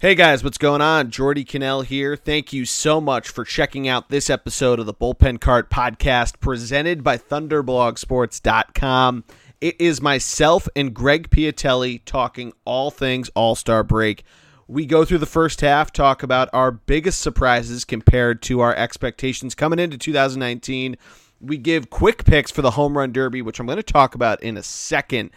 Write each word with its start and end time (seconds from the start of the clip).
Hey 0.00 0.14
guys, 0.14 0.42
what's 0.42 0.56
going 0.56 0.80
on? 0.80 1.10
Geordie 1.10 1.44
Connell 1.44 1.82
here. 1.82 2.16
Thank 2.16 2.54
you 2.54 2.64
so 2.64 3.02
much 3.02 3.28
for 3.28 3.44
checking 3.44 3.86
out 3.86 4.08
this 4.08 4.30
episode 4.30 4.80
of 4.80 4.86
the 4.86 4.94
Bullpen 4.94 5.42
Cart 5.42 5.68
podcast 5.68 6.40
presented 6.40 7.04
by 7.04 7.18
ThunderblogSports.com. 7.18 9.24
It 9.60 9.78
is 9.78 10.00
myself 10.00 10.70
and 10.74 10.94
Greg 10.94 11.28
Piatelli 11.28 12.00
talking 12.06 12.54
all 12.64 12.90
things 12.90 13.28
All 13.34 13.54
Star 13.54 13.84
break. 13.84 14.24
We 14.66 14.86
go 14.86 15.04
through 15.04 15.18
the 15.18 15.26
first 15.26 15.60
half, 15.60 15.92
talk 15.92 16.22
about 16.22 16.48
our 16.54 16.70
biggest 16.70 17.20
surprises 17.20 17.84
compared 17.84 18.40
to 18.44 18.60
our 18.60 18.74
expectations 18.74 19.54
coming 19.54 19.78
into 19.78 19.98
2019. 19.98 20.96
We 21.42 21.58
give 21.58 21.90
quick 21.90 22.24
picks 22.24 22.50
for 22.50 22.62
the 22.62 22.70
Home 22.70 22.96
Run 22.96 23.12
Derby, 23.12 23.42
which 23.42 23.60
I'm 23.60 23.66
going 23.66 23.76
to 23.76 23.82
talk 23.82 24.14
about 24.14 24.42
in 24.42 24.56
a 24.56 24.62
second 24.62 25.30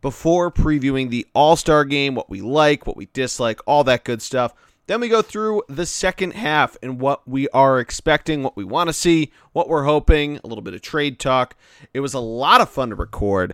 before 0.00 0.50
previewing 0.50 1.10
the 1.10 1.26
All 1.34 1.56
Star 1.56 1.84
game, 1.84 2.14
what 2.14 2.30
we 2.30 2.40
like, 2.40 2.86
what 2.86 2.96
we 2.96 3.06
dislike, 3.12 3.60
all 3.66 3.84
that 3.84 4.04
good 4.04 4.22
stuff. 4.22 4.54
Then 4.86 5.00
we 5.00 5.08
go 5.08 5.20
through 5.20 5.64
the 5.68 5.84
second 5.84 6.32
half 6.32 6.76
and 6.82 6.98
what 6.98 7.28
we 7.28 7.46
are 7.50 7.78
expecting, 7.78 8.42
what 8.42 8.56
we 8.56 8.64
want 8.64 8.88
to 8.88 8.94
see, 8.94 9.32
what 9.52 9.68
we're 9.68 9.84
hoping, 9.84 10.40
a 10.42 10.46
little 10.46 10.62
bit 10.62 10.72
of 10.72 10.80
trade 10.80 11.18
talk. 11.18 11.54
It 11.92 12.00
was 12.00 12.14
a 12.14 12.20
lot 12.20 12.62
of 12.62 12.70
fun 12.70 12.88
to 12.88 12.94
record. 12.94 13.52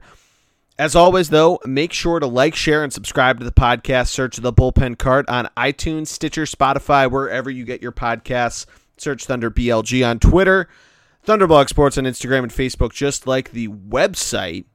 As 0.79 0.95
always, 0.95 1.31
though, 1.31 1.61
make 1.65 1.93
sure 1.93 2.21
to 2.21 2.27
like, 2.27 2.55
share, 2.55 2.85
and 2.85 2.93
subscribe 2.93 3.39
to 3.39 3.45
the 3.45 3.53
podcast. 3.53 4.09
Search 4.09 4.37
the 4.37 4.53
Bullpen 4.53 4.99
Cart 4.99 5.29
on 5.29 5.49
iTunes, 5.57 6.09
Stitcher, 6.09 6.45
Spotify, 6.45 7.11
wherever 7.11 7.51
you 7.51 7.65
get 7.65 7.83
your 7.83 7.93
podcasts. 7.93 8.67
Search 8.97 9.25
Thunder 9.25 9.51
BLG 9.51 10.09
on 10.09 10.21
Twitter, 10.21 10.69
Thunderblog 11.27 11.69
Sports 11.69 11.99
on 11.99 12.05
Instagram 12.05 12.45
and 12.45 12.53
Facebook, 12.53 12.93
just 12.93 13.27
like 13.27 13.51
the 13.51 13.69
website. 13.69 14.67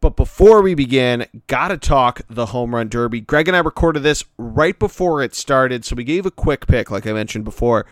But 0.00 0.16
before 0.16 0.62
we 0.62 0.74
begin, 0.74 1.26
gotta 1.46 1.76
talk 1.76 2.22
the 2.28 2.46
home 2.46 2.74
run 2.74 2.88
derby. 2.88 3.20
Greg 3.20 3.48
and 3.48 3.56
I 3.56 3.60
recorded 3.60 4.02
this 4.02 4.24
right 4.38 4.78
before 4.78 5.22
it 5.22 5.34
started, 5.34 5.84
so 5.84 5.94
we 5.94 6.04
gave 6.04 6.24
a 6.24 6.30
quick 6.30 6.66
pick, 6.66 6.90
like 6.90 7.06
I 7.06 7.12
mentioned 7.12 7.44
before. 7.44 7.84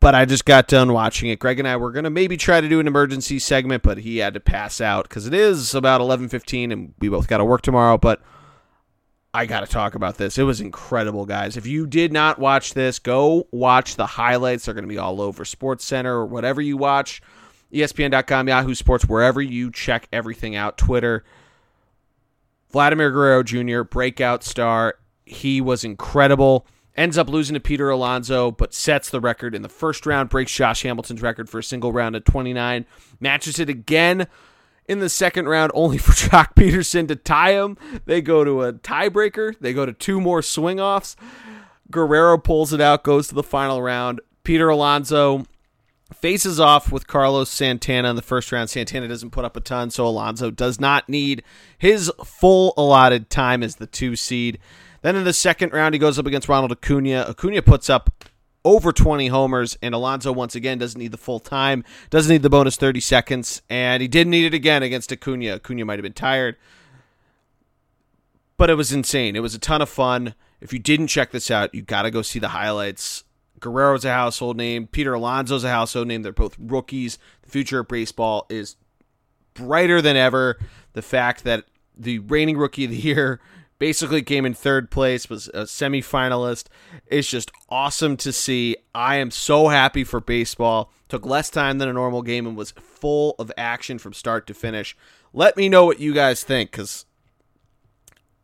But 0.00 0.14
I 0.14 0.26
just 0.26 0.44
got 0.44 0.68
done 0.68 0.92
watching 0.92 1.30
it. 1.30 1.38
Greg 1.38 1.58
and 1.58 1.66
I 1.66 1.76
were 1.76 1.90
gonna 1.90 2.10
maybe 2.10 2.36
try 2.36 2.60
to 2.60 2.68
do 2.68 2.80
an 2.80 2.86
emergency 2.86 3.38
segment, 3.38 3.82
but 3.82 3.98
he 3.98 4.18
had 4.18 4.34
to 4.34 4.40
pass 4.40 4.80
out 4.80 5.08
because 5.08 5.26
it 5.26 5.34
is 5.34 5.74
about 5.74 6.02
eleven 6.02 6.28
fifteen, 6.28 6.70
and 6.70 6.92
we 6.98 7.08
both 7.08 7.28
got 7.28 7.38
to 7.38 7.44
work 7.44 7.62
tomorrow. 7.62 7.96
But 7.96 8.20
I 9.32 9.46
got 9.46 9.60
to 9.60 9.66
talk 9.66 9.94
about 9.94 10.16
this. 10.16 10.38
It 10.38 10.44
was 10.44 10.60
incredible, 10.60 11.26
guys. 11.26 11.56
If 11.56 11.66
you 11.66 11.86
did 11.86 12.12
not 12.12 12.38
watch 12.38 12.74
this, 12.74 12.98
go 12.98 13.48
watch 13.50 13.96
the 13.96 14.06
highlights. 14.06 14.66
They're 14.66 14.74
to 14.74 14.86
be 14.86 14.98
all 14.98 15.20
over 15.20 15.44
Sports 15.44 15.84
Center 15.84 16.14
or 16.14 16.26
whatever 16.26 16.60
you 16.60 16.76
watch. 16.76 17.20
ESPN.com, 17.72 18.48
Yahoo 18.48 18.74
Sports, 18.74 19.04
wherever 19.04 19.40
you 19.40 19.70
check 19.70 20.08
everything 20.12 20.56
out. 20.56 20.78
Twitter. 20.78 21.24
Vladimir 22.70 23.10
Guerrero 23.10 23.42
Jr., 23.42 23.82
breakout 23.82 24.42
star. 24.44 24.94
He 25.24 25.60
was 25.60 25.84
incredible. 25.84 26.66
Ends 26.96 27.16
up 27.16 27.28
losing 27.28 27.54
to 27.54 27.60
Peter 27.60 27.90
Alonso, 27.90 28.50
but 28.50 28.74
sets 28.74 29.08
the 29.08 29.20
record 29.20 29.54
in 29.54 29.62
the 29.62 29.68
first 29.68 30.04
round, 30.04 30.30
breaks 30.30 30.52
Josh 30.52 30.82
Hamilton's 30.82 31.22
record 31.22 31.48
for 31.48 31.60
a 31.60 31.62
single 31.62 31.92
round 31.92 32.16
at 32.16 32.24
29, 32.24 32.86
matches 33.20 33.60
it 33.60 33.68
again 33.68 34.26
in 34.88 34.98
the 34.98 35.08
second 35.08 35.48
round, 35.48 35.70
only 35.74 35.98
for 35.98 36.12
Joc 36.28 36.54
Pederson 36.54 37.06
to 37.08 37.16
tie 37.16 37.52
him. 37.52 37.76
They 38.06 38.20
go 38.20 38.42
to 38.42 38.62
a 38.62 38.72
tiebreaker, 38.72 39.56
they 39.60 39.72
go 39.72 39.86
to 39.86 39.92
two 39.92 40.20
more 40.20 40.42
swing 40.42 40.80
offs. 40.80 41.14
Guerrero 41.90 42.36
pulls 42.36 42.72
it 42.72 42.80
out, 42.80 43.04
goes 43.04 43.28
to 43.28 43.34
the 43.34 43.42
final 43.42 43.80
round. 43.80 44.20
Peter 44.42 44.68
Alonso 44.68 45.44
faces 46.20 46.58
off 46.60 46.92
with 46.92 47.06
Carlos 47.06 47.50
Santana 47.50 48.10
in 48.10 48.16
the 48.16 48.22
first 48.22 48.52
round. 48.52 48.70
Santana 48.70 49.08
doesn't 49.08 49.30
put 49.30 49.44
up 49.44 49.56
a 49.56 49.60
ton, 49.60 49.90
so 49.90 50.06
Alonso 50.06 50.50
does 50.50 50.80
not 50.80 51.08
need 51.08 51.42
his 51.76 52.12
full 52.24 52.74
allotted 52.76 53.30
time 53.30 53.62
as 53.62 53.76
the 53.76 53.86
two 53.86 54.16
seed. 54.16 54.58
Then 55.02 55.16
in 55.16 55.24
the 55.24 55.32
second 55.32 55.72
round, 55.72 55.94
he 55.94 55.98
goes 55.98 56.18
up 56.18 56.26
against 56.26 56.48
Ronald 56.48 56.72
Acuna. 56.72 57.26
Acuna 57.28 57.62
puts 57.62 57.88
up 57.88 58.24
over 58.64 58.92
20 58.92 59.28
homers, 59.28 59.78
and 59.80 59.94
Alonso 59.94 60.32
once 60.32 60.54
again 60.54 60.78
doesn't 60.78 60.98
need 60.98 61.12
the 61.12 61.16
full 61.16 61.40
time, 61.40 61.84
doesn't 62.10 62.30
need 62.30 62.42
the 62.42 62.50
bonus 62.50 62.76
30 62.76 63.00
seconds, 63.00 63.62
and 63.70 64.02
he 64.02 64.08
didn't 64.08 64.30
need 64.30 64.44
it 64.44 64.54
again 64.54 64.82
against 64.82 65.12
Acuna. 65.12 65.54
Acuna 65.54 65.84
might 65.84 65.98
have 65.98 66.02
been 66.02 66.12
tired, 66.12 66.56
but 68.56 68.68
it 68.68 68.74
was 68.74 68.92
insane. 68.92 69.36
It 69.36 69.42
was 69.42 69.54
a 69.54 69.58
ton 69.58 69.80
of 69.80 69.88
fun. 69.88 70.34
If 70.60 70.72
you 70.72 70.78
didn't 70.80 71.06
check 71.06 71.30
this 71.30 71.50
out, 71.50 71.74
you 71.74 71.82
got 71.82 72.02
to 72.02 72.10
go 72.10 72.22
see 72.22 72.40
the 72.40 72.48
highlights. 72.48 73.24
Guerrero's 73.60 74.04
a 74.04 74.12
household 74.12 74.56
name. 74.56 74.86
Peter 74.86 75.14
Alonso's 75.14 75.64
a 75.64 75.70
household 75.70 76.08
name. 76.08 76.22
They're 76.22 76.32
both 76.32 76.56
rookies. 76.58 77.18
The 77.42 77.50
future 77.50 77.80
of 77.80 77.88
baseball 77.88 78.46
is 78.48 78.76
brighter 79.54 80.00
than 80.00 80.16
ever. 80.16 80.58
The 80.92 81.02
fact 81.02 81.44
that 81.44 81.64
the 81.96 82.20
reigning 82.20 82.56
rookie 82.56 82.84
of 82.84 82.90
the 82.90 82.96
year 82.96 83.40
basically 83.78 84.22
came 84.22 84.44
in 84.44 84.54
third 84.54 84.90
place, 84.90 85.30
was 85.30 85.48
a 85.48 85.62
semifinalist. 85.62 86.66
It's 87.06 87.28
just 87.28 87.50
awesome 87.68 88.16
to 88.18 88.32
see. 88.32 88.76
I 88.94 89.16
am 89.16 89.30
so 89.30 89.68
happy 89.68 90.04
for 90.04 90.20
baseball. 90.20 90.92
Took 91.08 91.24
less 91.24 91.48
time 91.48 91.78
than 91.78 91.88
a 91.88 91.92
normal 91.92 92.22
game 92.22 92.46
and 92.46 92.56
was 92.56 92.72
full 92.72 93.34
of 93.38 93.52
action 93.56 93.98
from 93.98 94.12
start 94.12 94.46
to 94.48 94.54
finish. 94.54 94.96
Let 95.32 95.56
me 95.56 95.68
know 95.68 95.84
what 95.84 96.00
you 96.00 96.12
guys 96.12 96.42
think 96.42 96.70
because 96.70 97.06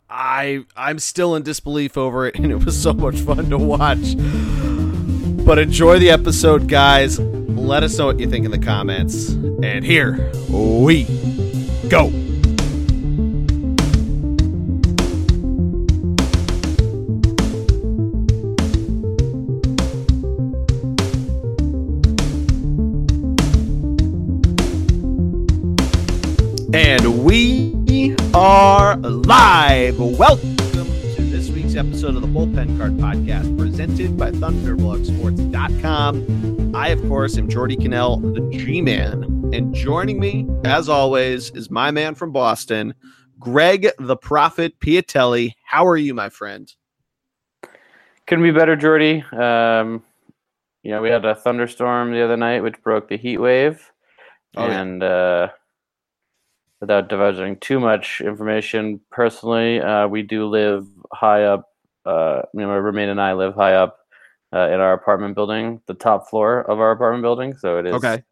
I 0.08 0.64
I'm 0.76 0.98
still 0.98 1.34
in 1.34 1.42
disbelief 1.42 1.98
over 1.98 2.26
it, 2.26 2.36
and 2.38 2.50
it 2.50 2.64
was 2.64 2.80
so 2.80 2.92
much 2.92 3.18
fun 3.18 3.50
to 3.50 3.58
watch. 3.58 4.14
But 5.44 5.58
enjoy 5.58 5.98
the 5.98 6.08
episode, 6.08 6.68
guys. 6.68 7.18
Let 7.18 7.82
us 7.82 7.98
know 7.98 8.06
what 8.06 8.18
you 8.18 8.26
think 8.26 8.46
in 8.46 8.50
the 8.50 8.58
comments. 8.58 9.28
And 9.62 9.84
here 9.84 10.32
we 10.48 11.04
go. 11.88 12.06
And 26.72 27.22
we 27.22 28.16
are 28.32 28.96
live. 28.96 29.98
Welcome 29.98 30.63
week's 31.74 31.88
episode 31.88 32.14
of 32.14 32.22
the 32.22 32.28
Bullpen 32.28 32.78
Cart 32.78 32.92
Podcast 32.98 33.58
presented 33.58 34.16
by 34.16 34.30
ThunderblogSports.com. 34.30 36.76
I, 36.76 36.88
of 36.88 37.00
course, 37.08 37.36
am 37.36 37.48
Geordie 37.48 37.76
Connell, 37.76 38.18
the 38.18 38.48
G 38.50 38.80
Man. 38.80 39.24
And 39.52 39.74
joining 39.74 40.20
me, 40.20 40.48
as 40.64 40.88
always, 40.88 41.50
is 41.50 41.72
my 41.72 41.90
man 41.90 42.14
from 42.14 42.30
Boston, 42.30 42.94
Greg 43.40 43.88
the 43.98 44.16
Prophet 44.16 44.78
Piatelli. 44.78 45.54
How 45.64 45.84
are 45.84 45.96
you, 45.96 46.14
my 46.14 46.28
friend? 46.28 46.72
Couldn't 48.28 48.44
be 48.44 48.52
better, 48.52 48.76
Geordie. 48.76 49.24
Um, 49.32 50.04
you 50.84 50.92
know, 50.92 51.02
we 51.02 51.10
had 51.10 51.24
a 51.24 51.34
thunderstorm 51.34 52.12
the 52.12 52.22
other 52.22 52.36
night, 52.36 52.62
which 52.62 52.80
broke 52.82 53.08
the 53.08 53.16
heat 53.16 53.38
wave. 53.38 53.90
Oh, 54.56 54.68
yeah. 54.68 54.80
and 54.80 55.02
uh, 55.02 55.48
without 56.80 57.08
divulging 57.08 57.56
too 57.56 57.80
much 57.80 58.20
information, 58.20 59.00
personally, 59.10 59.80
uh, 59.80 60.06
we 60.06 60.22
do 60.22 60.46
live 60.46 60.86
high 61.14 61.44
up. 61.44 61.68
Uh, 62.04 62.42
you 62.52 62.60
know, 62.60 62.68
my 62.68 62.76
roommate 62.76 63.08
and 63.08 63.20
I 63.20 63.32
live 63.32 63.54
high 63.54 63.74
up 63.74 63.98
uh, 64.52 64.68
in 64.68 64.80
our 64.80 64.92
apartment 64.92 65.34
building, 65.34 65.80
the 65.86 65.94
top 65.94 66.28
floor 66.28 66.60
of 66.70 66.80
our 66.80 66.90
apartment 66.92 67.22
building. 67.22 67.56
So 67.56 67.78
it 67.78 67.86
is 67.86 67.94
Okay. 67.94 68.22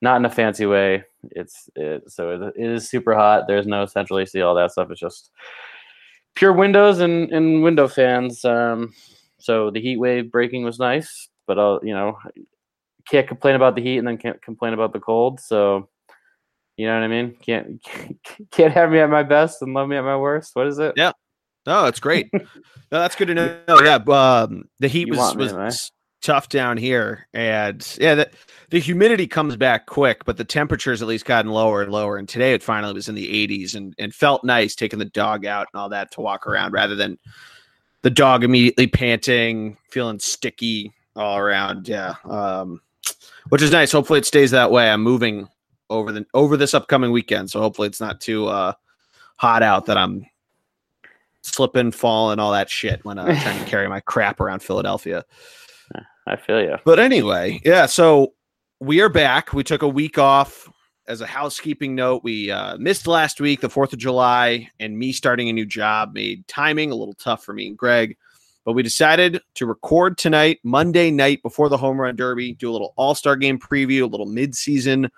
not 0.00 0.16
in 0.16 0.24
a 0.24 0.30
fancy 0.30 0.66
way. 0.66 1.04
It's 1.32 1.68
it, 1.74 2.10
so 2.10 2.30
it, 2.30 2.54
it 2.56 2.70
is 2.70 2.88
super 2.88 3.14
hot. 3.14 3.46
There's 3.48 3.66
no 3.66 3.86
central 3.86 4.18
AC, 4.20 4.40
all 4.40 4.54
that 4.54 4.72
stuff. 4.72 4.90
It's 4.90 5.00
just 5.00 5.30
pure 6.34 6.52
windows 6.52 7.00
and, 7.00 7.30
and 7.32 7.62
window 7.62 7.88
fans. 7.88 8.44
Um, 8.44 8.94
so 9.38 9.70
the 9.70 9.80
heat 9.80 9.98
wave 9.98 10.30
breaking 10.30 10.64
was 10.64 10.78
nice, 10.78 11.28
but 11.46 11.58
uh, 11.58 11.80
you 11.82 11.94
know, 11.94 12.18
can't 13.08 13.26
complain 13.28 13.56
about 13.56 13.74
the 13.74 13.82
heat 13.82 13.98
and 13.98 14.06
then 14.06 14.18
can't 14.18 14.40
complain 14.42 14.72
about 14.72 14.92
the 14.92 15.00
cold. 15.00 15.40
So 15.40 15.88
you 16.76 16.86
know 16.86 16.94
what 16.94 17.04
I 17.04 17.08
mean? 17.08 17.36
Can't 17.42 17.82
can't 18.50 18.72
have 18.72 18.90
me 18.90 19.00
at 19.00 19.10
my 19.10 19.22
best 19.22 19.60
and 19.62 19.74
love 19.74 19.88
me 19.88 19.96
at 19.96 20.04
my 20.04 20.16
worst. 20.16 20.54
What 20.54 20.66
is 20.66 20.78
it? 20.78 20.94
Yeah. 20.96 21.12
No, 21.66 21.86
it's 21.86 22.00
great. 22.00 22.28
no, 22.32 22.40
that's 22.90 23.16
good 23.16 23.28
to 23.28 23.34
know. 23.34 23.60
Yeah, 23.68 23.96
um, 24.08 24.64
the 24.78 24.88
heat 24.88 25.08
You 25.08 25.14
was 25.14 25.36
was 25.36 25.52
right? 25.52 25.74
tough 26.22 26.48
down 26.48 26.76
here, 26.76 27.26
and 27.34 27.96
yeah, 28.00 28.14
the, 28.14 28.30
the 28.70 28.80
humidity 28.80 29.26
comes 29.26 29.56
back 29.56 29.86
quick, 29.86 30.24
but 30.24 30.36
the 30.36 30.44
temperatures 30.44 31.02
at 31.02 31.08
least 31.08 31.24
gotten 31.24 31.50
lower 31.50 31.82
and 31.82 31.92
lower. 31.92 32.16
And 32.16 32.28
today 32.28 32.54
it 32.54 32.62
finally 32.62 32.94
was 32.94 33.08
in 33.08 33.14
the 33.14 33.46
80s, 33.46 33.74
and 33.74 33.94
and 33.98 34.14
felt 34.14 34.44
nice 34.44 34.74
taking 34.74 34.98
the 34.98 35.04
dog 35.04 35.44
out 35.44 35.68
and 35.72 35.80
all 35.80 35.88
that 35.90 36.10
to 36.12 36.20
walk 36.20 36.46
around, 36.46 36.72
rather 36.72 36.94
than 36.94 37.18
the 38.02 38.10
dog 38.10 38.44
immediately 38.44 38.86
panting, 38.86 39.76
feeling 39.90 40.18
sticky 40.18 40.92
all 41.16 41.36
around. 41.36 41.88
Yeah, 41.88 42.14
um, 42.24 42.80
which 43.50 43.62
is 43.62 43.70
nice. 43.70 43.92
Hopefully 43.92 44.18
it 44.18 44.26
stays 44.26 44.50
that 44.52 44.70
way. 44.70 44.90
I'm 44.90 45.02
moving 45.02 45.48
over 45.90 46.10
the 46.12 46.24
over 46.32 46.56
this 46.56 46.72
upcoming 46.72 47.10
weekend, 47.10 47.50
so 47.50 47.60
hopefully 47.60 47.88
it's 47.88 48.00
not 48.00 48.20
too 48.20 48.46
uh, 48.46 48.72
hot 49.36 49.62
out 49.62 49.86
that 49.86 49.98
I'm 49.98 50.24
slipping, 51.42 51.92
falling, 51.92 52.38
all 52.38 52.52
that 52.52 52.70
shit 52.70 53.04
when 53.04 53.18
I'm 53.18 53.36
trying 53.40 53.64
to 53.64 53.70
carry 53.70 53.88
my 53.88 54.00
crap 54.00 54.40
around 54.40 54.62
Philadelphia. 54.62 55.24
I 56.26 56.36
feel 56.36 56.60
you. 56.60 56.76
But 56.84 56.98
anyway, 56.98 57.60
yeah. 57.64 57.86
So 57.86 58.34
we 58.78 59.00
are 59.00 59.08
back. 59.08 59.52
We 59.52 59.64
took 59.64 59.82
a 59.82 59.88
week 59.88 60.18
off 60.18 60.68
as 61.10 61.20
a 61.20 61.26
housekeeping 61.26 61.96
note, 61.96 62.22
we 62.22 62.52
uh, 62.52 62.76
missed 62.78 63.08
last 63.08 63.40
week, 63.40 63.60
the 63.60 63.68
4th 63.68 63.92
of 63.92 63.98
July, 63.98 64.70
and 64.78 64.96
me 64.96 65.10
starting 65.10 65.48
a 65.48 65.52
new 65.52 65.66
job 65.66 66.14
made 66.14 66.46
timing 66.46 66.92
a 66.92 66.94
little 66.94 67.14
tough 67.14 67.44
for 67.44 67.52
me 67.52 67.66
and 67.66 67.76
Greg. 67.76 68.16
But 68.64 68.74
we 68.74 68.84
decided 68.84 69.40
to 69.54 69.66
record 69.66 70.16
tonight, 70.18 70.60
Monday 70.62 71.10
night 71.10 71.42
before 71.42 71.68
the 71.68 71.76
home 71.76 72.00
run 72.00 72.14
derby, 72.14 72.52
do 72.54 72.70
a 72.70 72.72
little 72.72 72.94
all 72.96 73.16
star 73.16 73.34
game 73.34 73.58
preview, 73.58 74.02
a 74.02 74.06
little 74.06 74.26
mid 74.26 74.54
season 74.54 75.10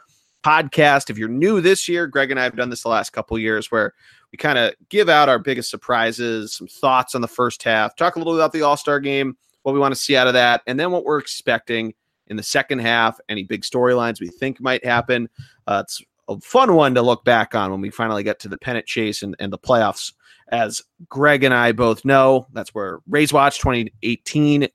podcast. 0.43 1.11
If 1.11 1.19
you're 1.19 1.29
new 1.29 1.61
this 1.61 1.87
year, 1.89 2.07
Greg 2.07 2.31
and 2.31 2.41
I 2.41 2.45
have 2.45 2.57
done 2.57 2.71
this 2.71 2.85
the 2.85 2.89
last 2.89 3.11
couple 3.11 3.39
years 3.39 3.71
where 3.71 3.93
we 4.33 4.39
kind 4.39 4.59
of 4.59 4.75
give 4.89 5.09
out 5.09 5.29
our 5.29 5.39
biggest 5.39 5.71
surprises, 5.71 6.55
some 6.55 6.67
thoughts 6.67 7.15
on 7.15 7.21
the 7.21 7.29
first 7.29 7.63
half, 7.63 7.95
talk 7.95 8.17
a 8.17 8.19
little 8.19 8.35
about 8.35 8.53
the 8.53 8.63
all 8.63 8.77
star 8.77 8.99
game, 8.99 9.37
what 9.63 9.73
we 9.73 9.79
want 9.79 9.95
to 9.95 10.01
see 10.01 10.17
out 10.17 10.27
of 10.27 10.33
that, 10.33 10.63
and 10.67 10.81
then 10.81 10.91
what 10.91 11.05
we're 11.05 11.19
expecting 11.19 11.95
in 12.29 12.37
the 12.37 12.43
second 12.43 12.79
half, 12.79 13.21
any 13.29 13.45
big 13.45 13.63
storylines 13.63 14.21
we 14.21 14.29
think 14.29 14.61
might 14.61 14.85
happen. 14.85 15.29
Uh, 15.67 15.83
it's 15.85 16.03
a 16.29 16.41
fun 16.41 16.75
one 16.75 16.95
to 16.95 17.03
look 17.03 17.25
back 17.25 17.55
on 17.55 17.71
when 17.71 17.81
we 17.81 17.91
finally 17.91 18.23
get 18.23 18.39
to 18.41 18.49
the 18.49 18.59
pennant 18.59 18.87
chase 18.87 19.23
and, 19.23 19.37
and 19.39 19.53
the 19.53 19.59
playoffs. 19.59 20.13
As 20.49 20.83
Greg 21.09 21.45
and 21.45 21.55
I 21.55 21.73
both 21.73 22.05
know, 22.05 22.47
that's 22.53 22.75
where 22.75 23.01
Rays 23.09 23.33
Watch 23.33 23.59
2018 23.59 24.69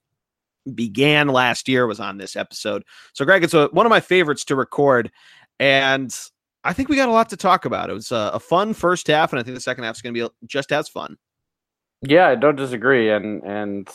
began 0.74 1.28
last 1.28 1.68
year, 1.68 1.88
was 1.88 2.00
on 2.00 2.18
this 2.18 2.36
episode. 2.36 2.84
So, 3.14 3.26
Greg, 3.26 3.44
it's 3.44 3.54
a, 3.54 3.68
one 3.68 3.86
of 3.86 3.90
my 3.90 4.00
favorites 4.00 4.44
to 4.46 4.56
record. 4.56 5.12
And 5.60 6.16
I 6.68 6.74
think 6.74 6.90
we 6.90 6.98
got 6.98 7.08
a 7.08 7.14
lot 7.14 7.30
to 7.30 7.38
talk 7.38 7.64
about. 7.64 7.90
It 7.90 7.94
was 7.94 8.12
a, 8.12 8.32
a 8.34 8.40
fun 8.40 8.74
first 8.74 9.08
half, 9.08 9.32
and 9.32 9.40
I 9.40 9.44
think 9.44 9.56
the 9.56 9.62
second 9.62 9.86
half 9.86 9.96
is 9.96 10.02
going 10.02 10.14
to 10.14 10.30
be 10.30 10.34
just 10.46 10.72
as 10.74 10.90
fun. 10.90 11.18
Yeah, 12.02 12.28
I 12.28 12.36
don't 12.36 12.58
disagree. 12.58 13.10
And, 13.10 13.42
and, 13.44 13.90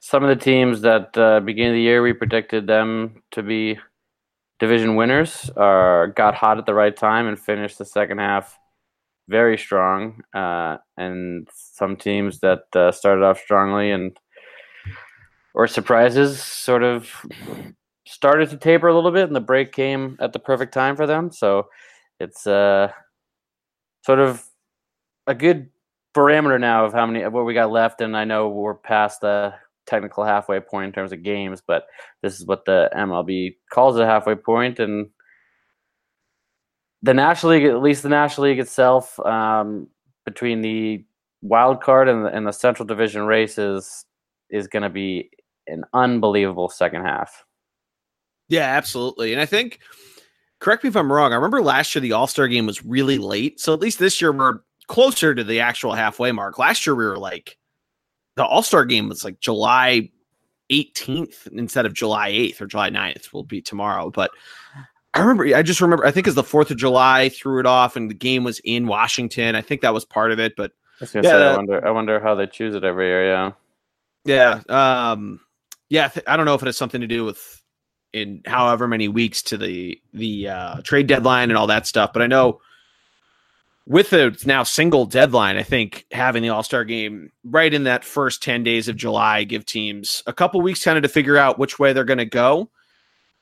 some 0.00 0.22
of 0.22 0.28
the 0.28 0.44
teams 0.44 0.82
that 0.82 1.16
uh, 1.16 1.40
beginning 1.40 1.72
of 1.72 1.76
the 1.76 1.80
year 1.80 2.02
we 2.02 2.12
predicted 2.12 2.66
them 2.66 3.22
to 3.30 3.42
be 3.42 3.78
division 4.58 4.96
winners 4.96 5.50
are 5.56 6.08
got 6.08 6.34
hot 6.34 6.58
at 6.58 6.66
the 6.66 6.74
right 6.74 6.94
time 6.94 7.26
and 7.26 7.40
finished 7.40 7.78
the 7.78 7.86
second 7.86 8.18
half 8.18 8.58
very 9.28 9.56
strong. 9.56 10.20
Uh, 10.34 10.76
and 10.98 11.48
some 11.54 11.96
teams 11.96 12.40
that 12.40 12.64
uh, 12.76 12.92
started 12.92 13.24
off 13.24 13.38
strongly 13.38 13.92
and 13.92 14.18
or 15.54 15.66
surprises 15.66 16.42
sort 16.42 16.82
of 16.82 17.10
started 18.06 18.50
to 18.50 18.58
taper 18.58 18.88
a 18.88 18.94
little 18.94 19.10
bit, 19.10 19.24
and 19.24 19.34
the 19.34 19.40
break 19.40 19.72
came 19.72 20.18
at 20.20 20.34
the 20.34 20.38
perfect 20.38 20.74
time 20.74 20.96
for 20.96 21.06
them. 21.06 21.30
So 21.30 21.68
it's 22.20 22.46
uh, 22.46 22.90
sort 24.02 24.18
of 24.18 24.44
a 25.26 25.34
good 25.34 25.70
parameter 26.14 26.60
now 26.60 26.84
of 26.84 26.92
how 26.92 27.06
many 27.06 27.22
of 27.22 27.32
what 27.32 27.44
we 27.44 27.54
got 27.54 27.70
left, 27.70 28.00
and 28.00 28.16
I 28.16 28.24
know 28.24 28.48
we're 28.48 28.74
past 28.74 29.20
the 29.20 29.54
technical 29.86 30.24
halfway 30.24 30.60
point 30.60 30.86
in 30.86 30.92
terms 30.92 31.12
of 31.12 31.22
games, 31.22 31.62
but 31.66 31.86
this 32.22 32.38
is 32.38 32.46
what 32.46 32.64
the 32.64 32.88
MLB 32.94 33.56
calls 33.72 33.98
a 33.98 34.06
halfway 34.06 34.34
point, 34.34 34.78
and 34.78 35.08
the 37.02 37.14
National 37.14 37.52
League, 37.52 37.64
at 37.64 37.82
least 37.82 38.02
the 38.02 38.08
National 38.08 38.46
League 38.48 38.58
itself, 38.58 39.18
um, 39.20 39.88
between 40.24 40.62
the 40.62 41.04
wild 41.42 41.82
card 41.82 42.08
and 42.08 42.24
the, 42.24 42.28
and 42.30 42.46
the 42.46 42.52
Central 42.52 42.86
Division 42.86 43.22
races, 43.22 44.06
is 44.50 44.68
going 44.68 44.84
to 44.84 44.88
be 44.88 45.30
an 45.66 45.84
unbelievable 45.92 46.68
second 46.68 47.02
half. 47.02 47.44
Yeah, 48.48 48.66
absolutely, 48.66 49.32
and 49.32 49.42
I 49.42 49.46
think. 49.46 49.80
Correct 50.64 50.82
me 50.82 50.88
if 50.88 50.96
I'm 50.96 51.12
wrong. 51.12 51.32
I 51.32 51.36
remember 51.36 51.60
last 51.60 51.94
year 51.94 52.00
the 52.00 52.12
All 52.12 52.26
Star 52.26 52.48
game 52.48 52.64
was 52.64 52.82
really 52.82 53.18
late, 53.18 53.60
so 53.60 53.74
at 53.74 53.80
least 53.80 53.98
this 53.98 54.22
year 54.22 54.32
we're 54.32 54.60
closer 54.86 55.34
to 55.34 55.44
the 55.44 55.60
actual 55.60 55.92
halfway 55.92 56.32
mark. 56.32 56.58
Last 56.58 56.86
year 56.86 56.94
we 56.94 57.04
were 57.04 57.18
like 57.18 57.58
the 58.36 58.46
All 58.46 58.62
Star 58.62 58.86
game 58.86 59.10
was 59.10 59.22
like 59.24 59.40
July 59.40 60.08
18th 60.72 61.48
instead 61.48 61.84
of 61.84 61.92
July 61.92 62.30
8th 62.30 62.62
or 62.62 62.66
July 62.66 62.88
9th 62.88 63.30
will 63.34 63.44
be 63.44 63.60
tomorrow. 63.60 64.08
But 64.08 64.30
I 65.12 65.20
remember, 65.20 65.54
I 65.54 65.60
just 65.60 65.82
remember, 65.82 66.06
I 66.06 66.10
think 66.10 66.26
it's 66.26 66.34
the 66.34 66.42
4th 66.42 66.70
of 66.70 66.78
July 66.78 67.28
threw 67.28 67.60
it 67.60 67.66
off 67.66 67.94
and 67.94 68.08
the 68.08 68.14
game 68.14 68.42
was 68.42 68.58
in 68.64 68.86
Washington. 68.86 69.56
I 69.56 69.60
think 69.60 69.82
that 69.82 69.92
was 69.92 70.06
part 70.06 70.32
of 70.32 70.40
it. 70.40 70.56
But 70.56 70.72
I, 71.02 71.06
yeah, 71.12 71.20
say, 71.20 71.46
I 71.46 71.56
wonder, 71.56 71.86
I 71.86 71.90
wonder 71.90 72.20
how 72.20 72.34
they 72.34 72.46
choose 72.46 72.74
it 72.74 72.84
every 72.84 73.08
year. 73.08 73.26
Yeah. 73.26 73.52
Yeah. 74.24 75.10
Um, 75.10 75.40
yeah. 75.90 76.08
Th- 76.08 76.24
I 76.26 76.38
don't 76.38 76.46
know 76.46 76.54
if 76.54 76.62
it 76.62 76.66
has 76.66 76.78
something 76.78 77.02
to 77.02 77.06
do 77.06 77.22
with 77.26 77.60
in 78.14 78.40
however 78.46 78.86
many 78.86 79.08
weeks 79.08 79.42
to 79.42 79.58
the, 79.58 80.00
the 80.14 80.48
uh, 80.48 80.80
trade 80.82 81.08
deadline 81.08 81.50
and 81.50 81.58
all 81.58 81.66
that 81.66 81.84
stuff. 81.84 82.12
But 82.12 82.22
I 82.22 82.28
know 82.28 82.60
with 83.86 84.10
the 84.10 84.40
now 84.46 84.62
single 84.62 85.04
deadline, 85.04 85.56
I 85.56 85.64
think 85.64 86.06
having 86.12 86.42
the 86.42 86.48
All 86.50 86.62
Star 86.62 86.84
game 86.84 87.32
right 87.44 87.74
in 87.74 87.84
that 87.84 88.04
first 88.04 88.40
10 88.42 88.62
days 88.62 88.86
of 88.86 88.96
July 88.96 89.42
give 89.42 89.66
teams 89.66 90.22
a 90.26 90.32
couple 90.32 90.60
weeks 90.62 90.84
kind 90.84 90.96
of 90.96 91.02
to 91.02 91.08
figure 91.08 91.36
out 91.36 91.58
which 91.58 91.78
way 91.80 91.92
they're 91.92 92.04
going 92.04 92.18
to 92.18 92.24
go. 92.24 92.70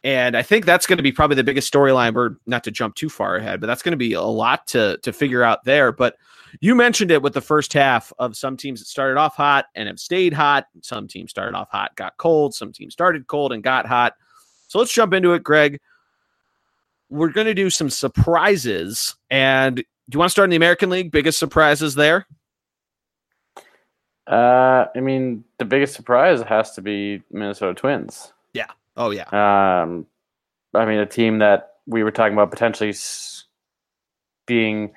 And 0.03 0.37
I 0.37 0.43
think 0.43 0.65
that's 0.65 0.87
going 0.87 0.97
to 0.97 1.03
be 1.03 1.13
probably 1.13 1.37
the 1.37 1.45
biggest 1.45 1.73
storyline. 1.73 2.15
We're 2.15 2.37
not 2.47 2.65
to 2.65 2.73
jump 2.73 2.97
too 2.97 3.11
far 3.11 3.37
ahead, 3.37 3.61
but 3.61 3.67
that's 3.67 3.83
going 3.83 3.93
to 3.93 3.99
be 3.99 4.15
a 4.15 4.23
lot 4.23 4.67
to 4.69 4.99
to 5.03 5.13
figure 5.13 5.43
out 5.43 5.65
there. 5.65 5.93
But 5.93 6.17
you 6.61 6.75
mentioned 6.75 7.11
it 7.11 7.23
with 7.23 7.35
the 7.35 7.41
first 7.41 7.73
half 7.75 8.11
of 8.19 8.37
some 8.37 8.57
teams 8.57 8.81
that 8.81 8.87
started 8.87 9.19
off 9.19 9.37
hot 9.37 9.67
and 9.75 9.87
have 9.87 10.01
stayed 10.01 10.33
hot. 10.33 10.67
Some 10.81 11.09
teams 11.09 11.31
started 11.31 11.57
off 11.57 11.71
hot, 11.71 11.95
got 11.95 12.17
cold. 12.17 12.55
Some 12.55 12.73
teams 12.73 12.95
started 12.95 13.27
cold 13.27 13.53
and 13.53 13.63
got 13.63 13.87
hot. 13.87 14.15
So 14.73 14.79
let's 14.79 14.95
jump 14.95 15.13
into 15.13 15.35
it, 15.35 15.45
Greg. 15.45 15.79
We're 17.11 17.29
going 17.29 17.47
to 17.47 17.53
do 17.53 17.69
some 17.69 17.91
surprises, 17.91 19.15
and 19.31 19.77
do 19.77 19.85
you 20.11 20.19
want 20.19 20.31
to 20.31 20.33
start 20.33 20.47
in 20.47 20.51
the 20.51 20.57
American 20.57 20.89
League? 20.89 21.11
Biggest 21.11 21.39
surprises 21.39 21.95
there? 21.95 22.27
Uh, 24.27 24.87
I 24.97 25.01
mean, 25.01 25.45
the 25.59 25.67
biggest 25.67 25.95
surprise 25.95 26.41
has 26.41 26.73
to 26.77 26.81
be 26.81 27.21
Minnesota 27.31 27.75
Twins. 27.75 28.33
Yeah. 28.55 28.69
Oh 28.97 29.11
yeah. 29.11 29.27
Um, 29.29 30.07
I 30.73 30.87
mean, 30.87 31.01
a 31.01 31.07
team 31.07 31.41
that 31.41 31.75
we 31.87 32.03
were 32.03 32.11
talking 32.11 32.33
about 32.33 32.51
potentially 32.51 32.95
being 34.47 34.95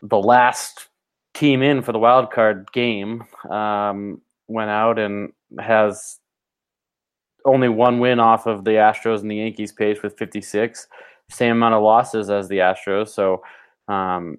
the 0.00 0.18
last 0.18 0.88
team 1.34 1.60
in 1.60 1.82
for 1.82 1.92
the 1.92 1.98
wild 1.98 2.30
card 2.30 2.72
game 2.72 3.24
um, 3.50 4.22
went 4.48 4.70
out 4.70 4.98
and 4.98 5.34
has 5.60 6.18
only 7.44 7.68
one 7.68 7.98
win 7.98 8.20
off 8.20 8.46
of 8.46 8.64
the 8.64 8.72
Astros 8.72 9.20
and 9.20 9.30
the 9.30 9.36
Yankees 9.36 9.72
pace 9.72 10.02
with 10.02 10.16
56, 10.18 10.86
same 11.30 11.52
amount 11.52 11.74
of 11.74 11.82
losses 11.82 12.30
as 12.30 12.48
the 12.48 12.58
Astros. 12.58 13.08
So 13.08 13.42
um, 13.88 14.38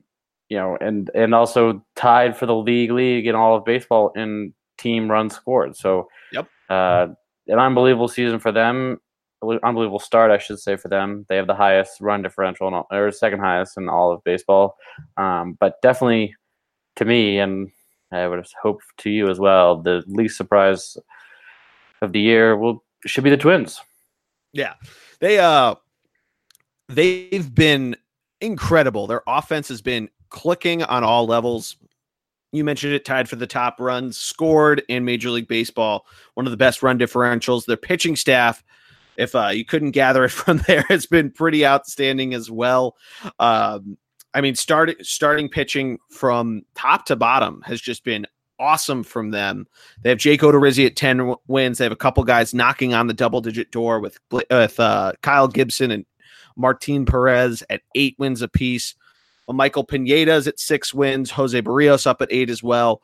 you 0.50 0.58
know, 0.58 0.78
and 0.82 1.10
and 1.16 1.34
also 1.34 1.84
tied 1.96 2.38
for 2.38 2.46
the 2.46 2.56
league 2.56 2.92
league 2.92 3.28
in 3.28 3.36
all 3.36 3.56
of 3.56 3.66
baseball 3.66 4.12
in 4.16 4.54
team 4.78 5.10
runs 5.10 5.36
scored. 5.36 5.76
So, 5.76 6.10
yep, 6.32 6.48
uh, 6.70 7.08
an 7.48 7.60
unbelievable 7.60 8.08
season 8.08 8.40
for 8.40 8.52
them. 8.52 9.00
Unbelievable 9.42 10.00
start, 10.00 10.32
I 10.32 10.38
should 10.38 10.60
say, 10.60 10.78
for 10.78 10.88
them. 10.88 11.26
They 11.28 11.36
have 11.36 11.48
the 11.48 11.56
highest 11.56 12.00
run 12.00 12.22
differential, 12.22 12.74
all, 12.74 12.88
or 12.92 13.12
second 13.12 13.40
highest 13.40 13.78
in 13.78 13.90
all 13.90 14.14
of 14.14 14.24
baseball. 14.24 14.78
Um, 15.18 15.58
but 15.60 15.82
definitely, 15.82 16.36
to 16.96 17.06
me, 17.06 17.40
and 17.40 17.70
I 18.12 18.28
would 18.28 18.46
hope 18.62 18.82
to 19.00 19.10
you 19.10 19.30
as 19.30 19.40
well, 19.40 19.82
the 19.82 20.04
least 20.08 20.38
surprise 20.38 20.98
of 22.02 22.14
the 22.14 22.22
year 22.22 22.56
will 22.56 22.83
should 23.06 23.24
be 23.24 23.30
the 23.30 23.38
Twins. 23.38 23.80
Yeah, 24.52 24.74
they 25.20 25.40
uh, 25.40 25.76
they've 26.90 27.54
been 27.54 27.96
incredible. 28.42 29.08
Their 29.08 29.24
offense 29.28 29.68
has 29.70 29.82
been 29.82 30.10
clicking 30.30 30.84
on 30.84 31.04
all 31.04 31.26
levels. 31.26 31.78
You 32.52 32.64
mentioned 32.64 32.94
it, 32.94 33.04
tied 33.04 33.28
for 33.28 33.36
the 33.36 33.48
top 33.48 33.80
runs 33.80 34.18
scored 34.18 34.84
in 34.88 35.06
Major 35.06 35.32
League 35.32 35.48
Baseball. 35.48 36.06
One 36.36 36.46
of 36.46 36.52
the 36.52 36.58
best 36.58 36.84
run 36.84 37.00
differentials. 37.00 37.66
Their 37.66 37.78
pitching 37.78 38.16
staff, 38.16 38.64
if 39.18 39.34
uh, 39.34 39.48
you 39.48 39.66
couldn't 39.66 39.92
gather 39.92 40.24
it 40.26 40.30
from 40.32 40.60
there, 40.68 40.86
has 40.90 41.06
been 41.08 41.32
pretty 41.32 41.66
outstanding 41.66 42.34
as 42.34 42.52
well. 42.52 42.96
Um, 43.40 43.98
I 44.36 44.42
mean, 44.42 44.56
starting 44.56 44.96
starting 45.02 45.50
pitching 45.50 46.00
from 46.10 46.64
top 46.76 47.06
to 47.06 47.16
bottom 47.16 47.62
has 47.66 47.80
just 47.82 48.04
been 48.04 48.28
awesome 48.60 49.04
from 49.04 49.32
them. 49.32 49.68
They 50.02 50.10
have 50.10 50.18
Jake 50.20 50.42
Odorizzi 50.42 50.86
at 50.86 50.96
10 50.96 51.36
wins. 51.48 51.78
They 51.78 51.86
have 51.86 51.92
a 51.92 51.98
couple 51.98 52.24
guys 52.24 52.54
knocking 52.54 52.94
on 52.94 53.08
the 53.08 53.14
double 53.14 53.42
digit 53.42 53.72
door 53.72 54.00
with 54.00 54.20
with 54.32 54.80
uh, 54.80 55.14
Kyle 55.22 55.48
Gibson 55.48 55.92
and 55.92 56.06
Martin 56.56 57.06
Perez 57.06 57.64
at 57.70 57.82
eight 57.96 58.16
wins 58.18 58.42
apiece. 58.42 58.96
Well, 59.48 59.56
Michael 59.56 59.84
Pineda's 59.84 60.48
at 60.48 60.60
six 60.60 60.94
wins. 60.94 61.32
Jose 61.32 61.62
Berrios 61.62 62.08
up 62.08 62.22
at 62.22 62.32
eight 62.32 62.50
as 62.50 62.64
well. 62.64 63.02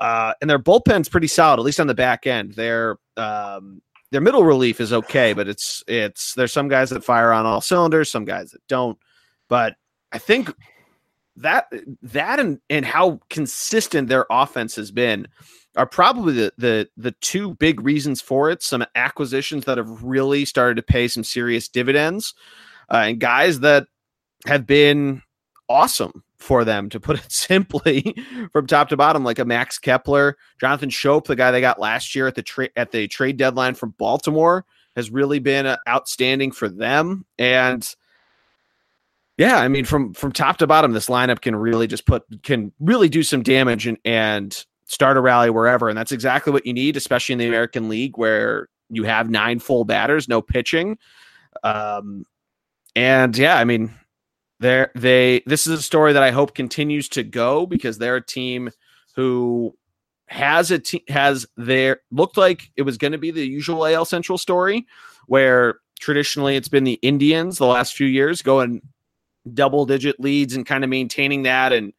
Uh, 0.00 0.32
and 0.40 0.48
their 0.48 0.58
bullpen's 0.58 1.08
pretty 1.08 1.26
solid, 1.26 1.58
at 1.58 1.64
least 1.64 1.80
on 1.80 1.86
the 1.86 1.94
back 1.94 2.26
end. 2.26 2.52
Their 2.54 2.98
um, 3.16 3.82
their 4.10 4.20
middle 4.20 4.44
relief 4.44 4.80
is 4.80 4.92
okay, 4.92 5.32
but 5.32 5.48
it's 5.48 5.82
it's 5.86 6.34
there's 6.34 6.52
some 6.52 6.68
guys 6.68 6.90
that 6.90 7.04
fire 7.04 7.32
on 7.32 7.46
all 7.46 7.60
cylinders, 7.60 8.10
some 8.10 8.24
guys 8.24 8.52
that 8.52 8.66
don't. 8.68 8.98
But 9.48 9.74
I 10.12 10.18
think 10.18 10.52
that 11.36 11.72
that 12.02 12.40
and 12.40 12.60
and 12.68 12.84
how 12.84 13.20
consistent 13.30 14.08
their 14.08 14.26
offense 14.30 14.76
has 14.76 14.90
been 14.90 15.26
are 15.76 15.86
probably 15.86 16.34
the 16.34 16.52
the 16.58 16.88
the 16.96 17.12
two 17.20 17.54
big 17.54 17.80
reasons 17.80 18.20
for 18.20 18.50
it. 18.50 18.62
Some 18.62 18.84
acquisitions 18.94 19.64
that 19.64 19.78
have 19.78 20.02
really 20.02 20.44
started 20.44 20.76
to 20.76 20.82
pay 20.82 21.08
some 21.08 21.24
serious 21.24 21.68
dividends 21.68 22.34
uh, 22.90 23.04
and 23.06 23.20
guys 23.20 23.60
that 23.60 23.86
have 24.46 24.66
been 24.66 25.22
awesome 25.68 26.22
for 26.36 26.64
them, 26.64 26.90
to 26.90 27.00
put 27.00 27.18
it 27.18 27.26
simply, 27.32 28.14
from 28.52 28.66
top 28.66 28.88
to 28.90 28.96
bottom, 28.96 29.24
like 29.24 29.38
a 29.38 29.44
Max 29.44 29.78
Kepler, 29.78 30.36
Jonathan 30.60 30.90
Schoop, 30.90 31.24
the 31.24 31.36
guy 31.36 31.50
they 31.50 31.60
got 31.60 31.80
last 31.80 32.14
year 32.14 32.26
at 32.26 32.34
the 32.34 32.42
trade 32.42 32.70
at 32.76 32.90
the 32.90 33.08
trade 33.08 33.36
deadline 33.36 33.74
from 33.74 33.94
Baltimore, 33.98 34.64
has 34.96 35.10
really 35.10 35.38
been 35.38 35.66
uh, 35.66 35.76
outstanding 35.88 36.52
for 36.52 36.68
them. 36.68 37.24
And 37.38 37.88
Yeah, 39.38 39.56
I 39.58 39.68
mean 39.68 39.84
from 39.84 40.12
from 40.14 40.32
top 40.32 40.58
to 40.58 40.66
bottom, 40.66 40.92
this 40.92 41.08
lineup 41.08 41.40
can 41.40 41.56
really 41.56 41.86
just 41.86 42.06
put 42.06 42.22
can 42.42 42.72
really 42.80 43.08
do 43.08 43.22
some 43.22 43.42
damage 43.42 43.86
and 43.86 43.98
and 44.04 44.64
start 44.84 45.16
a 45.16 45.20
rally 45.20 45.50
wherever, 45.50 45.88
and 45.88 45.96
that's 45.96 46.12
exactly 46.12 46.52
what 46.52 46.66
you 46.66 46.72
need, 46.72 46.96
especially 46.96 47.32
in 47.32 47.38
the 47.38 47.46
American 47.46 47.88
League 47.88 48.18
where 48.18 48.68
you 48.90 49.04
have 49.04 49.30
nine 49.30 49.58
full 49.58 49.84
batters, 49.84 50.28
no 50.28 50.42
pitching. 50.42 50.98
Um, 51.64 52.24
and 52.94 53.36
yeah, 53.36 53.56
I 53.56 53.64
mean, 53.64 53.94
they 54.60 54.86
they 54.94 55.42
this 55.46 55.66
is 55.66 55.78
a 55.78 55.82
story 55.82 56.12
that 56.12 56.22
I 56.22 56.30
hope 56.30 56.54
continues 56.54 57.08
to 57.10 57.22
go 57.22 57.66
because 57.66 57.98
they're 57.98 58.16
a 58.16 58.24
team 58.24 58.70
who 59.16 59.74
has 60.26 60.70
a 60.70 60.78
te- 60.78 61.04
has 61.08 61.46
their 61.56 62.00
looked 62.10 62.36
like 62.36 62.70
it 62.76 62.82
was 62.82 62.98
going 62.98 63.12
to 63.12 63.18
be 63.18 63.30
the 63.30 63.46
usual 63.46 63.86
AL 63.86 64.04
Central 64.04 64.38
story 64.38 64.86
where 65.26 65.76
traditionally 66.00 66.56
it's 66.56 66.68
been 66.68 66.84
the 66.84 66.98
Indians 67.02 67.58
the 67.58 67.66
last 67.66 67.94
few 67.94 68.06
years 68.06 68.42
going 68.42 68.82
double 69.52 69.86
digit 69.86 70.20
leads 70.20 70.54
and 70.54 70.66
kind 70.66 70.84
of 70.84 70.90
maintaining 70.90 71.42
that 71.44 71.72
and 71.72 71.92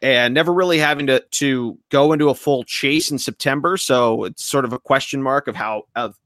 and 0.00 0.32
never 0.32 0.52
really 0.52 0.78
having 0.78 1.06
to 1.06 1.20
to 1.30 1.78
go 1.90 2.12
into 2.12 2.28
a 2.28 2.34
full 2.34 2.64
chase 2.64 3.10
in 3.10 3.18
September. 3.18 3.76
So 3.76 4.24
it's 4.24 4.44
sort 4.44 4.64
of 4.64 4.72
a 4.72 4.78
question 4.78 5.22
mark 5.22 5.48
of 5.48 5.56
how 5.56 5.84
of 5.96 6.16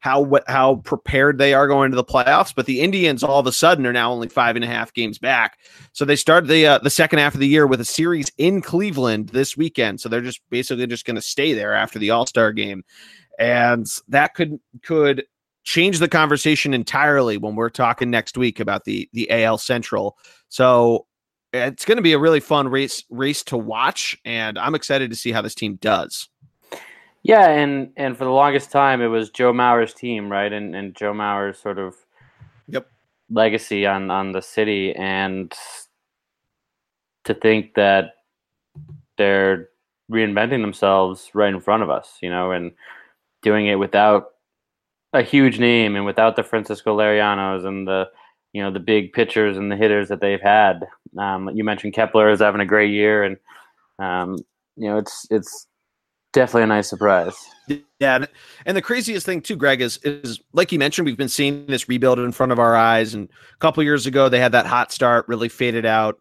how 0.00 0.30
how 0.46 0.76
prepared 0.84 1.38
they 1.38 1.54
are 1.54 1.66
going 1.66 1.90
to 1.90 1.96
the 1.96 2.04
playoffs. 2.04 2.54
But 2.54 2.66
the 2.66 2.82
Indians 2.82 3.22
all 3.22 3.38
of 3.38 3.46
a 3.46 3.52
sudden 3.52 3.86
are 3.86 3.92
now 3.92 4.12
only 4.12 4.28
five 4.28 4.54
and 4.54 4.64
a 4.64 4.68
half 4.68 4.92
games 4.92 5.18
back. 5.18 5.58
So 5.92 6.04
they 6.04 6.16
started 6.16 6.48
the 6.48 6.66
uh, 6.66 6.78
the 6.78 6.90
second 6.90 7.20
half 7.20 7.32
of 7.32 7.40
the 7.40 7.48
year 7.48 7.66
with 7.66 7.80
a 7.80 7.86
series 7.86 8.30
in 8.36 8.60
Cleveland 8.60 9.30
this 9.30 9.56
weekend. 9.56 10.00
So 10.00 10.10
they're 10.10 10.20
just 10.20 10.42
basically 10.50 10.86
just 10.86 11.06
going 11.06 11.16
to 11.16 11.22
stay 11.22 11.54
there 11.54 11.72
after 11.72 11.98
the 11.98 12.10
All 12.10 12.26
Star 12.26 12.52
game, 12.52 12.84
and 13.38 13.86
that 14.08 14.34
could 14.34 14.60
could 14.82 15.24
change 15.64 15.98
the 15.98 16.08
conversation 16.08 16.72
entirely 16.74 17.36
when 17.36 17.56
we're 17.56 17.70
talking 17.70 18.10
next 18.10 18.36
week 18.36 18.60
about 18.60 18.84
the 18.84 19.08
the 19.12 19.30
AL 19.30 19.58
Central. 19.58 20.16
So 20.48 21.06
it's 21.52 21.84
going 21.84 21.96
to 21.96 22.02
be 22.02 22.12
a 22.12 22.18
really 22.18 22.40
fun 22.40 22.68
race 22.68 23.02
race 23.10 23.42
to 23.44 23.56
watch, 23.56 24.16
and 24.24 24.58
I'm 24.58 24.74
excited 24.74 25.10
to 25.10 25.16
see 25.16 25.32
how 25.32 25.42
this 25.42 25.54
team 25.54 25.76
does. 25.76 26.28
Yeah, 27.22 27.48
and 27.48 27.90
and 27.96 28.16
for 28.16 28.24
the 28.24 28.30
longest 28.30 28.70
time, 28.70 29.00
it 29.00 29.06
was 29.06 29.30
Joe 29.30 29.52
Mauer's 29.52 29.94
team, 29.94 30.30
right? 30.30 30.52
And 30.52 30.76
and 30.76 30.94
Joe 30.94 31.14
Mauer's 31.14 31.58
sort 31.58 31.78
of 31.78 31.96
yep 32.68 32.86
legacy 33.30 33.86
on 33.86 34.10
on 34.10 34.32
the 34.32 34.42
city, 34.42 34.94
and 34.94 35.52
to 37.24 37.34
think 37.34 37.74
that 37.74 38.16
they're 39.16 39.70
reinventing 40.10 40.60
themselves 40.60 41.30
right 41.32 41.54
in 41.54 41.60
front 41.60 41.82
of 41.82 41.88
us, 41.88 42.18
you 42.20 42.28
know, 42.28 42.50
and 42.50 42.72
doing 43.42 43.66
it 43.66 43.76
without 43.76 44.33
a 45.14 45.22
huge 45.22 45.58
name 45.58 45.96
and 45.96 46.04
without 46.04 46.36
the 46.36 46.42
Francisco 46.42 46.96
Lirianos 46.96 47.64
and 47.64 47.88
the 47.88 48.10
you 48.52 48.62
know 48.62 48.70
the 48.70 48.80
big 48.80 49.12
pitchers 49.12 49.56
and 49.56 49.70
the 49.70 49.76
hitters 49.76 50.08
that 50.08 50.20
they've 50.20 50.40
had. 50.40 50.84
Um, 51.18 51.48
you 51.54 51.64
mentioned 51.64 51.94
Kepler 51.94 52.30
is 52.30 52.40
having 52.40 52.60
a 52.60 52.66
great 52.66 52.90
year, 52.90 53.24
and 53.24 53.36
um, 53.98 54.36
you 54.76 54.88
know 54.88 54.98
it's 54.98 55.26
it's 55.30 55.66
definitely 56.32 56.64
a 56.64 56.66
nice 56.66 56.88
surprise. 56.88 57.36
Yeah, 57.98 58.26
and 58.66 58.76
the 58.76 58.82
craziest 58.82 59.24
thing 59.24 59.40
too, 59.40 59.56
Greg, 59.56 59.80
is 59.80 59.98
is 59.98 60.40
like 60.52 60.72
you 60.72 60.78
mentioned, 60.78 61.06
we've 61.06 61.16
been 61.16 61.28
seeing 61.28 61.66
this 61.66 61.88
rebuild 61.88 62.18
in 62.18 62.32
front 62.32 62.52
of 62.52 62.58
our 62.58 62.76
eyes. 62.76 63.14
And 63.14 63.28
a 63.54 63.58
couple 63.58 63.82
years 63.82 64.06
ago, 64.06 64.28
they 64.28 64.40
had 64.40 64.52
that 64.52 64.66
hot 64.66 64.92
start, 64.92 65.26
really 65.28 65.48
faded 65.48 65.86
out. 65.86 66.18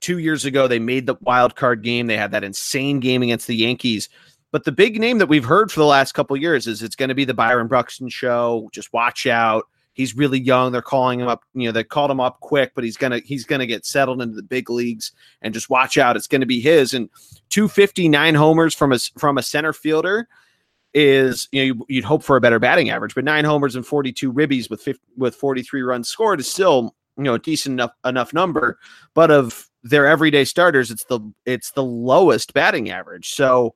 Two 0.00 0.18
years 0.18 0.44
ago, 0.44 0.68
they 0.68 0.78
made 0.78 1.06
the 1.06 1.16
wild 1.22 1.56
card 1.56 1.82
game. 1.82 2.06
They 2.06 2.18
had 2.18 2.30
that 2.30 2.44
insane 2.44 3.00
game 3.00 3.22
against 3.22 3.46
the 3.46 3.56
Yankees. 3.56 4.08
But 4.52 4.64
the 4.64 4.72
big 4.72 4.98
name 4.98 5.18
that 5.18 5.28
we've 5.28 5.44
heard 5.44 5.70
for 5.70 5.80
the 5.80 5.86
last 5.86 6.12
couple 6.12 6.36
years 6.36 6.66
is 6.66 6.82
it's 6.82 6.96
going 6.96 7.08
to 7.08 7.14
be 7.14 7.24
the 7.24 7.34
Byron 7.34 7.66
Buxton 7.68 8.08
show. 8.08 8.68
Just 8.72 8.92
watch 8.92 9.26
out 9.26 9.66
he's 9.96 10.14
really 10.14 10.38
young. 10.38 10.70
They're 10.70 10.82
calling 10.82 11.18
him 11.20 11.26
up. 11.26 11.42
You 11.54 11.66
know, 11.66 11.72
they 11.72 11.82
called 11.82 12.10
him 12.10 12.20
up 12.20 12.38
quick, 12.40 12.72
but 12.74 12.84
he's 12.84 12.96
gonna 12.96 13.18
he's 13.18 13.44
gonna 13.44 13.66
get 13.66 13.84
settled 13.84 14.22
into 14.22 14.36
the 14.36 14.42
big 14.42 14.70
leagues. 14.70 15.10
And 15.42 15.52
just 15.52 15.68
watch 15.68 15.98
out, 15.98 16.16
it's 16.16 16.28
gonna 16.28 16.46
be 16.46 16.60
his. 16.60 16.94
And 16.94 17.08
259 17.48 18.34
homers 18.34 18.74
from 18.74 18.92
a 18.92 18.98
from 19.18 19.38
a 19.38 19.42
center 19.42 19.72
fielder 19.72 20.28
is 20.94 21.48
you 21.50 21.74
know 21.74 21.84
you'd 21.88 22.04
hope 22.04 22.22
for 22.22 22.36
a 22.36 22.40
better 22.40 22.60
batting 22.60 22.90
average, 22.90 23.14
but 23.14 23.24
nine 23.24 23.44
homers 23.44 23.74
and 23.74 23.84
42 23.84 24.32
ribbies 24.32 24.70
with 24.70 24.80
50, 24.82 25.02
with 25.16 25.34
43 25.34 25.82
runs 25.82 26.08
scored 26.08 26.40
is 26.40 26.50
still 26.50 26.94
you 27.16 27.24
know 27.24 27.34
a 27.34 27.38
decent 27.38 27.72
enough 27.72 27.92
enough 28.04 28.32
number. 28.32 28.78
But 29.14 29.30
of 29.30 29.68
their 29.82 30.06
everyday 30.06 30.44
starters, 30.44 30.90
it's 30.90 31.04
the 31.04 31.20
it's 31.46 31.72
the 31.72 31.82
lowest 31.82 32.52
batting 32.52 32.90
average. 32.90 33.30
So 33.30 33.74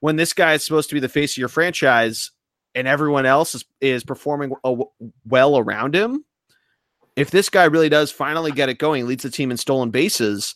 when 0.00 0.16
this 0.16 0.32
guy 0.32 0.54
is 0.54 0.64
supposed 0.64 0.88
to 0.90 0.94
be 0.94 1.00
the 1.00 1.08
face 1.08 1.34
of 1.34 1.38
your 1.38 1.48
franchise, 1.48 2.30
and 2.74 2.86
everyone 2.86 3.26
else 3.26 3.54
is, 3.54 3.64
is 3.80 4.04
performing 4.04 4.52
well 5.26 5.58
around 5.58 5.94
him, 5.94 6.24
if 7.16 7.30
this 7.30 7.48
guy 7.48 7.64
really 7.64 7.88
does 7.88 8.12
finally 8.12 8.52
get 8.52 8.68
it 8.68 8.78
going, 8.78 9.06
leads 9.06 9.22
the 9.22 9.30
team 9.30 9.50
in 9.50 9.56
stolen 9.56 9.90
bases, 9.90 10.54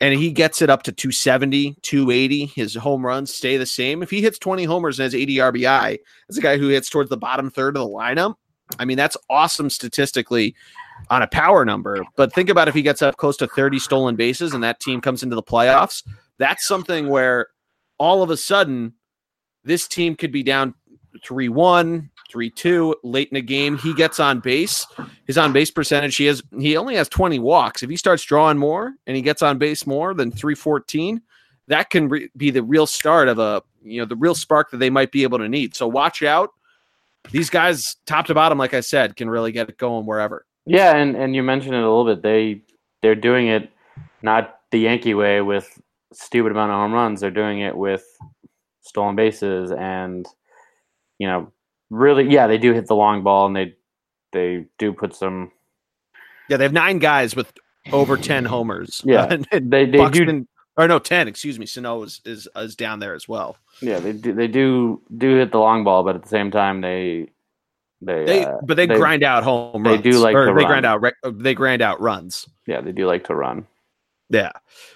and 0.00 0.14
he 0.14 0.30
gets 0.30 0.62
it 0.62 0.70
up 0.70 0.84
to 0.84 0.92
270, 0.92 1.76
280, 1.82 2.46
his 2.46 2.76
home 2.76 3.04
runs 3.04 3.34
stay 3.34 3.56
the 3.56 3.66
same. 3.66 4.02
If 4.02 4.10
he 4.10 4.22
hits 4.22 4.38
20 4.38 4.64
homers 4.64 5.00
and 5.00 5.04
has 5.04 5.14
80 5.14 5.36
RBI, 5.36 5.98
as 6.28 6.38
a 6.38 6.40
guy 6.40 6.56
who 6.56 6.68
hits 6.68 6.88
towards 6.88 7.10
the 7.10 7.16
bottom 7.16 7.50
third 7.50 7.76
of 7.76 7.82
the 7.82 7.88
lineup. 7.88 8.36
I 8.78 8.84
mean, 8.84 8.96
that's 8.96 9.16
awesome 9.28 9.70
statistically 9.70 10.54
on 11.10 11.22
a 11.22 11.26
power 11.26 11.64
number. 11.64 12.04
But 12.16 12.32
think 12.32 12.48
about 12.48 12.68
if 12.68 12.74
he 12.74 12.82
gets 12.82 13.02
up 13.02 13.16
close 13.16 13.36
to 13.38 13.48
30 13.48 13.78
stolen 13.78 14.14
bases 14.14 14.52
and 14.54 14.62
that 14.62 14.78
team 14.78 15.00
comes 15.00 15.22
into 15.22 15.34
the 15.34 15.42
playoffs. 15.42 16.06
That's 16.38 16.66
something 16.66 17.08
where 17.08 17.48
all 17.98 18.22
of 18.22 18.30
a 18.30 18.36
sudden 18.36 18.94
this 19.64 19.86
team 19.86 20.16
could 20.16 20.32
be 20.32 20.42
down 20.42 20.74
3 21.24 21.48
1, 21.48 22.10
3 22.30 22.50
2 22.50 22.96
late 23.02 23.28
in 23.28 23.34
the 23.34 23.42
game. 23.42 23.76
He 23.78 23.94
gets 23.94 24.20
on 24.20 24.40
base. 24.40 24.86
His 25.26 25.38
on 25.38 25.52
base 25.52 25.70
percentage, 25.70 26.16
he 26.16 26.26
has 26.26 26.42
he 26.58 26.76
only 26.76 26.96
has 26.96 27.08
20 27.08 27.38
walks. 27.38 27.82
If 27.82 27.90
he 27.90 27.96
starts 27.96 28.22
drawing 28.22 28.58
more 28.58 28.94
and 29.06 29.16
he 29.16 29.22
gets 29.22 29.42
on 29.42 29.58
base 29.58 29.86
more 29.86 30.14
than 30.14 30.30
314, 30.30 31.20
that 31.68 31.90
can 31.90 32.08
re- 32.08 32.30
be 32.36 32.50
the 32.50 32.62
real 32.62 32.86
start 32.86 33.28
of 33.28 33.38
a, 33.38 33.62
you 33.82 34.00
know, 34.00 34.06
the 34.06 34.16
real 34.16 34.34
spark 34.34 34.70
that 34.70 34.78
they 34.78 34.90
might 34.90 35.12
be 35.12 35.22
able 35.22 35.38
to 35.38 35.48
need. 35.48 35.76
So 35.76 35.86
watch 35.86 36.22
out. 36.22 36.50
These 37.30 37.50
guys, 37.50 37.96
top 38.06 38.26
to 38.26 38.34
bottom, 38.34 38.58
like 38.58 38.74
I 38.74 38.80
said, 38.80 39.16
can 39.16 39.28
really 39.28 39.52
get 39.52 39.68
it 39.68 39.76
going 39.76 40.06
wherever. 40.06 40.46
Yeah, 40.64 40.96
and, 40.96 41.14
and 41.14 41.34
you 41.34 41.42
mentioned 41.42 41.74
it 41.74 41.82
a 41.82 41.88
little 41.88 42.04
bit. 42.04 42.22
They 42.22 42.62
they're 43.02 43.14
doing 43.14 43.48
it 43.48 43.70
not 44.22 44.60
the 44.70 44.80
Yankee 44.80 45.14
way 45.14 45.40
with 45.40 45.80
stupid 46.12 46.52
amount 46.52 46.72
of 46.72 46.76
home 46.76 46.92
runs. 46.92 47.20
They're 47.20 47.30
doing 47.30 47.60
it 47.60 47.76
with 47.76 48.04
stolen 48.80 49.16
bases 49.16 49.70
and 49.72 50.26
you 51.18 51.26
know, 51.26 51.52
really, 51.90 52.28
yeah, 52.28 52.46
they 52.46 52.58
do 52.58 52.72
hit 52.72 52.86
the 52.86 52.94
long 52.94 53.22
ball 53.22 53.46
and 53.46 53.56
they 53.56 53.74
they 54.32 54.66
do 54.78 54.92
put 54.92 55.14
some. 55.14 55.50
Yeah, 56.48 56.56
they 56.56 56.64
have 56.64 56.72
nine 56.72 56.98
guys 56.98 57.36
with 57.36 57.52
over 57.92 58.16
ten 58.16 58.44
homers. 58.44 59.02
Yeah, 59.04 59.22
uh, 59.22 59.38
and, 59.52 59.70
they 59.70 59.84
they 59.86 59.98
Buxton, 59.98 60.40
do. 60.40 60.48
Or 60.76 60.86
no, 60.86 60.98
ten. 60.98 61.28
Excuse 61.28 61.58
me. 61.58 61.66
Sano 61.66 62.02
is, 62.02 62.20
is 62.24 62.48
is 62.56 62.76
down 62.76 63.00
there 63.00 63.14
as 63.14 63.28
well. 63.28 63.56
Yeah, 63.80 63.98
they 63.98 64.12
do. 64.12 64.32
They 64.32 64.48
do 64.48 65.02
do 65.16 65.36
hit 65.36 65.50
the 65.50 65.58
long 65.58 65.84
ball, 65.84 66.04
but 66.04 66.14
at 66.14 66.22
the 66.22 66.28
same 66.28 66.50
time, 66.50 66.80
they 66.80 67.30
they, 68.00 68.24
they 68.24 68.44
uh, 68.44 68.58
but 68.62 68.76
they, 68.76 68.86
they, 68.86 68.96
grind 68.96 69.24
out 69.24 69.42
home. 69.42 69.82
They 69.82 69.90
runs, 69.90 70.02
do 70.02 70.18
like 70.20 70.34
they 70.34 70.38
run. 70.40 70.66
grind 70.66 70.86
out. 70.86 71.04
They 71.32 71.54
grind 71.54 71.82
out 71.82 72.00
runs. 72.00 72.48
Yeah, 72.66 72.80
they 72.80 72.92
do 72.92 73.06
like 73.06 73.24
to 73.24 73.34
run. 73.34 73.66
Yeah, 74.30 74.52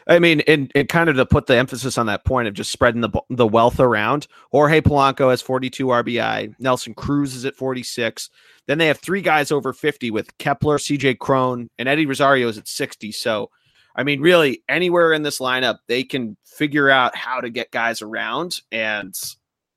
I 0.07 0.19
mean, 0.19 0.43
and, 0.43 0.71
and 0.75 0.89
kind 0.89 1.09
of 1.09 1.17
to 1.17 1.25
put 1.25 1.47
the 1.47 1.57
emphasis 1.57 1.97
on 1.97 2.05
that 2.07 2.25
point 2.27 2.49
of 2.49 2.55
just 2.55 2.71
spreading 2.71 3.01
the 3.01 3.11
the 3.31 3.47
wealth 3.47 3.81
around. 3.81 4.27
Jorge 4.51 4.83
Polanco 4.83 5.31
has 5.31 5.41
42 5.41 5.87
RBI. 5.87 6.55
Nelson 6.59 6.93
Cruz 6.93 7.35
is 7.35 7.47
at 7.47 7.57
46. 7.57 8.29
Then 8.67 8.79
they 8.79 8.87
have 8.87 8.99
three 8.99 9.23
guys 9.23 9.51
over 9.51 9.73
50 9.73 10.11
with 10.11 10.37
Kepler, 10.37 10.77
CJ 10.77 11.19
Cron, 11.19 11.71
and 11.79 11.89
Eddie 11.89 12.07
Rosario 12.07 12.47
is 12.49 12.59
at 12.59 12.69
60. 12.69 13.11
So, 13.13 13.51
I 13.97 14.05
mean, 14.05 14.21
really, 14.21 14.63
anywhere 14.69 15.13
in 15.15 15.23
this 15.23 15.39
lineup, 15.39 15.79
they 15.89 16.05
can 16.05 16.37
figure 16.45 16.91
out 16.91 17.17
how 17.17 17.41
to 17.41 17.49
get 17.49 17.71
guys 17.71 18.03
around. 18.03 18.61
And 18.71 19.15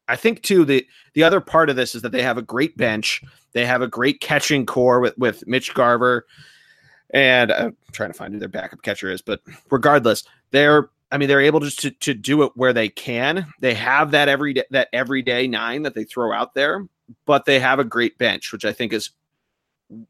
I 0.08 0.18
think 0.18 0.44
too 0.44 0.66
the 0.66 0.86
the 1.14 1.24
other 1.24 1.40
part 1.40 1.70
of 1.70 1.76
this 1.76 1.96
is 1.96 2.02
that 2.02 2.12
they 2.12 2.22
have 2.22 2.38
a 2.38 2.44
great 2.44 2.76
bench. 2.78 3.24
They 3.54 3.66
have 3.66 3.82
a 3.82 3.88
great 3.88 4.20
catching 4.20 4.66
core 4.66 5.00
with 5.00 5.18
with 5.18 5.48
Mitch 5.48 5.74
Garver. 5.74 6.26
And 7.16 7.50
I'm 7.54 7.78
trying 7.94 8.10
to 8.10 8.14
find 8.14 8.34
who 8.34 8.40
their 8.40 8.50
backup 8.50 8.82
catcher 8.82 9.10
is, 9.10 9.22
but 9.22 9.40
regardless, 9.72 10.26
they're 10.52 10.90
I 11.12 11.18
mean, 11.18 11.30
they're 11.30 11.40
able 11.40 11.62
to, 11.62 11.70
to, 11.70 11.92
to 11.92 12.14
do 12.14 12.44
it 12.44 12.52
where 12.56 12.74
they 12.74 12.90
can. 12.90 13.48
They 13.62 13.74
have 13.76 14.12
that 14.12 14.28
every 14.28 14.54
day, 14.54 14.64
that 14.72 14.90
everyday 14.92 15.48
nine 15.48 15.84
that 15.84 15.94
they 15.94 16.04
throw 16.04 16.34
out 16.34 16.56
there, 16.56 16.86
but 17.26 17.46
they 17.46 17.60
have 17.60 17.80
a 17.80 17.86
great 17.86 18.18
bench, 18.18 18.52
which 18.52 18.66
I 18.66 18.74
think 18.74 18.92
is 18.92 19.12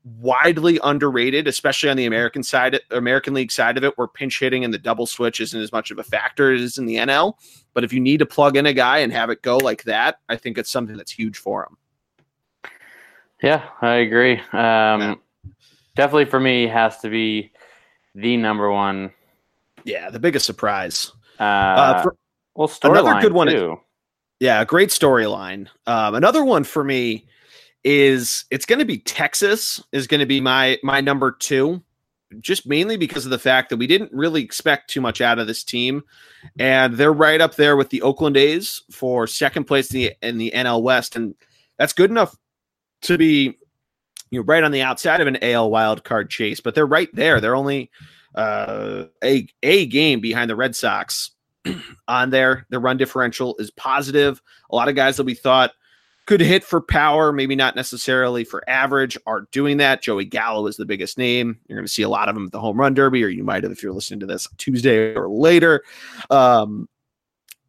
widely 0.03 0.79
underrated, 0.83 1.47
especially 1.47 1.89
on 1.89 1.97
the 1.97 2.05
American 2.05 2.41
side, 2.41 2.79
American 2.89 3.35
League 3.35 3.51
side 3.51 3.77
of 3.77 3.83
it, 3.83 3.95
where 3.97 4.07
pinch 4.07 4.39
hitting 4.39 4.63
and 4.63 4.74
the 4.74 4.79
double 4.79 5.05
switch 5.05 5.41
isn't 5.41 5.62
as 5.62 5.71
much 5.71 5.91
of 5.91 6.00
a 6.00 6.03
factor 6.03 6.53
as 6.53 6.79
in 6.79 6.88
the 6.88 6.95
NL. 6.95 7.33
But 7.75 7.83
if 7.83 7.93
you 7.93 8.00
need 8.00 8.17
to 8.17 8.25
plug 8.25 8.57
in 8.57 8.65
a 8.65 8.74
guy 8.74 9.00
and 9.00 9.12
have 9.12 9.29
it 9.29 9.43
go 9.43 9.57
like 9.57 9.83
that, 9.83 10.21
I 10.29 10.38
think 10.38 10.57
it's 10.57 10.71
something 10.71 10.97
that's 10.97 11.12
huge 11.12 11.38
for 11.38 11.67
them. 11.69 12.71
Yeah, 13.43 13.69
I 13.81 13.95
agree. 13.95 14.39
Um, 14.53 15.01
yeah 15.01 15.15
definitely 15.95 16.25
for 16.25 16.39
me 16.39 16.67
has 16.67 16.99
to 16.99 17.09
be 17.09 17.51
the 18.13 18.37
number 18.37 18.71
one. 18.71 19.11
Yeah, 19.83 20.09
the 20.09 20.19
biggest 20.19 20.45
surprise. 20.45 21.11
Uh, 21.39 21.43
uh 21.43 22.03
for, 22.03 22.15
well, 22.55 22.71
another 22.83 23.19
good 23.21 23.33
one. 23.33 23.47
Too. 23.47 23.79
Yeah, 24.39 24.63
great 24.65 24.89
storyline. 24.89 25.67
Um, 25.87 26.15
another 26.15 26.43
one 26.43 26.63
for 26.63 26.83
me 26.83 27.27
is 27.83 28.45
it's 28.51 28.65
going 28.65 28.79
to 28.79 28.85
be 28.85 28.97
Texas 28.97 29.83
is 29.91 30.07
going 30.07 30.19
to 30.19 30.25
be 30.25 30.41
my 30.41 30.77
my 30.83 31.01
number 31.01 31.31
two, 31.31 31.81
just 32.39 32.67
mainly 32.67 32.97
because 32.97 33.25
of 33.25 33.31
the 33.31 33.39
fact 33.39 33.69
that 33.69 33.77
we 33.77 33.87
didn't 33.87 34.11
really 34.11 34.43
expect 34.43 34.89
too 34.89 35.01
much 35.01 35.21
out 35.21 35.39
of 35.39 35.47
this 35.47 35.63
team, 35.63 36.03
and 36.59 36.95
they're 36.95 37.13
right 37.13 37.41
up 37.41 37.55
there 37.55 37.77
with 37.77 37.89
the 37.89 38.01
Oakland 38.01 38.37
A's 38.37 38.81
for 38.91 39.27
second 39.27 39.65
place 39.65 39.93
in 39.93 39.99
the 39.99 40.13
in 40.21 40.37
the 40.37 40.51
NL 40.55 40.81
West, 40.81 41.15
and 41.15 41.35
that's 41.77 41.93
good 41.93 42.09
enough 42.09 42.35
to 43.03 43.17
be 43.17 43.57
you 44.36 44.42
know 44.42 44.46
right 44.46 44.63
on 44.63 44.72
the 44.72 44.82
outside 44.82 45.22
of 45.22 45.27
an 45.27 45.38
AL 45.42 45.72
wild 45.72 46.04
card 46.04 46.30
chase, 46.30 46.60
but 46.60 46.75
they're 46.75 46.86
right 46.86 47.10
there. 47.13 47.39
They're 47.39 47.56
only 47.56 47.89
uh, 48.36 49.06
a 49.24 49.48
a 49.63 49.86
game 49.86 50.20
behind 50.20 50.50
the 50.50 50.58
Red 50.58 50.75
Sox 50.75 51.32
on 52.10 52.32
there. 52.32 52.65
Their 52.70 52.82
run 52.82 52.98
differential 52.98 53.56
is 53.60 53.72
positive. 53.72 54.42
A 54.70 54.75
lot 54.75 54.89
of 54.89 54.96
guys 54.96 55.15
that 55.15 55.24
we 55.24 55.36
thought 55.36 55.72
could 56.25 56.42
hit 56.42 56.65
for 56.65 56.82
power, 56.82 57.32
maybe 57.32 57.56
not 57.56 57.77
necessarily 57.77 58.44
for 58.44 58.70
average, 58.70 59.18
are 59.25 59.48
doing 59.54 59.77
that. 59.77 60.01
Joey 60.01 60.25
Gallo 60.25 60.68
is 60.68 60.75
the 60.75 60.86
biggest 60.86 61.18
name. 61.18 61.58
You're 61.68 61.77
going 61.77 61.88
to 61.88 61.92
see 61.92 62.04
a 62.04 62.10
lot 62.10 62.27
of 62.27 62.36
them 62.36 62.46
at 62.48 62.51
the 62.51 62.60
home 62.60 62.77
run 62.77 62.94
derby, 62.94 63.24
or 63.24 63.30
you 63.30 63.44
might 63.46 63.63
have 63.63 63.72
if 63.72 63.82
you're 63.82 63.94
listening 63.94 64.20
to 64.20 64.25
this 64.25 64.50
Tuesday 64.58 65.15
or 65.15 65.30
later. 65.30 65.82
Um, 66.30 66.89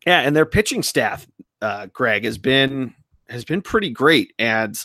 yeah, 0.05 0.21
and 0.21 0.35
their 0.35 0.47
pitching 0.47 0.83
staff, 0.83 1.29
uh, 1.63 1.87
Greg, 1.93 2.25
has 2.25 2.39
been 2.39 2.93
has 3.29 3.45
been 3.45 3.63
pretty 3.63 3.91
great, 3.91 4.33
and 4.37 4.77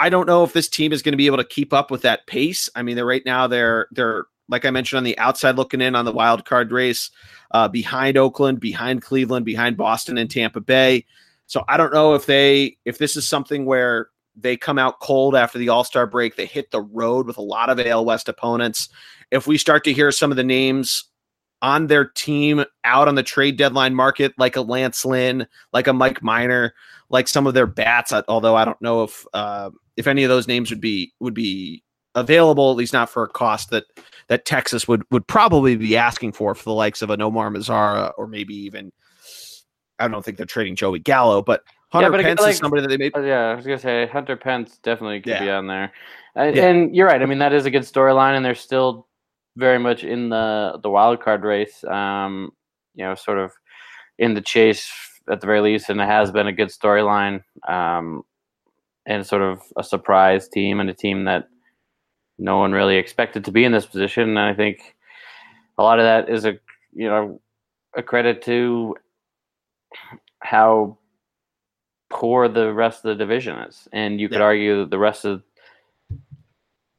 I 0.00 0.08
don't 0.08 0.26
know 0.26 0.42
if 0.42 0.54
this 0.54 0.68
team 0.68 0.94
is 0.94 1.02
going 1.02 1.12
to 1.12 1.18
be 1.18 1.26
able 1.26 1.36
to 1.36 1.44
keep 1.44 1.74
up 1.74 1.90
with 1.90 2.00
that 2.02 2.26
pace. 2.26 2.70
I 2.74 2.82
mean, 2.82 2.96
they're 2.96 3.04
right 3.04 3.24
now 3.26 3.46
they're 3.46 3.86
they're 3.90 4.24
like 4.48 4.64
I 4.64 4.70
mentioned 4.70 4.96
on 4.96 5.04
the 5.04 5.16
outside 5.18 5.56
looking 5.56 5.82
in 5.82 5.94
on 5.94 6.06
the 6.06 6.12
wild 6.12 6.46
card 6.46 6.72
race, 6.72 7.10
uh, 7.50 7.68
behind 7.68 8.16
Oakland, 8.16 8.60
behind 8.60 9.02
Cleveland, 9.02 9.44
behind 9.44 9.76
Boston 9.76 10.16
and 10.16 10.30
Tampa 10.30 10.60
Bay. 10.60 11.04
So 11.46 11.64
I 11.68 11.76
don't 11.76 11.92
know 11.92 12.14
if 12.14 12.24
they 12.24 12.78
if 12.86 12.96
this 12.96 13.14
is 13.14 13.28
something 13.28 13.66
where 13.66 14.08
they 14.34 14.56
come 14.56 14.78
out 14.78 15.00
cold 15.00 15.36
after 15.36 15.58
the 15.58 15.68
All 15.68 15.84
Star 15.84 16.06
break. 16.06 16.34
They 16.34 16.46
hit 16.46 16.70
the 16.70 16.80
road 16.80 17.26
with 17.26 17.36
a 17.36 17.42
lot 17.42 17.68
of 17.68 17.78
AL 17.78 18.06
West 18.06 18.28
opponents. 18.28 18.88
If 19.30 19.46
we 19.46 19.58
start 19.58 19.84
to 19.84 19.92
hear 19.92 20.10
some 20.12 20.30
of 20.30 20.38
the 20.38 20.44
names 20.44 21.10
on 21.62 21.88
their 21.88 22.06
team 22.06 22.64
out 22.84 23.06
on 23.06 23.16
the 23.16 23.22
trade 23.22 23.58
deadline 23.58 23.94
market, 23.94 24.32
like 24.38 24.56
a 24.56 24.62
Lance 24.62 25.04
Lynn, 25.04 25.46
like 25.74 25.88
a 25.88 25.92
Mike 25.92 26.22
Minor, 26.22 26.74
like 27.10 27.28
some 27.28 27.46
of 27.46 27.54
their 27.54 27.66
bats, 27.66 28.12
although 28.28 28.56
I 28.56 28.64
don't 28.64 28.80
know 28.80 29.02
if 29.02 29.26
uh, 29.34 29.70
if 30.00 30.06
any 30.06 30.24
of 30.24 30.30
those 30.30 30.48
names 30.48 30.70
would 30.70 30.80
be 30.80 31.12
would 31.20 31.34
be 31.34 31.84
available, 32.14 32.70
at 32.70 32.76
least 32.76 32.92
not 32.92 33.08
for 33.08 33.22
a 33.22 33.28
cost 33.28 33.70
that 33.70 33.84
that 34.28 34.44
Texas 34.44 34.88
would 34.88 35.04
would 35.10 35.26
probably 35.26 35.76
be 35.76 35.96
asking 35.96 36.32
for 36.32 36.54
for 36.54 36.64
the 36.64 36.74
likes 36.74 37.02
of 37.02 37.10
a 37.10 37.16
Nomar 37.16 37.54
Mazara 37.54 38.12
or 38.16 38.26
maybe 38.26 38.54
even 38.54 38.90
I 39.98 40.08
don't 40.08 40.24
think 40.24 40.38
they're 40.38 40.46
trading 40.46 40.74
Joey 40.74 40.98
Gallo, 40.98 41.42
but 41.42 41.62
Hunter 41.92 42.10
yeah, 42.16 42.22
Pence 42.22 42.40
like, 42.40 42.52
is 42.52 42.58
somebody 42.58 42.82
that 42.82 42.88
they 42.88 42.96
made. 42.96 43.16
Uh, 43.16 43.20
yeah, 43.20 43.50
I 43.50 43.54
was 43.54 43.66
gonna 43.66 43.78
say 43.78 44.06
Hunter 44.06 44.36
Pence 44.36 44.78
definitely 44.82 45.20
could 45.20 45.30
yeah. 45.30 45.44
be 45.44 45.50
on 45.50 45.66
there, 45.66 45.92
and, 46.34 46.56
yeah. 46.56 46.68
and, 46.68 46.96
you're 46.96 47.06
right. 47.06 47.20
I 47.20 47.26
mean, 47.26 47.38
that 47.40 47.52
is 47.52 47.66
a 47.66 47.70
good 47.70 47.82
storyline, 47.82 48.36
and 48.36 48.44
they're 48.44 48.54
still 48.54 49.06
very 49.56 49.78
much 49.78 50.02
in 50.02 50.30
the 50.30 50.80
the 50.82 50.88
wild 50.90 51.20
card 51.20 51.42
race. 51.42 51.84
Um, 51.84 52.52
you 52.94 53.04
know, 53.04 53.14
sort 53.14 53.38
of 53.38 53.52
in 54.18 54.34
the 54.34 54.40
chase 54.40 54.90
at 55.28 55.40
the 55.40 55.46
very 55.46 55.60
least, 55.60 55.90
and 55.90 56.00
it 56.00 56.06
has 56.06 56.30
been 56.30 56.46
a 56.46 56.52
good 56.52 56.68
storyline. 56.68 57.42
Um, 57.68 58.22
and 59.06 59.26
sort 59.26 59.42
of 59.42 59.62
a 59.76 59.84
surprise 59.84 60.48
team 60.48 60.80
and 60.80 60.90
a 60.90 60.94
team 60.94 61.24
that 61.24 61.48
no 62.38 62.58
one 62.58 62.72
really 62.72 62.96
expected 62.96 63.44
to 63.44 63.52
be 63.52 63.64
in 63.64 63.72
this 63.72 63.86
position. 63.86 64.30
And 64.30 64.38
I 64.38 64.54
think 64.54 64.94
a 65.78 65.82
lot 65.82 65.98
of 65.98 66.04
that 66.04 66.28
is 66.28 66.44
a 66.44 66.58
you 66.92 67.08
know 67.08 67.40
a 67.96 68.02
credit 68.02 68.42
to 68.42 68.96
how 70.40 70.98
poor 72.08 72.48
the 72.48 72.72
rest 72.72 73.04
of 73.04 73.10
the 73.10 73.24
division 73.24 73.56
is. 73.60 73.88
And 73.92 74.20
you 74.20 74.28
could 74.28 74.38
yeah. 74.38 74.44
argue 74.44 74.78
that 74.80 74.90
the 74.90 74.98
rest 74.98 75.24
of 75.24 75.42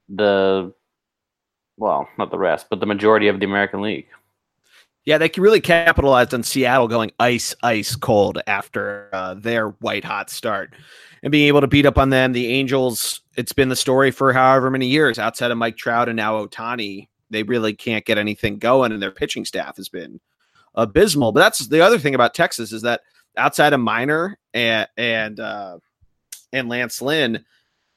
the 0.09 0.73
well, 1.77 2.07
not 2.17 2.31
the 2.31 2.37
rest, 2.37 2.67
but 2.69 2.79
the 2.79 2.85
majority 2.85 3.27
of 3.27 3.39
the 3.39 3.45
American 3.45 3.81
League. 3.81 4.07
Yeah, 5.03 5.17
they 5.17 5.31
really 5.35 5.61
capitalized 5.61 6.31
on 6.33 6.43
Seattle 6.43 6.87
going 6.87 7.11
ice, 7.19 7.55
ice 7.63 7.95
cold 7.95 8.39
after 8.45 9.09
uh, 9.13 9.33
their 9.33 9.69
white 9.69 10.03
hot 10.03 10.29
start 10.29 10.75
and 11.23 11.31
being 11.31 11.47
able 11.47 11.61
to 11.61 11.67
beat 11.67 11.85
up 11.85 11.97
on 11.97 12.09
them. 12.09 12.33
The 12.33 12.47
Angels, 12.47 13.21
it's 13.35 13.53
been 13.53 13.69
the 13.69 13.75
story 13.75 14.11
for 14.11 14.33
however 14.33 14.69
many 14.69 14.87
years 14.87 15.19
outside 15.19 15.51
of 15.51 15.57
Mike 15.57 15.77
Trout 15.77 16.09
and 16.09 16.15
now 16.15 16.45
Ohtani. 16.45 17.07
They 17.29 17.43
really 17.43 17.73
can't 17.73 18.05
get 18.05 18.17
anything 18.17 18.57
going, 18.57 18.91
and 18.91 19.01
their 19.01 19.11
pitching 19.11 19.45
staff 19.45 19.77
has 19.77 19.87
been 19.89 20.19
abysmal. 20.75 21.31
But 21.31 21.41
that's 21.41 21.67
the 21.67 21.81
other 21.81 21.99
thing 21.99 22.15
about 22.15 22.33
Texas 22.33 22.71
is 22.71 22.81
that 22.81 23.01
outside 23.37 23.73
of 23.73 23.79
Minor 23.79 24.37
and 24.53 24.87
and 24.97 25.39
uh, 25.39 25.77
and 26.51 26.67
Lance 26.67 27.01
Lynn, 27.01 27.45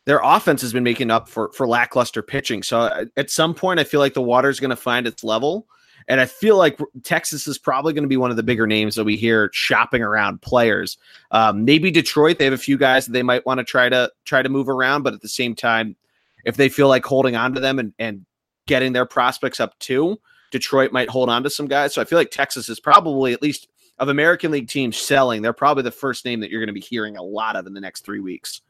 their 0.06 0.20
offense 0.22 0.62
has 0.62 0.72
been 0.72 0.84
making 0.84 1.10
up 1.10 1.28
for 1.28 1.50
for 1.52 1.66
lackluster 1.66 2.22
pitching. 2.22 2.62
So 2.62 2.80
uh, 2.80 3.06
at 3.16 3.30
some 3.30 3.54
point, 3.54 3.80
I 3.80 3.84
feel 3.84 4.00
like 4.00 4.14
the 4.14 4.22
water 4.22 4.48
is 4.48 4.60
going 4.60 4.70
to 4.70 4.76
find 4.76 5.06
its 5.06 5.24
level. 5.24 5.66
And 6.08 6.20
I 6.20 6.26
feel 6.26 6.56
like 6.56 6.78
Texas 7.02 7.46
is 7.46 7.58
probably 7.58 7.92
going 7.92 8.04
to 8.04 8.08
be 8.08 8.16
one 8.16 8.30
of 8.30 8.36
the 8.36 8.42
bigger 8.42 8.66
names 8.66 8.94
that 8.94 9.04
we 9.04 9.16
hear 9.16 9.50
shopping 9.52 10.02
around 10.02 10.42
players. 10.42 10.98
Um, 11.30 11.64
maybe 11.64 11.90
Detroit, 11.90 12.38
they 12.38 12.44
have 12.44 12.54
a 12.54 12.58
few 12.58 12.76
guys 12.76 13.06
that 13.06 13.12
they 13.12 13.22
might 13.22 13.46
want 13.46 13.58
to 13.58 13.64
try 13.64 13.88
to 13.88 14.10
try 14.24 14.42
to 14.42 14.48
move 14.48 14.68
around, 14.68 15.02
but 15.02 15.14
at 15.14 15.22
the 15.22 15.28
same 15.28 15.54
time, 15.54 15.96
if 16.44 16.56
they 16.56 16.68
feel 16.68 16.88
like 16.88 17.04
holding 17.04 17.36
on 17.36 17.54
to 17.54 17.60
them 17.60 17.78
and, 17.78 17.94
and 17.98 18.26
getting 18.66 18.92
their 18.92 19.06
prospects 19.06 19.60
up 19.60 19.78
too, 19.78 20.20
Detroit 20.50 20.92
might 20.92 21.08
hold 21.08 21.30
on 21.30 21.42
to 21.42 21.50
some 21.50 21.66
guys. 21.66 21.94
So 21.94 22.02
I 22.02 22.04
feel 22.04 22.18
like 22.18 22.30
Texas 22.30 22.68
is 22.68 22.80
probably 22.80 23.32
at 23.32 23.42
least 23.42 23.68
of 23.98 24.08
American 24.08 24.50
League 24.50 24.68
teams 24.68 24.96
selling, 24.96 25.40
they're 25.40 25.52
probably 25.52 25.82
the 25.82 25.90
first 25.90 26.24
name 26.24 26.40
that 26.40 26.50
you're 26.50 26.60
going 26.60 26.68
to 26.68 26.72
be 26.72 26.80
hearing 26.80 27.16
a 27.16 27.22
lot 27.22 27.56
of 27.56 27.66
in 27.66 27.74
the 27.74 27.80
next 27.80 28.04
three 28.04 28.20
weeks. 28.20 28.60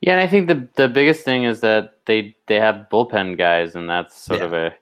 Yeah, 0.00 0.12
and 0.12 0.20
I 0.20 0.26
think 0.26 0.48
the 0.48 0.66
the 0.76 0.88
biggest 0.88 1.24
thing 1.24 1.44
is 1.44 1.60
that 1.60 1.98
they 2.06 2.34
they 2.46 2.56
have 2.56 2.86
bullpen 2.90 3.36
guys, 3.36 3.74
and 3.74 3.88
that's 3.88 4.22
sort 4.22 4.40
yeah. 4.40 4.46
of 4.46 4.52
a 4.54 4.74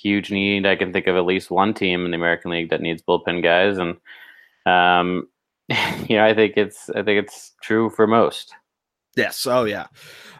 huge 0.00 0.30
need. 0.30 0.66
I 0.66 0.76
can 0.76 0.92
think 0.92 1.06
of 1.06 1.16
at 1.16 1.24
least 1.24 1.50
one 1.50 1.74
team 1.74 2.04
in 2.04 2.10
the 2.10 2.16
American 2.16 2.50
League 2.50 2.70
that 2.70 2.80
needs 2.80 3.02
bullpen 3.02 3.42
guys, 3.42 3.78
and 3.78 3.96
um, 4.66 5.28
you 6.08 6.16
know, 6.16 6.24
I 6.24 6.34
think 6.34 6.56
it's 6.56 6.90
I 6.90 7.02
think 7.02 7.24
it's 7.24 7.52
true 7.62 7.90
for 7.90 8.06
most. 8.06 8.54
Yes. 9.16 9.46
Oh, 9.46 9.64
yeah. 9.64 9.86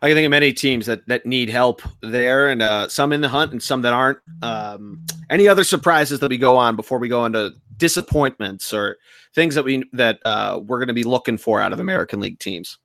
I 0.00 0.08
can 0.08 0.16
think 0.16 0.26
of 0.26 0.30
many 0.30 0.52
teams 0.52 0.86
that 0.86 1.06
that 1.08 1.26
need 1.26 1.48
help 1.48 1.82
there, 2.00 2.48
and 2.48 2.62
uh, 2.62 2.88
some 2.88 3.12
in 3.12 3.20
the 3.20 3.28
hunt, 3.28 3.50
and 3.50 3.62
some 3.62 3.82
that 3.82 3.92
aren't. 3.92 4.18
Um, 4.42 5.04
any 5.28 5.48
other 5.48 5.64
surprises 5.64 6.20
that 6.20 6.30
we 6.30 6.38
go 6.38 6.56
on 6.56 6.76
before 6.76 6.98
we 6.98 7.08
go 7.08 7.24
into 7.24 7.54
disappointments 7.76 8.72
or 8.72 8.98
things 9.34 9.56
that 9.56 9.64
we 9.64 9.82
that 9.92 10.20
uh, 10.24 10.60
we're 10.64 10.78
going 10.78 10.88
to 10.88 10.94
be 10.94 11.02
looking 11.02 11.36
for 11.36 11.60
out 11.60 11.72
of 11.72 11.80
American 11.80 12.20
League 12.20 12.38
teams? 12.38 12.78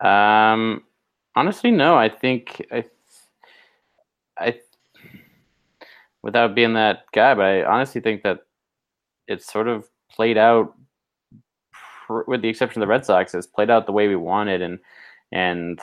Um, 0.00 0.82
honestly, 1.36 1.70
no. 1.70 1.96
I 1.96 2.08
think 2.08 2.64
I, 2.72 2.84
I, 4.38 4.60
without 6.24 6.54
being 6.54 6.72
that 6.72 7.00
guy, 7.12 7.34
but 7.34 7.44
I 7.44 7.64
honestly 7.64 8.00
think 8.00 8.22
that 8.22 8.40
it's 9.28 9.50
sort 9.52 9.68
of 9.68 9.86
played 10.10 10.38
out, 10.38 10.74
with 12.26 12.40
the 12.40 12.48
exception 12.48 12.80
of 12.80 12.86
the 12.86 12.90
Red 12.90 13.04
Sox, 13.04 13.34
it's 13.34 13.46
played 13.46 13.70
out 13.70 13.84
the 13.84 13.92
way 13.92 14.08
we 14.08 14.16
wanted 14.16 14.62
and 14.62 14.78
and 15.32 15.80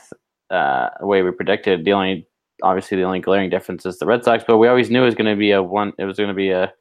uh, 0.49 0.89
the 0.99 1.05
way 1.05 1.21
we 1.21 1.31
predicted. 1.31 1.85
The 1.85 1.93
only 1.93 2.27
obviously 2.63 2.97
the 2.97 3.03
only 3.03 3.19
glaring 3.19 3.49
difference 3.51 3.85
is 3.85 3.99
the 3.99 4.05
Red 4.05 4.23
Sox, 4.23 4.43
but 4.47 4.57
we 4.57 4.67
always 4.67 4.89
knew 4.89 5.03
it 5.03 5.05
was 5.05 5.15
going 5.15 5.33
to 5.33 5.39
be 5.39 5.51
a 5.51 5.61
one. 5.61 5.93
It 5.99 6.05
was 6.05 6.17
going 6.17 6.29
to 6.29 6.35
be 6.35 6.49
a 6.49 6.73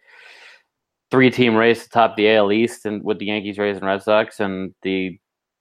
three 1.11 1.31
team 1.31 1.55
race 1.55 1.87
atop 1.87 2.17
the 2.17 2.35
AL 2.35 2.53
East 2.53 2.87
and 2.87 3.05
with 3.05 3.19
the 3.19 3.27
Yankees, 3.27 3.59
Rays, 3.59 3.77
and 3.77 3.87
Red 3.87 4.03
Sox. 4.03 4.41
And 4.41 4.75
the 4.83 5.19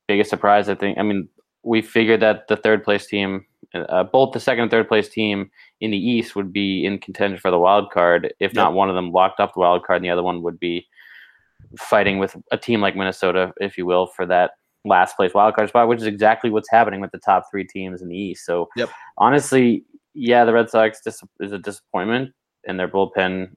biggest 0.08 0.30
surprise, 0.30 0.70
I 0.70 0.76
think, 0.76 0.98
I 0.98 1.04
mean, 1.04 1.28
we 1.64 1.82
figured 1.82 2.22
that 2.22 2.48
the 2.48 2.56
third 2.56 2.84
place 2.84 3.08
team, 3.08 3.46
uh, 3.74 4.04
both 4.04 4.34
the 4.34 4.40
second 4.40 4.64
and 4.64 4.72
third 4.72 4.88
place 4.88 5.10
team 5.10 5.52
in 5.80 5.92
the 5.92 5.98
East 5.98 6.36
would 6.36 6.52
be 6.52 6.86
in 6.86 6.98
contention 6.98 7.38
for 7.38 7.52
the 7.52 7.60
wild 7.60 7.92
card. 7.92 8.34
If 8.40 8.54
not 8.54 8.74
one 8.74 8.90
of 8.90 8.96
them 8.96 9.12
locked 9.12 9.40
up 9.40 9.54
the 9.54 9.60
wild 9.60 9.84
card, 9.86 9.98
and 9.98 10.06
the 10.06 10.10
other 10.10 10.24
one 10.24 10.42
would 10.42 10.60
be 10.60 10.88
fighting 11.78 12.20
with 12.20 12.36
a 12.52 12.58
team 12.58 12.82
like 12.82 12.96
Minnesota, 12.96 13.54
if 13.60 13.78
you 13.78 13.86
will, 13.86 14.08
for 14.08 14.26
that 14.26 14.52
last 14.86 15.16
place 15.16 15.34
wild 15.34 15.56
card 15.56 15.70
spot, 15.70 15.88
which 15.88 16.00
is 16.00 16.08
exactly 16.08 16.50
what's 16.50 16.72
happening 16.72 17.02
with 17.02 17.12
the 17.12 17.20
top 17.20 17.44
three 17.52 17.66
teams 17.66 18.02
in 18.02 18.10
the 18.10 18.18
East. 18.18 18.46
So, 18.46 18.70
yep. 18.76 18.90
honestly, 19.18 19.86
yeah, 20.14 20.46
the 20.46 20.54
Red 20.54 20.70
Sox 20.70 21.02
dis- 21.02 21.24
is 21.40 21.52
a 21.52 21.60
disappointment, 21.60 22.34
and 22.68 22.80
their 22.80 22.88
bullpen 22.88 23.52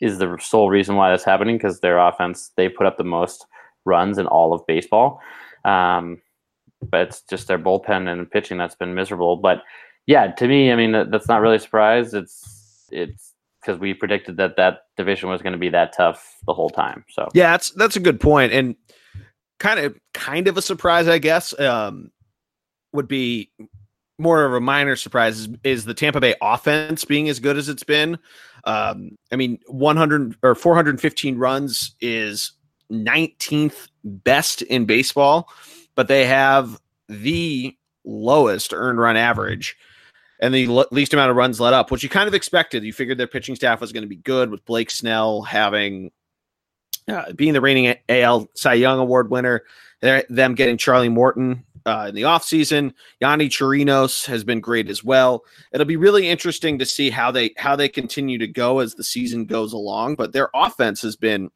is 0.00 0.18
the 0.18 0.38
sole 0.40 0.70
reason 0.70 0.94
why 0.94 1.10
that's 1.10 1.24
happening 1.24 1.56
because 1.56 1.80
their 1.80 1.98
offense 1.98 2.52
they 2.56 2.68
put 2.68 2.86
up 2.86 2.96
the 2.96 3.04
most 3.04 3.44
runs 3.84 4.18
in 4.18 4.26
all 4.26 4.52
of 4.52 4.66
baseball. 4.66 5.20
Um, 5.64 6.20
but 6.82 7.08
it's 7.08 7.22
just 7.22 7.48
their 7.48 7.58
bullpen 7.58 8.08
and 8.08 8.30
pitching 8.30 8.58
that's 8.58 8.74
been 8.74 8.94
miserable. 8.94 9.36
But 9.36 9.62
yeah, 10.06 10.28
to 10.32 10.48
me, 10.48 10.72
I 10.72 10.76
mean 10.76 10.92
that, 10.92 11.10
that's 11.10 11.28
not 11.28 11.40
really 11.40 11.56
a 11.56 11.60
surprise. 11.60 12.14
It's 12.14 12.88
it's 12.90 13.34
because 13.60 13.78
we 13.78 13.94
predicted 13.94 14.36
that 14.38 14.56
that 14.56 14.82
division 14.96 15.28
was 15.28 15.42
going 15.42 15.52
to 15.52 15.58
be 15.58 15.68
that 15.70 15.92
tough 15.96 16.36
the 16.46 16.54
whole 16.54 16.70
time. 16.70 17.04
So 17.10 17.28
yeah, 17.34 17.52
that's 17.52 17.70
that's 17.72 17.96
a 17.96 18.00
good 18.00 18.20
point 18.20 18.52
and 18.52 18.76
kind 19.58 19.80
of 19.80 19.98
kind 20.14 20.48
of 20.48 20.56
a 20.56 20.62
surprise, 20.62 21.08
I 21.08 21.18
guess. 21.18 21.58
Um, 21.58 22.10
would 22.92 23.08
be 23.08 23.50
more 24.18 24.44
of 24.44 24.54
a 24.54 24.60
minor 24.60 24.96
surprise 24.96 25.40
is, 25.40 25.48
is, 25.62 25.84
the 25.84 25.94
Tampa 25.94 26.20
Bay 26.20 26.34
offense 26.42 27.04
being 27.04 27.28
as 27.28 27.38
good 27.38 27.56
as 27.56 27.68
it's 27.68 27.84
been. 27.84 28.18
Um, 28.64 29.16
I 29.30 29.36
mean, 29.36 29.58
100 29.66 30.36
or 30.42 30.54
415 30.54 31.38
runs 31.38 31.94
is 32.00 32.52
19th 32.90 33.88
best 34.02 34.62
in 34.62 34.86
baseball, 34.86 35.48
but 35.98 36.06
they 36.06 36.26
have 36.26 36.80
the 37.08 37.76
lowest 38.04 38.72
earned 38.72 39.00
run 39.00 39.16
average. 39.16 39.76
and 40.40 40.54
the 40.54 40.68
least 40.92 41.12
amount 41.12 41.28
of 41.28 41.36
runs 41.36 41.58
let 41.58 41.74
up, 41.74 41.90
which 41.90 42.04
you 42.04 42.08
kind 42.08 42.28
of 42.28 42.34
expected. 42.34 42.84
You 42.84 42.92
figured 42.92 43.18
their 43.18 43.26
pitching 43.26 43.56
staff 43.56 43.80
was 43.80 43.90
going 43.90 44.04
to 44.04 44.08
be 44.08 44.14
good 44.14 44.48
with 44.48 44.64
Blake 44.64 44.92
Snell 44.92 45.42
having 45.42 46.12
uh, 47.08 47.32
being 47.32 47.52
the 47.52 47.60
reigning 47.60 47.96
AL 48.08 48.46
Cy 48.54 48.74
Young 48.74 49.00
Award 49.00 49.28
winner, 49.28 49.64
them 50.00 50.54
getting 50.54 50.76
Charlie 50.76 51.08
Morton 51.08 51.64
uh, 51.84 52.06
in 52.10 52.14
the 52.14 52.22
offseason. 52.22 52.94
Yonny 53.20 53.48
Chirinos 53.48 54.24
has 54.26 54.44
been 54.44 54.60
great 54.60 54.88
as 54.88 55.02
well. 55.02 55.42
It'll 55.72 55.84
be 55.84 55.96
really 55.96 56.28
interesting 56.28 56.78
to 56.78 56.86
see 56.86 57.10
how 57.10 57.32
they 57.32 57.54
how 57.56 57.74
they 57.74 57.88
continue 57.88 58.38
to 58.38 58.46
go 58.46 58.78
as 58.78 58.94
the 58.94 59.02
season 59.02 59.46
goes 59.46 59.72
along. 59.72 60.14
But 60.14 60.32
their 60.32 60.48
offense 60.54 61.02
has 61.02 61.16
been 61.16 61.50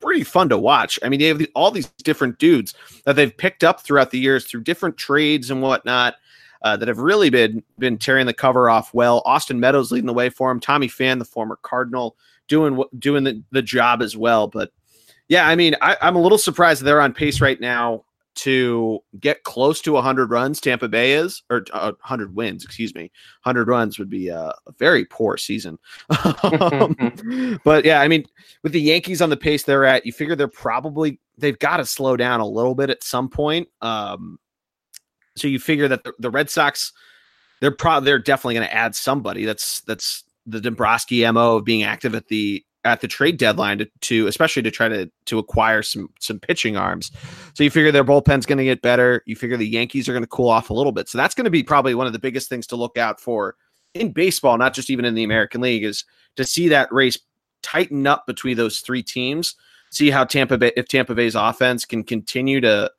pretty 0.00 0.24
fun 0.24 0.48
to 0.48 0.58
watch. 0.58 0.98
I 1.02 1.08
mean, 1.08 1.20
they 1.20 1.26
have 1.26 1.44
all 1.54 1.70
these 1.70 1.88
different 2.04 2.38
dudes 2.38 2.74
that 3.04 3.16
they've 3.16 3.36
picked 3.36 3.64
up 3.64 3.80
throughout 3.80 4.10
the 4.10 4.18
years 4.18 4.44
through 4.44 4.62
different 4.62 4.96
trades 4.96 5.50
and 5.50 5.62
whatnot. 5.62 6.14
Uh, 6.60 6.76
that 6.76 6.88
have 6.88 6.98
really 6.98 7.30
been 7.30 7.62
been 7.78 7.96
tearing 7.96 8.26
the 8.26 8.32
cover 8.32 8.68
off 8.68 8.92
well. 8.92 9.22
Austin 9.24 9.60
Meadows 9.60 9.92
leading 9.92 10.08
the 10.08 10.12
way 10.12 10.28
for 10.28 10.50
him. 10.50 10.58
Tommy 10.58 10.88
Pham, 10.88 11.20
the 11.20 11.24
former 11.24 11.56
Cardinal, 11.62 12.16
doing 12.48 12.82
doing 12.98 13.22
the, 13.22 13.40
the 13.52 13.62
job 13.62 14.02
as 14.02 14.16
well. 14.16 14.48
But 14.48 14.72
yeah, 15.28 15.46
I 15.46 15.54
mean, 15.54 15.76
I, 15.80 15.96
I'm 16.02 16.16
a 16.16 16.20
little 16.20 16.36
surprised 16.36 16.82
they're 16.82 17.00
on 17.00 17.12
pace 17.12 17.40
right 17.40 17.60
now 17.60 18.02
to 18.38 19.00
get 19.18 19.42
close 19.44 19.80
to 19.82 19.92
100 19.92 20.30
runs. 20.30 20.60
Tampa 20.60 20.88
Bay 20.88 21.12
is, 21.12 21.42
or 21.50 21.64
uh, 21.72 21.92
100 22.00 22.34
wins, 22.34 22.64
excuse 22.64 22.94
me. 22.94 23.10
100 23.42 23.68
runs 23.68 23.98
would 23.98 24.10
be 24.10 24.28
a, 24.28 24.54
a 24.66 24.72
very 24.78 25.04
poor 25.04 25.36
season. 25.36 25.78
um, 26.42 27.60
but 27.64 27.84
yeah, 27.84 28.00
I 28.00 28.08
mean, 28.08 28.24
with 28.62 28.72
the 28.72 28.80
Yankees 28.80 29.20
on 29.20 29.30
the 29.30 29.36
pace 29.36 29.64
they're 29.64 29.84
at, 29.84 30.06
you 30.06 30.12
figure 30.12 30.36
they're 30.36 30.48
probably 30.48 31.20
they've 31.36 31.58
got 31.58 31.78
to 31.78 31.84
slow 31.84 32.16
down 32.16 32.40
a 32.40 32.46
little 32.46 32.74
bit 32.74 32.90
at 32.90 33.04
some 33.04 33.28
point. 33.28 33.68
Um, 33.80 34.38
so 35.36 35.48
you 35.48 35.58
figure 35.58 35.88
that 35.88 36.04
the, 36.04 36.12
the 36.18 36.30
Red 36.30 36.50
Sox, 36.50 36.92
they're 37.60 37.70
probably 37.70 38.06
they're 38.06 38.18
definitely 38.18 38.54
going 38.54 38.68
to 38.68 38.74
add 38.74 38.94
somebody. 38.94 39.44
That's 39.44 39.80
that's 39.82 40.24
the 40.46 40.60
Dombrowski 40.60 41.30
mo 41.30 41.56
of 41.56 41.64
being 41.64 41.82
active 41.82 42.14
at 42.14 42.28
the 42.28 42.64
at 42.84 43.00
the 43.00 43.08
trade 43.08 43.36
deadline 43.36 43.78
to, 43.78 43.90
to 44.00 44.26
especially 44.26 44.62
to 44.62 44.70
try 44.70 44.88
to 44.88 45.10
to 45.26 45.38
acquire 45.38 45.82
some 45.82 46.08
some 46.20 46.38
pitching 46.38 46.76
arms. 46.76 47.10
So 47.54 47.64
you 47.64 47.70
figure 47.70 47.92
their 47.92 48.04
bullpen's 48.04 48.46
going 48.46 48.58
to 48.58 48.64
get 48.64 48.82
better. 48.82 49.22
You 49.26 49.36
figure 49.36 49.56
the 49.56 49.66
Yankees 49.66 50.08
are 50.08 50.12
going 50.12 50.22
to 50.22 50.28
cool 50.28 50.48
off 50.48 50.70
a 50.70 50.74
little 50.74 50.92
bit. 50.92 51.08
So 51.08 51.18
that's 51.18 51.34
going 51.34 51.44
to 51.44 51.50
be 51.50 51.62
probably 51.62 51.94
one 51.94 52.06
of 52.06 52.12
the 52.12 52.18
biggest 52.18 52.48
things 52.48 52.66
to 52.68 52.76
look 52.76 52.96
out 52.96 53.20
for 53.20 53.56
in 53.94 54.12
baseball, 54.12 54.58
not 54.58 54.74
just 54.74 54.90
even 54.90 55.04
in 55.04 55.14
the 55.14 55.24
American 55.24 55.60
League, 55.60 55.84
is 55.84 56.04
to 56.36 56.44
see 56.44 56.68
that 56.68 56.92
race 56.92 57.18
tighten 57.62 58.06
up 58.06 58.26
between 58.26 58.56
those 58.56 58.80
three 58.80 59.02
teams. 59.02 59.54
See 59.90 60.10
how 60.10 60.24
Tampa 60.24 60.58
Bay, 60.58 60.72
if 60.76 60.86
Tampa 60.86 61.14
Bay's 61.14 61.34
offense 61.34 61.84
can 61.84 62.04
continue 62.04 62.60
to 62.60 62.90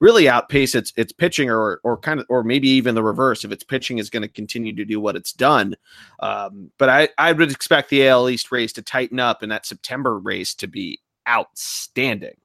really 0.00 0.28
outpace 0.28 0.74
its 0.74 0.92
its 0.96 1.12
pitching 1.12 1.50
or 1.50 1.80
or 1.82 1.96
kind 1.96 2.20
of 2.20 2.26
or 2.28 2.42
maybe 2.42 2.68
even 2.68 2.94
the 2.94 3.02
reverse 3.02 3.44
if 3.44 3.52
its 3.52 3.64
pitching 3.64 3.98
is 3.98 4.10
going 4.10 4.22
to 4.22 4.28
continue 4.28 4.74
to 4.74 4.84
do 4.84 5.00
what 5.00 5.16
it's 5.16 5.32
done. 5.32 5.74
Um, 6.20 6.70
but 6.78 6.88
I 6.88 7.08
I 7.18 7.32
would 7.32 7.50
expect 7.50 7.90
the 7.90 8.06
AL 8.06 8.28
East 8.28 8.52
race 8.52 8.72
to 8.74 8.82
tighten 8.82 9.18
up 9.18 9.42
and 9.42 9.50
that 9.50 9.66
September 9.66 10.18
race 10.18 10.54
to 10.56 10.66
be 10.66 11.00
outstanding. 11.28 12.36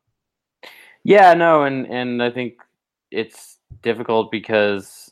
Yeah, 1.04 1.34
no, 1.34 1.64
and 1.64 1.88
and 1.88 2.24
I 2.24 2.30
think 2.30 2.56
it's 3.10 3.58
difficult 3.82 4.32
because 4.32 5.12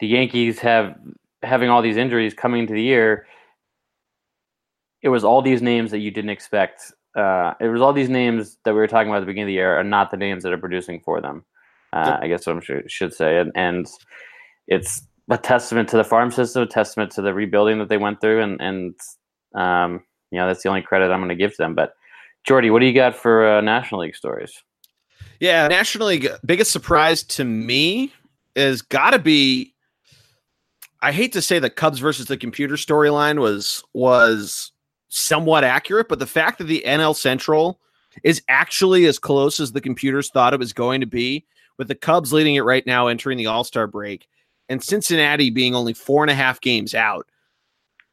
the 0.00 0.08
Yankees 0.08 0.58
have 0.58 0.96
having 1.42 1.70
all 1.70 1.82
these 1.82 1.96
injuries 1.96 2.34
coming 2.34 2.60
into 2.60 2.74
the 2.74 2.82
year. 2.82 3.26
It 5.00 5.08
was 5.08 5.24
all 5.24 5.42
these 5.42 5.62
names 5.62 5.90
that 5.90 5.98
you 5.98 6.10
didn't 6.10 6.30
expect 6.30 6.92
uh, 7.16 7.54
it 7.60 7.68
was 7.68 7.80
all 7.80 7.92
these 7.92 8.08
names 8.08 8.58
that 8.64 8.72
we 8.72 8.80
were 8.80 8.86
talking 8.86 9.08
about 9.08 9.18
at 9.18 9.20
the 9.20 9.26
beginning 9.26 9.44
of 9.44 9.48
the 9.48 9.54
year 9.54 9.78
are 9.78 9.84
not 9.84 10.10
the 10.10 10.16
names 10.16 10.42
that 10.42 10.52
are 10.52 10.58
producing 10.58 11.00
for 11.00 11.20
them. 11.20 11.44
Uh, 11.92 12.18
I 12.22 12.28
guess 12.28 12.46
what 12.46 12.56
I 12.56 12.82
should 12.86 13.12
say, 13.12 13.38
and, 13.38 13.52
and 13.54 13.86
it's 14.66 15.02
a 15.30 15.36
testament 15.36 15.90
to 15.90 15.98
the 15.98 16.04
farm 16.04 16.30
system, 16.30 16.62
a 16.62 16.66
testament 16.66 17.10
to 17.12 17.22
the 17.22 17.34
rebuilding 17.34 17.78
that 17.78 17.90
they 17.90 17.98
went 17.98 18.20
through, 18.20 18.40
and 18.40 18.60
and 18.62 18.94
um, 19.54 20.02
you 20.30 20.38
know 20.38 20.46
that's 20.46 20.62
the 20.62 20.70
only 20.70 20.80
credit 20.80 21.10
I'm 21.10 21.20
going 21.20 21.28
to 21.28 21.34
give 21.34 21.50
to 21.52 21.58
them. 21.58 21.74
But 21.74 21.94
Geordie, 22.44 22.70
what 22.70 22.80
do 22.80 22.86
you 22.86 22.94
got 22.94 23.14
for 23.14 23.46
uh, 23.46 23.60
National 23.60 24.00
League 24.00 24.16
stories? 24.16 24.62
Yeah, 25.38 25.68
National 25.68 26.06
League 26.06 26.28
biggest 26.46 26.70
surprise 26.70 27.22
to 27.24 27.44
me 27.44 28.12
is 28.56 28.80
got 28.80 29.10
to 29.10 29.18
be. 29.18 29.74
I 31.02 31.12
hate 31.12 31.32
to 31.32 31.42
say 31.42 31.58
the 31.58 31.68
Cubs 31.68 31.98
versus 31.98 32.26
the 32.26 32.38
computer 32.38 32.76
storyline 32.76 33.38
was 33.38 33.84
was 33.92 34.71
somewhat 35.12 35.62
accurate, 35.62 36.08
but 36.08 36.18
the 36.18 36.26
fact 36.26 36.58
that 36.58 36.64
the 36.64 36.82
NL 36.86 37.14
Central 37.14 37.78
is 38.22 38.42
actually 38.48 39.06
as 39.06 39.18
close 39.18 39.60
as 39.60 39.72
the 39.72 39.80
computers 39.80 40.30
thought 40.30 40.54
it 40.54 40.58
was 40.58 40.72
going 40.72 41.00
to 41.00 41.06
be, 41.06 41.44
with 41.78 41.88
the 41.88 41.94
Cubs 41.94 42.32
leading 42.32 42.54
it 42.54 42.62
right 42.62 42.86
now 42.86 43.08
entering 43.08 43.38
the 43.38 43.46
All 43.46 43.64
Star 43.64 43.86
break, 43.86 44.28
and 44.68 44.82
Cincinnati 44.82 45.50
being 45.50 45.74
only 45.74 45.92
four 45.92 46.22
and 46.24 46.30
a 46.30 46.34
half 46.34 46.60
games 46.60 46.94
out. 46.94 47.26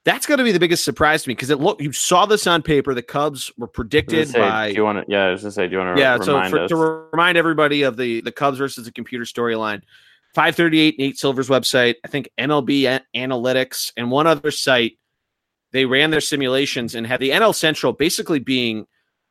That's 0.06 0.26
going 0.26 0.38
to 0.38 0.44
be 0.44 0.52
the 0.52 0.60
biggest 0.60 0.86
surprise 0.86 1.24
to 1.24 1.30
me 1.30 1.36
because 1.36 1.50
it 1.50 1.60
look 1.60 1.82
you 1.82 1.92
saw 1.92 2.26
this 2.26 2.48
on 2.48 2.62
paper. 2.62 2.94
The 2.94 3.04
Cubs 3.04 3.52
were 3.58 3.68
predicted 3.68 4.30
say, 4.30 4.40
by. 4.40 4.70
Do 4.70 4.76
you 4.76 4.84
want 4.84 5.06
to? 5.06 5.12
Yeah, 5.12 5.26
I 5.26 5.32
was 5.32 5.42
going 5.42 5.52
to 5.52 5.56
say, 5.56 5.68
do 5.68 5.74
you 5.74 5.78
want 5.80 5.96
to? 5.96 6.02
Yeah, 6.02 6.18
so 6.20 6.42
for, 6.50 6.68
to 6.68 6.76
remind 7.12 7.38
everybody 7.38 7.84
of 7.84 7.98
the 7.98 8.22
the 8.22 8.32
Cubs 8.32 8.58
versus 8.58 8.86
the 8.86 8.92
computer 8.92 9.26
storyline, 9.26 9.82
538 10.34 10.98
Nate 10.98 11.18
Silver's 11.18 11.50
website, 11.50 11.96
I 12.04 12.08
think 12.08 12.30
MLB 12.38 13.02
Analytics, 13.16 13.92
and 13.98 14.10
one 14.10 14.26
other 14.26 14.52
site 14.52 14.98
they 15.72 15.86
ran 15.86 16.10
their 16.12 16.22
simulations 16.22 16.96
and 16.96 17.06
had 17.06 17.20
the 17.20 17.30
NL 17.32 17.56
Central 17.56 17.94
basically 17.94 18.40
being 18.40 18.88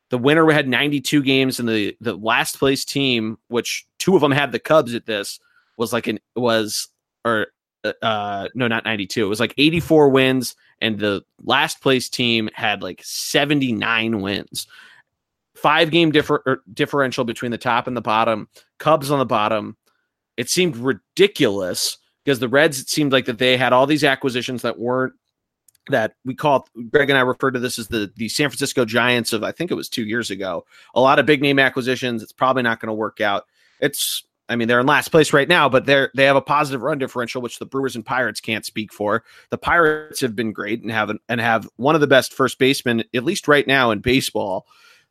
the 0.09 0.17
winner 0.17 0.49
had 0.51 0.67
92 0.67 1.23
games 1.23 1.59
and 1.59 1.69
the 1.69 1.95
the 2.01 2.15
last 2.15 2.57
place 2.57 2.83
team 2.83 3.37
which 3.47 3.85
two 3.97 4.15
of 4.15 4.21
them 4.21 4.31
had 4.31 4.51
the 4.51 4.59
Cubs 4.59 4.95
at 4.95 5.05
this 5.05 5.39
was 5.77 5.93
like 5.93 6.07
an 6.07 6.19
was 6.35 6.87
or 7.25 7.47
uh, 7.83 7.93
uh 8.01 8.47
no 8.55 8.67
not 8.67 8.85
92 8.85 9.25
it 9.25 9.29
was 9.29 9.39
like 9.39 9.53
84 9.57 10.09
wins 10.09 10.55
and 10.81 10.99
the 10.99 11.23
last 11.43 11.81
place 11.81 12.09
team 12.09 12.49
had 12.53 12.81
like 12.81 13.01
79 13.03 14.21
wins. 14.21 14.67
Five 15.55 15.91
game 15.91 16.11
differ- 16.11 16.43
er, 16.47 16.63
differential 16.73 17.25
between 17.25 17.51
the 17.51 17.57
top 17.57 17.87
and 17.87 17.95
the 17.95 18.01
bottom 18.01 18.47
Cubs 18.77 19.11
on 19.11 19.19
the 19.19 19.25
bottom. 19.25 19.75
It 20.37 20.49
seemed 20.49 20.77
ridiculous 20.77 21.97
because 22.23 22.39
the 22.39 22.47
Reds 22.47 22.79
it 22.79 22.89
seemed 22.89 23.11
like 23.11 23.25
that 23.25 23.39
they 23.39 23.57
had 23.57 23.73
all 23.73 23.85
these 23.85 24.05
acquisitions 24.05 24.61
that 24.61 24.79
weren't 24.79 25.13
that 25.89 26.15
we 26.25 26.33
call 26.33 26.67
Greg 26.91 27.09
and 27.09 27.17
I 27.17 27.21
refer 27.21 27.51
to 27.51 27.59
this 27.59 27.79
as 27.79 27.87
the 27.87 28.11
the 28.15 28.29
San 28.29 28.49
Francisco 28.49 28.85
Giants 28.85 29.33
of 29.33 29.43
I 29.43 29.51
think 29.51 29.71
it 29.71 29.75
was 29.75 29.89
two 29.89 30.05
years 30.05 30.31
ago. 30.31 30.65
A 30.95 31.01
lot 31.01 31.19
of 31.19 31.25
big 31.25 31.41
name 31.41 31.59
acquisitions. 31.59 32.23
It's 32.23 32.33
probably 32.33 32.63
not 32.63 32.79
going 32.79 32.87
to 32.87 32.93
work 32.93 33.21
out. 33.21 33.45
It's 33.79 34.23
I 34.47 34.55
mean 34.55 34.67
they're 34.67 34.79
in 34.79 34.85
last 34.85 35.09
place 35.09 35.33
right 35.33 35.47
now, 35.47 35.69
but 35.69 35.85
they're 35.85 36.11
they 36.15 36.25
have 36.25 36.35
a 36.35 36.41
positive 36.41 36.81
run 36.81 36.97
differential, 36.97 37.41
which 37.41 37.59
the 37.59 37.65
Brewers 37.65 37.95
and 37.95 38.05
Pirates 38.05 38.41
can't 38.41 38.65
speak 38.65 38.93
for. 38.93 39.23
The 39.49 39.57
Pirates 39.57 40.21
have 40.21 40.35
been 40.35 40.51
great 40.51 40.81
and 40.81 40.91
have 40.91 41.11
and 41.27 41.41
have 41.41 41.67
one 41.75 41.95
of 41.95 42.01
the 42.01 42.07
best 42.07 42.33
first 42.33 42.59
basemen 42.59 43.03
at 43.13 43.23
least 43.23 43.47
right 43.47 43.67
now 43.67 43.91
in 43.91 43.99
baseball. 43.99 44.65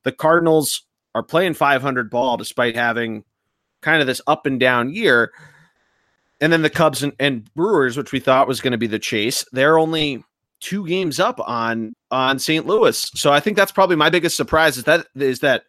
The 0.05 0.13
Cardinals 0.13 0.85
are 1.15 1.23
playing 1.23 1.55
500 1.55 2.11
ball 2.11 2.37
despite 2.37 2.77
having 2.77 3.25
kind 3.81 4.01
of 4.01 4.07
this 4.07 4.21
up 4.27 4.47
and 4.47 4.59
down 4.59 4.93
year. 4.93 5.33
And 6.41 6.53
then 6.53 6.63
the 6.63 6.71
Cubs 6.71 7.03
and, 7.03 7.13
and 7.19 7.53
Brewers, 7.55 7.97
which 7.97 8.13
we 8.13 8.21
thought 8.21 8.47
was 8.47 8.61
going 8.61 8.73
to 8.73 8.79
be 8.79 8.87
the 8.87 8.99
chase, 8.99 9.45
they're 9.53 9.79
only 9.79 10.23
two 10.61 10.87
games 10.87 11.21
up 11.21 11.41
on 11.41 11.95
on 12.11 12.39
St. 12.39 12.67
Louis. 12.67 13.11
So 13.15 13.33
I 13.33 13.41
think 13.41 13.57
that's 13.57 13.73
probably 13.73 13.97
my 13.97 14.11
biggest 14.11 14.37
surprise 14.37 14.77
is 14.77 14.85
that 14.85 15.07
is 15.15 15.41
that 15.41 15.65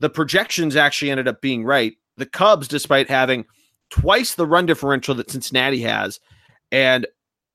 the 0.00 0.10
projections 0.10 0.76
actually 0.76 1.10
ended 1.10 1.28
up 1.28 1.40
being 1.40 1.64
right. 1.64 1.94
The 2.16 2.26
Cubs, 2.26 2.68
despite 2.68 3.08
having 3.08 3.44
twice 3.90 4.34
the 4.34 4.46
run 4.46 4.66
differential 4.66 5.14
that 5.14 5.30
Cincinnati 5.30 5.80
has, 5.82 6.20
and 6.72 7.06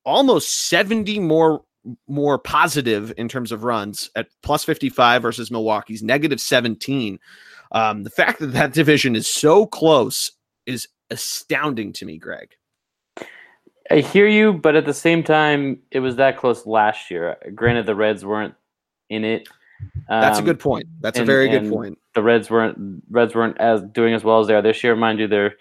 almost 0.06 0.68
70 0.70 1.20
more 1.20 1.64
more 2.08 2.38
positive 2.38 3.12
in 3.18 3.28
terms 3.28 3.52
of 3.52 3.64
runs 3.64 4.10
at 4.16 4.28
plus 4.44 4.64
55 4.64 5.22
versus 5.22 5.50
Milwaukee's 5.50 6.04
negative 6.04 6.40
17. 6.40 7.20
Um, 7.72 8.04
the 8.04 8.10
fact 8.10 8.40
that 8.40 8.54
that 8.54 8.74
division 8.74 9.16
is 9.16 9.28
so 9.28 9.66
close 9.66 10.32
is 10.66 10.88
astounding 11.10 11.92
to 11.94 12.06
me, 12.06 12.18
Greg. 12.18 12.56
I 13.92 14.00
hear 14.00 14.28
you, 14.28 14.54
but 14.54 14.76
at 14.76 14.86
the 14.86 14.94
same 14.94 15.22
time, 15.22 15.80
it 15.92 16.00
was 16.00 16.16
that 16.16 16.38
close 16.38 16.66
last 16.66 17.12
year. 17.12 17.36
Granted, 17.54 17.86
the 17.86 17.96
Reds 17.96 18.26
weren't 18.26 18.54
in 19.10 19.26
it. 19.26 19.48
Um, 20.10 20.22
That's 20.22 20.40
a 20.40 20.44
good 20.44 20.56
um, 20.56 20.62
point. 20.62 20.86
That's 21.02 21.20
and, 21.20 21.28
a 21.28 21.32
very 21.32 21.50
good 21.50 21.70
point. 21.70 21.98
The 22.16 22.24
Reds 22.24 22.50
weren't 22.50 23.04
Reds 23.10 23.36
weren't 23.36 23.60
as 23.60 23.82
doing 23.94 24.14
as 24.14 24.24
well 24.24 24.40
as 24.40 24.48
they 24.48 24.54
are 24.54 24.62
this 24.62 24.84
year. 24.84 24.96
Mind 24.96 25.20
you, 25.20 25.28
they're 25.28 25.56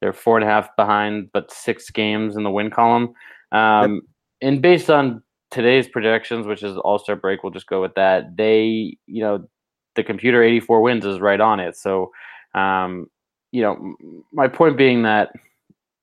they're 0.00 0.12
four 0.12 0.38
and 0.38 0.44
a 0.44 0.50
half 0.50 0.74
behind, 0.76 1.30
but 1.32 1.52
six 1.52 1.90
games 1.90 2.36
in 2.36 2.44
the 2.44 2.50
win 2.50 2.70
column. 2.70 3.14
Um, 3.52 3.94
yep. 3.94 4.02
And 4.42 4.62
based 4.62 4.90
on 4.90 5.22
today's 5.50 5.88
projections, 5.88 6.46
which 6.46 6.62
is 6.62 6.76
All 6.78 6.98
Star 6.98 7.16
break, 7.16 7.42
we'll 7.42 7.52
just 7.52 7.66
go 7.66 7.80
with 7.80 7.94
that. 7.94 8.36
They, 8.36 8.96
you 9.06 9.22
know, 9.22 9.48
the 9.94 10.04
computer 10.04 10.42
84 10.42 10.82
wins 10.82 11.04
is 11.04 11.20
right 11.20 11.40
on 11.40 11.60
it. 11.60 11.76
So, 11.76 12.12
um, 12.54 13.10
you 13.52 13.62
know, 13.62 13.96
my 14.32 14.48
point 14.48 14.76
being 14.76 15.02
that 15.02 15.32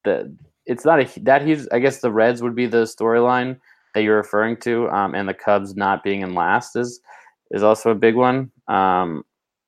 the 0.04 0.36
it's 0.66 0.86
not 0.86 1.00
a 1.00 1.20
that 1.22 1.46
he's 1.46 1.68
I 1.70 1.80
guess 1.80 2.00
the 2.00 2.12
Reds 2.12 2.42
would 2.42 2.56
be 2.56 2.66
the 2.68 2.84
storyline 2.84 3.60
that 3.94 4.02
you're 4.04 4.18
referring 4.18 4.58
to, 4.62 4.90
um, 4.90 5.14
and 5.14 5.30
the 5.30 5.34
Cubs 5.34 5.76
not 5.76 6.04
being 6.04 6.22
in 6.22 6.34
last 6.34 6.76
is 6.76 7.00
is 7.52 7.64
also 7.64 7.92
a 7.92 7.96
big 7.96 8.16
one 8.16 8.52
um, 8.68 9.24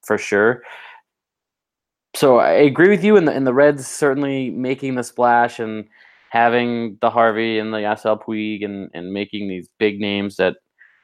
for 0.06 0.18
sure. 0.18 0.62
So 2.16 2.38
I 2.40 2.52
agree 2.52 2.90
with 2.90 3.04
you, 3.04 3.18
and 3.18 3.28
the 3.28 3.34
and 3.34 3.46
the 3.46 3.54
Reds 3.54 3.86
certainly 3.86 4.50
making 4.50 4.96
the 4.96 5.04
splash, 5.04 5.60
and 5.60 5.86
having 6.30 6.98
the 7.02 7.10
Harvey 7.10 7.60
and 7.60 7.74
the 7.74 7.78
Yasiel 7.78 8.22
Puig 8.22 8.64
and 8.64 8.90
and 8.94 9.12
making 9.14 9.48
these 9.48 9.70
big 9.80 10.00
names 10.00 10.38
that 10.38 10.58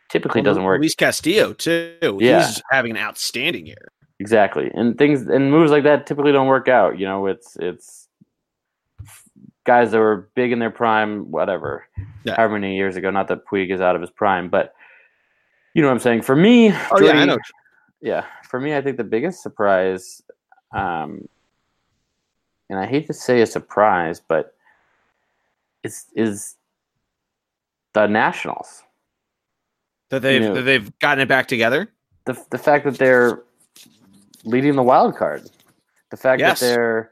typically 0.09 0.41
Well, 0.41 0.45
doesn't 0.45 0.63
work. 0.63 0.81
Luis 0.81 0.95
Castillo 0.95 1.53
too. 1.53 2.17
Yeah. 2.19 2.45
He's 2.45 2.61
having 2.71 2.91
an 2.91 2.97
outstanding 2.97 3.65
year. 3.65 3.91
Exactly, 4.19 4.69
and 4.73 4.97
things 4.97 5.27
and 5.27 5.51
moves 5.51 5.71
like 5.71 5.83
that 5.83 6.05
typically 6.05 6.31
don't 6.31 6.47
work 6.47 6.67
out. 6.67 6.99
You 6.99 7.07
know, 7.07 7.25
it's 7.25 7.57
it's 7.59 8.00
guys 9.63 9.91
that 9.91 9.99
were 9.99 10.29
big 10.35 10.51
in 10.51 10.59
their 10.59 10.71
prime, 10.71 11.29
whatever, 11.31 11.85
Yeah. 12.23 12.35
however 12.35 12.59
many 12.59 12.75
years 12.75 12.95
ago. 12.95 13.09
Not 13.11 13.27
that 13.27 13.45
Puig 13.45 13.71
is 13.71 13.81
out 13.81 13.95
of 13.95 14.01
his 14.01 14.09
prime, 14.09 14.49
but 14.49 14.73
you 15.73 15.81
know 15.81 15.87
what 15.87 15.93
I'm 15.93 15.99
saying. 15.99 16.23
For 16.23 16.35
me, 16.35 16.71
Oh 16.91 16.99
yeah, 17.01 17.11
I 17.13 17.25
know. 17.25 17.37
yeah, 18.01 18.25
for 18.49 18.59
me, 18.59 18.75
I 18.75 18.81
think 18.81 18.97
the 18.97 19.03
biggest 19.03 19.41
surprise, 19.43 20.21
um, 20.73 21.27
and 22.69 22.79
I 22.79 22.85
hate 22.85 23.07
to 23.07 23.13
say 23.13 23.41
a 23.41 23.45
surprise, 23.45 24.19
but 24.19 24.55
it's 25.83 26.07
is 26.15 26.55
the 27.93 28.07
Nationals. 28.07 28.83
That 30.09 30.21
they've 30.21 30.41
know- 30.41 30.55
that 30.55 30.63
they've 30.63 30.97
gotten 30.99 31.21
it 31.21 31.27
back 31.27 31.47
together. 31.47 31.91
the 32.25 32.33
the 32.51 32.57
fact 32.57 32.85
that 32.85 32.97
they're 32.97 33.41
leading 34.43 34.75
the 34.75 34.83
wild 34.83 35.15
card, 35.15 35.49
the 36.09 36.17
fact 36.17 36.39
Yes. 36.39 36.59
that 36.59 36.65
they're, 36.67 37.11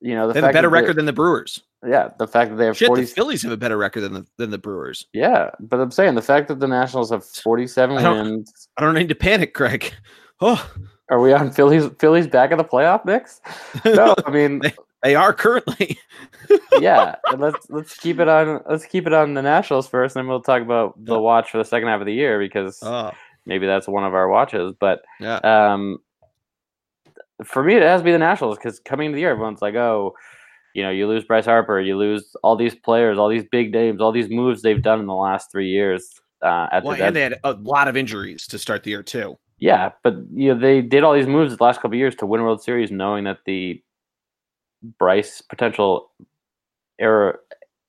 you 0.00 0.14
know, 0.14 0.26
the 0.28 0.34
They 0.34 0.40
have 0.40 0.50
a 0.50 0.52
better 0.52 0.68
record 0.68 0.96
than 0.96 1.06
the 1.06 1.12
Brewers. 1.12 1.62
Yeah, 1.86 2.10
the 2.18 2.26
fact 2.26 2.50
that 2.50 2.56
they 2.56 2.66
have 2.66 2.76
Shit, 2.76 2.88
forty. 2.88 3.02
the 3.02 3.08
Phillies 3.08 3.42
have 3.42 3.52
a 3.52 3.56
better 3.56 3.76
record 3.78 4.02
than 4.02 4.12
the 4.12 4.26
than 4.36 4.50
the 4.50 4.58
Brewers. 4.58 5.06
yeah, 5.12 5.50
but 5.60 5.80
I'm 5.80 5.90
saying 5.90 6.14
the 6.14 6.22
fact 6.22 6.48
that 6.48 6.60
the 6.60 6.68
Nationals 6.68 7.10
have 7.10 7.24
forty-seven 7.24 7.96
I 7.98 8.10
wins. 8.10 8.68
I 8.76 8.82
don't 8.82 8.94
need 8.94 9.08
to 9.08 9.14
panic, 9.14 9.54
Craig. 9.54 9.92
Oh, 10.42 10.70
Are 11.10 11.20
we 11.20 11.34
on 11.34 11.50
Phillies? 11.50 11.90
Phillies 11.98 12.26
back 12.26 12.50
in 12.50 12.56
the 12.56 12.64
playoff 12.64 13.04
mix? 13.04 13.42
No, 13.84 14.14
I 14.24 14.30
mean, 14.30 14.62
they 15.02 15.14
are 15.14 15.34
currently. 15.34 15.98
yeah. 16.80 17.16
let's 17.36 17.68
let's 17.68 17.94
keep 17.98 18.18
it 18.20 18.26
on. 18.28 18.62
Let's 18.66 18.86
keep 18.86 19.06
it 19.06 19.12
on 19.12 19.34
the 19.34 19.42
Nationals 19.42 19.86
first, 19.86 20.16
and 20.16 20.22
then 20.24 20.28
we'll 20.30 20.40
talk 20.40 20.62
about 20.62 20.94
the 21.04 21.18
watch 21.20 21.50
for 21.50 21.58
the 21.58 21.64
second 21.64 21.88
half 21.88 22.00
of 22.00 22.06
the 22.06 22.14
year 22.14 22.38
because 22.38 22.82
Oh, 22.82 23.10
maybe 23.44 23.66
that's 23.66 23.86
one 23.86 24.04
of 24.04 24.14
our 24.14 24.28
watches. 24.28 24.72
But 24.80 25.02
yeah. 25.20 25.36
um, 25.38 25.98
for 27.44 27.62
me, 27.62 27.74
it 27.76 27.82
has 27.82 28.00
to 28.00 28.04
be 28.06 28.12
the 28.12 28.18
Nationals 28.18 28.56
because 28.56 28.80
coming 28.80 29.06
into 29.06 29.16
the 29.16 29.20
year, 29.20 29.30
everyone's 29.32 29.60
like, 29.60 29.74
"Oh, 29.74 30.14
you 30.74 30.82
know, 30.82 30.90
you 30.90 31.06
lose 31.06 31.24
Bryce 31.24 31.46
Harper, 31.46 31.80
you 31.80 31.96
lose 31.96 32.34
all 32.42 32.56
these 32.56 32.74
players, 32.74 33.18
all 33.18 33.28
these 33.28 33.44
big 33.50 33.72
names, 33.72 34.00
all 34.00 34.12
these 34.12 34.30
moves 34.30 34.62
they've 34.62 34.82
done 34.82 35.00
in 35.00 35.06
the 35.06 35.14
last 35.14 35.50
three 35.50 35.68
years." 35.68 36.20
Uh, 36.42 36.68
at 36.72 36.84
Well, 36.84 36.96
the 36.96 37.04
and 37.04 37.14
they 37.16 37.22
had 37.22 37.38
a 37.44 37.52
lot 37.52 37.88
of 37.88 37.96
injuries 37.96 38.46
to 38.48 38.58
start 38.58 38.82
the 38.82 38.90
year 38.90 39.02
too. 39.02 39.38
yeah, 39.58 39.90
but 40.02 40.14
you 40.32 40.54
know, 40.54 40.58
they 40.60 40.80
did 40.80 41.04
all 41.04 41.12
these 41.12 41.26
moves 41.26 41.54
the 41.56 41.62
last 41.62 41.76
couple 41.76 41.90
of 41.90 41.98
years 41.98 42.14
to 42.16 42.26
win 42.26 42.42
World 42.42 42.62
Series, 42.62 42.90
knowing 42.90 43.24
that 43.24 43.38
the 43.44 43.82
Bryce 44.98 45.42
potential 45.42 46.10
era, 46.98 47.36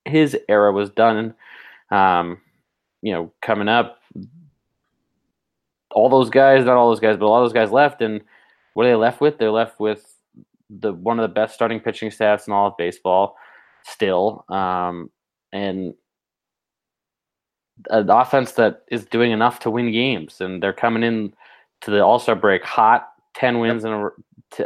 his 0.06 0.38
era 0.50 0.74
was 0.74 0.90
done. 0.90 1.34
Um, 1.92 2.40
you 3.02 3.14
know, 3.14 3.32
coming 3.42 3.70
up, 3.70 4.00
all 5.94 6.10
those 6.10 6.30
guys, 6.30 6.66
not 6.66 6.76
all 6.78 6.90
those 6.90 7.00
guys, 7.00 7.18
but 7.18 7.26
a 7.26 7.30
lot 7.30 7.42
of 7.44 7.46
those 7.46 7.54
guys 7.54 7.72
left, 7.72 8.02
and 8.02 8.22
what 8.74 8.86
are 8.86 8.90
they 8.90 8.96
left 8.96 9.22
with? 9.22 9.38
They're 9.38 9.52
left 9.52 9.80
with 9.80 10.11
the 10.80 10.94
one 10.94 11.20
of 11.20 11.24
the 11.24 11.34
best 11.34 11.54
starting 11.54 11.80
pitching 11.80 12.12
staffs 12.12 12.48
in 12.48 12.54
all 12.54 12.68
of 12.68 12.78
baseball, 12.78 13.36
still, 13.84 14.46
um, 14.50 15.10
and 15.52 15.94
an 17.90 18.10
offense 18.10 18.54
that 18.54 18.84
is 18.90 19.06
doing 19.06 19.32
enough 19.32 19.60
to 19.60 19.72
win 19.72 19.92
games, 19.92 20.42
and 20.42 20.62
they're 20.62 20.74
coming 20.74 21.04
in 21.04 21.34
to 21.82 21.92
the 21.92 22.04
All 22.04 22.20
Star 22.20 22.36
break 22.36 22.64
hot, 22.64 23.10
ten 23.36 23.60
wins 23.60 23.84
in 23.84 23.92
a, 23.92 24.10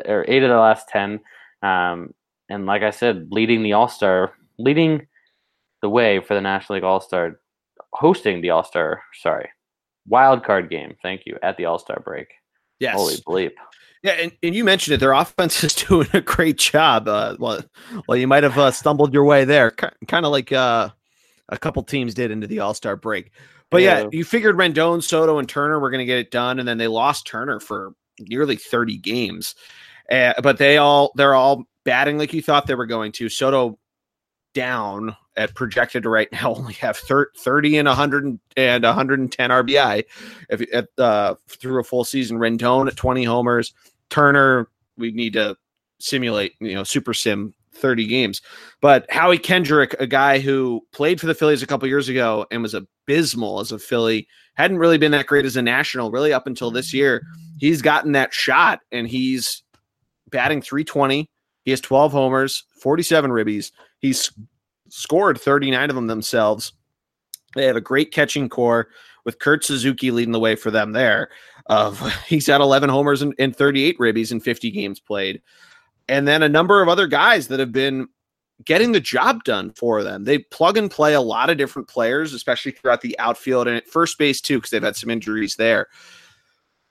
or 0.06 0.26
eight 0.28 0.44
of 0.44 0.50
the 0.50 0.58
last 0.58 0.88
ten, 0.90 1.20
um, 1.62 2.14
and 2.50 2.66
like 2.66 2.84
I 2.84 2.92
said, 2.92 3.28
leading 3.32 3.64
the 3.64 3.74
All 3.74 3.88
Star, 3.88 4.34
leading 4.60 5.08
the 5.82 5.90
way 5.90 6.20
for 6.20 6.34
the 6.34 6.42
National 6.42 6.76
League 6.76 6.84
All 6.84 7.02
Star, 7.02 7.40
hosting 7.94 8.42
the 8.42 8.52
All 8.52 8.64
Star, 8.64 9.02
sorry, 9.14 9.50
wild 10.08 10.44
card 10.44 10.70
game. 10.70 10.96
Thank 11.02 11.26
you 11.26 11.38
at 11.42 11.58
the 11.58 11.66
All 11.66 11.80
Star 11.80 12.00
break. 12.04 12.28
Yes. 12.80 12.96
Holy 12.96 13.16
bleep! 13.16 13.54
Yeah, 14.06 14.12
and, 14.12 14.32
and 14.44 14.54
you 14.54 14.64
mentioned 14.64 14.94
it. 14.94 15.00
Their 15.00 15.14
offense 15.14 15.64
is 15.64 15.74
doing 15.74 16.08
a 16.14 16.22
great 16.22 16.60
job. 16.60 17.08
Uh, 17.08 17.36
well, 17.40 17.62
well, 18.08 18.18
you 18.18 18.28
might 18.28 18.44
have 18.44 18.58
uh, 18.58 18.70
stumbled 18.70 19.14
your 19.14 19.26
way 19.26 19.46
there, 19.46 19.72
kind 19.72 20.26
of 20.26 20.32
like 20.32 20.52
uh, 20.52 20.90
a 21.50 21.58
couple 21.58 21.82
teams 21.82 22.14
did 22.14 22.30
into 22.30 22.46
the 22.46 22.60
All 22.60 22.76
Star 22.76 22.96
break. 22.96 23.32
But 23.72 23.82
yeah. 23.82 24.02
Yeah. 24.02 24.10
you 24.12 24.24
figured 24.24 24.58
Rendon, 24.58 25.02
Soto, 25.02 25.40
and 25.40 25.50
Turner 25.50 25.80
were 25.80 25.90
going 25.90 26.00
to 26.00 26.06
get 26.06 26.20
it 26.20 26.30
done, 26.30 26.60
and 26.60 26.68
then 26.68 26.78
they 26.78 26.88
lost 26.88 27.26
Turner 27.26 27.60
for 27.60 27.94
nearly 28.20 28.58
thirty 28.58 28.98
games. 28.98 29.56
Uh, 30.10 30.34
but 30.44 30.60
they 30.60 30.78
all 30.78 31.12
they're 31.16 31.34
all 31.34 31.64
batting 31.84 32.20
like 32.20 32.32
you 32.32 32.44
thought 32.44 32.68
they 32.68 32.76
were 32.76 32.86
going 32.86 33.12
to. 33.14 33.28
Soto 33.28 33.80
down 34.54 35.16
at 35.36 35.56
projected 35.56 36.04
to 36.04 36.10
right 36.10 36.32
now 36.32 36.54
only 36.56 36.76
have 36.76 36.96
thir- 36.96 37.32
30 37.40 37.80
and 37.80 37.88
100 37.90 38.40
and 38.56 38.84
110 38.86 39.50
RBI 39.50 40.06
if 40.50 40.62
at 40.74 40.88
uh 40.98 41.36
through 41.50 41.82
a 41.82 41.84
full 41.84 42.06
season 42.06 42.38
Rendon 42.38 42.88
at 42.88 42.96
20 42.96 43.26
homers 43.26 43.74
Turner 44.10 44.70
we 44.98 45.12
need 45.12 45.34
to 45.34 45.56
simulate 46.00 46.54
you 46.60 46.74
know 46.74 46.84
super 46.84 47.14
sim 47.14 47.54
30 47.74 48.08
games 48.08 48.42
but 48.82 49.10
Howie 49.12 49.38
Kendrick 49.38 49.96
a 50.00 50.08
guy 50.08 50.40
who 50.40 50.82
played 50.92 51.20
for 51.20 51.28
the 51.28 51.36
Phillies 51.36 51.64
a 51.64 51.68
couple 51.68 51.88
years 51.88 52.08
ago 52.08 52.46
and 52.52 52.62
was 52.62 52.74
abysmal 52.74 53.60
as 53.60 53.72
a 53.72 53.80
Philly 53.80 54.28
hadn't 54.56 54.78
really 54.78 54.98
been 54.98 55.12
that 55.12 55.28
great 55.28 55.46
as 55.46 55.58
a 55.58 55.62
national 55.62 56.12
really 56.12 56.32
up 56.32 56.48
until 56.48 56.72
this 56.72 56.94
year 56.94 57.22
he's 57.58 57.82
gotten 57.82 58.14
that 58.14 58.34
shot 58.34 58.80
and 58.92 59.08
he's 59.08 59.64
batting 60.30 60.62
320 60.62 61.30
he 61.64 61.72
has 61.72 61.82
12 61.82 62.12
homers 62.12 62.64
47 62.82 63.32
ribbies 63.32 63.72
he's 64.00 64.32
scored 64.90 65.40
39 65.40 65.90
of 65.90 65.96
them 65.96 66.08
themselves. 66.08 66.74
They 67.56 67.66
have 67.66 67.76
a 67.76 67.82
great 67.82 68.12
catching 68.12 68.50
core 68.50 68.88
with 69.24 69.40
Kurt 69.40 69.64
Suzuki 69.64 70.12
leading 70.12 70.34
the 70.34 70.40
way 70.40 70.56
for 70.56 70.72
them 70.72 70.92
there. 70.92 71.30
Of 71.68 72.00
he's 72.28 72.48
got 72.48 72.62
11 72.62 72.90
homers 72.90 73.22
and, 73.22 73.34
and 73.40 73.56
38 73.56 73.98
ribbies 74.00 74.32
in 74.32 74.40
50 74.40 74.72
games 74.72 75.00
played. 75.00 75.42
And 76.08 76.28
then 76.28 76.44
a 76.44 76.50
number 76.50 76.82
of 76.82 76.90
other 76.90 77.08
guys 77.08 77.48
that 77.48 77.60
have 77.60 77.72
been 77.72 78.08
getting 78.64 78.92
the 78.92 79.00
job 79.00 79.44
done 79.44 79.72
for 79.72 80.04
them. 80.04 80.24
They 80.24 80.40
plug 80.40 80.78
and 80.78 80.90
play 80.90 81.14
a 81.14 81.22
lot 81.22 81.50
of 81.50 81.58
different 81.58 81.88
players, 81.88 82.34
especially 82.34 82.72
throughout 82.72 83.02
the 83.02 83.18
outfield 83.20 83.68
and 83.68 83.76
at 83.76 83.88
first 83.88 84.18
base 84.18 84.40
too, 84.40 84.58
because 84.58 84.70
they've 84.70 84.84
had 84.84 84.96
some 84.96 85.10
injuries 85.10 85.56
there. 85.56 85.88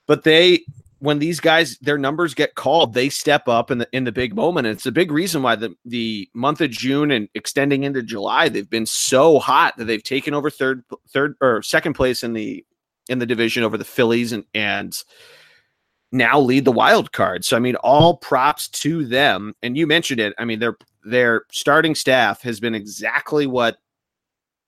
But 0.05 0.23
they 0.23 0.65
when 0.99 1.19
these 1.19 1.39
guys 1.39 1.77
their 1.79 1.97
numbers 1.97 2.33
get 2.33 2.55
called, 2.55 2.93
they 2.93 3.09
step 3.09 3.47
up 3.47 3.71
in 3.71 3.79
the 3.79 3.87
in 3.91 4.03
the 4.03 4.11
big 4.11 4.35
moment. 4.35 4.67
And 4.67 4.75
it's 4.75 4.85
a 4.85 4.91
big 4.91 5.11
reason 5.11 5.41
why 5.41 5.55
the 5.55 5.75
the 5.85 6.29
month 6.33 6.61
of 6.61 6.69
June 6.69 7.11
and 7.11 7.27
extending 7.33 7.83
into 7.83 8.03
July, 8.03 8.49
they've 8.49 8.69
been 8.69 8.85
so 8.85 9.39
hot 9.39 9.75
that 9.77 9.85
they've 9.85 10.03
taken 10.03 10.33
over 10.33 10.49
third 10.49 10.83
third 11.09 11.35
or 11.41 11.61
second 11.61 11.93
place 11.93 12.23
in 12.23 12.33
the 12.33 12.65
in 13.09 13.19
the 13.19 13.25
division 13.25 13.63
over 13.63 13.77
the 13.77 13.85
Phillies 13.85 14.31
and 14.31 14.45
and 14.53 14.97
now 16.11 16.39
lead 16.39 16.65
the 16.65 16.71
wild 16.71 17.11
card. 17.11 17.43
So 17.43 17.57
I 17.57 17.59
mean, 17.59 17.75
all 17.77 18.17
props 18.17 18.67
to 18.69 19.05
them. 19.05 19.53
And 19.61 19.77
you 19.77 19.85
mentioned 19.87 20.19
it. 20.19 20.33
I 20.37 20.45
mean, 20.45 20.59
their 20.59 20.77
their 21.03 21.43
starting 21.51 21.95
staff 21.95 22.41
has 22.41 22.59
been 22.59 22.75
exactly 22.75 23.47
what 23.47 23.77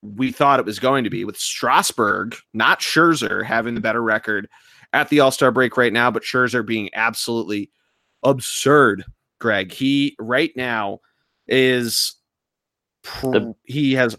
we 0.01 0.31
thought 0.31 0.59
it 0.59 0.65
was 0.65 0.79
going 0.79 1.03
to 1.03 1.09
be 1.09 1.25
with 1.25 1.37
Strasburg, 1.37 2.35
not 2.53 2.79
Scherzer, 2.79 3.43
having 3.43 3.73
the 3.75 3.81
better 3.81 4.03
record 4.03 4.47
at 4.93 5.09
the 5.09 5.19
All 5.19 5.31
Star 5.31 5.51
break 5.51 5.77
right 5.77 5.93
now, 5.93 6.11
but 6.11 6.23
Scherzer 6.23 6.65
being 6.65 6.89
absolutely 6.93 7.71
absurd. 8.23 9.03
Greg, 9.39 9.71
he 9.71 10.15
right 10.19 10.51
now 10.55 10.99
is 11.47 12.15
pr- 13.03 13.31
The- 13.31 13.55
he 13.63 13.93
has 13.93 14.17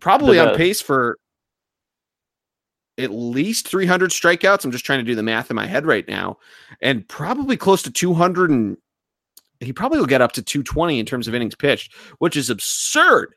probably 0.00 0.38
on 0.38 0.56
pace 0.56 0.80
for 0.80 1.18
at 2.98 3.10
least 3.10 3.68
300 3.68 4.10
strikeouts. 4.10 4.64
I'm 4.64 4.70
just 4.70 4.84
trying 4.84 5.00
to 5.00 5.04
do 5.04 5.14
the 5.14 5.22
math 5.22 5.50
in 5.50 5.56
my 5.56 5.66
head 5.66 5.86
right 5.86 6.06
now, 6.08 6.38
and 6.80 7.06
probably 7.08 7.56
close 7.56 7.82
to 7.82 7.90
200 7.90 8.50
and 8.50 8.76
he 9.60 9.72
probably 9.72 9.98
will 9.98 10.06
get 10.06 10.20
up 10.20 10.32
to 10.32 10.42
220 10.42 10.98
in 10.98 11.06
terms 11.06 11.28
of 11.28 11.34
innings 11.34 11.54
pitched, 11.54 11.94
which 12.18 12.36
is 12.36 12.50
absurd, 12.50 13.34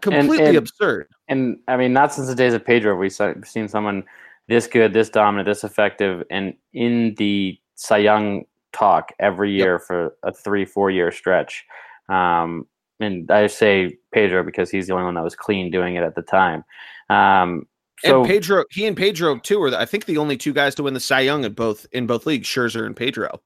completely 0.00 0.46
and- 0.46 0.56
absurd. 0.56 1.08
And 1.28 1.58
I 1.68 1.76
mean, 1.76 1.92
not 1.92 2.12
since 2.12 2.28
the 2.28 2.34
days 2.34 2.54
of 2.54 2.64
Pedro 2.64 2.92
have 2.92 3.00
we 3.00 3.10
se- 3.10 3.42
seen 3.44 3.68
someone 3.68 4.04
this 4.48 4.66
good, 4.66 4.92
this 4.92 5.08
dominant, 5.08 5.46
this 5.46 5.64
effective, 5.64 6.24
and 6.30 6.54
in 6.72 7.14
the 7.16 7.58
Cy 7.74 7.98
Young 7.98 8.44
talk 8.72 9.12
every 9.18 9.52
year 9.52 9.78
for 9.78 10.16
a 10.22 10.32
three, 10.32 10.64
four 10.64 10.90
year 10.90 11.10
stretch. 11.12 11.64
Um, 12.08 12.66
and 13.00 13.30
I 13.30 13.46
say 13.46 13.98
Pedro 14.12 14.42
because 14.44 14.70
he's 14.70 14.86
the 14.86 14.94
only 14.94 15.04
one 15.04 15.14
that 15.14 15.24
was 15.24 15.34
clean 15.34 15.70
doing 15.70 15.96
it 15.96 16.04
at 16.04 16.14
the 16.14 16.22
time. 16.22 16.64
Um, 17.08 17.66
so 18.04 18.20
and 18.20 18.28
Pedro, 18.28 18.64
he 18.70 18.86
and 18.86 18.96
Pedro 18.96 19.38
too 19.38 19.62
are, 19.62 19.70
the- 19.70 19.78
I 19.80 19.84
think, 19.84 20.04
the 20.06 20.18
only 20.18 20.36
two 20.36 20.52
guys 20.52 20.74
to 20.76 20.82
win 20.82 20.94
the 20.94 21.00
Cy 21.00 21.20
Young 21.20 21.44
in 21.44 21.52
both 21.52 21.86
in 21.92 22.06
both 22.06 22.26
leagues, 22.26 22.48
Scherzer 22.48 22.84
and 22.86 22.96
Pedro. 22.96 23.40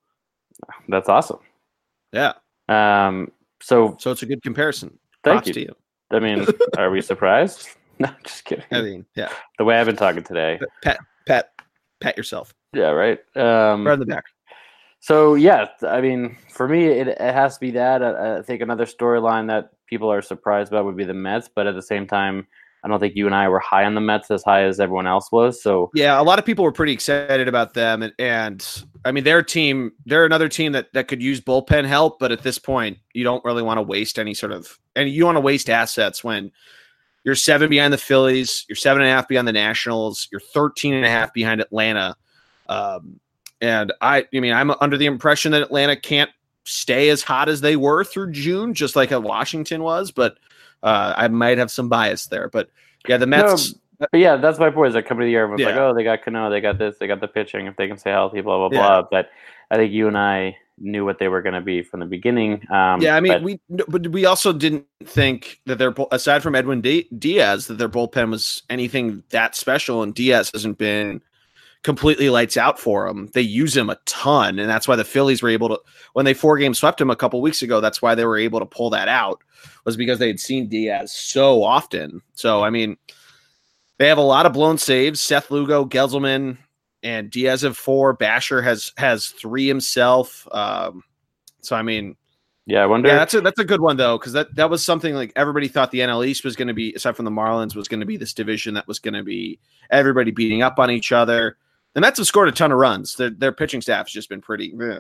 that's 0.88 1.08
awesome. 1.08 1.38
Yeah, 2.12 2.32
Um, 2.68 3.30
so 3.60 3.96
so 4.00 4.10
it's 4.10 4.22
a 4.22 4.26
good 4.26 4.42
comparison. 4.42 4.98
thank 5.24 5.36
Props 5.44 5.48
you. 5.48 5.54
to 5.54 5.60
you. 5.60 5.76
I 6.10 6.20
mean, 6.20 6.46
are 6.78 6.90
we 6.90 7.00
surprised? 7.02 7.68
No, 7.98 8.10
just 8.24 8.44
kidding. 8.44 8.62
I 8.70 8.82
mean, 8.82 9.06
yeah, 9.14 9.30
the 9.56 9.64
way 9.64 9.78
I've 9.80 9.86
been 9.86 9.96
talking 9.96 10.22
today. 10.22 10.60
pat, 10.82 10.98
pat, 11.26 11.52
pat 12.02 12.14
yourself 12.14 12.52
Yeah, 12.74 12.90
right. 12.90 13.18
Um, 13.34 13.86
right 13.86 13.94
on 13.94 14.00
the 14.00 14.04
back. 14.04 14.24
So 15.00 15.34
yeah, 15.34 15.68
I 15.80 16.02
mean, 16.02 16.36
for 16.52 16.68
me, 16.68 16.84
it, 16.88 17.08
it 17.08 17.18
has 17.18 17.54
to 17.54 17.60
be 17.60 17.70
that. 17.70 18.02
I, 18.02 18.36
I 18.36 18.42
think 18.42 18.60
another 18.60 18.84
storyline 18.84 19.46
that 19.46 19.70
people 19.86 20.12
are 20.12 20.20
surprised 20.20 20.70
about 20.70 20.84
would 20.84 20.96
be 20.98 21.04
the 21.04 21.14
Mets, 21.14 21.48
but 21.48 21.66
at 21.66 21.74
the 21.74 21.80
same 21.80 22.06
time, 22.06 22.46
I 22.84 22.88
don't 22.88 23.00
think 23.00 23.16
you 23.16 23.26
and 23.26 23.34
I 23.34 23.48
were 23.48 23.58
high 23.58 23.84
on 23.84 23.94
the 23.94 24.00
Mets 24.00 24.30
as 24.30 24.44
high 24.44 24.62
as 24.62 24.78
everyone 24.78 25.06
else 25.06 25.32
was. 25.32 25.60
So 25.60 25.90
yeah, 25.94 26.20
a 26.20 26.22
lot 26.22 26.38
of 26.38 26.44
people 26.44 26.64
were 26.64 26.72
pretty 26.72 26.92
excited 26.92 27.48
about 27.48 27.74
them, 27.74 28.02
and, 28.02 28.12
and 28.18 28.84
I 29.04 29.12
mean, 29.12 29.24
their 29.24 29.42
team, 29.42 29.92
they're 30.04 30.24
another 30.24 30.48
team 30.48 30.72
that 30.72 30.92
that 30.92 31.08
could 31.08 31.22
use 31.22 31.40
bullpen 31.40 31.84
help, 31.84 32.18
but 32.18 32.32
at 32.32 32.42
this 32.42 32.58
point, 32.58 32.98
you 33.12 33.24
don't 33.24 33.44
really 33.44 33.62
want 33.62 33.78
to 33.78 33.82
waste 33.82 34.18
any 34.18 34.34
sort 34.34 34.52
of, 34.52 34.78
and 34.94 35.08
you 35.08 35.24
want 35.24 35.36
to 35.36 35.40
waste 35.40 35.68
assets 35.68 36.22
when 36.22 36.52
you're 37.26 37.34
seven 37.34 37.68
behind 37.68 37.92
the 37.92 37.98
Phillies, 37.98 38.64
you're 38.68 38.76
seven 38.76 39.02
and 39.02 39.10
a 39.10 39.12
half 39.12 39.26
behind 39.26 39.48
the 39.48 39.52
Nationals, 39.52 40.28
you're 40.30 40.40
13 40.40 40.94
and 40.94 41.04
a 41.04 41.10
half 41.10 41.34
behind 41.34 41.60
Atlanta. 41.60 42.14
Um, 42.68 43.18
and 43.60 43.92
I, 44.00 44.26
I 44.32 44.40
mean, 44.40 44.52
I'm 44.52 44.70
under 44.80 44.96
the 44.96 45.06
impression 45.06 45.50
that 45.52 45.62
Atlanta 45.62 45.96
can't 45.96 46.30
stay 46.62 47.08
as 47.08 47.22
hot 47.22 47.48
as 47.48 47.60
they 47.60 47.74
were 47.74 48.04
through 48.04 48.30
June, 48.30 48.74
just 48.74 48.94
like 48.94 49.10
Washington 49.10 49.82
was. 49.82 50.12
But 50.12 50.38
uh, 50.82 51.14
I 51.16 51.28
might 51.28 51.58
have 51.58 51.70
some 51.70 51.88
bias 51.88 52.26
there. 52.26 52.48
But 52.48 52.70
yeah, 53.08 53.16
the 53.16 53.26
Mets. 53.26 53.74
No, 54.00 54.06
but 54.12 54.20
yeah, 54.20 54.36
that's 54.36 54.58
my 54.58 54.70
point. 54.70 54.88
Is 54.88 54.94
that 54.94 55.06
coming 55.06 55.22
to 55.22 55.24
the 55.26 55.30
year, 55.30 55.42
everyone's 55.44 55.60
Yeah. 55.62 55.68
like, 55.68 55.76
"Oh, 55.76 55.94
they 55.94 56.04
got 56.04 56.22
Cano, 56.22 56.50
they 56.50 56.60
got 56.60 56.78
this, 56.78 56.96
they 56.98 57.06
got 57.06 57.20
the 57.20 57.28
pitching. 57.28 57.66
If 57.66 57.76
they 57.76 57.88
can 57.88 57.96
stay 57.96 58.10
healthy, 58.10 58.40
blah 58.40 58.68
blah 58.68 58.78
Yeah. 58.78 58.86
blah." 58.86 59.08
But 59.10 59.30
I 59.70 59.76
think 59.76 59.92
you 59.92 60.06
and 60.08 60.18
I 60.18 60.56
knew 60.78 61.06
what 61.06 61.18
they 61.18 61.28
were 61.28 61.40
going 61.40 61.54
to 61.54 61.62
be 61.62 61.82
from 61.82 62.00
the 62.00 62.06
beginning. 62.06 62.60
Um, 62.70 63.00
yeah, 63.00 63.16
I 63.16 63.20
mean, 63.20 63.32
but- 63.32 63.42
we 63.42 63.60
but 63.88 64.08
we 64.08 64.26
also 64.26 64.52
didn't 64.52 64.84
think 65.04 65.60
that 65.64 65.78
their 65.78 65.94
aside 66.12 66.42
from 66.42 66.54
Edwin 66.54 66.82
D- 66.82 67.08
Diaz 67.18 67.66
that 67.68 67.78
their 67.78 67.88
bullpen 67.88 68.30
was 68.30 68.62
anything 68.68 69.22
that 69.30 69.54
special, 69.56 70.02
and 70.02 70.14
Diaz 70.14 70.50
hasn't 70.52 70.76
been 70.76 71.22
completely 71.86 72.30
lights 72.30 72.56
out 72.56 72.80
for 72.80 73.06
them. 73.06 73.30
They 73.32 73.42
use 73.42 73.76
him 73.76 73.88
a 73.88 73.98
ton, 74.06 74.58
and 74.58 74.68
that's 74.68 74.88
why 74.88 74.96
the 74.96 75.04
Phillies 75.04 75.40
were 75.40 75.48
able 75.48 75.68
to 75.68 75.80
when 76.14 76.24
they 76.24 76.34
four 76.34 76.58
game 76.58 76.74
swept 76.74 77.00
him 77.00 77.10
a 77.10 77.16
couple 77.16 77.40
weeks 77.40 77.62
ago. 77.62 77.80
That's 77.80 78.02
why 78.02 78.16
they 78.16 78.24
were 78.24 78.36
able 78.36 78.58
to 78.58 78.66
pull 78.66 78.90
that 78.90 79.06
out 79.06 79.40
was 79.84 79.96
because 79.96 80.18
they 80.18 80.26
had 80.26 80.40
seen 80.40 80.68
Diaz 80.68 81.12
so 81.12 81.62
often. 81.62 82.20
So 82.34 82.64
I 82.64 82.70
mean, 82.70 82.96
they 83.98 84.08
have 84.08 84.18
a 84.18 84.22
lot 84.22 84.46
of 84.46 84.52
blown 84.52 84.78
saves. 84.78 85.20
Seth 85.20 85.48
Lugo, 85.52 85.84
Gsellman, 85.84 86.58
and 87.04 87.30
Diaz 87.30 87.62
have 87.62 87.76
four. 87.76 88.12
Basher 88.14 88.60
has 88.60 88.92
has 88.96 89.28
three 89.28 89.68
himself. 89.68 90.46
Um, 90.50 91.04
so 91.62 91.76
I 91.76 91.82
mean. 91.82 92.16
yeah, 92.66 92.82
I 92.82 92.86
wonder. 92.86 93.10
Yeah, 93.10 93.14
that's 93.14 93.34
a 93.34 93.40
that's 93.40 93.60
a 93.60 93.64
good 93.64 93.80
one 93.80 93.96
though, 93.96 94.18
because 94.18 94.32
that 94.32 94.52
that 94.56 94.70
was 94.70 94.84
something 94.84 95.14
like 95.14 95.32
everybody 95.36 95.68
thought 95.68 95.92
the 95.92 96.00
NL 96.00 96.26
East 96.26 96.42
was 96.42 96.56
going 96.56 96.66
to 96.66 96.74
be, 96.74 96.94
aside 96.94 97.14
from 97.14 97.26
the 97.26 97.30
Marlins, 97.30 97.76
was 97.76 97.86
going 97.86 98.00
to 98.00 98.06
be 98.06 98.16
this 98.16 98.34
division 98.34 98.74
that 98.74 98.88
was 98.88 98.98
going 98.98 99.14
to 99.14 99.22
be 99.22 99.60
everybody 99.88 100.32
beating 100.32 100.62
up 100.62 100.80
on 100.80 100.90
each 100.90 101.12
other. 101.12 101.56
The 101.96 102.02
Mets 102.02 102.18
have 102.18 102.26
scored 102.26 102.48
a 102.48 102.52
ton 102.52 102.72
of 102.72 102.78
runs. 102.78 103.14
Their 103.14 103.30
their 103.30 103.52
pitching 103.52 103.80
staff 103.80 104.04
has 104.06 104.12
just 104.12 104.28
been 104.28 104.42
pretty. 104.42 104.70
eh. 104.78 104.98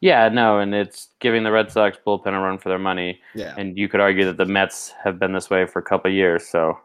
yeah, 0.00 0.28
no, 0.28 0.60
and 0.60 0.72
it's 0.72 1.08
giving 1.18 1.42
the 1.42 1.50
Red 1.50 1.72
Sox 1.72 1.98
bullpen 2.06 2.28
a 2.28 2.38
run 2.38 2.58
for 2.58 2.68
their 2.68 2.78
money. 2.78 3.20
Yeah, 3.34 3.52
And 3.58 3.76
you 3.76 3.88
could 3.88 3.98
argue 3.98 4.24
that 4.26 4.36
the 4.36 4.44
Mets 4.44 4.92
have 5.02 5.18
been 5.18 5.32
this 5.32 5.50
way 5.50 5.66
for 5.66 5.80
a 5.80 5.82
couple 5.82 6.08
of 6.08 6.14
years. 6.14 6.46
So, 6.46 6.78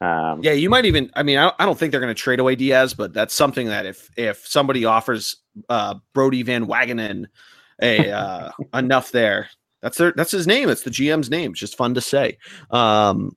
um, 0.00 0.40
yeah. 0.40 0.52
You 0.52 0.70
might 0.70 0.84
even. 0.84 1.10
I 1.16 1.24
mean, 1.24 1.36
I, 1.36 1.50
I 1.58 1.64
don't 1.66 1.76
think 1.76 1.90
they're 1.90 2.00
going 2.00 2.14
to 2.14 2.22
trade 2.22 2.38
away 2.38 2.54
Diaz, 2.54 2.94
but 2.94 3.12
that's 3.12 3.34
something 3.34 3.66
that 3.66 3.86
if 3.86 4.08
if 4.16 4.46
somebody 4.46 4.84
offers 4.84 5.38
uh, 5.68 5.96
Brodie 6.14 6.44
Van 6.44 6.66
Wagenen 6.66 7.26
a 7.82 8.12
uh, 8.12 8.52
enough 8.74 9.10
there, 9.10 9.50
that's 9.82 9.98
their 9.98 10.12
that's 10.12 10.30
his 10.30 10.46
name. 10.46 10.68
It's 10.68 10.84
the 10.84 10.90
GM's 10.90 11.28
name. 11.28 11.50
It's 11.50 11.60
just 11.60 11.76
fun 11.76 11.94
to 11.94 12.00
say. 12.00 12.38
Um, 12.70 13.36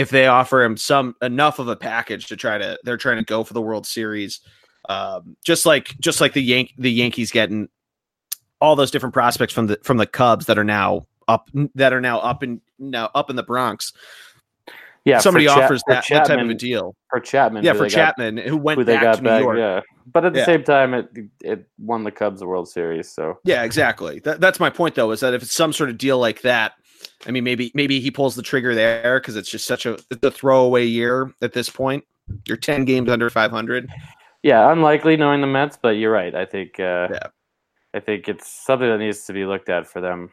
if 0.00 0.08
they 0.10 0.26
offer 0.26 0.62
him 0.62 0.76
some 0.76 1.14
enough 1.20 1.58
of 1.58 1.68
a 1.68 1.76
package 1.76 2.26
to 2.28 2.36
try 2.36 2.56
to 2.58 2.78
they're 2.84 2.96
trying 2.96 3.18
to 3.18 3.24
go 3.24 3.44
for 3.44 3.52
the 3.54 3.60
World 3.62 3.86
Series. 3.86 4.40
Um, 4.88 5.36
just 5.44 5.66
like 5.66 5.94
just 6.00 6.20
like 6.20 6.32
the 6.32 6.42
Yank 6.42 6.72
the 6.78 6.90
Yankees 6.90 7.30
getting 7.30 7.68
all 8.60 8.76
those 8.76 8.90
different 8.90 9.12
prospects 9.12 9.52
from 9.52 9.66
the 9.66 9.78
from 9.82 9.98
the 9.98 10.06
Cubs 10.06 10.46
that 10.46 10.58
are 10.58 10.64
now 10.64 11.06
up 11.28 11.50
that 11.74 11.92
are 11.92 12.00
now 12.00 12.18
up 12.20 12.42
in 12.42 12.60
now 12.78 13.10
up 13.14 13.28
in 13.28 13.36
the 13.36 13.42
Bronx. 13.42 13.92
yeah, 15.04 15.18
Somebody 15.18 15.46
offers 15.48 15.82
that, 15.86 16.04
that 16.08 16.26
type 16.26 16.40
of 16.40 16.48
a 16.48 16.54
deal. 16.54 16.96
For 17.10 17.20
Chapman, 17.20 17.62
Yeah, 17.64 17.72
for 17.74 17.80
they 17.84 17.88
got- 17.90 18.16
Chapman, 18.16 18.36
who 18.38 18.56
went 18.56 18.78
who 18.78 18.84
they 18.84 18.94
back 18.94 19.02
got 19.02 19.16
to 19.16 19.22
New 19.22 19.28
back. 19.28 19.42
York. 19.42 19.58
Yeah, 19.58 19.80
but 20.10 20.24
at 20.24 20.32
the 20.32 20.40
Yeah. 20.40 20.46
same 20.46 20.64
time, 20.64 20.94
it 20.94 21.08
it 21.44 21.66
won 21.78 22.02
the 22.04 22.10
Cubs 22.10 22.40
the 22.40 22.46
World 22.46 22.68
Series. 22.68 23.10
So 23.10 23.38
Yeah, 23.44 23.62
exactly. 23.64 24.18
That, 24.20 24.40
that's 24.40 24.58
my 24.60 24.70
point, 24.70 24.94
though, 24.94 25.10
is 25.10 25.20
that 25.20 25.34
if 25.34 25.42
it's 25.42 25.52
some 25.54 25.72
sort 25.74 25.90
of 25.90 25.98
deal 25.98 26.18
like 26.18 26.40
that, 26.42 26.72
I 27.26 27.30
mean, 27.30 27.44
maybe 27.44 27.70
maybe 27.74 28.00
he 28.00 28.10
pulls 28.10 28.34
the 28.34 28.42
trigger 28.42 28.74
there 28.74 29.20
because 29.20 29.36
it's 29.36 29.50
just 29.50 29.66
such 29.66 29.86
a 29.86 29.98
a 30.22 30.30
throwaway 30.30 30.86
year 30.86 31.32
at 31.42 31.52
this 31.52 31.68
point. 31.68 32.04
You're 32.46 32.56
ten 32.56 32.84
games 32.84 33.10
under 33.10 33.28
500. 33.28 33.88
yeah, 34.42 34.70
unlikely 34.72 35.16
knowing 35.16 35.40
the 35.40 35.46
Mets, 35.46 35.78
but 35.80 35.90
you're 35.90 36.12
right. 36.12 36.34
I 36.34 36.44
think 36.44 36.78
uh, 36.80 37.08
Yeah. 37.10 37.26
I 37.92 38.00
think 38.00 38.28
it's 38.28 38.48
something 38.48 38.88
that 38.88 38.98
needs 38.98 39.24
to 39.26 39.32
be 39.32 39.44
looked 39.44 39.68
at 39.68 39.86
for 39.86 40.00
them, 40.00 40.30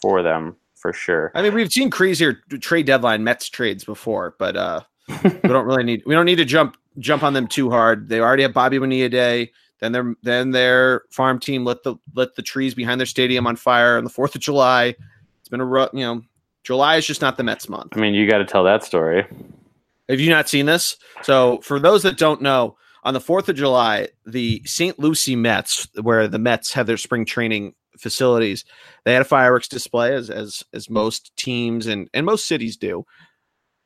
for 0.00 0.22
them 0.22 0.56
for 0.76 0.92
sure. 0.92 1.32
I 1.34 1.42
mean, 1.42 1.54
we've 1.54 1.72
seen 1.72 1.90
crazier 1.90 2.34
trade 2.60 2.86
deadline 2.86 3.24
Mets 3.24 3.48
trades 3.48 3.84
before, 3.84 4.34
but 4.38 4.56
uh, 4.56 4.80
we 5.24 5.30
don't 5.48 5.64
really 5.66 5.84
need 5.84 6.02
we 6.06 6.14
don't 6.14 6.26
need 6.26 6.36
to 6.36 6.44
jump 6.44 6.76
jump 6.98 7.22
on 7.22 7.32
them 7.32 7.46
too 7.46 7.70
hard. 7.70 8.08
They 8.08 8.20
already 8.20 8.42
have 8.42 8.52
Bobby 8.52 8.78
Bonilla 8.78 9.08
Day. 9.08 9.52
Then 9.80 9.92
their 9.92 10.14
then 10.22 10.50
their 10.50 11.02
farm 11.10 11.40
team 11.40 11.64
lit 11.64 11.82
the 11.82 11.96
lit 12.14 12.34
the 12.36 12.42
trees 12.42 12.74
behind 12.74 13.00
their 13.00 13.06
stadium 13.06 13.46
on 13.46 13.56
fire 13.56 13.96
on 13.96 14.04
the 14.04 14.10
Fourth 14.10 14.34
of 14.34 14.40
July. 14.40 14.94
Been 15.52 15.60
a 15.60 15.66
ru- 15.66 15.88
you 15.92 16.00
know 16.00 16.22
July 16.64 16.96
is 16.96 17.06
just 17.06 17.20
not 17.20 17.36
the 17.36 17.42
Mets 17.42 17.68
month. 17.68 17.92
I 17.94 18.00
mean, 18.00 18.14
you 18.14 18.28
got 18.28 18.38
to 18.38 18.44
tell 18.44 18.64
that 18.64 18.82
story. 18.82 19.26
Have 20.08 20.18
you 20.18 20.30
not 20.30 20.48
seen 20.48 20.66
this? 20.66 20.96
So, 21.22 21.58
for 21.62 21.78
those 21.78 22.02
that 22.04 22.18
don't 22.18 22.40
know, 22.40 22.76
on 23.04 23.14
the 23.14 23.20
4th 23.20 23.48
of 23.48 23.56
July, 23.56 24.08
the 24.24 24.62
St. 24.64 24.98
Lucie 24.98 25.36
Mets, 25.36 25.88
where 26.00 26.26
the 26.26 26.38
Mets 26.38 26.72
have 26.72 26.86
their 26.86 26.96
spring 26.96 27.24
training 27.24 27.74
facilities, 27.98 28.64
they 29.04 29.12
had 29.12 29.22
a 29.22 29.26
fireworks 29.26 29.68
display 29.68 30.14
as 30.14 30.30
as 30.30 30.62
as 30.72 30.88
most 30.88 31.36
teams 31.36 31.86
and 31.86 32.08
and 32.14 32.24
most 32.24 32.46
cities 32.46 32.76
do. 32.76 33.04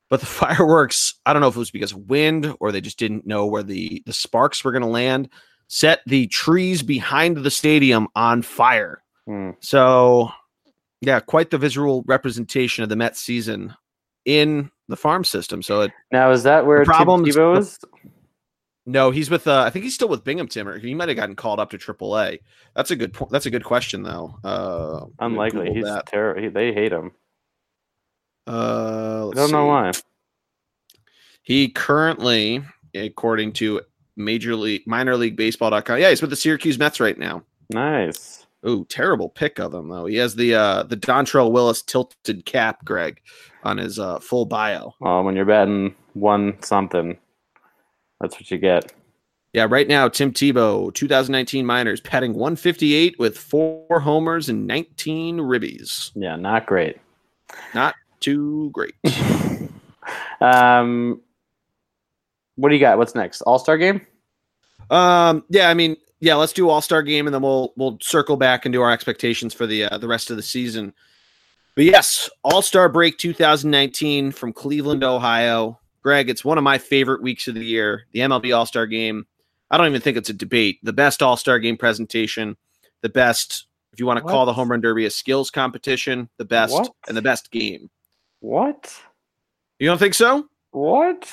But 0.09 0.21
the 0.21 0.27
fireworks, 0.45 1.15
I 1.27 1.33
don't 1.33 1.43
know 1.43 1.49
if 1.49 1.57
it 1.57 1.61
was 1.61 1.71
because 1.71 1.93
of 1.93 2.09
wind 2.09 2.55
or 2.61 2.71
they 2.71 2.81
just 2.81 2.99
didn't 2.99 3.27
know 3.27 3.47
where 3.47 3.63
the 3.63 4.03
the 4.07 4.13
sparks 4.13 4.63
were 4.63 4.73
going 4.73 4.83
to 4.83 4.89
land, 4.89 5.31
set 5.69 6.01
the 6.07 6.27
trees 6.29 6.83
behind 6.83 7.39
the 7.39 7.51
stadium 7.51 8.09
on 8.15 8.43
fire. 8.43 9.03
Hmm. 9.27 9.51
So, 9.61 10.31
yeah, 11.01 11.21
quite 11.21 11.51
the 11.51 11.59
visual 11.59 12.03
representation 12.07 12.83
of 12.83 12.89
the 12.89 12.97
Mets 12.97 13.21
season 13.21 13.75
in 14.25 14.71
the 14.89 14.97
farm 14.97 15.25
system. 15.25 15.63
So 15.63 15.83
it 15.83 15.93
Now, 16.13 16.31
is 16.31 16.43
that 16.45 16.67
where 16.67 16.85
Tim 16.85 16.95
Tebow 16.95 17.59
is? 17.59 17.79
no, 18.87 19.11
he's 19.11 19.31
with. 19.31 19.47
Uh, 19.47 19.63
I 19.63 19.71
think 19.71 19.85
he's 19.85 19.95
still 19.95 20.09
with 20.09 20.25
Binghamton, 20.25 20.67
or 20.69 20.79
he 20.79 20.95
might 20.95 21.09
have 21.09 21.17
gotten 21.17 21.37
called 21.37 21.61
up 21.61 21.71
to 21.71 21.79
AAA. 21.79 22.41
That's 22.75 22.91
a 22.91 22.97
good 22.97 23.13
point. 23.13 23.31
That's 23.31 23.47
a 23.47 23.51
good 23.51 23.65
question, 23.65 24.03
though. 24.03 24.39
Uh, 24.45 25.07
Unlikely. 25.21 25.73
He's 25.73 25.87
terrible. 26.07 26.43
He, 26.43 26.49
they 26.49 26.73
hate 26.73 26.93
him. 26.93 27.13
Uh, 28.47 29.29
I 29.31 29.35
don't 29.35 29.51
know 29.51 29.67
why. 29.67 29.93
He 31.43 31.69
currently, 31.69 32.63
according 32.95 33.53
to 33.55 33.83
Major 34.17 34.57
League 34.57 34.87
Minor 34.87 35.17
League 35.17 35.37
Baseball.com, 35.37 35.99
yeah, 35.99 36.11
he's 36.11 36.21
with 36.21 36.31
the 36.31 36.37
Syracuse 36.37 36.79
Mets 36.79 37.01
right 37.01 37.19
now. 37.19 37.43
Nice. 37.71 38.46
Ooh, 38.67 38.85
terrible 38.85 39.29
pick 39.29 39.59
of 39.59 39.75
him 39.75 39.89
though. 39.89 40.07
He 40.07 40.17
has 40.17 40.35
the 40.35 40.55
uh 40.55 40.83
the 40.85 40.97
Dontrelle 40.97 41.51
Willis 41.51 41.83
tilted 41.83 42.45
cap, 42.47 42.85
Greg, 42.85 43.21
on 43.63 43.79
his 43.79 43.99
uh 43.99 44.19
full 44.21 44.47
bio. 44.47 44.95
Well, 45.01 45.25
when 45.25 45.37
you're 45.37 45.45
batting 45.45 45.95
one 46.15 46.61
something, 46.63 47.19
that's 48.21 48.35
what 48.35 48.51
you 48.51 48.59
get. 48.59 48.93
Yeah, 49.53 49.67
right 49.69 49.89
now 49.89 50.09
Tim 50.09 50.33
Tebow, 50.33 50.93
2019 50.93 51.65
Minors, 51.65 52.01
patting 52.01 52.35
158 52.35 53.19
with 53.19 53.39
four 53.39 54.01
homers 54.01 54.49
and 54.49 54.67
19 54.67 55.39
ribbies. 55.39 56.11
Yeah, 56.15 56.37
not 56.37 56.67
great. 56.67 56.99
Not 57.75 57.95
too 58.21 58.71
great. 58.73 58.95
Um, 60.41 61.21
what 62.57 62.69
do 62.69 62.75
you 62.75 62.81
got? 62.81 62.99
What's 62.99 63.15
next? 63.15 63.43
All 63.43 63.59
Star 63.59 63.79
game? 63.79 64.07
Um, 64.91 65.45
yeah, 65.49 65.69
I 65.69 65.75
mean, 65.75 65.97
yeah, 66.21 66.35
let's 66.35 66.53
do 66.53 66.69
All 66.69 66.81
Star 66.81 67.03
game, 67.03 67.27
and 67.27 67.35
then 67.35 67.43
we'll 67.43 67.73
we'll 67.77 67.99
circle 68.01 68.37
back 68.37 68.65
and 68.67 68.73
do 68.73 68.83
our 68.83 68.91
expectations 68.91 69.53
for 69.55 69.67
the 69.67 69.85
uh, 69.85 69.99
the 69.99 70.09
rest 70.09 70.31
of 70.31 70.37
the 70.37 70.43
season. 70.43 70.93
But 71.75 71.85
yes, 71.85 72.31
All 72.43 72.63
Star 72.63 72.89
break 72.89 73.19
2019 73.19 74.33
from 74.33 74.53
Cleveland, 74.53 75.05
Ohio. 75.05 75.79
Greg, 76.03 76.31
it's 76.31 76.45
one 76.45 76.57
of 76.57 76.65
my 76.65 76.79
favorite 76.79 77.21
weeks 77.23 77.49
of 77.49 77.55
the 77.55 77.65
year. 77.65 78.05
The 78.13 78.21
MLB 78.21 78.57
All 78.57 78.65
Star 78.67 78.87
game. 78.87 79.27
I 79.71 79.77
don't 79.77 79.89
even 79.89 80.01
think 80.01 80.17
it's 80.17 80.31
a 80.31 80.35
debate. 80.35 80.79
The 80.83 80.93
best 80.93 81.23
All 81.23 81.37
Star 81.37 81.59
game 81.59 81.77
presentation, 81.77 82.57
the 83.03 83.09
best, 83.09 83.67
if 83.93 83.99
you 84.01 84.07
want 84.07 84.19
to 84.19 84.25
call 84.25 84.47
the 84.47 84.53
home 84.53 84.71
run 84.71 84.81
derby 84.81 85.05
a 85.05 85.11
skills 85.11 85.51
competition, 85.51 86.29
the 86.39 86.45
best, 86.45 86.73
What? 86.73 86.93
and 87.09 87.17
the 87.17 87.23
best 87.23 87.51
game. 87.51 87.91
What? 88.41 88.95
You 89.81 89.89
don't 89.89 89.99
think 89.99 90.15
so? 90.15 90.47
What? 90.71 91.29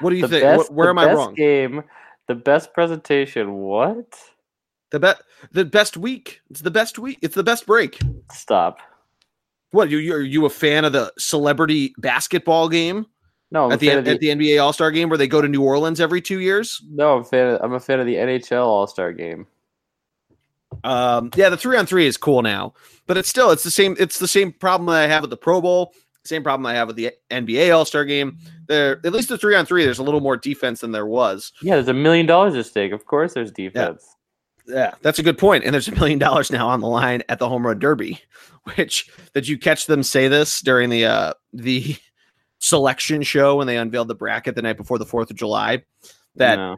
What 0.00 0.10
do 0.10 0.16
you 0.16 0.22
The 0.22 0.28
think? 0.28 0.42
best- 0.42 0.68
Wh- 0.68 0.72
Where 0.76 0.90
am 0.90 0.98
I 0.98 1.12
wrong? 1.12 1.34
Game, 1.34 1.82
the 2.28 2.34
best 2.34 2.72
presentation. 2.72 3.54
What? 3.54 4.18
The 4.90 5.00
best, 5.00 5.22
the 5.52 5.64
best 5.64 5.96
week. 5.96 6.40
It's 6.50 6.60
the 6.60 6.70
best 6.70 6.98
week. 6.98 7.18
It's 7.22 7.34
the 7.34 7.42
best 7.42 7.66
break. 7.66 7.98
Stop. 8.30 8.80
What 9.70 9.88
you 9.88 9.98
you 9.98 10.14
are 10.14 10.20
you 10.20 10.44
a 10.44 10.50
fan 10.50 10.84
of 10.84 10.92
the 10.92 11.12
celebrity 11.18 11.94
basketball 11.98 12.68
game? 12.68 13.06
No, 13.50 13.66
I'm 13.66 13.72
at 13.72 13.80
the, 13.80 13.88
of 13.88 14.08
at 14.08 14.20
the 14.20 14.28
NBA 14.28 14.62
All 14.62 14.72
Star 14.72 14.90
game 14.90 15.08
where 15.08 15.18
they 15.18 15.28
go 15.28 15.40
to 15.40 15.48
New 15.48 15.62
Orleans 15.62 16.00
every 16.00 16.20
two 16.20 16.40
years. 16.40 16.82
no, 16.90 17.18
I'm, 17.18 17.24
fan 17.24 17.54
of, 17.54 17.60
I'm 17.62 17.72
a 17.72 17.80
fan 17.80 18.00
of 18.00 18.06
the 18.06 18.14
NHL 18.14 18.64
All 18.64 18.86
Star 18.86 19.12
Game. 19.12 19.46
Um, 20.84 21.30
yeah, 21.36 21.48
the 21.48 21.56
three 21.56 21.76
on 21.76 21.86
three 21.86 22.06
is 22.06 22.16
cool 22.16 22.42
now, 22.42 22.72
but 23.06 23.16
it's 23.16 23.28
still 23.28 23.50
it's 23.50 23.62
the 23.62 23.70
same. 23.70 23.96
It's 23.98 24.18
the 24.18 24.28
same 24.28 24.52
problem 24.52 24.86
that 24.86 25.04
I 25.04 25.06
have 25.06 25.22
with 25.22 25.30
the 25.30 25.36
Pro 25.36 25.60
Bowl. 25.60 25.94
Same 26.24 26.42
problem 26.42 26.66
I 26.66 26.74
have 26.74 26.86
with 26.86 26.96
the 26.96 27.10
NBA 27.30 27.74
All 27.74 27.84
Star 27.84 28.04
Game. 28.04 28.38
There, 28.68 29.00
at 29.04 29.12
least 29.12 29.28
the 29.28 29.38
three 29.38 29.56
on 29.56 29.66
three, 29.66 29.84
there's 29.84 29.98
a 29.98 30.04
little 30.04 30.20
more 30.20 30.36
defense 30.36 30.80
than 30.80 30.92
there 30.92 31.06
was. 31.06 31.52
Yeah, 31.62 31.74
there's 31.74 31.88
a 31.88 31.94
million 31.94 32.26
dollars 32.26 32.54
at 32.54 32.66
stake. 32.66 32.92
Of 32.92 33.06
course, 33.06 33.34
there's 33.34 33.50
defense. 33.50 34.06
Yeah, 34.66 34.94
that's 35.02 35.18
a 35.18 35.22
good 35.22 35.38
point. 35.38 35.64
And 35.64 35.74
there's 35.74 35.88
a 35.88 35.94
million 35.94 36.18
dollars 36.18 36.52
now 36.52 36.68
on 36.68 36.80
the 36.80 36.86
line 36.86 37.22
at 37.28 37.38
the 37.38 37.48
home 37.48 37.66
run 37.66 37.78
derby. 37.78 38.20
Which 38.76 39.10
did 39.34 39.48
you 39.48 39.58
catch 39.58 39.86
them 39.86 40.04
say 40.04 40.28
this 40.28 40.60
during 40.60 40.90
the 40.90 41.06
uh 41.06 41.32
the 41.52 41.96
selection 42.60 43.22
show 43.22 43.56
when 43.56 43.66
they 43.66 43.76
unveiled 43.76 44.08
the 44.08 44.14
bracket 44.14 44.54
the 44.54 44.62
night 44.62 44.76
before 44.76 44.98
the 44.98 45.06
Fourth 45.06 45.30
of 45.30 45.36
July? 45.36 45.82
That 46.36 46.56
No. 46.56 46.76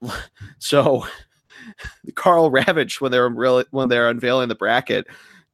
so 0.58 1.06
Karl 2.14 2.50
Ravech 2.50 3.00
when 3.00 3.12
they're 3.12 3.28
really 3.28 3.66
when 3.70 3.90
they're 3.90 4.08
unveiling 4.08 4.48
the 4.48 4.54
bracket 4.54 5.06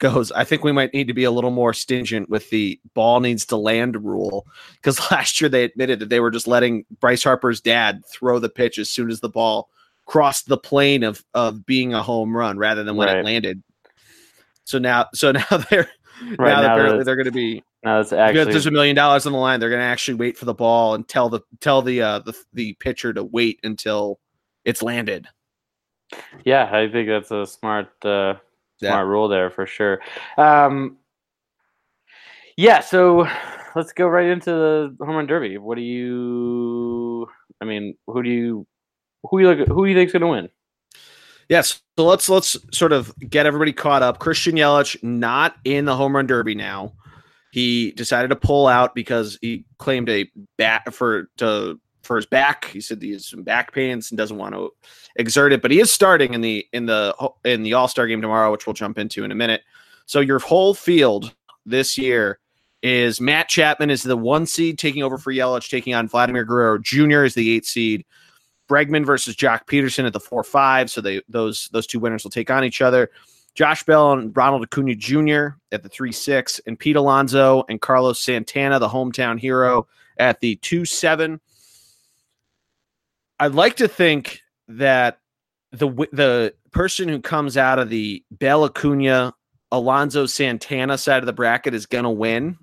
goes, 0.04 0.30
I 0.32 0.44
think 0.44 0.62
we 0.62 0.72
might 0.72 0.92
need 0.92 1.08
to 1.08 1.14
be 1.14 1.24
a 1.24 1.30
little 1.30 1.50
more 1.50 1.72
stingent 1.72 2.28
with 2.28 2.50
the 2.50 2.78
ball 2.92 3.20
needs 3.20 3.46
to 3.46 3.56
land 3.56 4.04
rule 4.04 4.46
because 4.74 5.00
last 5.10 5.40
year 5.40 5.48
they 5.48 5.64
admitted 5.64 5.98
that 6.00 6.10
they 6.10 6.20
were 6.20 6.30
just 6.30 6.46
letting 6.46 6.84
Bryce 7.00 7.24
Harper's 7.24 7.62
dad 7.62 8.02
throw 8.12 8.38
the 8.38 8.50
pitch 8.50 8.78
as 8.78 8.90
soon 8.90 9.10
as 9.10 9.20
the 9.20 9.30
ball 9.30 9.70
crossed 10.04 10.46
the 10.48 10.58
plane 10.58 11.02
of 11.02 11.24
of 11.32 11.64
being 11.64 11.94
a 11.94 12.02
home 12.02 12.36
run 12.36 12.58
rather 12.58 12.84
than 12.84 12.96
when 12.96 13.08
Right. 13.08 13.16
it 13.18 13.24
landed. 13.24 13.62
So 14.64 14.78
now, 14.78 15.06
so 15.14 15.32
now 15.32 15.46
they're 15.70 15.88
Right 16.38 16.54
now, 16.54 16.60
now, 16.60 16.72
apparently 16.74 17.04
they're 17.04 17.16
going 17.16 17.24
to 17.24 17.32
be 17.32 17.64
now 17.82 17.96
that's 17.96 18.12
actually 18.12 18.44
there's 18.52 18.66
a 18.66 18.70
million 18.70 18.94
dollars 18.94 19.26
on 19.26 19.32
the 19.32 19.38
line. 19.38 19.58
They're 19.58 19.70
going 19.70 19.80
to 19.80 19.86
actually 19.86 20.14
wait 20.14 20.36
for 20.38 20.44
the 20.44 20.54
ball 20.54 20.94
and 20.94 21.08
tell 21.08 21.28
the 21.28 21.40
tell 21.60 21.82
the 21.82 22.02
uh 22.02 22.18
the 22.20 22.34
the 22.52 22.74
pitcher 22.74 23.12
to 23.14 23.24
wait 23.24 23.58
until 23.64 24.20
it's 24.64 24.82
landed. 24.82 25.26
yeah. 26.44 26.68
I 26.70 26.88
think 26.90 27.08
that's 27.08 27.30
a 27.30 27.46
smart 27.46 27.88
uh, 28.04 28.34
Yeah. 28.84 28.90
smart 28.90 29.08
rule 29.08 29.28
there 29.28 29.50
for 29.50 29.66
sure. 29.66 30.00
Um, 30.36 30.98
yeah, 32.56 32.80
so 32.80 33.26
let's 33.74 33.92
go 33.92 34.06
right 34.06 34.26
into 34.26 34.50
the 34.50 34.96
home 35.00 35.16
run 35.16 35.26
derby. 35.26 35.58
What 35.58 35.76
do 35.76 35.82
you? 35.82 37.26
I 37.60 37.64
mean, 37.64 37.96
who 38.06 38.22
do 38.22 38.30
you? 38.30 38.66
Who 39.30 39.40
you 39.40 39.48
look? 39.48 39.68
Who 39.68 39.84
do 39.84 39.90
you 39.90 39.96
think's 39.96 40.12
going 40.12 40.20
to 40.22 40.28
win? 40.28 40.48
Yes. 41.48 41.80
So 41.98 42.04
let's 42.04 42.28
let's 42.28 42.56
sort 42.72 42.92
of 42.92 43.12
get 43.18 43.46
everybody 43.46 43.72
caught 43.72 44.02
up. 44.02 44.18
Christian 44.18 44.56
Yelich 44.56 45.02
not 45.02 45.56
in 45.64 45.84
the 45.84 45.96
home 45.96 46.14
run 46.16 46.26
derby 46.26 46.54
now. 46.54 46.92
He 47.52 47.92
decided 47.92 48.28
to 48.28 48.36
pull 48.36 48.66
out 48.66 48.94
because 48.94 49.38
he 49.40 49.64
claimed 49.78 50.08
a 50.08 50.28
bat 50.58 50.92
for 50.92 51.30
to 51.36 51.78
for 52.04 52.16
his 52.16 52.26
back. 52.26 52.66
He 52.66 52.80
said 52.80 53.00
he 53.00 53.12
has 53.12 53.26
some 53.26 53.42
back 53.42 53.72
pains 53.72 54.10
and 54.10 54.18
doesn't 54.18 54.36
want 54.36 54.54
to 54.54 54.72
exert 55.16 55.52
it. 55.52 55.62
But 55.62 55.70
he 55.70 55.80
is 55.80 55.92
starting 55.92 56.34
in 56.34 56.40
the 56.40 56.66
in 56.72 56.86
the 56.86 57.14
in 57.44 57.62
the 57.62 57.74
All 57.74 57.88
Star 57.88 58.06
game 58.06 58.22
tomorrow, 58.22 58.52
which 58.52 58.66
we'll 58.66 58.74
jump 58.74 58.98
into 58.98 59.24
in 59.24 59.32
a 59.32 59.34
minute. 59.34 59.62
So 60.06 60.20
your 60.20 60.38
whole 60.38 60.74
field 60.74 61.34
this 61.66 61.96
year 61.96 62.38
is 62.82 63.20
Matt 63.20 63.48
Chapman 63.48 63.90
is 63.90 64.02
the 64.02 64.16
one 64.16 64.44
seed 64.46 64.78
taking 64.78 65.02
over 65.02 65.16
for 65.16 65.32
Yelich, 65.32 65.70
taking 65.70 65.94
on 65.94 66.06
Vladimir 66.06 66.44
Guerrero 66.44 66.78
Jr. 66.78 67.24
is 67.24 67.34
the 67.34 67.50
eight 67.54 67.64
seed. 67.64 68.04
Bregman 68.68 69.04
versus 69.04 69.36
Joc 69.36 69.66
Pederson 69.66 70.06
at 70.06 70.12
the 70.12 70.20
four 70.20 70.44
five. 70.44 70.90
So 70.90 71.00
they 71.00 71.22
those 71.28 71.68
those 71.72 71.86
two 71.86 71.98
winners 71.98 72.24
will 72.24 72.30
take 72.30 72.50
on 72.50 72.64
each 72.64 72.82
other. 72.82 73.10
Josh 73.54 73.84
Bell 73.84 74.12
and 74.12 74.36
Ronald 74.36 74.64
Acuna 74.64 74.96
Jr. 74.96 75.56
at 75.70 75.82
the 75.82 75.88
three 75.88 76.12
six, 76.12 76.60
and 76.66 76.78
Pete 76.78 76.96
Alonso 76.96 77.64
and 77.68 77.80
Carlos 77.80 78.20
Santana, 78.20 78.78
the 78.78 78.88
hometown 78.88 79.38
hero, 79.38 79.86
at 80.18 80.40
the 80.40 80.56
two 80.56 80.84
seven. 80.84 81.40
I'd 83.44 83.54
like 83.54 83.76
to 83.76 83.88
think 83.88 84.40
that 84.68 85.18
the 85.70 85.90
the 86.12 86.54
person 86.70 87.10
who 87.10 87.20
comes 87.20 87.58
out 87.58 87.78
of 87.78 87.90
the 87.90 88.24
Bell 88.30 88.64
Acuna 88.64 89.34
Alonso 89.70 90.24
Santana 90.24 90.96
side 90.96 91.22
of 91.22 91.26
the 91.26 91.34
bracket 91.34 91.74
is 91.74 91.84
going 91.84 92.04
to 92.04 92.10
win. 92.10 92.56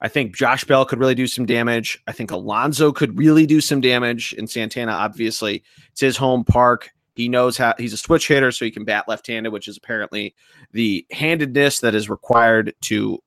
I 0.00 0.08
think 0.08 0.34
Josh 0.34 0.64
Bell 0.64 0.84
could 0.84 0.98
really 0.98 1.14
do 1.14 1.28
some 1.28 1.46
damage. 1.46 1.96
I 2.08 2.12
think 2.12 2.32
Alonso 2.32 2.90
could 2.90 3.16
really 3.16 3.46
do 3.46 3.60
some 3.60 3.80
damage. 3.80 4.34
And 4.36 4.50
Santana, 4.50 4.90
obviously, 4.90 5.62
it's 5.92 6.00
his 6.00 6.16
home 6.16 6.42
park. 6.42 6.90
He 7.14 7.28
knows 7.28 7.56
how 7.56 7.74
he's 7.78 7.92
a 7.92 7.98
switch 7.98 8.26
hitter, 8.26 8.50
so 8.50 8.64
he 8.64 8.72
can 8.72 8.84
bat 8.84 9.06
left 9.06 9.28
handed, 9.28 9.52
which 9.52 9.68
is 9.68 9.76
apparently 9.76 10.34
the 10.72 11.06
handedness 11.12 11.78
that 11.80 11.94
is 11.94 12.10
required 12.10 12.74
to, 12.82 13.20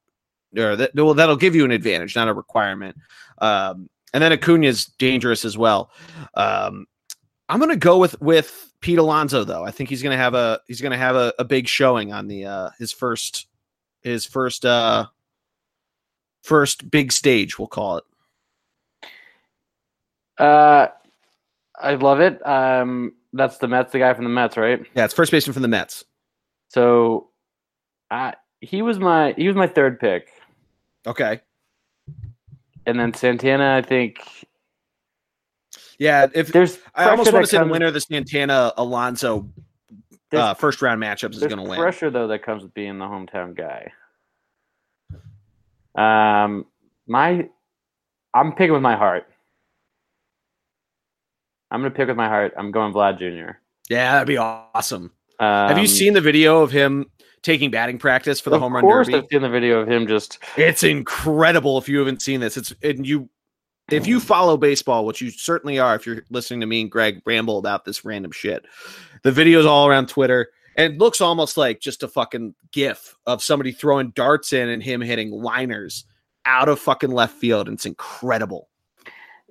or 0.58 0.76
that 0.76 0.94
well, 0.96 1.14
that'll 1.14 1.38
give 1.38 1.56
you 1.56 1.64
an 1.64 1.72
advantage, 1.72 2.14
not 2.14 2.28
a 2.28 2.34
requirement. 2.34 2.98
Um, 3.38 3.90
and 4.14 4.24
then 4.24 4.32
Acuna 4.32 4.68
is 4.68 4.86
dangerous 4.86 5.46
as 5.46 5.58
well. 5.58 5.92
Um, 6.36 6.86
I'm 7.48 7.60
going 7.60 7.72
to 7.72 7.78
go 7.78 7.98
with 7.98 8.20
with 8.22 8.74
Pete 8.82 9.00
Alonso 9.00 9.44
though. 9.44 9.64
I 9.66 9.72
think 9.72 9.90
he's 9.90 10.04
going 10.04 10.16
to 10.16 10.22
have 10.22 10.34
a 10.34 10.60
he's 10.68 10.82
going 10.82 10.92
to 10.92 10.98
have 10.98 11.16
a, 11.16 11.34
a 11.40 11.44
big 11.44 11.68
showing 11.68 12.14
on 12.14 12.28
the 12.28 12.46
uh, 12.46 12.70
his 12.78 12.92
first 12.92 13.48
his 14.02 14.26
first 14.26 14.66
uh, 14.66 15.08
first 16.44 16.90
big 16.90 17.12
stage. 17.12 17.58
We'll 17.58 17.68
call 17.68 17.98
it. 17.98 18.04
Uh, 20.38 20.88
I 21.80 21.96
love 21.96 22.22
it. 22.22 22.46
Um, 22.48 23.14
that's 23.34 23.58
the 23.58 23.68
Mets, 23.68 23.92
the 23.92 24.00
guy 24.00 24.14
from 24.14 24.24
the 24.24 24.30
Mets, 24.30 24.58
right? 24.58 24.82
Yeah, 24.96 25.06
it's 25.06 25.14
first 25.14 25.32
baseman 25.32 25.54
from 25.54 25.62
the 25.64 25.68
Mets. 25.68 26.06
So, 26.70 27.30
I 28.10 28.36
he 28.62 28.82
was 28.82 29.00
my 29.00 29.34
he 29.38 29.48
was 29.48 29.56
my 29.56 29.68
third 29.68 30.00
pick, 30.00 30.30
Okay. 31.06 31.42
And 32.90 33.00
then 33.00 33.14
Santana. 33.14 33.76
I 33.76 33.82
think 33.82 34.20
Yeah, 35.98 36.28
if 36.34 36.52
there's. 36.52 36.80
I 36.96 37.10
almost 37.10 37.32
want 37.32 37.46
to 37.46 37.50
say 37.50 37.58
the 37.58 37.66
winner 37.66 37.88
of 37.88 37.94
the 37.94 38.02
Santana 38.02 38.74
Alonso 38.78 39.50
uh, 40.32 40.54
first 40.54 40.82
round 40.82 41.02
matchups 41.02 41.36
is 41.36 41.40
going 41.40 41.58
to 41.58 41.64
win. 41.64 41.80
pressure 41.80 42.10
though 42.10 42.28
that 42.28 42.44
comes 42.44 42.64
with 42.64 42.74
being 42.74 43.00
the 43.00 43.06
hometown 43.06 43.56
guy. 43.56 43.92
Um, 45.96 46.66
my, 47.08 47.50
I'm 48.34 48.54
picking 48.54 48.74
with 48.74 48.82
my 48.82 48.96
heart. 48.96 49.26
I'm 51.72 51.82
gonna 51.82 51.92
pick 51.92 52.08
with 52.08 52.18
my 52.18 52.28
heart. 52.28 52.54
I'm 52.58 52.72
going 52.72 52.94
Vlad 52.94 53.20
Jr. 53.20 53.58
Yeah, 53.90 54.14
that'd 54.14 54.28
be 54.28 54.38
awesome. 54.38 55.12
Um, 55.40 55.70
Have 55.70 55.78
you 55.78 55.88
seen 55.88 56.14
the 56.14 56.22
video 56.22 56.62
of 56.62 56.72
him 56.72 57.10
taking 57.42 57.72
batting 57.72 57.98
practice 57.98 58.40
for 58.40 58.50
the 58.50 58.58
of 58.58 58.62
home 58.62 58.74
run 58.74 58.84
course 58.84 59.08
derby? 59.08 59.20
I've 59.20 59.28
seen 59.32 59.42
the 59.42 59.50
video 59.50 59.80
of 59.80 59.88
him 59.88 60.08
just. 60.08 60.40
It's 60.58 60.84
incredible 60.84 61.78
if 61.78 61.90
you 61.90 62.00
haven't 62.00 62.22
seen 62.22 62.40
this. 62.40 62.58
It's 62.58 62.74
and 62.82 63.06
you 63.06 63.30
if 63.92 64.08
you 64.08 64.20
follow 64.20 64.58
baseball, 64.58 65.06
which 65.06 65.22
you 65.22 65.32
certainly 65.32 65.80
are 65.80 65.96
if 65.96 66.06
you're 66.06 66.24
listening 66.30 66.60
to 66.62 66.66
me 66.66 66.82
and 66.82 66.92
Greg 66.92 67.22
ramble 67.26 67.58
about 67.58 67.86
this 67.86 68.06
random 68.06 68.32
shit. 68.32 68.66
The 69.24 69.32
videos 69.32 69.66
all 69.66 69.88
around 69.88 70.10
Twitter 70.10 70.50
and 70.78 71.00
looks 71.00 71.22
almost 71.22 71.58
like 71.58 71.80
just 71.80 72.04
a 72.04 72.08
fucking 72.08 72.56
gif 72.72 73.16
of 73.26 73.44
somebody 73.44 73.72
throwing 73.72 74.12
darts 74.12 74.54
in 74.54 74.70
and 74.70 74.82
him 74.82 75.02
hitting 75.02 75.32
liners 75.32 76.06
out 76.46 76.70
of 76.70 76.80
fucking 76.80 77.12
left 77.12 77.36
field 77.36 77.68
and 77.68 77.76
it's 77.76 77.86
incredible. 77.86 78.70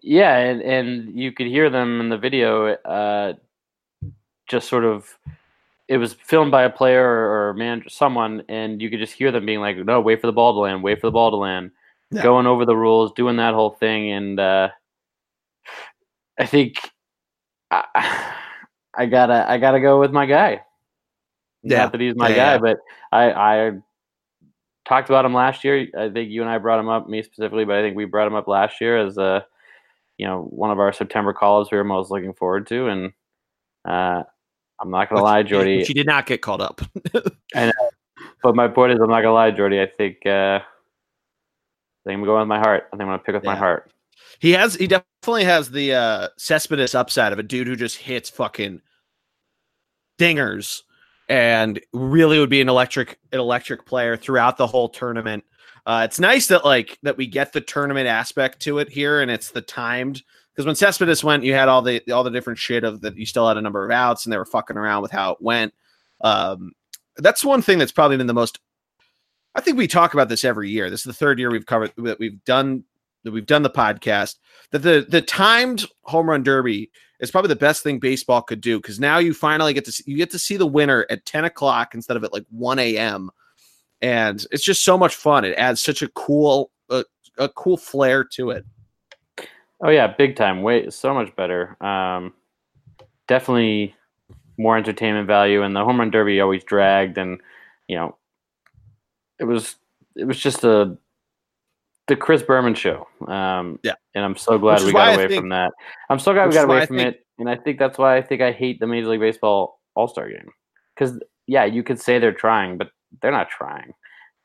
Yeah, 0.01 0.37
and, 0.37 0.63
and 0.63 1.19
you 1.19 1.33
could 1.33 1.49
hear 1.49 1.69
them 1.71 2.01
in 2.01 2.09
the 2.09 2.19
video. 2.19 2.75
Uh, 2.75 3.35
just 4.49 4.69
sort 4.69 4.85
of, 4.85 5.19
it 5.89 5.97
was 5.97 6.13
filmed 6.13 6.51
by 6.51 6.65
a 6.65 6.71
player 6.71 7.03
or, 7.03 7.49
or 7.49 7.55
man, 7.55 7.83
someone, 7.89 8.43
and 8.49 8.81
you 8.81 8.91
could 8.91 8.99
just 9.01 9.15
hear 9.15 9.33
them 9.33 9.47
being 9.47 9.61
like, 9.61 9.77
"No, 9.79 10.01
wait 10.01 10.21
for 10.21 10.27
the 10.27 10.33
ball 10.33 10.53
to 10.53 10.61
land. 10.61 10.83
Wait 10.83 11.01
for 11.01 11.07
the 11.07 11.13
ball 11.13 11.31
to 11.31 11.37
land." 11.37 11.71
Yeah. 12.11 12.23
Going 12.23 12.47
over 12.47 12.65
the 12.65 12.77
rules, 12.77 13.13
doing 13.13 13.37
that 13.37 13.55
whole 13.55 13.71
thing, 13.71 14.11
and 14.13 14.39
uh, 14.41 14.69
I 16.39 16.47
think 16.47 16.77
I, 17.71 17.85
I 18.95 19.07
gotta 19.07 19.45
I 19.49 19.59
gotta 19.59 19.81
go 19.81 19.99
with 20.01 20.13
my 20.13 20.27
guy. 20.27 20.63
Yeah. 21.63 21.79
Not 21.79 21.93
that 21.93 22.01
he's 22.01 22.15
my 22.15 22.29
Yeah, 22.29 22.37
guy, 22.37 22.53
yeah. 22.53 22.59
but 22.59 22.79
I 23.13 23.33
I 23.33 23.73
talked 24.87 25.09
about 25.11 25.25
him 25.25 25.35
last 25.35 25.65
year. 25.65 25.87
I 25.99 26.09
think 26.09 26.31
you 26.31 26.41
and 26.41 26.51
I 26.51 26.59
brought 26.59 26.81
him 26.81 26.89
up, 26.89 27.09
me 27.09 27.23
specifically, 27.23 27.65
but 27.65 27.77
I 27.77 27.83
think 27.83 27.97
we 27.97 28.05
brought 28.05 28.27
him 28.27 28.35
up 28.35 28.49
last 28.49 28.81
year 28.81 28.99
as 28.99 29.19
a 29.19 29.45
you 30.17 30.27
know 30.27 30.43
one 30.51 30.71
of 30.71 30.79
our 30.79 30.93
September 30.93 31.33
calls 31.33 31.71
we 31.71 31.79
were 31.79 31.85
most 31.85 32.11
looking 32.11 32.33
forward 32.35 32.67
to, 32.69 32.89
and 32.89 33.13
uh, 33.85 34.23
I'm 34.81 34.91
not 34.91 35.09
gonna 35.09 35.23
lie, 35.23 35.43
Geordie. 35.43 35.85
She 35.85 35.95
did 35.95 36.07
not 36.07 36.27
get 36.27 36.43
called 36.43 36.63
up. 36.63 36.81
But 38.43 38.55
my 38.55 38.69
point 38.69 38.93
is, 38.93 39.01
I'm 39.01 39.11
not 39.11 39.23
gonna 39.23 39.35
lie, 39.35 39.51
Geordie. 39.51 39.81
I 39.81 39.87
think 39.87 40.19
uh, 40.25 40.61
I 40.61 40.63
think 42.05 42.19
I'm 42.19 42.25
going 42.25 42.41
with 42.41 42.49
my 42.49 42.59
heart. 42.59 42.85
I 42.87 42.97
think 42.97 43.03
I'm 43.03 43.09
gonna 43.09 43.19
pick 43.19 43.35
with 43.35 43.45
my 43.45 43.57
heart. 43.57 43.93
He 44.39 44.53
has 44.53 44.75
he 44.75 44.87
definitely 44.87 45.45
has 45.45 45.71
the 45.71 45.95
uh 45.95 46.29
Cespedes 46.37 46.95
upside 46.95 47.33
of 47.33 47.39
a 47.39 47.43
dude 47.43 47.67
who 47.67 47.77
just 47.77 47.97
hits 47.97 48.31
fucking 48.31 48.81
dingers 50.19 50.83
and 51.29 51.81
really 51.93 52.39
would 52.39 52.51
be 52.51 52.61
an 52.61 52.69
electric 52.69 53.19
an 53.33 53.41
electric 53.41 53.85
player 53.87 54.17
throughout 54.17 54.57
the 54.57 54.67
whole 54.67 54.89
tournament. 54.89 55.45
Uh 55.87 56.03
it's 56.05 56.21
nice 56.21 56.47
that 56.49 56.65
like 56.65 56.99
that 57.03 57.17
we 57.17 57.27
get 57.27 57.53
the 57.53 57.61
tournament 57.61 58.07
aspect 58.07 58.61
to 58.61 58.79
it 58.79 58.89
here 58.89 59.21
and 59.21 59.31
it's 59.31 59.51
the 59.51 59.63
timed 59.63 60.23
because 60.59 60.67
when 60.67 60.75
Cespedes 60.75 61.23
went, 61.23 61.45
you 61.45 61.55
had 61.55 61.69
all 61.69 61.83
the 61.83 62.03
all 62.11 62.25
the 62.25 62.31
different 62.31 62.59
shit 62.59 62.83
of 62.83 63.01
that 63.03 63.17
you 63.17 63.25
still 63.25 63.47
had 63.47 63.57
a 63.57 63.63
number 63.63 63.85
of 63.85 63.93
outs 63.93 64.27
and 64.27 64.33
they 64.33 64.37
were 64.37 64.45
fucking 64.45 64.77
around 64.77 65.03
with 65.03 65.13
how 65.13 65.31
it 65.31 65.39
went. 65.41 65.73
Um 66.21 66.73
that's 67.19 67.45
one 67.45 67.63
thing 67.63 67.79
that's 67.79 67.93
probably 67.93 68.17
been 68.17 68.27
the 68.27 68.35
most 68.35 68.59
I 69.55 69.61
think 69.61 69.79
we 69.79 69.87
talk 69.87 70.15
about 70.15 70.29
this 70.29 70.45
every 70.45 70.69
year. 70.69 70.91
This 70.91 70.99
is 70.99 71.05
the 71.05 71.13
third 71.13 71.39
year 71.39 71.53
we've 71.53 71.65
covered 71.65 71.93
that 71.99 72.19
we've 72.19 72.45
done 72.45 72.83
that 73.23 73.31
we've 73.31 73.47
done 73.47 73.63
the 73.63 73.71
podcast 73.71 74.35
that 74.73 74.81
the 74.81 75.07
the 75.09 75.23
timed 75.23 75.85
home 76.03 76.29
run 76.29 76.43
derby 76.43 76.91
is 77.21 77.31
probably 77.31 77.51
the 77.51 77.55
best 77.55 77.85
thing 77.85 78.01
baseball 78.01 78.43
could 78.43 78.61
do 78.61 78.81
because 78.81 78.99
now 78.99 79.19
you 79.19 79.35
finally 79.35 79.73
get 79.73 79.85
to 79.85 79.93
see, 79.93 80.03
you 80.09 80.17
get 80.17 80.31
to 80.33 80.41
see 80.41 80.57
the 80.57 80.67
winner 80.67 81.07
at 81.09 81.25
10 81.25 81.45
o'clock 81.45 81.95
instead 81.95 82.17
of 82.17 82.25
at 82.25 82.33
like 82.33 82.47
1 82.51 82.81
a.m. 82.81 83.31
and 84.03 84.45
it's 84.51 84.65
just 84.65 84.83
so 84.83 84.99
much 84.99 85.15
fun. 85.15 85.45
It 85.45 85.55
adds 85.57 85.81
such 85.81 86.03
a 86.03 86.09
cool 86.09 86.73
a, 86.91 87.05
a 87.39 87.49
cool 87.49 87.77
flair 87.77 88.25
to 88.25 88.51
it. 88.51 88.65
Oh 89.81 89.91
yeah, 89.91 90.07
big 90.09 90.37
time. 90.37 90.63
Way 90.63 90.91
so 90.91 91.15
much 91.15 91.35
better. 91.37 91.77
Um, 91.85 92.35
definitely 93.29 93.95
more 94.57 94.77
entertainment 94.77 95.27
value, 95.27 95.63
and 95.63 95.75
the 95.75 95.85
home 95.85 96.01
run 96.01 96.11
derby 96.11 96.41
always 96.41 96.65
dragged, 96.65 97.17
and 97.19 97.41
you 97.87 97.97
know, 97.97 98.17
it 99.39 99.45
was 99.45 99.77
it 100.17 100.25
was 100.25 100.39
just 100.39 100.65
a 100.65 100.97
the 102.09 102.17
Chris 102.17 102.43
Berman 102.43 102.75
show. 102.75 103.07
Um, 103.27 103.79
Yeah. 103.83 103.93
and 104.15 104.25
I'm 104.25 104.37
so 104.37 104.59
glad 104.59 104.83
we 104.83 104.93
got 104.93 105.15
away 105.15 105.29
think- 105.29 105.43
from 105.43 105.51
that. 105.51 105.73
I'm 106.09 106.19
so 106.19 106.33
glad 106.33 106.49
we 106.49 106.55
got 106.55 106.65
away 106.65 106.87
from 106.87 106.97
think- 106.97 107.17
it, 107.17 107.27
and 107.39 107.49
I 107.51 107.55
think 107.57 107.79
that's 107.79 107.99
why 107.99 108.17
I 108.17 108.23
think 108.23 108.41
I 108.41 108.51
hate 108.51 108.81
the 108.81 108.87
Major 108.87 109.09
League 109.09 109.21
Baseball 109.21 109.79
All 109.95 110.09
Star 110.09 110.29
Game 110.29 110.51
because 110.97 111.21
yeah, 111.47 111.65
you 111.67 111.83
could 111.83 112.01
say 112.01 112.19
they're 112.19 112.33
trying, 112.33 112.79
but 112.79 112.91
they're 113.23 113.31
not 113.31 113.49
trying. 113.49 113.93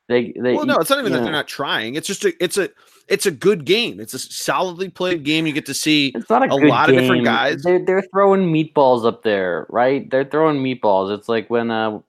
They 0.08 0.32
they 0.32 0.54
Well, 0.54 0.66
no, 0.66 0.76
it's 0.76 0.90
not 0.90 0.98
even 0.98 1.12
that 1.12 1.18
know, 1.18 1.24
they're 1.24 1.32
not 1.32 1.48
trying. 1.48 1.94
It's 1.94 2.06
just 2.06 2.24
a 2.24 2.34
it's 2.42 2.58
a 2.58 2.68
it's 3.08 3.26
a 3.26 3.30
good 3.30 3.64
game. 3.64 4.00
It's 4.00 4.14
a 4.14 4.18
solidly 4.18 4.88
played 4.88 5.24
game. 5.24 5.46
You 5.46 5.52
get 5.52 5.66
to 5.66 5.74
see 5.74 6.08
It's 6.14 6.28
not 6.28 6.48
a, 6.48 6.52
a 6.52 6.56
lot 6.56 6.90
of 6.90 6.96
different 6.96 7.24
guys. 7.24 7.62
They're 7.62 7.84
they're 7.84 8.04
throwing 8.12 8.52
meatballs 8.52 9.06
up 9.06 9.22
there, 9.22 9.66
right? 9.70 10.08
They're 10.10 10.24
throwing 10.24 10.58
meatballs. 10.58 11.16
It's 11.16 11.28
like 11.28 11.48
when 11.48 11.70
uh, 11.70 12.00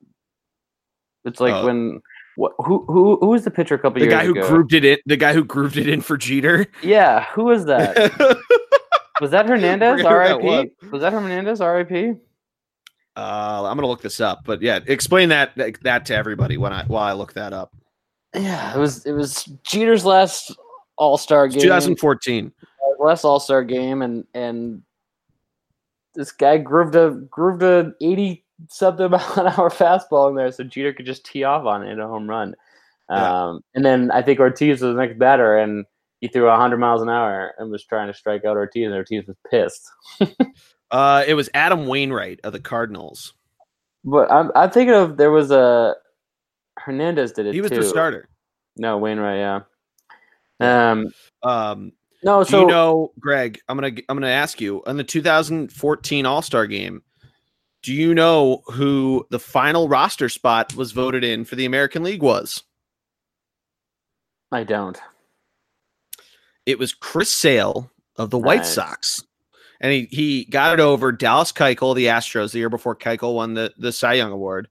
it's 1.24 1.40
like 1.40 1.54
Uh, 1.54 1.64
when 1.64 2.02
what 2.36 2.54
who 2.58 2.86
who 2.88 3.18
who 3.18 3.28
was 3.28 3.46
the 3.46 3.52
pitcher 3.52 3.76
a 3.76 3.80
couple 3.80 4.00
the 4.00 4.08
years 4.08 4.14
guy 4.14 4.26
who 4.26 4.32
ago? 4.32 4.48
grouped 4.48 4.74
it 4.74 4.84
in. 4.84 4.98
The 5.06 5.18
guy 5.18 5.34
who 5.34 5.46
grouped 5.46 5.78
it 5.78 5.88
in 5.88 6.02
for 6.02 6.18
Jeter. 6.18 6.68
Yeah, 6.82 7.26
who 7.34 7.46
was 7.46 7.66
that? 7.68 7.96
was 9.22 9.32
that 9.32 9.46
Hernandez? 9.46 10.04
R.I.P. 10.04 10.72
Was 10.92 11.02
that 11.02 11.14
Hernandez? 11.14 11.62
R.I.P. 11.62 12.16
Uh, 13.18 13.64
I'm 13.66 13.78
gonna 13.78 13.88
look 13.88 14.02
this 14.02 14.20
up, 14.20 14.42
but 14.46 14.62
yeah, 14.62 14.80
explain 14.86 15.30
that 15.30 15.56
that, 15.56 15.82
that 15.84 16.06
to 16.08 16.16
everybody 16.16 16.58
when 16.58 16.74
I 16.74 16.84
while 16.84 17.04
I 17.04 17.14
look 17.14 17.34
that 17.34 17.54
up. 17.54 17.74
Yeah, 18.36 18.76
it 18.76 18.80
was 18.80 19.06
it 19.06 19.14
was 19.14 19.46
Jeter's 19.64 20.06
last 20.06 20.56
All 20.98 21.18
Star 21.18 21.48
game. 21.48 21.62
2014. 21.62 22.52
last 23.00 23.24
All 23.24 23.40
Star 23.40 23.64
game, 23.64 24.02
and 24.02 24.26
and 24.34 24.82
this 26.14 26.32
guy 26.32 26.58
grooved 26.58 26.96
a 26.96 27.12
grooved 27.30 27.64
a 27.64 27.94
eighty 28.02 28.44
something 28.70 29.10
mile 29.12 29.34
an 29.38 29.48
hour 29.48 29.70
fastball 29.70 30.30
in 30.30 30.36
there, 30.36 30.52
so 30.52 30.64
Jeter 30.64 30.94
could 30.94 31.06
just 31.06 31.26
tee 31.26 31.44
off 31.44 31.66
on 31.66 31.84
it 31.84 31.92
in 31.92 32.00
a 32.00 32.08
home 32.08 32.30
run. 32.30 32.56
Yeah. 33.10 33.48
Um, 33.48 33.62
and 33.76 33.86
then 33.86 34.12
I 34.12 34.22
think 34.22 34.40
Ortiz 34.40 34.82
was 34.82 34.94
the 34.94 35.00
next 35.00 35.20
batter, 35.20 35.58
and 35.58 35.86
he 36.22 36.28
threw 36.28 36.50
hundred 36.50 36.80
miles 36.80 37.02
an 37.02 37.10
hour 37.10 37.54
and 37.58 37.72
was 37.72 37.84
trying 37.84 38.08
to 38.08 38.14
strike 38.14 38.46
out 38.46 38.58
Ortiz, 38.58 38.86
and 38.86 38.96
Ortiz 38.96 39.26
was 39.28 39.38
pissed. 39.50 39.90
Uh, 40.92 41.24
it 41.28 41.34
was 41.34 41.50
Adam 41.54 41.88
Wainwright 41.88 42.40
of 42.44 42.54
the 42.54 42.60
Cardinals. 42.60 43.34
But 44.04 44.32
I'm 44.32 44.52
I'm 44.56 44.70
thinking 44.70 44.94
of 44.94 45.18
there 45.18 45.32
was 45.32 45.52
a 45.52 45.96
Hernandez 46.86 47.32
did 47.32 47.48
it. 47.48 47.54
He 47.54 47.62
was 47.62 47.72
too. 47.72 47.78
the 47.78 47.84
starter. 47.84 48.30
No, 48.78 48.98
Wainwright. 49.00 49.38
Yeah. 49.40 50.92
Um. 50.92 51.08
Um, 51.42 51.92
No. 52.24 52.44
do 52.44 52.50
So 52.52 52.62
you 52.62 52.68
know, 52.68 53.12
Greg? 53.20 53.60
I'm 53.68 53.76
gonna 53.76 53.96
I'm 54.08 54.16
gonna 54.18 54.28
ask 54.28 54.62
you 54.62 54.84
on 54.86 54.98
the 54.98 55.04
2014 55.04 56.26
All 56.26 56.42
Star 56.44 56.68
Game. 56.68 57.02
Do 57.82 57.92
you 57.94 58.14
know 58.14 58.62
who 58.68 59.26
the 59.32 59.40
final 59.40 59.88
roster 59.90 60.30
spot 60.30 60.76
was 60.76 60.92
voted 60.92 61.24
in 61.24 61.44
for 61.44 61.56
the 61.56 61.66
American 61.66 62.04
League 62.04 62.22
was? 62.22 62.64
I 64.52 64.64
don't. 64.64 65.00
It 66.66 66.80
was 66.80 66.94
Chris 66.94 67.32
Sale 67.32 67.92
of 68.16 68.30
the 68.30 68.40
White 68.40 68.66
Sox. 68.66 69.24
And 69.82 69.92
he, 69.92 70.08
he 70.10 70.46
got 70.46 70.74
it 70.74 70.80
over 70.80 71.12
Dallas 71.12 71.52
Keuchel 71.52 71.96
the 71.96 72.06
Astros 72.06 72.54
the 72.54 72.60
year 72.60 72.70
before 72.70 72.96
Keuchel 72.96 73.36
won 73.36 73.54
the, 73.54 73.74
the 73.78 73.92
Cy 73.92 74.14
Young 74.14 74.32
Award, 74.32 74.68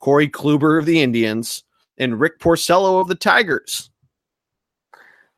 Corey 0.00 0.28
Kluber 0.28 0.78
of 0.78 0.86
the 0.86 1.00
Indians, 1.00 1.64
and 1.98 2.20
Rick 2.20 2.38
Porcello 2.38 3.00
of 3.00 3.08
the 3.08 3.14
Tigers. 3.14 3.90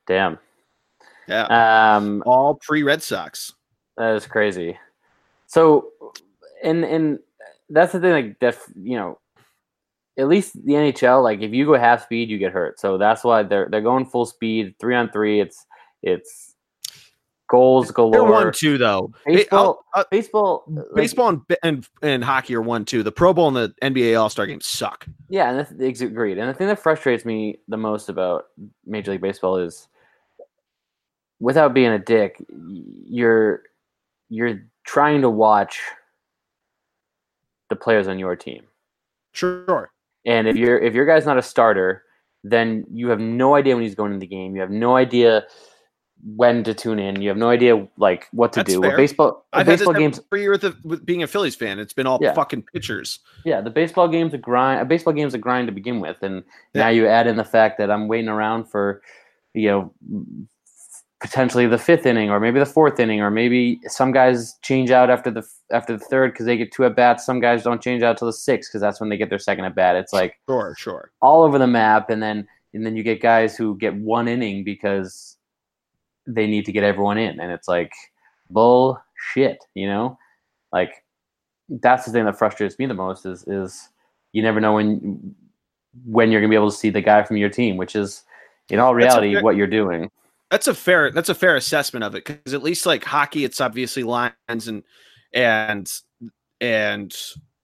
Damn. 0.07 0.39
Yeah. 1.27 1.95
Um. 1.95 2.23
All 2.25 2.55
pre 2.55 2.83
Red 2.83 3.01
Sox. 3.01 3.53
That 3.97 4.15
is 4.15 4.25
crazy. 4.25 4.77
So, 5.47 5.91
and 6.63 6.83
and 6.83 7.19
that's 7.69 7.93
the 7.93 7.99
thing. 7.99 8.11
Like, 8.11 8.39
def, 8.39 8.65
you 8.75 8.97
know, 8.97 9.19
at 10.17 10.27
least 10.27 10.53
the 10.65 10.73
NHL. 10.73 11.23
Like, 11.23 11.41
if 11.41 11.51
you 11.53 11.65
go 11.65 11.77
half 11.77 12.03
speed, 12.03 12.29
you 12.29 12.37
get 12.37 12.51
hurt. 12.51 12.79
So 12.79 12.97
that's 12.97 13.23
why 13.23 13.43
they're 13.43 13.67
they're 13.69 13.81
going 13.81 14.05
full 14.05 14.25
speed, 14.25 14.75
three 14.79 14.95
on 14.95 15.09
three. 15.11 15.39
It's 15.39 15.65
it's 16.03 16.55
goals 17.51 17.91
They're 17.93 18.23
one 18.23 18.53
two 18.53 18.77
though. 18.77 19.11
Baseball, 19.25 19.83
I'll- 19.93 20.01
uh, 20.01 20.05
baseball, 20.09 20.63
like, 20.67 20.85
baseball 20.95 21.29
and, 21.29 21.41
and 21.63 21.87
and 22.01 22.23
hockey 22.23 22.55
are 22.55 22.61
one 22.61 22.85
two. 22.85 23.03
The 23.03 23.11
Pro 23.11 23.33
Bowl 23.33 23.49
and 23.49 23.57
the 23.57 23.75
NBA 23.81 24.19
All 24.19 24.29
Star 24.29 24.47
game 24.47 24.61
suck. 24.61 25.05
Yeah, 25.27 25.49
and 25.49 25.59
that's 25.59 26.01
agreed. 26.01 26.37
And 26.37 26.49
the 26.49 26.53
thing 26.53 26.67
that 26.67 26.79
frustrates 26.79 27.25
me 27.25 27.59
the 27.67 27.75
most 27.75 28.07
about 28.07 28.45
Major 28.85 29.11
League 29.11 29.21
Baseball 29.21 29.57
is, 29.57 29.89
without 31.41 31.73
being 31.73 31.91
a 31.91 31.99
dick, 31.99 32.41
you're 33.05 33.63
you're 34.29 34.61
trying 34.85 35.21
to 35.21 35.29
watch 35.29 35.81
the 37.69 37.75
players 37.75 38.07
on 38.07 38.17
your 38.17 38.37
team. 38.37 38.63
Sure. 39.33 39.91
And 40.25 40.47
if 40.47 40.55
your 40.55 40.79
if 40.79 40.93
your 40.93 41.05
guy's 41.05 41.25
not 41.25 41.37
a 41.37 41.41
starter, 41.41 42.03
then 42.45 42.85
you 42.89 43.09
have 43.09 43.19
no 43.19 43.55
idea 43.55 43.75
when 43.75 43.83
he's 43.83 43.95
going 43.95 44.13
in 44.13 44.19
the 44.19 44.27
game. 44.27 44.55
You 44.55 44.61
have 44.61 44.71
no 44.71 44.95
idea 44.95 45.43
when 46.23 46.63
to 46.63 46.73
tune 46.73 46.99
in. 46.99 47.21
You 47.21 47.29
have 47.29 47.37
no 47.37 47.49
idea 47.49 47.87
like 47.97 48.27
what 48.31 48.53
to 48.53 48.59
That's 48.59 48.73
do. 48.73 48.81
fair. 48.81 48.91
With 48.91 48.97
baseball, 48.97 49.45
I've 49.53 49.65
baseball 49.65 49.93
games, 49.93 50.19
year 50.33 50.51
with, 50.51 50.61
the, 50.61 50.75
with 50.83 51.05
being 51.05 51.23
a 51.23 51.27
Phillies 51.27 51.55
fan. 51.55 51.79
It's 51.79 51.93
been 51.93 52.07
all 52.07 52.19
Yeah. 52.21 52.33
fucking 52.33 52.63
pitchers. 52.73 53.19
yeah, 53.45 53.61
the 53.61 53.69
baseball 53.69 54.07
game's 54.07 54.33
a 54.33 54.37
grind. 54.37 54.81
A 54.81 54.85
baseball 54.85 55.13
game's 55.13 55.33
a 55.33 55.37
grind 55.39 55.67
to 55.67 55.71
begin 55.73 55.99
with, 55.99 56.17
and 56.21 56.43
Yeah. 56.73 56.83
now 56.83 56.89
you 56.89 57.07
add 57.07 57.27
in 57.27 57.35
the 57.37 57.43
fact 57.43 57.77
that 57.79 57.89
I'm 57.89 58.07
waiting 58.07 58.29
around 58.29 58.65
for, 58.65 59.01
you 59.53 59.67
know, 59.69 59.93
potentially 61.19 61.67
the 61.67 61.77
fifth 61.77 62.05
inning, 62.05 62.29
or 62.31 62.39
maybe 62.39 62.59
the 62.59 62.65
fourth 62.65 62.99
inning, 62.99 63.21
or 63.21 63.29
maybe 63.29 63.79
some 63.87 64.11
guys 64.11 64.55
change 64.63 64.89
out 64.91 65.09
after 65.09 65.29
the 65.29 65.43
after 65.71 65.93
the 65.97 66.03
third 66.05 66.33
because 66.33 66.45
they 66.45 66.57
get 66.57 66.71
two 66.71 66.83
at 66.85 66.95
bats. 66.95 67.25
Some 67.25 67.39
guys 67.39 67.63
don't 67.63 67.81
change 67.81 68.01
out 68.03 68.17
till 68.17 68.25
the 68.25 68.33
sixth 68.33 68.69
because 68.71 68.81
that's 68.81 68.99
when 68.99 69.09
they 69.09 69.17
get 69.17 69.29
their 69.29 69.39
second 69.39 69.65
at 69.65 69.75
bat. 69.75 69.95
It's 69.95 70.13
like 70.13 70.39
Sure, 70.49 70.75
sure. 70.77 71.11
all 71.21 71.43
over 71.43 71.57
the 71.59 71.67
map, 71.67 72.09
and 72.09 72.21
then 72.21 72.47
and 72.73 72.85
then 72.85 72.95
you 72.95 73.03
get 73.03 73.21
guys 73.21 73.55
who 73.57 73.77
get 73.77 73.93
one 73.95 74.27
inning 74.27 74.63
because 74.63 75.37
they 76.27 76.47
need 76.47 76.65
to 76.65 76.71
get 76.71 76.83
everyone 76.83 77.17
in, 77.17 77.39
and 77.39 77.51
it's 77.51 77.67
like 77.67 77.93
bullshit, 78.49 79.63
you 79.73 79.87
know. 79.87 80.17
Like 80.71 81.03
that's 81.69 82.05
the 82.05 82.11
thing 82.11 82.25
that 82.25 82.37
frustrates 82.37 82.77
me 82.77 82.85
the 82.85 82.93
most 82.93 83.25
is 83.25 83.43
is 83.47 83.89
you 84.33 84.41
never 84.41 84.59
know 84.59 84.73
when 84.73 85.35
when 86.05 86.31
you're 86.31 86.41
gonna 86.41 86.49
be 86.49 86.55
able 86.55 86.71
to 86.71 86.77
see 86.77 86.89
the 86.89 87.01
guy 87.01 87.23
from 87.23 87.37
your 87.37 87.49
team, 87.49 87.77
which 87.77 87.95
is 87.95 88.23
in 88.69 88.79
all 88.79 88.95
reality 88.95 89.33
fair- 89.33 89.43
what 89.43 89.55
you're 89.55 89.67
doing. 89.67 90.09
That's 90.49 90.67
a 90.67 90.73
fair 90.73 91.11
that's 91.11 91.29
a 91.29 91.35
fair 91.35 91.55
assessment 91.55 92.03
of 92.03 92.15
it 92.15 92.25
because 92.25 92.53
at 92.53 92.63
least 92.63 92.85
like 92.85 93.03
hockey, 93.03 93.45
it's 93.45 93.61
obviously 93.61 94.03
lines 94.03 94.67
and 94.67 94.83
and 95.33 95.91
and 96.59 97.15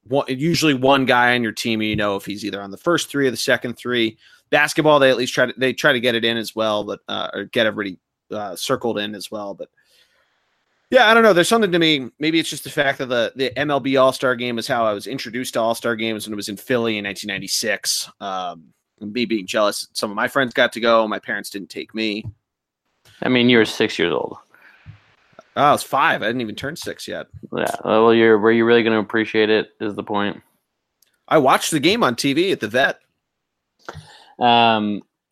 one, 0.04 0.26
usually 0.30 0.74
one 0.74 1.06
guy 1.06 1.36
on 1.36 1.44
your 1.44 1.52
team. 1.52 1.82
You 1.82 1.96
know 1.96 2.16
if 2.16 2.26
he's 2.26 2.46
either 2.46 2.62
on 2.62 2.72
the 2.72 2.78
first 2.78 3.10
three 3.10 3.28
or 3.28 3.32
the 3.32 3.38
second 3.38 3.76
three. 3.76 4.18
Basketball, 4.50 5.00
they 5.00 5.10
at 5.10 5.18
least 5.18 5.34
try 5.34 5.46
to 5.46 5.54
they 5.58 5.74
try 5.74 5.92
to 5.92 6.00
get 6.00 6.16
it 6.16 6.24
in 6.24 6.38
as 6.38 6.56
well, 6.56 6.86
but 6.86 7.02
uh, 7.10 7.30
or 7.34 7.44
get 7.46 7.66
everybody 7.66 8.00
uh, 8.32 8.56
circled 8.56 9.00
in 9.00 9.16
as 9.16 9.32
well. 9.32 9.54
But 9.54 9.70
yeah, 10.90 11.10
I 11.10 11.14
don't 11.14 11.24
know. 11.24 11.34
There's 11.34 11.50
something 11.50 11.72
to 11.72 11.80
me. 11.80 12.10
Maybe 12.20 12.40
it's 12.40 12.50
just 12.50 12.64
the 12.64 12.70
fact 12.70 13.00
that 13.00 13.08
the 13.08 13.34
the 13.36 13.52
MLB 13.58 14.02
All 14.02 14.14
Star 14.14 14.36
Game 14.36 14.58
is 14.58 14.68
how 14.68 14.86
I 14.86 14.94
was 14.94 15.08
introduced 15.08 15.54
to 15.56 15.62
All 15.62 15.76
Star 15.76 15.96
games 15.96 16.26
when 16.26 16.34
it 16.34 16.38
was 16.38 16.50
in 16.50 16.58
Philly 16.58 16.98
in 16.98 17.06
1996. 17.06 18.10
Um, 18.22 18.74
me 19.00 19.26
being 19.26 19.46
jealous, 19.46 19.88
some 19.94 20.10
of 20.10 20.16
my 20.16 20.28
friends 20.28 20.54
got 20.54 20.74
to 20.74 20.80
go. 20.80 21.08
My 21.08 21.20
parents 21.20 21.50
didn't 21.50 21.70
take 21.70 21.94
me. 21.94 22.26
I 23.22 23.30
mean, 23.30 23.50
you 23.50 23.58
were 23.58 23.66
six 23.66 24.00
years 24.00 24.14
old. 24.14 24.38
Oh, 25.56 25.64
I 25.64 25.72
was 25.72 25.84
five. 25.84 26.22
I 26.22 26.28
didn't 26.28 26.42
even 26.42 26.56
turn 26.56 26.76
six 26.76 27.08
yet. 27.08 27.28
Yeah. 27.52 27.76
Well, 27.84 28.14
you're 28.14 28.38
were 28.38 28.52
you 28.52 28.64
really 28.64 28.84
going 28.84 28.94
to 28.94 29.00
appreciate 29.00 29.50
it? 29.50 29.72
Is 29.82 29.96
the 29.96 30.04
point? 30.04 30.42
I 31.28 31.40
watched 31.40 31.72
the 31.72 31.80
game 31.80 32.04
on 32.04 32.16
TV 32.16 32.52
at 32.52 32.60
the 32.60 32.68
vet. 32.68 33.00
Um, 34.40 35.02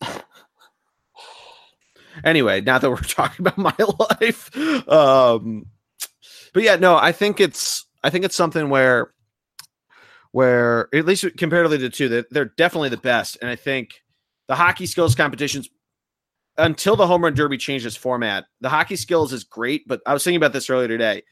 Anyway, 2.24 2.60
now 2.60 2.78
that 2.78 2.90
we're 2.90 2.96
talking 3.02 3.46
about 3.46 3.58
my 3.58 3.74
life, 4.20 4.56
um, 4.88 5.66
but 6.52 6.62
yeah, 6.62 6.76
no, 6.76 6.96
I 6.96 7.12
think 7.12 7.40
it's 7.40 7.86
I 8.02 8.10
think 8.10 8.24
it's 8.24 8.36
something 8.36 8.70
where 8.70 9.12
where 10.32 10.88
at 10.94 11.06
least 11.06 11.24
comparatively 11.38 11.78
to 11.78 11.88
two, 11.88 12.08
that 12.10 12.30
they're 12.30 12.44
definitely 12.44 12.90
the 12.90 12.96
best. 12.98 13.38
And 13.40 13.48
I 13.50 13.56
think 13.56 14.02
the 14.48 14.54
hockey 14.54 14.86
skills 14.86 15.14
competitions 15.14 15.68
until 16.58 16.96
the 16.96 17.06
home 17.06 17.24
run 17.24 17.34
derby 17.34 17.58
changed 17.58 17.86
its 17.86 17.96
format, 17.96 18.44
the 18.60 18.68
hockey 18.68 18.96
skills 18.96 19.32
is 19.32 19.44
great. 19.44 19.86
But 19.86 20.00
I 20.06 20.12
was 20.12 20.24
thinking 20.24 20.36
about 20.36 20.52
this 20.52 20.70
earlier 20.70 20.88
today. 20.88 21.22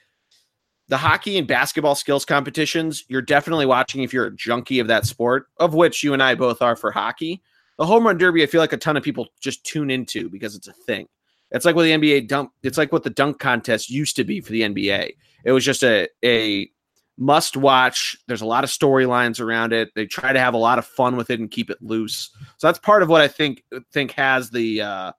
The 0.88 0.96
hockey 0.98 1.38
and 1.38 1.46
basketball 1.46 1.94
skills 1.94 2.26
competitions, 2.26 3.04
you're 3.08 3.22
definitely 3.22 3.64
watching 3.64 4.02
if 4.02 4.12
you're 4.12 4.26
a 4.26 4.34
junkie 4.34 4.80
of 4.80 4.88
that 4.88 5.06
sport, 5.06 5.46
of 5.58 5.72
which 5.72 6.02
you 6.02 6.12
and 6.12 6.22
I 6.22 6.34
both 6.34 6.60
are 6.60 6.76
for 6.76 6.90
hockey. 6.90 7.42
The 7.78 7.86
home 7.86 8.06
run 8.06 8.18
derby, 8.18 8.42
I 8.42 8.46
feel 8.46 8.60
like 8.60 8.72
a 8.72 8.78
ton 8.78 8.96
of 8.96 9.02
people 9.02 9.28
just 9.40 9.64
tune 9.64 9.90
into 9.90 10.28
because 10.28 10.54
it's 10.54 10.68
a 10.68 10.72
thing. 10.72 11.08
It's 11.50 11.64
like 11.64 11.76
what 11.76 11.82
the 11.82 11.92
NBA 11.92 12.28
dunk. 12.28 12.50
It's 12.62 12.78
like 12.78 12.92
what 12.92 13.04
the 13.04 13.10
dunk 13.10 13.38
contest 13.38 13.90
used 13.90 14.16
to 14.16 14.24
be 14.24 14.40
for 14.40 14.52
the 14.52 14.62
NBA. 14.62 15.12
It 15.44 15.52
was 15.52 15.64
just 15.64 15.82
a 15.84 16.08
a 16.24 16.68
must 17.16 17.56
watch. 17.56 18.16
There's 18.26 18.40
a 18.40 18.46
lot 18.46 18.64
of 18.64 18.70
storylines 18.70 19.40
around 19.40 19.72
it. 19.72 19.90
They 19.94 20.06
try 20.06 20.32
to 20.32 20.40
have 20.40 20.54
a 20.54 20.58
lot 20.58 20.78
of 20.78 20.86
fun 20.86 21.16
with 21.16 21.30
it 21.30 21.38
and 21.38 21.50
keep 21.50 21.70
it 21.70 21.78
loose. 21.80 22.30
So 22.56 22.66
that's 22.66 22.78
part 22.78 23.02
of 23.02 23.08
what 23.08 23.20
I 23.20 23.28
think 23.28 23.62
think 23.92 24.12
has 24.12 24.50
the 24.50 24.82
uh, 24.82 25.12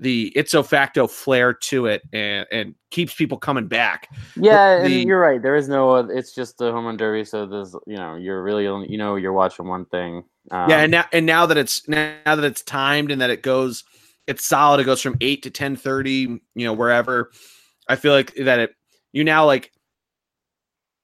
the 0.00 0.32
ipso 0.34 0.62
facto 0.62 1.06
flair 1.06 1.52
to 1.52 1.86
it 1.86 2.02
and, 2.12 2.46
and 2.50 2.74
keeps 2.90 3.14
people 3.14 3.38
coming 3.38 3.68
back. 3.68 4.08
Yeah, 4.34 4.78
the, 4.78 4.84
and 4.84 5.08
you're 5.08 5.20
right. 5.20 5.40
There 5.40 5.54
is 5.54 5.68
no. 5.68 5.96
It's 5.96 6.34
just 6.34 6.58
the 6.58 6.72
home 6.72 6.86
run 6.86 6.96
derby, 6.96 7.24
so 7.24 7.46
there's 7.46 7.74
you 7.86 7.96
know 7.96 8.16
you're 8.16 8.42
really 8.42 8.66
only 8.66 8.90
you 8.90 8.98
know 8.98 9.16
you're 9.16 9.32
watching 9.32 9.68
one 9.68 9.84
thing. 9.86 10.24
Um, 10.50 10.70
yeah, 10.70 10.78
and 10.80 10.90
now 10.90 11.04
and 11.12 11.26
now 11.26 11.46
that 11.46 11.58
it's 11.58 11.86
now 11.86 12.16
that 12.24 12.44
it's 12.44 12.62
timed 12.62 13.10
and 13.10 13.20
that 13.20 13.30
it 13.30 13.42
goes, 13.42 13.84
it's 14.26 14.44
solid. 14.44 14.80
It 14.80 14.84
goes 14.84 15.02
from 15.02 15.16
eight 15.20 15.42
to 15.42 15.50
ten 15.50 15.76
thirty. 15.76 16.40
You 16.54 16.64
know 16.64 16.72
wherever. 16.72 17.30
I 17.88 17.96
feel 17.96 18.12
like 18.12 18.34
that 18.36 18.58
it 18.58 18.74
you 19.12 19.22
now 19.22 19.44
like 19.44 19.70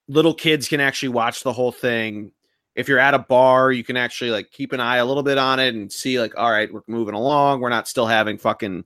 little 0.07 0.33
kids 0.33 0.67
can 0.67 0.79
actually 0.79 1.09
watch 1.09 1.43
the 1.43 1.53
whole 1.53 1.71
thing. 1.71 2.31
If 2.77 2.87
you're 2.87 2.99
at 2.99 3.13
a 3.13 3.19
bar, 3.19 3.71
you 3.71 3.83
can 3.83 3.97
actually 3.97 4.31
like 4.31 4.51
keep 4.51 4.71
an 4.71 4.79
eye 4.79 4.97
a 4.97 5.05
little 5.05 5.23
bit 5.23 5.37
on 5.37 5.59
it 5.59 5.73
and 5.75 5.91
see 5.91 6.19
like, 6.19 6.37
all 6.37 6.51
right, 6.51 6.71
we're 6.71 6.83
moving 6.87 7.15
along. 7.15 7.59
We're 7.59 7.69
not 7.69 7.87
still 7.87 8.05
having 8.05 8.37
fucking 8.37 8.85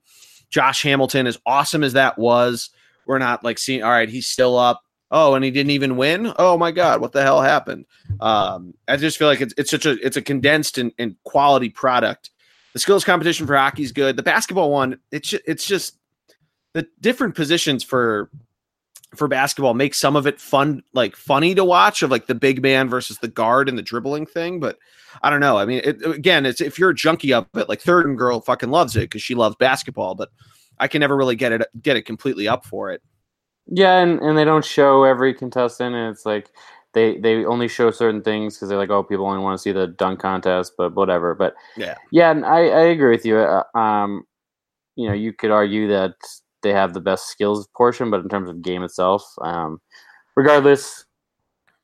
Josh 0.50 0.82
Hamilton 0.82 1.28
as 1.28 1.38
awesome 1.46 1.84
as 1.84 1.94
that 1.94 2.18
was. 2.18 2.70
We're 3.06 3.20
not 3.20 3.44
like 3.44 3.60
seeing, 3.60 3.84
all 3.84 3.92
right, 3.92 4.10
he's 4.10 4.28
still 4.28 4.58
up. 4.58 4.84
Oh, 5.12 5.36
and 5.36 5.44
he 5.44 5.52
didn't 5.52 5.72
even 5.72 5.98
win. 5.98 6.34
Oh 6.38 6.58
my 6.58 6.72
God, 6.72 7.02
what 7.02 7.12
the 7.12 7.22
hell 7.22 7.42
happened? 7.42 7.86
Um, 8.22 8.74
I 8.88 8.96
just 8.96 9.18
feel 9.18 9.28
like 9.28 9.42
it's, 9.42 9.54
it's 9.58 9.70
such 9.70 9.86
a 9.86 9.92
it's 10.06 10.16
a 10.16 10.22
condensed 10.22 10.78
and, 10.78 10.94
and 10.98 11.18
quality 11.26 11.70
product. 11.70 12.30
The 12.72 12.80
skills 12.80 13.04
competition 13.04 13.46
for 13.46 13.58
hockey 13.58 13.84
is 13.84 13.92
good. 13.92 14.16
The 14.16 14.24
basketball 14.24 14.72
one, 14.72 15.00
it's 15.12 15.34
it's 15.46 15.68
just 15.68 15.98
the 16.72 16.88
different 17.02 17.36
positions 17.36 17.84
for 17.84 18.30
for 19.16 19.28
basketball 19.28 19.74
make 19.74 19.94
some 19.94 20.16
of 20.16 20.26
it 20.26 20.40
fun, 20.40 20.84
like 20.94 21.16
funny 21.16 21.54
to 21.56 21.66
watch, 21.66 22.02
of 22.02 22.12
like 22.12 22.28
the 22.28 22.36
big 22.36 22.62
man 22.62 22.90
versus 22.90 23.18
the 23.18 23.28
guard 23.28 23.68
and 23.68 23.78
the 23.78 23.84
dribbling 23.84 24.26
thing. 24.26 24.60
But 24.60 24.78
I 25.22 25.30
don't 25.30 25.40
know. 25.40 25.58
I 25.58 25.66
mean, 25.66 25.82
it, 25.84 26.06
again, 26.06 26.46
it's 26.46 26.62
if 26.62 26.80
you're 26.80 26.92
a 26.92 26.96
junkie 26.96 27.34
up 27.34 27.50
it, 27.56 27.70
like 27.70 27.82
third 27.82 28.06
and 28.06 28.18
girl 28.18 28.42
fucking 28.42 28.70
loves 28.70 28.96
it 28.96 29.02
because 29.02 29.22
she 29.22 29.36
loves 29.36 29.56
basketball, 29.58 30.16
but 30.16 30.30
I 30.80 30.88
can 30.88 31.00
never 31.00 31.16
really 31.16 31.36
get 31.36 31.52
it 31.52 31.68
get 31.82 31.98
it 31.98 32.04
completely 32.04 32.48
up 32.48 32.66
for 32.66 32.92
it. 32.92 33.02
Yeah, 33.68 34.00
and, 34.00 34.20
and 34.22 34.38
they 34.38 34.46
don't 34.46 34.66
show 34.66 35.04
every 35.04 35.34
contestant, 35.34 35.96
and 35.96 36.10
it's 36.10 36.26
like 36.26 36.50
they 36.94 37.18
they 37.20 37.46
only 37.46 37.68
show 37.68 37.92
certain 37.92 38.22
things 38.22 38.56
because 38.56 38.70
they're 38.70 38.78
like, 38.78 38.90
oh, 38.90 39.04
people 39.04 39.26
only 39.26 39.44
want 39.44 39.58
to 39.58 39.62
see 39.62 39.72
the 39.72 39.88
dunk 39.88 40.20
contest, 40.20 40.74
but 40.78 40.96
whatever. 40.96 41.36
But 41.36 41.56
yeah, 41.78 41.96
yeah, 42.12 42.32
and 42.32 42.46
I 42.46 42.60
I 42.60 42.82
agree 42.86 43.12
with 43.12 43.26
you. 43.26 43.38
Uh, 43.38 43.64
um, 43.78 44.26
you 44.96 45.08
know, 45.08 45.14
you 45.14 45.34
could 45.34 45.52
argue 45.52 45.88
that 45.90 46.16
they 46.62 46.74
have 46.74 46.94
the 46.94 47.02
best 47.02 47.28
skills 47.28 47.68
portion, 47.76 48.10
but 48.12 48.22
in 48.22 48.30
terms 48.30 48.50
of 48.50 48.62
game 48.62 48.84
itself, 48.84 49.24
um, 49.42 49.82
regardless, 50.36 51.06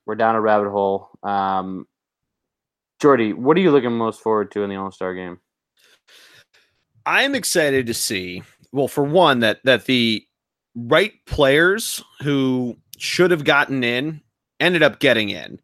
we're 0.06 0.16
down 0.16 0.36
a 0.36 0.42
rabbit 0.42 0.70
hole. 0.70 1.10
Um, 1.24 1.86
Geordie, 3.00 3.34
what 3.34 3.58
are 3.58 3.60
you 3.60 3.72
looking 3.72 3.92
most 3.92 4.22
forward 4.22 4.52
to 4.52 4.64
in 4.64 4.70
the 4.70 4.76
All 4.76 4.92
Star 4.92 5.14
game? 5.14 5.40
I'm 7.06 7.36
excited 7.36 7.88
to 7.88 7.94
see. 7.94 8.44
Well, 8.72 8.88
for 8.88 9.04
one, 9.04 9.40
that 9.40 9.60
that 9.64 9.86
the 9.86 10.26
right 10.76 11.14
players 11.26 12.04
who 12.22 12.78
should 12.98 13.32
have 13.32 13.44
gotten 13.44 13.84
in 13.84 14.22
ended 14.60 14.84
up 14.84 15.00
getting 15.00 15.30
in. 15.30 15.60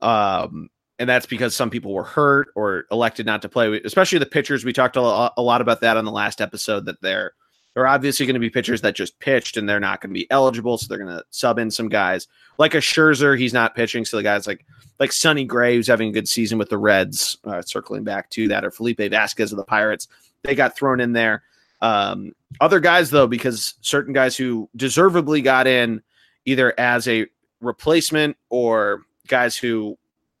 Um, 0.00 0.70
and 0.98 1.08
that's 1.08 1.26
because 1.26 1.54
some 1.54 1.70
people 1.70 1.94
were 1.94 2.04
hurt 2.04 2.48
or 2.56 2.84
elected 2.90 3.26
not 3.26 3.42
to 3.42 3.48
play. 3.48 3.80
Especially 3.84 4.18
the 4.18 4.26
pitchers. 4.26 4.64
We 4.64 4.72
talked 4.72 4.96
a 4.96 5.00
lot 5.00 5.60
about 5.60 5.80
that 5.82 5.96
on 5.96 6.04
the 6.04 6.10
last 6.10 6.40
episode. 6.40 6.86
That 6.86 7.00
they're 7.02 7.32
there 7.78 7.84
are 7.84 7.94
obviously 7.94 8.26
going 8.26 8.34
to 8.34 8.40
be 8.40 8.50
pitchers 8.50 8.80
that 8.80 8.96
just 8.96 9.16
pitched 9.20 9.56
and 9.56 9.68
they're 9.68 9.78
not 9.78 10.00
going 10.00 10.10
to 10.10 10.14
be 10.14 10.28
eligible, 10.32 10.76
so 10.76 10.88
they're 10.88 10.98
going 10.98 11.16
to 11.16 11.24
sub 11.30 11.60
in 11.60 11.70
some 11.70 11.88
guys 11.88 12.26
like 12.58 12.74
a 12.74 12.78
Scherzer. 12.78 13.38
He's 13.38 13.52
not 13.52 13.76
pitching, 13.76 14.04
so 14.04 14.16
the 14.16 14.22
guys 14.24 14.48
like 14.48 14.66
like 14.98 15.12
Sonny 15.12 15.44
Gray, 15.44 15.76
who's 15.76 15.86
having 15.86 16.08
a 16.08 16.12
good 16.12 16.26
season 16.26 16.58
with 16.58 16.70
the 16.70 16.76
Reds, 16.76 17.38
uh, 17.44 17.62
circling 17.62 18.02
back 18.02 18.30
to 18.30 18.48
that, 18.48 18.64
or 18.64 18.72
Felipe 18.72 18.98
Vasquez 18.98 19.52
of 19.52 19.58
the 19.58 19.64
Pirates, 19.64 20.08
they 20.42 20.56
got 20.56 20.74
thrown 20.74 20.98
in 20.98 21.12
there. 21.12 21.44
Um, 21.80 22.32
other 22.60 22.80
guys 22.80 23.10
though, 23.10 23.28
because 23.28 23.74
certain 23.80 24.12
guys 24.12 24.36
who 24.36 24.68
deservedly 24.74 25.40
got 25.40 25.68
in 25.68 26.02
either 26.46 26.74
as 26.80 27.06
a 27.06 27.28
replacement 27.60 28.36
or 28.50 29.02
guys 29.28 29.56
who 29.56 29.96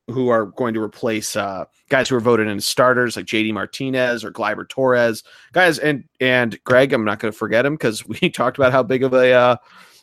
who 0.08 0.28
are 0.28 0.46
going 0.46 0.74
to 0.74 0.82
replace 0.82 1.36
uh, 1.36 1.64
guys 1.88 2.08
who 2.08 2.16
are 2.16 2.20
voted 2.20 2.48
in 2.48 2.60
starters 2.60 3.16
like 3.16 3.26
JD 3.26 3.52
Martinez 3.52 4.24
or 4.24 4.30
Gleyber 4.30 4.68
Torres, 4.68 5.22
guys, 5.52 5.78
and 5.78 6.04
and 6.20 6.62
Greg. 6.64 6.92
I'm 6.92 7.04
not 7.04 7.18
going 7.18 7.32
to 7.32 7.38
forget 7.38 7.66
him 7.66 7.74
because 7.74 8.06
we 8.22 8.30
talked 8.30 8.58
about 8.58 8.72
how 8.72 8.82
big 8.82 9.02
of 9.02 9.12
a 9.12 9.32
uh, 9.32 9.56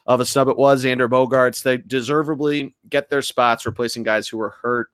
of 0.06 0.20
a 0.20 0.26
snub 0.26 0.48
it 0.48 0.58
was. 0.58 0.84
Xander 0.84 1.10
Bogaerts. 1.10 1.64
They 1.64 1.78
deservedly 1.78 2.76
get 2.90 3.10
their 3.10 3.22
spots, 3.22 3.66
replacing 3.66 4.04
guys 4.04 4.28
who 4.28 4.38
were 4.38 4.56
hurt. 4.62 4.90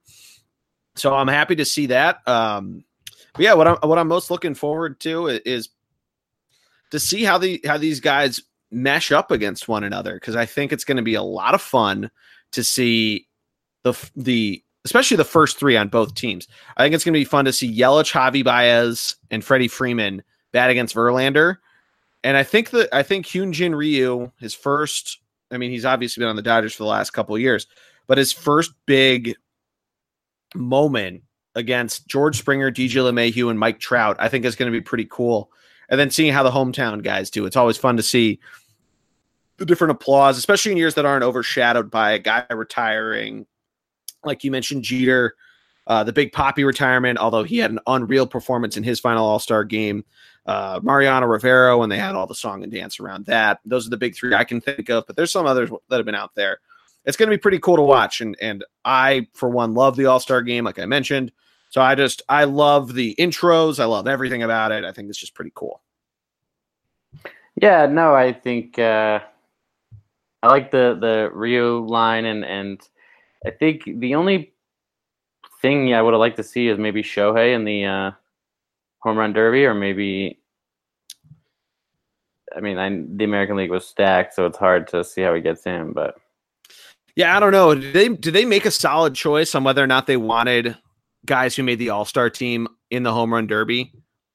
So 0.95 1.13
I'm 1.13 1.27
happy 1.27 1.55
to 1.55 1.65
see 1.65 1.87
that. 1.87 2.25
Um, 2.27 2.83
but 3.33 3.43
yeah, 3.43 3.53
what 3.53 3.67
I'm 3.67 3.77
what 3.77 3.97
I'm 3.97 4.07
most 4.07 4.31
looking 4.31 4.55
forward 4.55 4.99
to 5.01 5.27
is 5.27 5.69
to 6.91 6.99
see 6.99 7.23
how 7.23 7.37
the 7.37 7.61
how 7.65 7.77
these 7.77 7.99
guys 7.99 8.41
mesh 8.71 9.11
up 9.11 9.31
against 9.31 9.67
one 9.67 9.83
another 9.83 10.13
because 10.13 10.35
I 10.35 10.45
think 10.45 10.71
it's 10.71 10.85
going 10.85 10.97
to 10.97 11.03
be 11.03 11.15
a 11.15 11.21
lot 11.21 11.53
of 11.53 11.61
fun 11.61 12.09
to 12.53 12.63
see 12.63 13.27
the 13.83 13.93
the 14.15 14.63
especially 14.85 15.17
the 15.17 15.23
first 15.23 15.57
three 15.57 15.77
on 15.77 15.87
both 15.87 16.15
teams. 16.15 16.47
I 16.77 16.83
think 16.83 16.95
it's 16.95 17.03
going 17.03 17.13
to 17.13 17.19
be 17.19 17.25
fun 17.25 17.45
to 17.45 17.53
see 17.53 17.75
Yelich, 17.75 18.11
Javi 18.11 18.43
Baez, 18.43 19.15
and 19.29 19.43
Freddie 19.43 19.67
Freeman 19.67 20.23
bat 20.51 20.69
against 20.69 20.95
Verlander. 20.95 21.57
And 22.23 22.37
I 22.37 22.43
think 22.43 22.71
that 22.71 22.89
I 22.93 23.03
think 23.03 23.25
Hyunjin 23.25 23.75
Ryu, 23.75 24.31
his 24.39 24.53
first, 24.53 25.19
I 25.51 25.57
mean, 25.57 25.71
he's 25.71 25.85
obviously 25.85 26.21
been 26.21 26.29
on 26.29 26.35
the 26.35 26.41
Dodgers 26.41 26.73
for 26.73 26.83
the 26.83 26.89
last 26.89 27.11
couple 27.11 27.35
of 27.35 27.41
years, 27.41 27.67
but 28.07 28.17
his 28.17 28.31
first 28.31 28.71
big 28.85 29.35
moment 30.55 31.23
against 31.55 32.07
George 32.07 32.37
Springer, 32.37 32.71
DJ 32.71 33.01
LeMahieu, 33.01 33.49
and 33.49 33.59
Mike 33.59 33.79
Trout, 33.79 34.15
I 34.19 34.29
think 34.29 34.45
is 34.45 34.55
going 34.55 34.71
to 34.71 34.77
be 34.77 34.83
pretty 34.83 35.07
cool. 35.09 35.51
And 35.89 35.99
then 35.99 36.09
seeing 36.09 36.31
how 36.31 36.43
the 36.43 36.51
hometown 36.51 37.03
guys 37.03 37.29
do, 37.29 37.45
it's 37.45 37.57
always 37.57 37.77
fun 37.77 37.97
to 37.97 38.03
see 38.03 38.39
the 39.57 39.65
different 39.65 39.91
applause, 39.91 40.37
especially 40.37 40.71
in 40.71 40.77
years 40.77 40.95
that 40.95 41.05
aren't 41.05 41.23
overshadowed 41.23 41.91
by 41.91 42.11
a 42.11 42.19
guy 42.19 42.45
retiring 42.49 43.45
like 44.23 44.43
you 44.43 44.51
mentioned, 44.51 44.83
Jeter, 44.83 45.35
uh, 45.87 46.03
the 46.03 46.13
big 46.13 46.31
Poppy 46.31 46.63
retirement, 46.63 47.19
although 47.19 47.43
he 47.43 47.57
had 47.57 47.71
an 47.71 47.79
unreal 47.87 48.27
performance 48.27 48.77
in 48.77 48.83
his 48.83 48.99
final 48.99 49.25
All 49.25 49.39
Star 49.39 49.63
game. 49.63 50.05
Uh, 50.45 50.79
Mariano 50.81 51.27
Rivera, 51.27 51.77
when 51.77 51.89
they 51.89 51.97
had 51.97 52.15
all 52.15 52.25
the 52.25 52.33
song 52.33 52.63
and 52.63 52.71
dance 52.71 52.99
around 52.99 53.27
that. 53.27 53.59
Those 53.63 53.85
are 53.85 53.91
the 53.91 53.97
big 53.97 54.15
three 54.15 54.33
I 54.33 54.43
can 54.43 54.59
think 54.59 54.89
of, 54.89 55.05
but 55.05 55.15
there's 55.15 55.31
some 55.31 55.45
others 55.45 55.69
that 55.89 55.97
have 55.97 56.05
been 56.05 56.15
out 56.15 56.33
there. 56.33 56.59
It's 57.05 57.15
going 57.15 57.29
to 57.29 57.35
be 57.35 57.41
pretty 57.41 57.59
cool 57.59 57.75
to 57.75 57.81
watch, 57.81 58.21
and 58.21 58.35
and 58.41 58.63
I, 58.85 59.27
for 59.33 59.49
one, 59.49 59.73
love 59.73 59.95
the 59.95 60.05
All 60.05 60.19
Star 60.19 60.41
game, 60.41 60.63
like 60.63 60.79
I 60.79 60.85
mentioned. 60.85 61.31
So 61.69 61.81
I 61.81 61.95
just 61.95 62.21
I 62.27 62.43
love 62.43 62.93
the 62.93 63.15
intros. 63.17 63.79
I 63.79 63.85
love 63.85 64.07
everything 64.07 64.43
about 64.43 64.71
it. 64.71 64.83
I 64.83 64.91
think 64.91 65.09
it's 65.09 65.17
just 65.17 65.33
pretty 65.33 65.51
cool. 65.55 65.81
Yeah, 67.55 67.85
no, 67.85 68.13
I 68.13 68.33
think 68.33 68.77
uh, 68.77 69.19
I 70.43 70.47
like 70.47 70.71
the 70.71 70.97
the 70.99 71.29
Rio 71.33 71.81
line 71.81 72.25
and 72.25 72.43
and 72.43 72.81
I 73.45 73.51
think 73.51 73.83
the 73.85 74.15
only 74.15 74.53
thing 75.61 75.93
I 75.93 76.01
would 76.01 76.13
have 76.13 76.19
liked 76.19 76.37
to 76.37 76.43
see 76.43 76.67
is 76.67 76.77
maybe 76.77 77.03
Shohei 77.03 77.55
in 77.55 77.65
the 77.65 77.85
uh, 77.85 78.11
home 78.99 79.17
run 79.17 79.33
derby, 79.33 79.65
or 79.65 79.73
maybe. 79.73 80.39
I 82.55 82.59
mean, 82.59 82.77
I, 82.77 82.89
the 82.89 83.23
American 83.23 83.55
League 83.55 83.71
was 83.71 83.87
stacked, 83.87 84.33
so 84.33 84.45
it's 84.45 84.57
hard 84.57 84.87
to 84.89 85.03
see 85.03 85.21
how 85.21 85.33
he 85.33 85.41
gets 85.41 85.65
in. 85.65 85.93
But 85.93 86.15
yeah, 87.15 87.35
I 87.35 87.39
don't 87.39 87.51
know. 87.51 87.73
Did 87.73 87.93
they 87.93 88.09
did 88.09 88.33
they 88.33 88.45
make 88.45 88.65
a 88.65 88.71
solid 88.71 89.15
choice 89.15 89.55
on 89.55 89.63
whether 89.63 89.83
or 89.83 89.87
not 89.87 90.07
they 90.07 90.17
wanted 90.17 90.77
guys 91.25 91.55
who 91.55 91.63
made 91.63 91.79
the 91.79 91.89
All 91.89 92.05
Star 92.05 92.29
team 92.29 92.67
in 92.89 93.03
the 93.03 93.13
home 93.13 93.33
run 93.33 93.47
derby, 93.47 93.93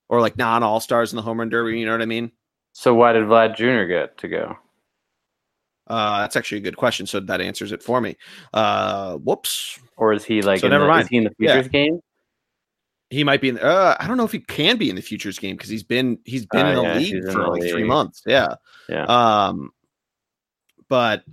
or 0.08 0.20
like 0.20 0.36
non 0.36 0.62
All 0.62 0.80
Stars 0.80 1.12
in 1.12 1.16
the 1.16 1.22
home 1.22 1.38
run 1.38 1.48
derby? 1.48 1.78
You 1.78 1.86
know 1.86 1.92
what 1.92 2.02
I 2.02 2.06
mean? 2.06 2.32
So 2.72 2.94
why 2.94 3.12
did 3.12 3.24
Vlad 3.24 3.56
Jr. 3.56 3.86
get 3.86 4.18
to 4.18 4.28
go? 4.28 4.56
Uh, 5.86 6.20
that's 6.20 6.36
actually 6.36 6.58
a 6.58 6.62
good 6.62 6.76
question. 6.76 7.06
So 7.06 7.20
that 7.20 7.40
answers 7.40 7.72
it 7.72 7.82
for 7.82 8.00
me. 8.00 8.16
Uh, 8.52 9.16
whoops. 9.16 9.78
Or 9.96 10.12
is 10.12 10.24
he 10.24 10.42
like? 10.42 10.60
So 10.60 10.68
never 10.68 10.84
the, 10.84 10.90
mind. 10.90 11.02
Is 11.04 11.08
he 11.08 11.16
in 11.16 11.24
the 11.24 11.34
futures 11.38 11.66
yeah. 11.66 11.70
game? 11.70 12.00
He 13.10 13.22
might 13.24 13.40
be 13.40 13.50
in. 13.50 13.54
The, 13.54 13.64
Uh, 13.64 13.96
I 14.00 14.08
don't 14.08 14.16
know 14.16 14.24
if 14.24 14.32
he 14.32 14.40
can 14.40 14.76
be 14.76 14.90
in 14.90 14.96
the 14.96 15.02
futures 15.02 15.38
game 15.38 15.56
because 15.56 15.70
he's 15.70 15.84
been 15.84 16.18
he's 16.24 16.44
been 16.46 16.66
uh, 16.66 16.70
in 16.70 16.76
the 16.76 16.82
yeah, 16.82 16.96
league 16.96 17.24
for 17.24 17.32
the 17.32 17.38
like 17.38 17.62
league. 17.62 17.72
three 17.72 17.84
months. 17.84 18.22
Yeah. 18.26 18.54
Yeah. 18.88 19.04
Um, 19.04 19.70
but 20.88 21.24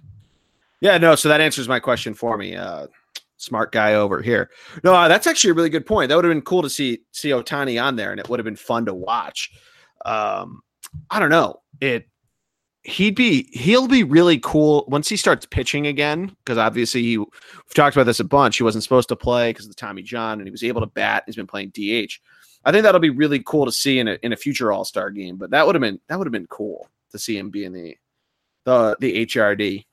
yeah, 0.81 0.97
no. 0.97 1.15
So 1.15 1.29
that 1.29 1.41
answers 1.41 1.67
my 1.67 1.79
question 1.79 2.13
for 2.13 2.37
me. 2.37 2.55
Uh, 2.55 2.87
smart 3.37 3.71
guy 3.71 3.95
over 3.95 4.21
here. 4.21 4.49
No, 4.83 4.93
uh, 4.93 5.07
that's 5.07 5.27
actually 5.27 5.51
a 5.51 5.53
really 5.55 5.69
good 5.69 5.85
point. 5.85 6.09
That 6.09 6.15
would 6.15 6.25
have 6.25 6.31
been 6.31 6.41
cool 6.41 6.61
to 6.61 6.69
see 6.69 7.01
see 7.11 7.29
Ohtani 7.29 7.81
on 7.83 7.95
there, 7.95 8.11
and 8.11 8.19
it 8.19 8.29
would 8.29 8.39
have 8.39 8.45
been 8.45 8.55
fun 8.55 8.85
to 8.85 8.93
watch. 8.93 9.51
Um, 10.05 10.61
I 11.09 11.19
don't 11.19 11.29
know. 11.29 11.61
It 11.81 12.07
he'd 12.83 13.15
be 13.15 13.47
he'll 13.51 13.87
be 13.87 14.03
really 14.03 14.37
cool 14.39 14.83
once 14.87 15.07
he 15.07 15.15
starts 15.15 15.45
pitching 15.45 15.87
again 15.87 16.35
because 16.43 16.57
obviously 16.57 17.01
he, 17.01 17.17
we've 17.17 17.73
talked 17.73 17.95
about 17.95 18.05
this 18.05 18.19
a 18.19 18.25
bunch 18.25 18.57
he 18.57 18.63
wasn't 18.63 18.83
supposed 18.83 19.07
to 19.07 19.15
play 19.15 19.51
because 19.51 19.65
of 19.65 19.71
the 19.71 19.75
tommy 19.75 20.01
john 20.01 20.39
and 20.39 20.45
he 20.45 20.51
was 20.51 20.65
able 20.65 20.81
to 20.81 20.87
bat 20.87 21.23
he's 21.25 21.37
been 21.37 21.47
playing 21.47 21.69
dh 21.69 22.19
I 22.65 22.71
think 22.71 22.83
that'll 22.83 23.01
be 23.01 23.09
really 23.09 23.41
cool 23.43 23.65
to 23.65 23.71
see 23.71 23.99
in 23.99 24.07
a 24.07 24.17
in 24.23 24.33
a 24.33 24.37
future 24.37 24.71
All 24.71 24.85
Star 24.85 25.09
game. 25.09 25.35
But 25.35 25.51
that 25.51 25.65
would 25.65 25.75
have 25.75 25.81
been 25.81 25.99
that 26.07 26.17
would 26.17 26.27
have 26.27 26.33
been 26.33 26.47
cool 26.47 26.89
to 27.11 27.19
see 27.19 27.37
him 27.37 27.49
be 27.49 27.65
in 27.65 27.73
the 27.73 27.95
the 28.65 28.95
the 28.99 29.25
HRD. 29.25 29.85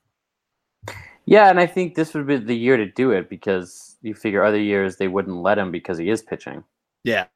Yeah, 1.27 1.51
and 1.51 1.61
I 1.61 1.67
think 1.67 1.95
this 1.95 2.15
would 2.15 2.27
be 2.27 2.37
the 2.37 2.57
year 2.57 2.77
to 2.77 2.87
do 2.87 3.11
it 3.11 3.29
because 3.29 3.97
you 4.03 4.15
figure 4.15 4.43
other 4.43 4.59
years 4.59 4.97
they 4.97 5.09
wouldn't 5.09 5.37
let 5.37 5.59
him 5.59 5.71
because 5.71 5.99
he 5.99 6.11
is 6.11 6.23
pitching. 6.23 6.65
Yeah, 7.05 7.27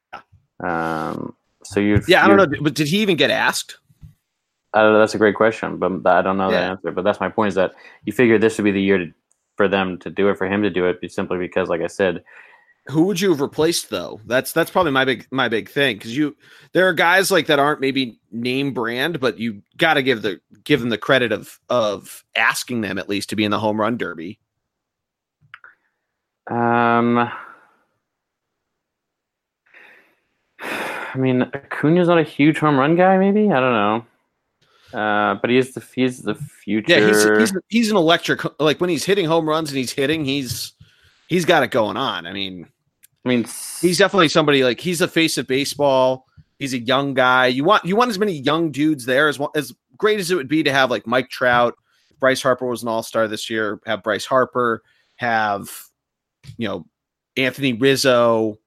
Um, 0.61 1.35
so 1.63 1.81
you 1.81 2.01
yeah. 2.09 2.25
I 2.25 2.29
don't 2.29 2.37
know, 2.37 2.59
but 2.61 2.75
did 2.75 2.89
he 2.89 2.99
even 2.99 3.17
get 3.17 3.31
asked? 3.31 3.79
I 4.75 4.83
don't 4.83 4.93
know. 4.93 4.99
That's 4.99 5.15
a 5.15 5.19
great 5.19 5.37
question, 5.37 5.79
but 5.79 6.05
I 6.07 6.21
don't 6.23 6.37
know 6.37 6.51
the 6.51 6.59
answer. 6.59 6.91
But 6.91 7.05
that's 7.05 7.21
my 7.21 7.29
point: 7.29 7.49
is 7.49 7.55
that 7.55 7.75
you 8.05 8.13
figure 8.13 8.39
this 8.39 8.59
would 8.59 8.65
be 8.65 8.73
the 8.73 8.83
year 8.83 8.99
to, 8.99 9.13
for 9.57 9.69
them 9.69 9.99
to 10.01 10.11
do 10.11 10.29
it, 10.29 10.37
for 10.37 10.47
him 10.49 10.63
to 10.63 10.71
do 10.71 10.87
it, 10.87 10.99
simply 11.13 11.39
because, 11.39 11.69
like 11.69 11.81
I 11.81 11.87
said, 11.87 12.25
Who 12.89 13.05
would 13.05 13.21
you 13.21 13.31
have 13.31 13.41
replaced 13.41 13.89
though? 13.89 14.21
That's 14.27 14.53
that's 14.53 14.71
probably 14.71 14.93
my 14.93 15.05
big 15.05 15.27
my 15.31 15.49
big 15.49 15.71
thing 15.71 15.97
because 15.97 16.17
you 16.17 16.37
there 16.73 16.89
are 16.89 16.93
guys 16.93 17.31
like 17.31 17.47
that 17.47 17.59
aren't 17.59 17.81
maybe 17.81 18.19
name 18.33 18.75
brand, 18.75 19.21
but 19.21 19.39
you 19.39 19.63
got 19.79 19.95
to 19.95 20.03
give 20.03 20.23
the 20.23 20.41
give 20.65 20.81
them 20.81 20.91
the 20.91 20.99
credit 20.99 21.33
of 21.33 21.61
of 21.71 22.25
asking 22.37 22.83
them 22.83 22.99
at 22.99 23.09
least 23.09 23.31
to 23.31 23.37
be 23.37 23.45
in 23.45 23.51
the 23.51 23.59
home 23.61 23.81
run 23.81 23.97
derby. 23.97 24.39
um, 26.51 27.19
I 30.61 31.17
mean, 31.17 31.43
Acuna's 31.55 32.09
not 32.09 32.19
a 32.19 32.25
huge 32.25 32.59
home 32.59 32.79
run 32.79 32.97
guy. 32.97 33.17
Maybe 33.19 33.51
I 33.51 33.61
don't 33.61 33.73
know. 33.73 34.07
Uh, 34.95 35.35
but 35.41 35.51
he 35.51 35.59
is 35.59 35.75
the 35.75 35.85
he's 35.95 36.23
the 36.23 36.37
future. 36.37 37.01
Yeah, 37.01 37.09
he's 37.09 37.25
he's 37.25 37.63
he's 37.69 37.91
an 37.91 37.97
electric 37.97 38.43
like 38.61 38.81
when 38.81 38.91
he's 38.91 39.05
hitting 39.05 39.27
home 39.27 39.49
runs 39.49 39.71
and 39.71 39.77
he's 39.77 39.93
hitting, 39.93 40.25
he's 40.25 40.73
he's 41.27 41.45
got 41.45 41.65
it 41.65 41.73
going 41.73 41.97
on. 41.97 42.27
I 42.27 42.33
mean, 42.33 42.69
I 43.25 43.29
mean, 43.29 43.45
he's 43.81 43.99
definitely 43.99 44.29
somebody 44.29 44.63
like 44.63 44.79
he's 44.79 45.01
the 45.01 45.09
face 45.09 45.37
of 45.37 45.49
baseball. 45.49 46.27
He's 46.61 46.75
a 46.75 46.79
young 46.79 47.13
guy. 47.15 47.49
You 47.49 47.65
want 47.65 47.85
you 47.85 47.97
want 47.97 48.11
as 48.11 48.21
many 48.21 48.35
young 48.35 48.71
dudes 48.71 49.05
there 49.05 49.29
as 49.29 49.41
as 49.57 49.75
great 49.97 50.21
as 50.21 50.31
it 50.31 50.37
would 50.37 50.49
be 50.49 50.63
to 50.63 50.73
have 50.73 50.91
like 50.91 51.07
Mike 51.09 51.29
Trout. 51.29 51.75
Bryce 52.21 52.41
Harper 52.41 52.67
was 52.67 52.83
an 52.83 52.89
All 52.89 53.03
Star 53.03 53.27
this 53.27 53.51
year. 53.51 53.81
Have 53.87 54.05
Bryce 54.05 54.25
Harper. 54.25 54.83
Have 55.17 55.69
you 56.57 56.69
know 56.69 56.87
Anthony 57.37 57.73
Rizzo, 57.73 58.59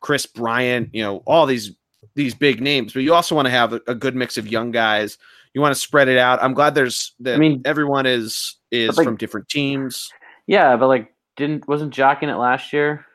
Kris 0.00 0.24
Bryant. 0.24 0.88
You 0.94 1.02
know 1.02 1.16
all 1.26 1.44
these 1.44 1.72
these 2.14 2.34
big 2.34 2.62
names, 2.62 2.94
but 2.94 3.02
you 3.02 3.12
also 3.12 3.34
want 3.34 3.46
to 3.46 3.50
have 3.50 3.74
a, 3.74 3.80
a 3.86 3.94
good 3.94 4.16
mix 4.16 4.38
of 4.38 4.48
young 4.48 4.70
guys. 4.70 5.18
You 5.54 5.60
want 5.60 5.74
to 5.74 5.80
spread 5.80 6.08
it 6.08 6.18
out. 6.18 6.42
I'm 6.42 6.52
glad 6.52 6.74
there's 6.74 7.12
that. 7.20 7.34
I 7.34 7.38
mean- 7.38 7.62
everyone 7.64 8.06
is 8.06 8.56
is 8.70 8.96
like- 8.98 9.04
from 9.06 9.16
different 9.16 9.48
teams. 9.48 10.10
yeah, 10.46 10.76
but 10.76 10.88
like, 10.88 11.12
didn't 11.36 11.66
wasn't 11.68 11.94
Joc 11.94 12.22
in 12.22 12.28
it 12.28 12.34
last 12.36 12.72
year? 12.72 13.06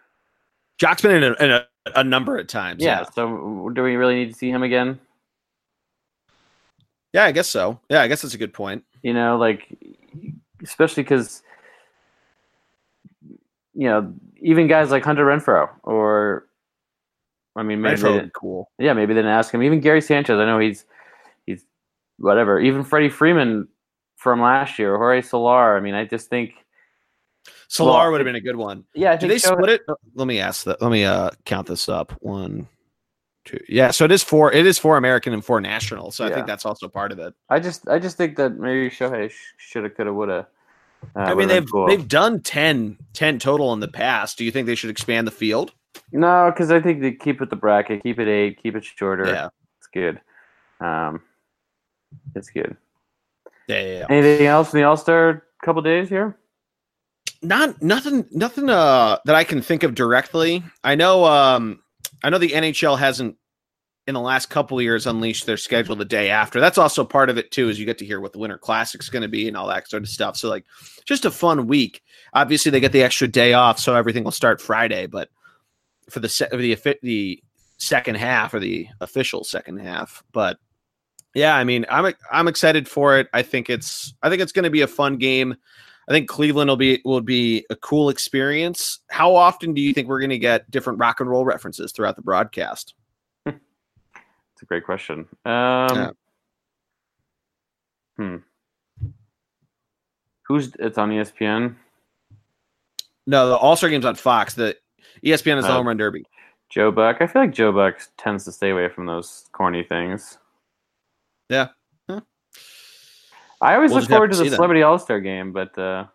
Joc's 0.81 1.01
been 1.01 1.11
in 1.11 1.23
a, 1.23 1.43
in 1.43 1.51
a, 1.51 1.65
a 1.95 2.03
number 2.03 2.37
of 2.37 2.47
times. 2.47 2.81
Yeah. 2.81 3.03
So 3.13 3.69
do 3.73 3.83
we 3.83 3.95
really 3.97 4.15
need 4.15 4.29
to 4.31 4.37
see 4.37 4.49
him 4.49 4.63
again? 4.63 4.99
yeah, 7.13 7.25
I 7.25 7.31
guess 7.31 7.47
so. 7.49 7.79
Yeah, 7.89 8.01
I 8.01 8.07
guess 8.07 8.21
that's 8.21 8.33
a 8.33 8.37
good 8.37 8.53
point. 8.53 8.83
You 9.03 9.13
know, 9.13 9.37
like 9.37 9.67
especially 10.63 11.03
because 11.03 11.41
you 13.73 13.87
know 13.89 14.13
even 14.41 14.67
guys 14.67 14.91
like 14.91 15.03
Hunter 15.03 15.25
Renfroe 15.25 15.69
or 15.83 16.45
I 17.55 17.63
mean 17.63 17.81
maybe 17.81 17.95
Renfroe 17.97 18.01
they 18.01 18.09
would 18.09 18.15
didn't- 18.17 18.27
be 18.27 18.39
cool. 18.39 18.69
yeah 18.79 18.93
maybe 18.93 19.13
they 19.13 19.19
didn't 19.21 19.31
ask 19.35 19.53
him. 19.53 19.63
Even 19.63 19.79
Gary 19.79 20.01
Sanchez, 20.01 20.39
I 20.39 20.45
know 20.45 20.59
he's 20.59 20.85
whatever. 22.19 22.59
Even 22.59 22.83
Freddie 22.83 23.09
Freeman 23.09 23.67
from 24.15 24.41
last 24.41 24.77
year, 24.79 24.95
Jorge 24.97 25.21
Soler. 25.21 25.75
I 25.75 25.79
mean, 25.79 25.93
I 25.95 26.05
just 26.05 26.29
think 26.29 26.53
Soler 27.67 27.91
Well, 27.99 28.11
would 28.11 28.21
have 28.21 28.25
been 28.25 28.35
a 28.35 28.41
good 28.41 28.55
one. 28.55 28.83
yeah. 28.93 29.09
I 29.11 29.15
Did 29.15 29.29
think 29.29 29.31
they 29.33 29.37
split 29.39 29.69
it? 29.69 29.81
Let 30.15 30.27
me 30.27 30.39
ask 30.39 30.65
that. 30.65 30.81
Let 30.81 30.91
me 30.91 31.05
uh 31.05 31.31
count 31.45 31.67
this 31.67 31.87
up. 31.89 32.11
One, 32.21 32.67
two. 33.45 33.59
Yeah, 33.67 33.91
so 33.91 34.05
it 34.05 34.11
is 34.11 34.23
four. 34.23 34.51
It 34.51 34.65
is 34.65 34.77
four 34.77 34.97
American 34.97 35.33
and 35.33 35.43
four 35.43 35.61
national. 35.61 36.11
So 36.11 36.25
I 36.25 36.33
think 36.33 36.47
that's 36.47 36.65
also 36.65 36.87
part 36.87 37.11
of 37.11 37.19
it. 37.19 37.33
I 37.49 37.59
just 37.59 37.87
I 37.87 37.99
just 37.99 38.17
think 38.17 38.35
that 38.37 38.57
maybe 38.57 38.89
Shohei 38.89 39.31
should 39.57 39.83
have, 39.83 39.95
could 39.95 40.07
have, 40.07 40.15
would 40.15 40.29
have. 40.29 40.45
Uh, 41.15 41.19
I 41.19 41.33
mean, 41.33 41.47
they've 41.47 41.65
they've 41.87 42.07
done 42.07 42.41
10, 42.41 42.97
10 43.13 43.39
total 43.39 43.71
in 43.71 43.79
the 43.79 43.87
past. 43.87 44.37
Do 44.37 44.43
you 44.43 44.51
think 44.51 44.65
they 44.67 44.75
should 44.75 44.89
expand 44.89 45.25
the 45.27 45.31
field? 45.31 45.73
no, 46.11 46.51
because 46.51 46.71
I 46.71 46.79
think 46.81 47.01
they 47.01 47.11
keep 47.13 47.41
it 47.41 47.49
the 47.49 47.55
bracket, 47.55 48.03
keep 48.03 48.19
it 48.19 48.27
eight, 48.27 48.61
keep 48.61 48.75
it 48.75 48.83
shorter. 48.83 49.25
Yeah. 49.25 49.49
It's 49.77 49.87
good. 49.87 50.19
Um, 50.81 51.21
it's 52.35 52.49
good. 52.49 52.75
Yeah, 53.67 53.81
yeah, 53.81 53.97
yeah. 53.99 54.05
Anything 54.09 54.47
else 54.47 54.73
in 54.73 54.79
the 54.79 54.85
All 54.85 54.97
Star 54.97 55.43
couple 55.63 55.81
days 55.81 56.09
here? 56.09 56.37
Not 57.41 57.81
nothing 57.81 58.25
nothing 58.31 58.69
uh 58.69 59.17
that 59.25 59.35
I 59.35 59.43
can 59.43 59.61
think 59.61 59.83
of 59.83 59.95
directly. 59.95 60.63
I 60.83 60.95
know 60.95 61.25
um 61.25 61.79
I 62.23 62.29
know 62.29 62.37
the 62.37 62.49
NHL 62.49 62.97
hasn't 62.97 63.37
in 64.09 64.15
the 64.15 64.19
last 64.19 64.49
couple 64.49 64.75
of 64.77 64.83
years 64.83 65.05
unleashed 65.05 65.45
their 65.45 65.55
schedule 65.55 65.95
the 65.95 66.03
day 66.03 66.31
after. 66.31 66.59
That's 66.59 66.79
also 66.79 67.05
part 67.05 67.29
of 67.29 67.37
it 67.37 67.51
too, 67.51 67.69
is 67.69 67.79
you 67.79 67.85
get 67.85 67.99
to 67.99 68.05
hear 68.05 68.19
what 68.19 68.33
the 68.33 68.39
Winter 68.39 68.57
Classic's 68.57 69.07
going 69.07 69.21
to 69.21 69.27
be 69.27 69.47
and 69.47 69.55
all 69.55 69.67
that 69.67 69.87
sort 69.87 70.01
of 70.01 70.09
stuff. 70.09 70.35
So 70.35 70.49
like, 70.49 70.65
just 71.05 71.25
a 71.25 71.31
fun 71.31 71.67
week. 71.67 72.01
Obviously, 72.33 72.71
they 72.71 72.79
get 72.79 72.91
the 72.91 73.03
extra 73.03 73.27
day 73.27 73.53
off, 73.53 73.77
so 73.77 73.95
everything 73.95 74.23
will 74.23 74.31
start 74.31 74.61
Friday. 74.61 75.05
But 75.05 75.29
for 76.09 76.21
the 76.21 76.29
se- 76.29 76.49
the 76.51 76.97
the 77.03 77.43
second 77.77 78.15
half 78.15 78.53
or 78.55 78.59
the 78.59 78.87
official 78.99 79.43
second 79.43 79.77
half, 79.77 80.23
but 80.31 80.57
yeah, 81.35 81.55
I 81.55 81.63
mean, 81.63 81.85
I'm 81.89 82.13
I'm 82.31 82.47
excited 82.47 82.87
for 82.87 83.17
it. 83.17 83.27
I 83.33 83.41
think 83.41 83.69
it's 83.69 84.13
I 84.21 84.29
think 84.29 84.41
it's 84.41 84.51
going 84.51 84.63
to 84.63 84.69
be 84.69 84.81
a 84.81 84.87
fun 84.87 85.17
game. 85.17 85.55
I 86.07 86.11
think 86.11 86.27
Cleveland 86.27 86.69
will 86.69 86.75
be 86.77 87.01
will 87.05 87.21
be 87.21 87.65
a 87.69 87.75
cool 87.75 88.09
experience. 88.09 88.99
How 89.11 89.35
often 89.35 89.73
do 89.73 89.81
you 89.81 89.93
think 89.93 90.07
we're 90.07 90.19
going 90.19 90.31
to 90.31 90.39
get 90.39 90.69
different 90.71 90.97
rock 90.99 91.19
and 91.19 91.29
roll 91.29 91.45
references 91.45 91.91
throughout 91.91 92.15
the 92.15 92.21
broadcast? 92.23 92.93
It's 93.45 94.63
a 94.63 94.65
great 94.65 94.83
question. 94.83 95.27
Um, 95.45 96.13
Hmm. 98.17 98.35
Who's 100.47 100.73
it's 100.79 100.97
on 100.97 101.11
ESPN? 101.11 101.75
No, 103.27 103.47
the 103.49 103.55
All 103.55 103.75
Star 103.77 103.89
game's 103.89 104.03
on 104.03 104.15
Fox. 104.15 104.55
The 104.55 104.75
ESPN 105.23 105.57
is 105.57 105.63
the 105.65 105.71
Oh. 105.71 105.75
home 105.75 105.87
run 105.87 105.95
derby. 105.97 106.25
Joe 106.69 106.91
Buck. 106.91 107.17
I 107.21 107.27
feel 107.27 107.43
like 107.43 107.53
Joe 107.53 107.71
Buck 107.71 107.99
tends 108.17 108.43
to 108.45 108.51
stay 108.51 108.71
away 108.71 108.89
from 108.89 109.05
those 109.05 109.45
corny 109.53 109.83
things. 109.83 110.37
Yeah. 111.49 111.69
Huh. 112.09 112.21
I 113.61 113.75
always 113.75 113.91
We'll 113.91 114.01
look 114.01 114.09
forward 114.09 114.31
to 114.31 114.37
to 114.37 114.43
the 114.43 114.49
then. 114.49 114.55
Celebrity 114.57 114.83
All 114.83 114.99
Star 114.99 115.19
game, 115.19 115.51
but 115.51 115.77
uh, 115.77 116.05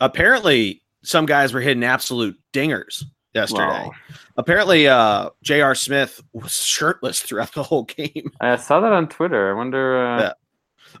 Apparently, 0.00 0.82
some 1.02 1.26
guys 1.26 1.52
were 1.52 1.60
hitting 1.60 1.84
absolute 1.84 2.36
dingers 2.52 3.04
yesterday. 3.34 3.62
well, 3.66 3.94
Apparently, 4.36 4.88
uh, 4.88 5.30
J.R. 5.42 5.74
Smith 5.74 6.22
was 6.32 6.52
shirtless 6.52 7.20
throughout 7.20 7.52
the 7.54 7.62
whole 7.62 7.84
game. 7.84 8.30
I 8.40 8.56
saw 8.56 8.80
that 8.80 8.92
on 8.92 9.08
Twitter. 9.08 9.50
I 9.50 9.54
wonder. 9.54 10.04
Uh, 10.06 10.20
Yeah. 10.20 10.32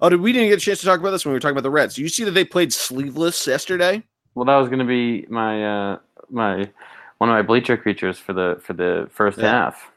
Oh, 0.00 0.08
did 0.08 0.20
we 0.20 0.32
didn't 0.32 0.48
get 0.48 0.56
a 0.58 0.60
chance 0.60 0.80
to 0.80 0.86
talk 0.86 1.00
about 1.00 1.10
this 1.10 1.24
when 1.26 1.32
we 1.32 1.36
were 1.36 1.40
talking 1.40 1.52
about 1.52 1.64
the 1.64 1.70
Reds? 1.70 1.98
You 1.98 2.08
see 2.08 2.24
that 2.24 2.30
they 2.30 2.44
played 2.46 2.72
sleeveless 2.72 3.46
yesterday? 3.46 4.02
Well, 4.34 4.46
that 4.46 4.56
was 4.56 4.68
going 4.68 4.78
to 4.78 4.86
be 4.86 5.26
my 5.28 5.90
uh, 5.92 5.98
my 6.30 6.56
one 7.18 7.28
of 7.28 7.34
my 7.34 7.42
bleacher 7.42 7.76
creatures 7.76 8.18
for 8.18 8.32
the 8.32 8.58
for 8.62 8.72
the 8.72 9.08
first 9.12 9.36
Yeah. 9.38 9.50
half. 9.50 9.90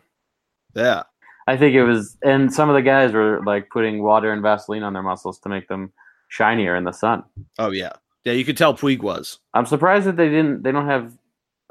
Yeah. 0.75 1.03
I 1.47 1.57
think 1.57 1.75
it 1.75 1.83
was, 1.83 2.17
and 2.23 2.51
some 2.51 2.69
of 2.69 2.75
the 2.75 2.81
guys 2.81 3.11
were 3.11 3.41
like 3.45 3.69
putting 3.69 4.01
water 4.01 4.31
and 4.31 4.41
Vaseline 4.41 4.83
on 4.83 4.93
their 4.93 5.03
muscles 5.03 5.39
to 5.39 5.49
make 5.49 5.67
them 5.67 5.91
shinier 6.29 6.75
in 6.75 6.83
the 6.85 6.91
sun. 6.91 7.23
Oh 7.59 7.71
yeah. 7.71 7.93
Yeah, 8.23 8.33
you 8.33 8.43
could 8.43 8.57
tell 8.57 8.73
Puig 8.73 9.01
was. 9.01 9.37
I'm 9.53 9.67
surprised 9.67 10.07
that 10.07 10.17
they 10.17 10.29
didn't. 10.29 10.63
They 10.63 10.71
don't 10.71 10.87
have 10.87 11.13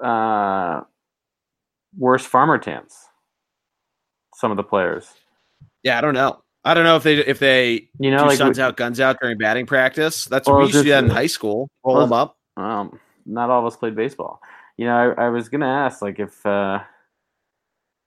uh, 0.00 0.82
worse 1.98 2.24
farmer 2.24 2.58
tans. 2.58 2.94
Some 4.36 4.50
of 4.52 4.56
the 4.56 4.62
players, 4.62 5.08
Yeah, 5.82 5.96
I 5.98 6.00
don't 6.00 6.14
know. 6.14 6.42
I 6.64 6.74
don't 6.74 6.84
know 6.84 6.96
if 6.96 7.02
they 7.02 7.16
if 7.18 7.38
they 7.40 7.88
you 7.98 8.10
know, 8.10 8.24
like 8.24 8.38
suns 8.38 8.58
we- 8.58 8.62
out, 8.64 8.76
guns 8.76 9.00
out 9.00 9.16
during 9.20 9.36
batting 9.38 9.66
practice. 9.66 10.24
That's 10.26 10.46
Well, 10.46 10.56
what 10.56 10.60
we 10.62 10.66
used 10.68 10.78
to 10.78 10.82
do 10.84 10.90
that 10.90 11.04
in 11.04 11.10
high 11.10 11.26
school. 11.26 11.68
Roll 11.84 11.96
well, 11.96 12.06
them 12.06 12.12
up. 12.12 12.36
um, 12.56 12.98
not 13.26 13.50
all 13.50 13.60
of 13.60 13.66
us 13.66 13.76
played 13.76 13.94
baseball. 13.96 14.40
You 14.76 14.86
know, 14.86 15.14
I, 15.18 15.26
I 15.26 15.28
was 15.28 15.48
gonna 15.48 15.68
ask, 15.68 16.02
like, 16.02 16.18
if 16.18 16.44
uh, 16.46 16.80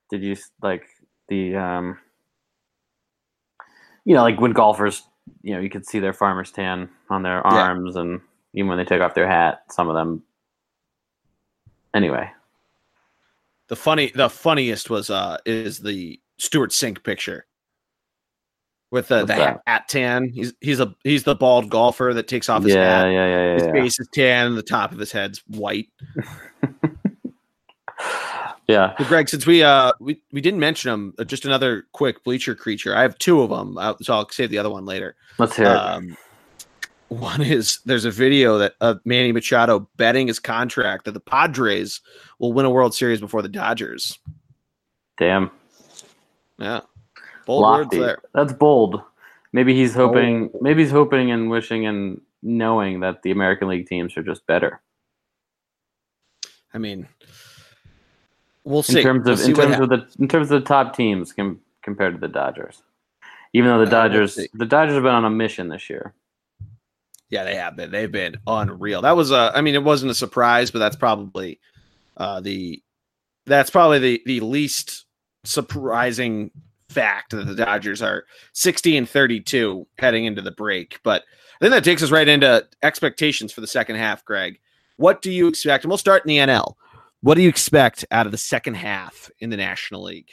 did 0.10 0.24
you 0.24 0.36
like 0.62 0.84
the 1.30 1.56
um, 1.56 1.98
you 4.06 4.16
know, 4.16 4.22
like 4.24 4.40
when 4.40 4.52
golfers, 4.52 5.04
you 5.42 5.54
know, 5.54 5.60
you 5.60 5.70
could 5.70 5.86
see 5.86 6.00
their 6.00 6.14
farmer's 6.14 6.52
tan 6.52 6.90
on 7.10 7.24
their 7.24 7.38
Yeah. 7.46 7.62
arms, 7.62 7.96
and 7.96 8.22
even 8.54 8.68
when 8.70 8.78
they 8.78 8.86
take 8.86 9.02
off 9.02 9.14
their 9.16 9.28
hat, 9.28 9.64
some 9.70 9.90
of 9.90 9.96
them. 9.96 10.24
Anyway, 11.94 12.30
The 13.68 13.76
funny, 13.76 14.12
the 14.14 14.30
funniest 14.30 14.90
was 14.90 15.10
uh 15.10 15.38
is 15.46 15.80
the 15.80 16.20
Stewart 16.38 16.72
Cink 16.72 17.04
picture 17.04 17.46
with 18.92 19.08
the 19.10 19.20
What's 19.20 19.32
the 19.32 19.36
that? 19.38 19.62
hat 19.66 19.88
tan. 19.90 20.30
He's 20.30 20.54
he's 20.62 20.80
a 20.80 20.96
he's 21.04 21.24
the 21.24 21.36
bald 21.36 21.70
golfer 21.70 22.14
that 22.14 22.28
takes 22.28 22.48
off 22.50 22.64
his 22.64 22.74
yeah, 22.76 22.84
hat. 23.04 23.12
yeah, 23.12 23.28
yeah, 23.28 23.54
His 23.56 23.64
yeah, 23.64 23.68
yeah. 23.68 23.82
face 23.84 24.00
is 24.00 24.08
tan, 24.14 24.48
and 24.48 24.58
the 24.58 24.64
top 24.64 24.92
of 24.92 25.00
his 25.00 25.12
head's 25.12 25.44
white. 25.48 25.88
yeah. 28.68 28.94
But 28.98 29.08
Greg, 29.08 29.30
since 29.30 29.46
we 29.46 29.64
uh 29.64 29.94
we, 30.00 30.22
we 30.32 30.42
didn't 30.42 30.60
mention 30.60 30.92
them, 30.92 31.14
uh, 31.18 31.24
just 31.24 31.46
another 31.46 31.86
quick 31.94 32.24
bleacher 32.24 32.56
creature. 32.56 32.96
I 32.96 33.02
have 33.02 33.18
two 33.18 33.42
of 33.42 33.50
them, 33.50 33.78
uh, 33.78 33.96
so 34.02 34.14
I'll 34.14 34.30
save 34.30 34.50
the 34.50 34.58
other 34.58 34.70
one 34.70 34.86
later. 34.86 35.16
Let's 35.38 35.56
hear 35.56 35.68
it. 35.68 35.72
Um, 35.72 36.18
one 37.10 37.42
is 37.42 37.80
there's 37.86 38.06
a 38.06 38.12
video 38.12 38.58
that 38.58 38.74
of 38.82 39.00
Manny 39.06 39.32
Machado 39.32 39.88
betting 39.96 40.28
his 40.28 40.40
contract 40.40 41.06
that 41.06 41.14
the 41.14 41.20
Padres 41.20 42.02
will 42.40 42.52
win 42.54 42.66
a 42.66 42.70
World 42.70 42.94
Series 42.94 43.22
before 43.22 43.42
the 43.42 43.50
Dodgers. 43.50 44.20
Damn. 45.18 45.50
Yeah. 46.60 46.82
Bold 47.46 47.62
Lofty. 47.62 48.00
words 48.00 48.08
there. 48.08 48.22
That's 48.34 48.54
bold. 48.54 49.02
Maybe 49.54 49.74
he's 49.74 49.94
hoping. 49.94 50.50
Maybe 50.60 50.84
he's 50.84 50.92
hoping 50.92 51.32
and 51.32 51.50
wishing 51.50 51.88
and 51.88 52.20
knowing 52.44 53.00
that 53.00 53.24
the 53.24 53.32
American 53.32 53.70
League 53.70 53.88
teams 53.88 54.16
are 54.18 54.24
just 54.24 54.46
better. 54.46 54.82
I 56.74 56.78
mean, 56.78 57.08
we'll 58.68 58.84
see. 58.84 59.00
In 59.00 59.04
terms 59.04 59.28
of 59.28 59.40
we'll 59.40 59.50
in 59.50 59.56
terms 59.56 59.80
of 59.80 59.90
the 59.90 60.08
in 60.20 60.28
terms 60.28 60.52
of 60.52 60.62
the 60.62 60.68
top 60.68 60.96
teams 60.96 61.34
com- 61.34 61.62
compared 61.82 62.16
to 62.16 62.20
the 62.20 62.28
Dodgers, 62.28 62.84
even 63.54 63.70
though 63.70 63.80
the 63.80 63.88
uh, 63.88 64.08
Dodgers 64.08 64.38
we'll 64.38 64.48
the 64.54 64.66
Dodgers 64.66 64.96
have 64.96 65.04
been 65.04 65.14
on 65.14 65.26
a 65.26 65.30
mission 65.30 65.70
this 65.70 65.90
year. 65.90 66.14
Yeah, 67.30 67.44
they 67.44 67.56
have 67.56 67.76
been. 67.76 67.92
They've 67.92 68.12
been 68.12 68.38
unreal. 68.48 69.02
That 69.02 69.18
was 69.18 69.32
a. 69.32 69.52
I 69.54 69.62
mean, 69.62 69.76
it 69.76 69.84
wasn't 69.84 70.12
a 70.12 70.16
surprise, 70.16 70.72
but 70.72 70.80
that's 70.80 70.96
probably 70.96 71.60
uh, 72.16 72.40
the 72.40 72.82
that's 73.46 73.70
probably 73.70 74.00
the 74.00 74.22
the 74.26 74.40
least 74.42 75.06
surprising 75.44 76.52
fact 76.90 77.32
that 77.32 77.46
the 77.46 77.56
Dodgers 77.56 78.02
are 78.02 78.26
60 78.54 78.98
and 78.98 79.10
32 79.10 79.88
heading 79.98 80.26
into 80.26 80.42
the 80.42 80.52
break. 80.52 81.00
But 81.04 81.24
I 81.56 81.66
think 81.66 81.72
that 81.72 81.84
takes 81.84 82.04
us 82.04 82.12
right 82.12 82.28
into 82.28 82.66
expectations 82.82 83.52
for 83.52 83.62
the 83.62 83.68
second 83.68 83.98
half, 83.98 84.24
Greg. 84.24 84.60
What 84.98 85.22
do 85.22 85.32
you 85.32 85.48
expect? 85.48 85.84
And 85.84 85.92
we'll 85.92 85.98
start 85.98 86.24
in 86.26 86.30
the 86.30 86.38
NL. 86.38 86.76
What 87.22 87.36
do 87.36 87.42
you 87.42 87.50
expect 87.50 88.06
out 88.12 88.26
of 88.26 88.32
the 88.32 88.38
second 88.38 88.76
half 88.76 89.32
in 89.40 89.50
the 89.50 89.58
National 89.58 90.04
League? 90.04 90.30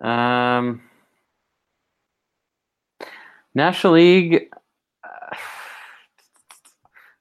Um, 0.00 0.82
National 3.54 3.94
League, 3.94 4.50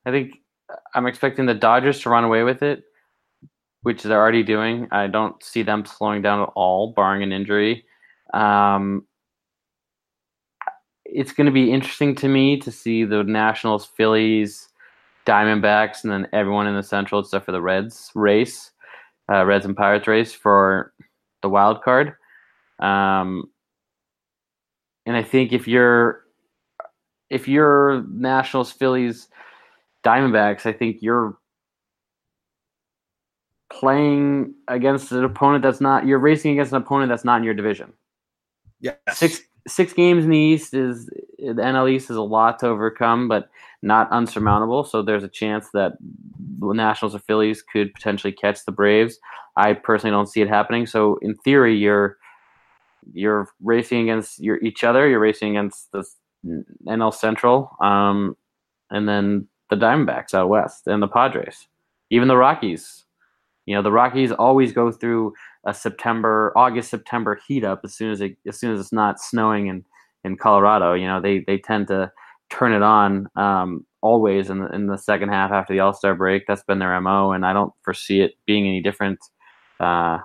I 0.05 0.11
think 0.11 0.41
I'm 0.93 1.07
expecting 1.07 1.45
the 1.45 1.53
Dodgers 1.53 2.01
to 2.01 2.09
run 2.09 2.23
away 2.23 2.43
with 2.43 2.63
it, 2.63 2.83
which 3.83 4.03
they're 4.03 4.19
already 4.19 4.43
doing. 4.43 4.87
I 4.91 5.07
don't 5.07 5.41
see 5.43 5.63
them 5.63 5.85
slowing 5.85 6.21
down 6.21 6.41
at 6.41 6.49
all, 6.55 6.91
barring 6.91 7.23
an 7.23 7.31
injury. 7.31 7.85
Um, 8.33 9.05
it's 11.05 11.31
going 11.31 11.45
to 11.45 11.51
be 11.51 11.71
interesting 11.71 12.15
to 12.15 12.27
me 12.27 12.59
to 12.59 12.71
see 12.71 13.05
the 13.05 13.23
Nationals, 13.23 13.85
Phillies, 13.85 14.67
Diamondbacks, 15.25 16.03
and 16.03 16.11
then 16.11 16.27
everyone 16.33 16.67
in 16.67 16.75
the 16.75 16.83
Central 16.83 17.21
except 17.21 17.45
for 17.45 17.51
the 17.51 17.61
Reds 17.61 18.11
race, 18.15 18.71
uh, 19.31 19.45
Reds 19.45 19.65
and 19.65 19.75
Pirates 19.75 20.07
race 20.07 20.33
for 20.33 20.93
the 21.41 21.49
wild 21.49 21.81
card. 21.83 22.13
Um, 22.79 23.45
and 25.05 25.15
I 25.15 25.23
think 25.23 25.53
if 25.53 25.67
you're 25.67 26.21
if 27.29 27.47
you're 27.47 28.03
Nationals, 28.09 28.71
Phillies, 28.71 29.27
Diamondbacks, 30.05 30.65
I 30.65 30.73
think 30.73 30.97
you're 31.01 31.37
playing 33.71 34.53
against 34.67 35.11
an 35.11 35.23
opponent 35.23 35.63
that's 35.63 35.81
not 35.81 36.05
you're 36.05 36.19
racing 36.19 36.51
against 36.51 36.71
an 36.71 36.81
opponent 36.81 37.09
that's 37.09 37.25
not 37.25 37.37
in 37.37 37.43
your 37.43 37.53
division. 37.53 37.93
Yeah. 38.79 38.93
Six 39.11 39.41
six 39.67 39.93
games 39.93 40.23
in 40.23 40.29
the 40.29 40.37
East 40.37 40.73
is 40.73 41.09
the 41.53 41.61
NL 41.61 41.91
East 41.91 42.09
is 42.09 42.17
a 42.17 42.21
lot 42.21 42.59
to 42.59 42.67
overcome, 42.67 43.27
but 43.27 43.49
not 43.81 44.09
unsurmountable. 44.11 44.83
So 44.83 45.01
there's 45.01 45.23
a 45.23 45.29
chance 45.29 45.69
that 45.73 45.93
the 46.59 46.73
Nationals 46.73 47.15
or 47.15 47.19
Phillies 47.19 47.61
could 47.61 47.93
potentially 47.93 48.33
catch 48.33 48.65
the 48.65 48.71
Braves. 48.71 49.19
I 49.57 49.73
personally 49.73 50.11
don't 50.11 50.27
see 50.27 50.41
it 50.41 50.49
happening. 50.49 50.85
So 50.85 51.17
in 51.21 51.35
theory, 51.35 51.75
you're 51.75 52.17
you're 53.13 53.47
racing 53.61 54.01
against 54.09 54.39
your 54.39 54.57
each 54.63 54.83
other. 54.83 55.07
You're 55.07 55.19
racing 55.19 55.57
against 55.57 55.91
the 55.91 56.03
NL 56.87 57.13
Central, 57.13 57.75
um, 57.81 58.35
and 58.89 59.07
then 59.07 59.47
the 59.69 59.75
Diamondbacks 59.75 60.33
out 60.33 60.49
west 60.49 60.87
and 60.87 61.01
the 61.01 61.07
Padres, 61.07 61.67
even 62.09 62.27
the 62.27 62.37
Rockies. 62.37 63.03
You 63.65 63.75
know, 63.75 63.81
the 63.81 63.91
Rockies 63.91 64.31
always 64.31 64.71
go 64.71 64.91
through 64.91 65.33
a 65.65 65.73
September, 65.73 66.53
August, 66.55 66.91
September 66.91 67.39
heat 67.47 67.63
up 67.63 67.81
as 67.83 67.95
soon 67.95 68.11
as 68.11 68.21
it, 68.21 68.37
as 68.47 68.59
soon 68.59 68.71
as 68.73 68.79
it's 68.79 68.93
not 68.93 69.19
snowing 69.19 69.67
in, 69.67 69.83
in 70.25 70.35
Colorado. 70.35 70.93
You 70.93 71.07
know, 71.07 71.21
they 71.21 71.39
they 71.39 71.57
tend 71.57 71.87
to 71.87 72.11
turn 72.49 72.73
it 72.73 72.81
on 72.81 73.27
um, 73.35 73.85
always 74.01 74.49
in 74.49 74.59
the, 74.59 74.67
in 74.67 74.87
the 74.87 74.97
second 74.97 75.29
half 75.29 75.51
after 75.51 75.73
the 75.73 75.79
All 75.79 75.93
Star 75.93 76.15
break. 76.15 76.45
That's 76.47 76.63
been 76.63 76.79
their 76.79 76.99
mo, 76.99 77.31
and 77.31 77.45
I 77.45 77.53
don't 77.53 77.73
foresee 77.83 78.21
it 78.21 78.33
being 78.45 78.67
any 78.67 78.81
different 78.81 79.19
uh, 79.79 80.19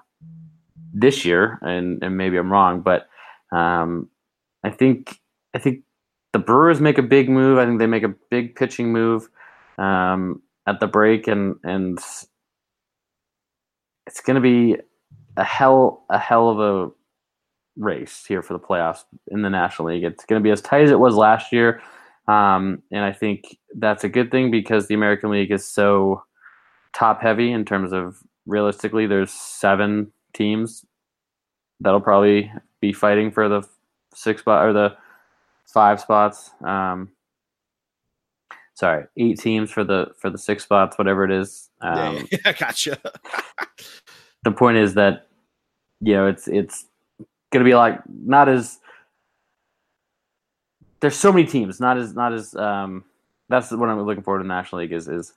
this 0.92 1.24
year. 1.24 1.59
And, 1.62 2.03
and 2.03 2.16
maybe 2.16 2.36
I'm 2.36 2.51
wrong, 2.51 2.80
but 2.80 3.09
um, 3.53 4.09
I 4.64 4.70
think 4.70 5.20
I 5.55 5.59
think 5.59 5.84
the 6.32 6.38
Brewers 6.38 6.80
make 6.80 6.98
a 6.98 7.03
big 7.03 7.28
move. 7.28 7.59
I 7.59 7.66
think 7.66 7.78
they 7.78 7.86
make 7.86 8.03
a 8.03 8.14
big 8.30 8.55
pitching 8.55 8.92
move 8.92 9.28
um, 9.78 10.42
at 10.66 10.80
the 10.80 10.86
break, 10.86 11.28
and 11.28 11.57
and 11.62 11.98
it's 14.07 14.20
going 14.20 14.36
to 14.36 14.40
be 14.40 14.76
a 15.36 15.44
hell 15.44 16.05
a 16.11 16.18
hell 16.18 16.48
of 16.48 16.61
a 16.61 16.90
race 17.81 18.24
here 18.26 18.43
for 18.43 18.53
the 18.53 18.61
playoffs 18.61 19.05
in 19.28 19.43
the 19.43 19.51
National 19.51 19.89
League. 19.89 20.05
It's 20.05 20.24
going 20.26 20.41
to 20.41 20.45
be 20.45 20.53
as 20.53 20.61
tight 20.61 20.83
as 20.83 20.91
it 20.91 21.01
was 21.01 21.16
last 21.16 21.53
year, 21.53 21.83
um, 22.28 22.83
and 22.93 23.05
I 23.05 23.12
think 23.12 23.59
that's 23.76 24.05
a 24.05 24.09
good 24.09 24.31
thing 24.31 24.51
because 24.51 24.87
the 24.87 24.95
American 24.95 25.31
League 25.31 25.51
is 25.51 25.66
so 25.66 26.22
top 26.93 27.20
heavy 27.20 27.53
in 27.53 27.64
terms 27.64 27.93
of 27.93 28.18
realistically, 28.47 29.07
there's 29.07 29.33
seven 29.33 30.12
teams 30.35 30.85
that'll 31.81 32.01
probably 32.01 32.53
be 32.81 32.93
fighting 32.93 33.31
for 33.31 33.49
the 33.49 33.62
six 34.14 34.43
spot 34.43 34.64
or 34.64 34.72
the 34.72 34.97
five 35.66 36.01
spots. 36.01 36.51
Um, 36.64 37.11
sorry, 38.74 39.05
eight 39.16 39.39
teams 39.39 39.70
for 39.70 39.85
the 39.85 40.09
for 40.18 40.31
the 40.31 40.39
six 40.39 40.64
spots, 40.64 40.99
whatever 40.99 41.24
it 41.24 41.31
is. 41.31 41.70
Um, 41.81 42.16
yeah, 42.31 42.39
yeah, 42.45 42.53
gotcha. 42.53 42.99
the 44.45 44.53
point 44.53 44.76
is 44.76 44.95
that 44.95 45.28
you 46.01 46.14
know 46.14 46.26
it's 46.26 46.49
it's 46.49 46.87
going 47.51 47.64
to 47.64 47.68
be 47.68 47.74
like 47.74 48.01
not 48.09 48.48
as 48.48 48.78
there's 51.01 51.16
so 51.16 51.32
many 51.32 51.46
teams, 51.46 51.80
not 51.80 51.96
as 51.98 52.14
not 52.14 52.32
as 52.32 52.55
um, 52.55 53.05
that's 53.48 53.70
what 53.70 53.88
I'm 53.88 54.01
looking 54.03 54.22
forward 54.22 54.40
to 54.40 54.44
the 54.44 54.48
National 54.48 54.82
League 54.82 54.92
is 54.92 55.09
is 55.09 55.32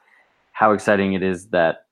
how 0.51 0.71
exciting 0.73 1.13
it 1.13 1.23
is 1.23 1.47
that 1.47 1.85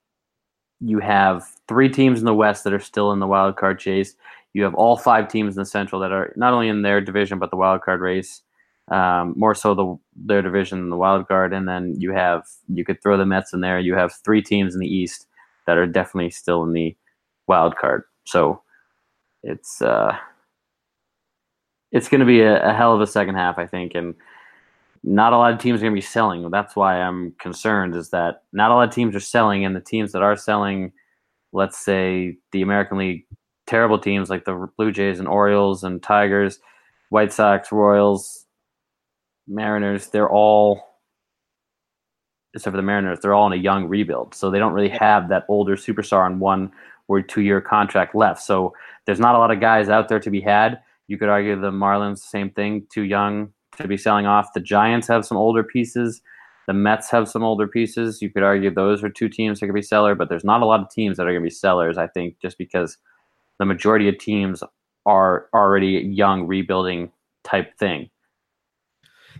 you 0.79 0.99
have 0.99 1.47
three 1.67 1.89
teams 1.89 2.19
in 2.19 2.25
the 2.25 2.33
West 2.33 2.63
that 2.63 2.73
are 2.73 2.79
still 2.79 3.11
in 3.11 3.19
the 3.19 3.27
wild 3.27 3.55
card 3.55 3.79
chase 3.79 4.15
you 4.53 4.63
have 4.63 4.75
all 4.75 4.97
five 4.97 5.27
teams 5.27 5.55
in 5.55 5.61
the 5.61 5.65
Central 5.65 6.01
that 6.01 6.11
are 6.11 6.33
not 6.35 6.53
only 6.53 6.67
in 6.67 6.81
their 6.81 7.01
division 7.01 7.39
but 7.39 7.51
the 7.51 7.57
wild 7.57 7.81
card 7.81 8.01
race. 8.01 8.41
Um, 8.89 9.33
more 9.37 9.55
so 9.55 9.73
the 9.73 9.97
their 10.15 10.41
division, 10.41 10.89
the 10.89 10.97
wild 10.97 11.27
card, 11.27 11.53
and 11.53 11.67
then 11.67 11.95
you 11.97 12.11
have 12.11 12.43
you 12.67 12.83
could 12.83 13.01
throw 13.01 13.17
the 13.17 13.25
Mets 13.25 13.53
in 13.53 13.61
there. 13.61 13.79
You 13.79 13.95
have 13.95 14.13
three 14.13 14.41
teams 14.41 14.73
in 14.73 14.81
the 14.81 14.87
East 14.87 15.27
that 15.65 15.77
are 15.77 15.87
definitely 15.87 16.31
still 16.31 16.63
in 16.63 16.73
the 16.73 16.95
wild 17.47 17.77
card. 17.77 18.03
So 18.25 18.61
it's 19.43 19.81
uh, 19.81 20.15
it's 21.91 22.07
going 22.07 22.19
to 22.19 22.25
be 22.25 22.41
a, 22.41 22.69
a, 22.69 22.73
hell 22.73 22.93
of 22.93 23.01
a 23.01 23.07
second 23.07 23.35
half, 23.35 23.57
I 23.57 23.65
think, 23.67 23.93
and 23.95 24.15
not 25.03 25.33
a 25.33 25.37
lot 25.37 25.53
of 25.53 25.59
teams 25.59 25.79
are 25.79 25.83
going 25.83 25.93
to 25.93 25.97
be 25.97 26.01
selling. 26.01 26.49
That's 26.51 26.75
why 26.75 27.01
I'm 27.01 27.31
concerned. 27.39 27.95
Is 27.95 28.09
that 28.09 28.43
not 28.53 28.71
a 28.71 28.75
lot 28.75 28.87
of 28.87 28.93
teams 28.93 29.15
are 29.15 29.19
selling, 29.19 29.65
and 29.65 29.75
the 29.75 29.81
teams 29.81 30.11
that 30.11 30.21
are 30.21 30.35
selling, 30.35 30.91
let's 31.53 31.77
say 31.77 32.37
the 32.51 32.61
American 32.61 32.97
League 32.97 33.25
terrible 33.67 33.99
teams 33.99 34.29
like 34.29 34.45
the 34.45 34.67
Blue 34.77 34.91
Jays 34.91 35.19
and 35.19 35.27
Orioles 35.27 35.83
and 35.83 36.01
Tigers, 36.03 36.59
White 37.09 37.31
Sox, 37.31 37.71
Royals, 37.71 38.45
Mariners, 39.47 40.07
they're 40.07 40.29
all 40.29 40.91
except 42.53 42.73
for 42.73 42.77
the 42.77 42.83
Mariners, 42.83 43.19
they're 43.21 43.33
all 43.33 43.47
in 43.47 43.53
a 43.57 43.61
young 43.61 43.85
rebuild. 43.87 44.35
So 44.35 44.51
they 44.51 44.59
don't 44.59 44.73
really 44.73 44.89
have 44.89 45.29
that 45.29 45.45
older 45.47 45.77
superstar 45.77 46.25
on 46.25 46.39
one 46.39 46.71
or 47.07 47.21
two 47.21 47.41
year 47.41 47.61
contract 47.61 48.15
left. 48.15 48.41
So 48.41 48.73
there's 49.05 49.19
not 49.19 49.35
a 49.35 49.37
lot 49.37 49.51
of 49.51 49.59
guys 49.59 49.89
out 49.89 50.09
there 50.09 50.19
to 50.19 50.29
be 50.29 50.41
had. 50.41 50.79
You 51.07 51.17
could 51.17 51.29
argue 51.29 51.59
the 51.59 51.71
Marlins, 51.71 52.19
same 52.19 52.49
thing, 52.49 52.87
too 52.91 53.03
young 53.03 53.51
to 53.77 53.87
be 53.87 53.97
selling 53.97 54.25
off. 54.25 54.53
The 54.53 54.59
Giants 54.59 55.07
have 55.07 55.25
some 55.25 55.37
older 55.37 55.63
pieces. 55.63 56.21
The 56.67 56.73
Mets 56.73 57.09
have 57.11 57.27
some 57.27 57.43
older 57.43 57.67
pieces. 57.67 58.21
You 58.21 58.29
could 58.29 58.43
argue 58.43 58.73
those 58.73 59.03
are 59.03 59.09
two 59.09 59.27
teams 59.27 59.59
that 59.59 59.65
could 59.65 59.75
be 59.75 59.81
seller, 59.81 60.15
but 60.15 60.29
there's 60.29 60.43
not 60.43 60.61
a 60.61 60.65
lot 60.65 60.79
of 60.79 60.89
teams 60.89 61.17
that 61.17 61.23
are 61.23 61.31
going 61.31 61.41
to 61.41 61.45
be 61.45 61.49
sellers, 61.49 61.97
I 61.97 62.07
think, 62.07 62.35
just 62.41 62.57
because– 62.57 62.97
the 63.61 63.65
majority 63.65 64.09
of 64.09 64.17
teams 64.17 64.63
are 65.05 65.45
already 65.53 65.99
young 66.11 66.47
rebuilding 66.47 67.11
type 67.43 67.77
thing. 67.77 68.09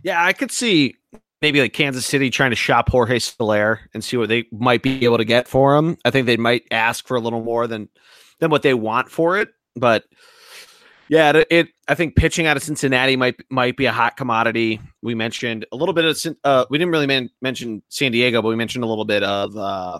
Yeah, 0.03 0.23
I 0.23 0.31
could 0.31 0.51
see 0.51 0.95
maybe 1.41 1.61
like 1.61 1.73
Kansas 1.73 2.05
City 2.05 2.29
trying 2.29 2.51
to 2.51 2.55
shop 2.55 2.89
Jorge 2.89 3.19
Soler 3.19 3.81
and 3.93 4.03
see 4.03 4.17
what 4.17 4.29
they 4.29 4.45
might 4.51 4.81
be 4.81 5.03
able 5.03 5.17
to 5.17 5.25
get 5.25 5.47
for 5.47 5.75
him. 5.75 5.97
I 6.05 6.11
think 6.11 6.25
they 6.25 6.37
might 6.37 6.63
ask 6.71 7.07
for 7.07 7.15
a 7.15 7.19
little 7.19 7.43
more 7.43 7.67
than 7.67 7.89
than 8.39 8.51
what 8.51 8.63
they 8.63 8.73
want 8.73 9.09
for 9.09 9.37
it, 9.37 9.49
but 9.75 10.05
yeah, 11.11 11.35
it, 11.35 11.47
it 11.51 11.67
I 11.89 11.95
think 11.95 12.15
pitching 12.15 12.47
out 12.47 12.55
of 12.55 12.63
Cincinnati 12.63 13.17
might 13.17 13.35
might 13.49 13.75
be 13.75 13.85
a 13.85 13.91
hot 13.91 14.15
commodity. 14.15 14.79
We 15.01 15.13
mentioned 15.13 15.65
a 15.71 15.75
little 15.75 15.93
bit 15.93 16.05
of 16.05 16.35
uh, 16.45 16.65
we 16.69 16.77
didn't 16.77 16.93
really 16.93 17.05
man, 17.05 17.29
mention 17.41 17.81
San 17.89 18.13
Diego, 18.13 18.41
but 18.41 18.47
we 18.47 18.55
mentioned 18.55 18.85
a 18.85 18.87
little 18.87 19.03
bit 19.03 19.21
of 19.21 19.55
uh, 19.57 19.99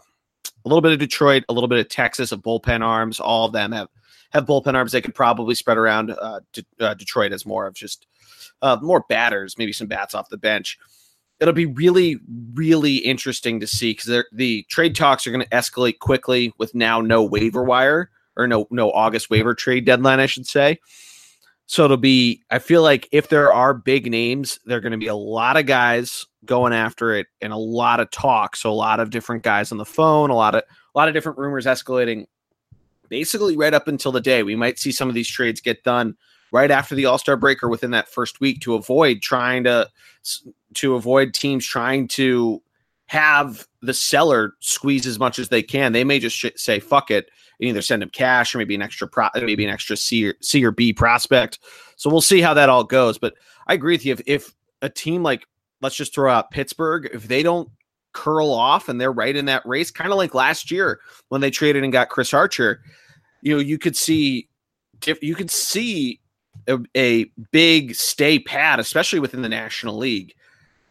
a 0.64 0.70
little 0.70 0.82
bit 0.82 0.94
of 0.94 1.00
Detroit, 1.00 1.44
a 1.50 1.54
little 1.54 1.68
bit 1.68 1.80
of 1.80 1.90
Texas, 1.90 2.32
of 2.32 2.42
bullpen 2.42 2.82
arms. 2.82 3.20
All 3.20 3.46
of 3.46 3.52
them 3.52 3.74
have 3.74 3.90
have 4.32 4.46
bullpen 4.46 4.74
arms 4.74 4.94
they 4.94 5.02
could 5.02 5.14
probably 5.14 5.54
spread 5.54 5.78
around. 5.78 6.12
Uh, 6.12 6.40
De- 6.54 6.66
uh, 6.80 6.94
Detroit 6.94 7.34
as 7.34 7.46
more 7.46 7.68
of 7.68 7.74
just 7.74 8.08
uh, 8.62 8.78
more 8.82 9.04
batters, 9.10 9.58
maybe 9.58 9.74
some 9.74 9.88
bats 9.88 10.16
off 10.16 10.30
the 10.30 10.38
bench. 10.38 10.80
It'll 11.42 11.54
be 11.54 11.66
really, 11.66 12.20
really 12.54 12.98
interesting 12.98 13.60
to 13.60 13.68
see 13.68 13.92
because 13.92 14.24
the 14.32 14.64
trade 14.70 14.96
talks 14.96 15.26
are 15.26 15.32
going 15.32 15.44
to 15.44 15.50
escalate 15.50 16.00
quickly 16.00 16.54
with 16.60 16.74
now 16.76 17.02
no 17.02 17.24
waiver 17.24 17.64
wire, 17.64 18.12
or 18.38 18.48
no 18.48 18.68
no 18.70 18.92
August 18.92 19.30
waiver 19.30 19.56
trade 19.56 19.86
deadline, 19.86 20.20
I 20.20 20.28
should 20.28 20.48
say. 20.48 20.80
So 21.66 21.86
it'll 21.86 21.98
be. 21.98 22.44
I 22.52 22.60
feel 22.60 22.84
like 22.84 23.10
if 23.12 23.30
there 23.30 23.52
are 23.52 23.74
big 23.74 24.10
names, 24.10 24.60
there 24.66 24.78
are 24.78 24.82
going 24.82 24.92
to 24.92 24.98
be 24.98 25.08
a 25.08 25.16
lot 25.16 25.58
of 25.58 25.66
guys 25.66 26.28
going 26.46 26.74
after 26.74 27.16
it 27.16 27.28
and 27.42 27.52
a 27.52 27.58
lot 27.58 28.00
of 28.00 28.12
talk. 28.12 28.56
So 28.56 28.70
a 28.70 28.74
lot 28.74 29.00
of 29.00 29.10
different 29.10 29.44
guys 29.44 29.72
on 29.72 29.78
the 29.78 29.86
phone, 29.86 30.30
a 30.30 30.36
lot 30.36 30.54
of 30.54 30.62
a 30.64 30.98
lot 30.98 31.08
of 31.08 31.14
different 31.14 31.38
rumors 31.38 31.66
escalating. 31.66 32.26
Basically, 33.10 33.58
right 33.58 33.74
up 33.74 33.88
until 33.88 34.12
the 34.12 34.22
day, 34.22 34.44
we 34.44 34.56
might 34.56 34.80
see 34.80 34.92
some 34.92 35.10
of 35.10 35.16
these 35.16 35.30
trades 35.30 35.60
get 35.60 35.84
done 35.84 36.16
right 36.52 36.72
after 36.72 36.96
the 36.96 37.06
All 37.06 37.18
Star 37.18 37.38
break 37.38 37.64
or 37.64 37.70
within 37.70 37.92
that 37.92 38.10
first 38.10 38.40
week 38.40 38.62
to 38.62 38.76
avoid 38.76 39.22
trying 39.22 39.64
to 39.64 39.90
to 40.76 40.96
avoid 40.96 41.34
teams 41.34 41.66
trying 41.66 42.08
to 42.10 42.62
have 43.08 43.68
the 43.82 43.94
seller 43.94 44.54
squeeze 44.62 45.06
as 45.06 45.20
much 45.20 45.38
as 45.38 45.50
they 45.50 45.62
can. 45.62 45.92
They 45.92 46.04
may 46.04 46.20
just 46.20 46.38
sh- 46.38 46.46
say 46.56 46.80
fuck 46.80 47.12
it 47.12 47.30
and 47.60 47.68
either 47.68 47.82
send 47.82 48.02
him 48.04 48.10
cash 48.10 48.56
or 48.56 48.58
maybe 48.58 48.76
an 48.76 48.82
extra 48.82 49.08
pro- 49.08 49.28
maybe 49.36 49.66
an 49.66 49.70
extra 49.70 49.98
C 49.98 50.30
or, 50.30 50.36
C 50.42 50.64
or 50.64 50.72
B 50.72 50.94
prospect. 50.94 51.60
So 51.98 52.10
we'll 52.10 52.22
see 52.22 52.40
how 52.40 52.54
that 52.54 52.70
all 52.70 52.86
goes. 52.86 53.18
But 53.18 53.34
I 53.68 53.74
agree 53.74 53.96
with 53.96 54.06
you. 54.06 54.14
If, 54.14 54.22
if 54.28 54.56
a 54.82 54.90
team 54.90 55.24
like 55.24 55.46
let's 55.82 55.96
just 55.96 56.14
throw 56.14 56.32
out 56.32 56.52
Pittsburgh, 56.52 57.10
if 57.14 57.28
they 57.28 57.44
don't 57.44 57.70
curl 58.14 58.52
off 58.52 58.88
and 58.88 59.00
they're 59.00 59.12
right 59.12 59.36
in 59.36 59.46
that 59.46 59.66
race, 59.66 59.92
kind 59.92 60.12
of 60.12 60.18
like 60.18 60.34
last 60.34 60.72
year 60.72 61.02
when 61.30 61.42
they 61.42 61.52
traded 61.52 61.84
and 61.84 61.92
got 61.92 62.10
Chris 62.10 62.34
Archer, 62.34 62.82
you 63.42 63.54
know, 63.54 63.60
you 63.60 63.78
could 63.78 63.98
see 63.98 64.48
you 65.22 65.36
could 65.36 65.52
see 65.52 66.22
a, 66.68 66.80
a 66.96 67.26
big 67.52 67.96
stay 67.96 68.40
pat, 68.40 68.80
especially 68.80 69.20
within 69.20 69.42
the 69.42 69.50
National 69.50 69.98
League. 69.98 70.36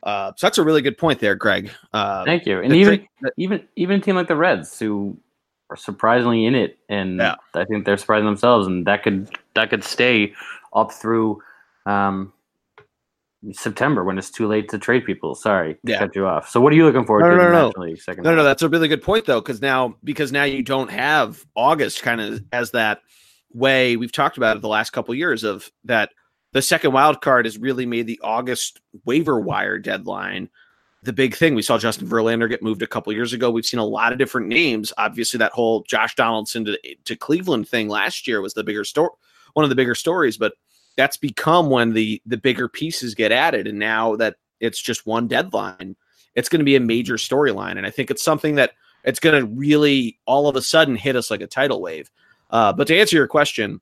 Uh, 0.02 0.32
so 0.36 0.46
that's 0.46 0.58
a 0.58 0.64
really 0.64 0.82
good 0.82 0.96
point 0.96 1.20
there, 1.20 1.34
Greg. 1.34 1.70
Uh, 1.92 2.24
Thank 2.24 2.46
you. 2.46 2.60
And 2.60 2.74
even 2.74 3.06
tra- 3.20 3.30
even 3.36 3.68
even 3.76 4.00
a 4.00 4.02
team 4.02 4.16
like 4.16 4.28
the 4.28 4.36
Reds, 4.36 4.78
who 4.78 5.16
are 5.68 5.76
surprisingly 5.76 6.46
in 6.46 6.54
it, 6.54 6.78
and 6.88 7.18
yeah. 7.18 7.36
I 7.54 7.64
think 7.64 7.84
they're 7.84 7.98
surprising 7.98 8.26
themselves, 8.26 8.66
and 8.66 8.86
that 8.86 9.02
could 9.02 9.28
that 9.54 9.70
could 9.70 9.84
stay 9.84 10.32
up 10.72 10.92
through 10.92 11.42
um, 11.84 12.32
September 13.52 14.02
when 14.04 14.16
it's 14.16 14.30
too 14.30 14.46
late 14.46 14.70
to 14.70 14.78
trade 14.78 15.04
people. 15.04 15.34
Sorry, 15.34 15.76
yeah. 15.84 15.98
cut 15.98 16.16
you 16.16 16.26
off. 16.26 16.48
So 16.48 16.60
what 16.60 16.72
are 16.72 16.76
you 16.76 16.84
looking 16.84 17.04
forward 17.04 17.22
no, 17.22 17.30
to? 17.30 17.36
No, 17.36 17.72
no, 17.76 17.84
no. 17.84 17.94
Second 17.96 18.24
no, 18.24 18.34
no, 18.34 18.42
that's 18.42 18.62
a 18.62 18.68
really 18.70 18.88
good 18.88 19.02
point 19.02 19.26
though, 19.26 19.40
because 19.40 19.60
now 19.60 19.96
because 20.02 20.32
now 20.32 20.44
you 20.44 20.62
don't 20.62 20.90
have 20.90 21.44
August 21.54 22.02
kind 22.02 22.22
of 22.22 22.42
as 22.52 22.70
that 22.70 23.00
way 23.52 23.96
we've 23.96 24.12
talked 24.12 24.36
about 24.36 24.56
it 24.56 24.60
the 24.60 24.68
last 24.68 24.90
couple 24.90 25.12
of 25.12 25.18
years 25.18 25.44
of 25.44 25.70
that 25.84 26.10
the 26.52 26.62
second 26.62 26.92
wild 26.92 27.20
card 27.20 27.46
has 27.46 27.58
really 27.58 27.86
made 27.86 28.06
the 28.06 28.20
August 28.22 28.80
waiver 29.04 29.40
wire 29.40 29.78
deadline 29.78 30.48
the 31.02 31.12
big 31.12 31.34
thing. 31.34 31.54
We 31.54 31.62
saw 31.62 31.78
Justin 31.78 32.08
Verlander 32.08 32.48
get 32.48 32.62
moved 32.62 32.82
a 32.82 32.86
couple 32.86 33.12
years 33.12 33.32
ago. 33.32 33.50
We've 33.50 33.64
seen 33.64 33.80
a 33.80 33.84
lot 33.84 34.12
of 34.12 34.18
different 34.18 34.48
names. 34.48 34.92
Obviously, 34.98 35.38
that 35.38 35.52
whole 35.52 35.82
Josh 35.84 36.14
Donaldson 36.14 36.64
to, 36.66 36.78
to 37.04 37.16
Cleveland 37.16 37.68
thing 37.68 37.88
last 37.88 38.26
year 38.26 38.40
was 38.40 38.54
the 38.54 38.64
bigger 38.64 38.84
story, 38.84 39.10
one 39.54 39.64
of 39.64 39.70
the 39.70 39.76
bigger 39.76 39.94
stories. 39.94 40.36
But 40.36 40.54
that's 40.96 41.16
become 41.16 41.70
when 41.70 41.94
the 41.94 42.20
the 42.26 42.36
bigger 42.36 42.68
pieces 42.68 43.14
get 43.14 43.32
added, 43.32 43.66
and 43.66 43.78
now 43.78 44.16
that 44.16 44.36
it's 44.60 44.80
just 44.80 45.06
one 45.06 45.26
deadline, 45.26 45.96
it's 46.34 46.50
going 46.50 46.60
to 46.60 46.64
be 46.64 46.76
a 46.76 46.80
major 46.80 47.14
storyline. 47.14 47.78
And 47.78 47.86
I 47.86 47.90
think 47.90 48.10
it's 48.10 48.22
something 48.22 48.56
that 48.56 48.72
it's 49.04 49.20
going 49.20 49.40
to 49.40 49.46
really 49.46 50.18
all 50.26 50.48
of 50.48 50.56
a 50.56 50.62
sudden 50.62 50.96
hit 50.96 51.16
us 51.16 51.30
like 51.30 51.40
a 51.40 51.46
tidal 51.46 51.80
wave. 51.80 52.10
Uh, 52.50 52.72
but 52.72 52.86
to 52.88 52.98
answer 52.98 53.16
your 53.16 53.28
question, 53.28 53.80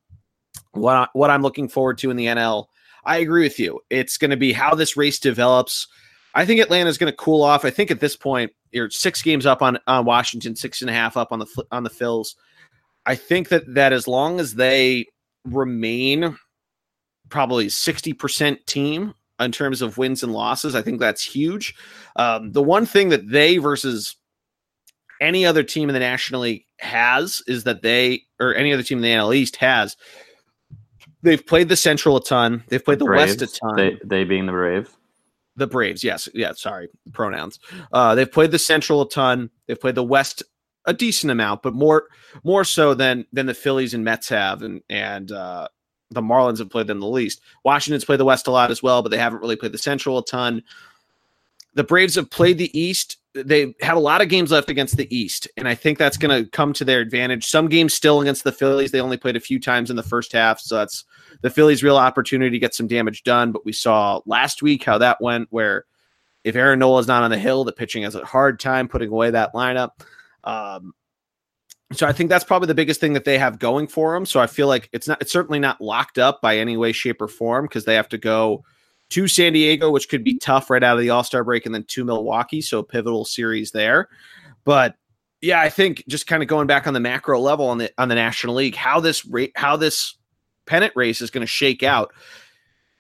what 0.73 0.95
I, 0.95 1.09
what 1.13 1.31
I'm 1.31 1.43
looking 1.43 1.69
forward 1.69 1.99
to 1.99 2.11
in 2.11 2.17
the 2.17 2.27
NL, 2.27 2.67
I 3.05 3.19
agree 3.19 3.43
with 3.43 3.59
you. 3.59 3.81
It's 3.91 4.19
going 4.19 4.31
to 4.31 4.37
be 4.37 4.53
how 4.53 4.75
this 4.75 4.97
race 4.97 5.19
develops. 5.19 5.89
I 6.35 6.45
think 6.45 6.61
Atlanta 6.61 6.91
is 6.91 6.99
going 6.99 7.11
to 7.11 7.17
cool 7.17 7.43
off. 7.43 7.65
I 7.65 7.71
think 7.71 7.91
at 7.91 8.01
this 8.01 8.17
point, 8.17 8.53
you're 8.71 8.91
six 8.91 9.23
games 9.23 9.47
up 9.47 9.63
on 9.63 9.79
on 9.87 10.05
Washington, 10.05 10.55
six 10.55 10.83
and 10.83 10.91
a 10.91 10.93
half 10.93 11.17
up 11.17 11.33
on 11.33 11.39
the 11.39 11.65
on 11.71 11.85
the 11.85 11.91
Phils. 11.91 12.35
I 13.07 13.15
think 13.15 13.49
that 13.49 13.75
that 13.75 13.95
as 13.95 14.07
long 14.07 14.41
as 14.41 14.55
they 14.55 15.07
remain 15.45 16.37
probably 17.31 17.67
60% 17.67 18.67
team 18.67 19.15
in 19.41 19.53
terms 19.53 19.81
of 19.81 19.97
wins 19.97 20.23
and 20.23 20.33
losses, 20.33 20.75
I 20.75 20.83
think 20.83 21.01
that's 21.01 21.25
huge. 21.25 21.75
Um, 22.17 22.53
the 22.53 22.63
one 22.63 22.85
thing 22.85 23.09
that 23.09 23.29
they 23.29 23.57
versus 23.57 24.17
any 25.21 25.47
other 25.47 25.63
team 25.63 25.89
in 25.89 25.95
the 25.95 26.01
National 26.01 26.43
League 26.43 26.65
has 26.79 27.43
is 27.47 27.65
that 27.65 27.83
they, 27.83 28.23
or 28.41 28.55
any 28.55 28.73
other 28.73 28.83
team 28.83 28.99
in 28.99 29.03
the 29.03 29.11
NL 29.11 29.35
East 29.35 29.57
has, 29.57 29.97
they've 31.23 31.45
played 31.45 31.69
the 31.69 31.77
Central 31.77 32.17
a 32.17 32.23
ton. 32.23 32.65
They've 32.69 32.85
played 32.85 32.99
the 32.99 33.05
Braves, 33.05 33.41
West 33.41 33.43
a 33.43 33.61
ton. 33.61 33.77
They, 33.77 33.99
they 34.05 34.25
being 34.25 34.47
the 34.47 34.53
Braves. 34.53 34.91
The 35.57 35.67
Braves, 35.67 36.05
yes, 36.05 36.29
yeah. 36.35 36.53
Sorry, 36.53 36.89
pronouns. 37.13 37.59
Uh, 37.93 38.15
they've 38.15 38.31
played 38.31 38.53
the 38.53 38.59
Central 38.61 39.03
a 39.03 39.09
ton. 39.09 39.51
They've 39.67 39.81
played 39.81 39.97
the 39.97 40.05
West 40.05 40.43
a 40.85 40.93
decent 40.93 41.31
amount, 41.31 41.63
but 41.63 41.75
more 41.75 42.05
more 42.45 42.65
so 42.65 42.95
than 42.95 43.27
than 43.33 43.47
the 43.47 43.55
Phillies 43.55 43.93
and 43.93 44.05
Mets 44.05 44.29
have, 44.29 44.63
and 44.63 44.83
and 44.89 45.33
uh, 45.33 45.67
the 46.11 46.23
Marlins 46.23 46.59
have 46.59 46.71
played 46.71 46.87
them 46.87 47.01
the 47.01 47.09
least. 47.09 47.41
Washington's 47.65 48.05
played 48.05 48.21
the 48.21 48.25
West 48.25 48.47
a 48.47 48.51
lot 48.51 48.71
as 48.71 48.83
well, 48.83 49.03
but 49.03 49.11
they 49.11 49.19
haven't 49.19 49.41
really 49.41 49.57
played 49.57 49.73
the 49.73 49.79
Central 49.79 50.19
a 50.19 50.25
ton. 50.25 50.63
The 51.79 51.85
Braves 51.85 52.17
have 52.17 52.29
played 52.29 52.59
the 52.59 52.77
East 52.77 53.19
they 53.45 53.75
have 53.81 53.97
a 53.97 54.01
lot 54.01 54.21
of 54.21 54.29
games 54.29 54.51
left 54.51 54.71
against 54.71 54.97
the 54.97 55.17
East, 55.17 55.49
and 55.57 55.69
I 55.69 55.75
think 55.75 55.99
that's 55.99 56.17
going 56.17 56.45
to 56.45 56.51
come 56.51 56.73
to 56.73 56.85
their 56.85 57.01
advantage. 57.01 57.47
Some 57.47 57.69
games 57.69 57.95
still 57.95 58.21
against 58.21 58.45
the 58.45 58.53
Phillies. 58.53 58.91
They 58.91 59.01
only 59.01 59.17
played 59.17 59.37
a 59.37 59.41
few 59.41 59.61
times 59.61 59.91
in 59.91 59.97
the 59.97 60.03
first 60.03 60.33
half, 60.33 60.61
so 60.61 60.77
that's 60.77 61.05
the 61.43 61.51
Phillies' 61.51 61.83
real 61.83 61.97
opportunity 61.97 62.51
to 62.51 62.59
get 62.59 62.75
some 62.75 62.87
damage 62.87 63.23
done. 63.23 63.53
But 63.53 63.65
we 63.65 63.73
saw 63.73 64.21
last 64.27 64.63
week 64.63 64.85
how 64.85 64.99
that 64.99 65.21
went, 65.21 65.49
where 65.51 65.85
if 66.45 66.57
Aaron 66.57 66.79
Nola 66.79 67.01
is 67.01 67.07
not 67.07 67.23
on 67.23 67.31
the 67.31 67.39
hill, 67.39 67.65
the 67.65 67.73
pitching 67.73 68.03
has 68.03 68.15
a 68.15 68.25
hard 68.25 68.59
time 68.59 68.89
putting 68.89 69.11
away 69.11 69.31
that 69.31 69.55
lineup. 69.55 69.91
Um, 70.45 70.95
so 71.93 72.07
I 72.07 72.13
think 72.13 72.29
that's 72.31 72.45
probably 72.45 72.67
the 72.67 72.75
biggest 72.75 73.01
thing 73.01 73.13
that 73.15 73.25
they 73.25 73.39
have 73.39 73.59
going 73.59 73.87
for 73.87 74.15
them. 74.15 74.27
So 74.27 74.41
I 74.41 74.47
feel 74.47 74.67
like 74.67 74.89
it's 74.93 75.09
not, 75.09 75.23
it's 75.23 75.33
certainly 75.33 75.59
not 75.59 75.81
locked 75.81 76.19
up 76.19 76.43
by 76.43 76.59
any 76.59 76.77
way, 76.77 76.93
shape, 76.93 77.23
or 77.23 77.29
form 77.29 77.65
because 77.67 77.85
they 77.85 77.95
have 77.95 78.09
to 78.11 78.19
go 78.19 78.65
to 79.11 79.29
San 79.29 79.53
Diego, 79.53 79.91
which 79.91 80.09
could 80.09 80.23
be 80.23 80.39
tough 80.39 80.71
right 80.71 80.83
out 80.83 80.97
of 80.97 81.03
the 81.03 81.11
All 81.11 81.25
Star 81.25 81.45
break, 81.45 81.67
and 81.67 81.75
then 81.75 81.85
to 81.85 82.05
Milwaukee. 82.05 82.61
So 82.61 82.83
pivotal 82.83 83.25
series 83.25 83.71
there. 83.71 84.09
But 84.65 84.97
yeah, 85.41 85.61
I 85.61 85.71
think 85.71 86.05
just 86.09 86.27
kind 86.27 86.43
of 86.43 86.49
going 86.49 86.67
back 86.67 86.87
on 86.87 86.95
the 86.95 87.01
macro 87.01 87.41
level 87.41 87.69
on 87.69 87.79
the 87.79 87.93
on 87.99 88.09
the 88.09 88.15
National 88.15 88.57
League, 88.57 88.75
how 88.75 89.01
this 89.01 89.25
rate, 89.25 89.53
how 89.55 89.77
this 89.77 90.17
pennant 90.67 90.93
race 90.95 91.21
is 91.23 91.31
going 91.31 91.43
to 91.43 91.47
shake 91.47 91.83
out 91.83 92.13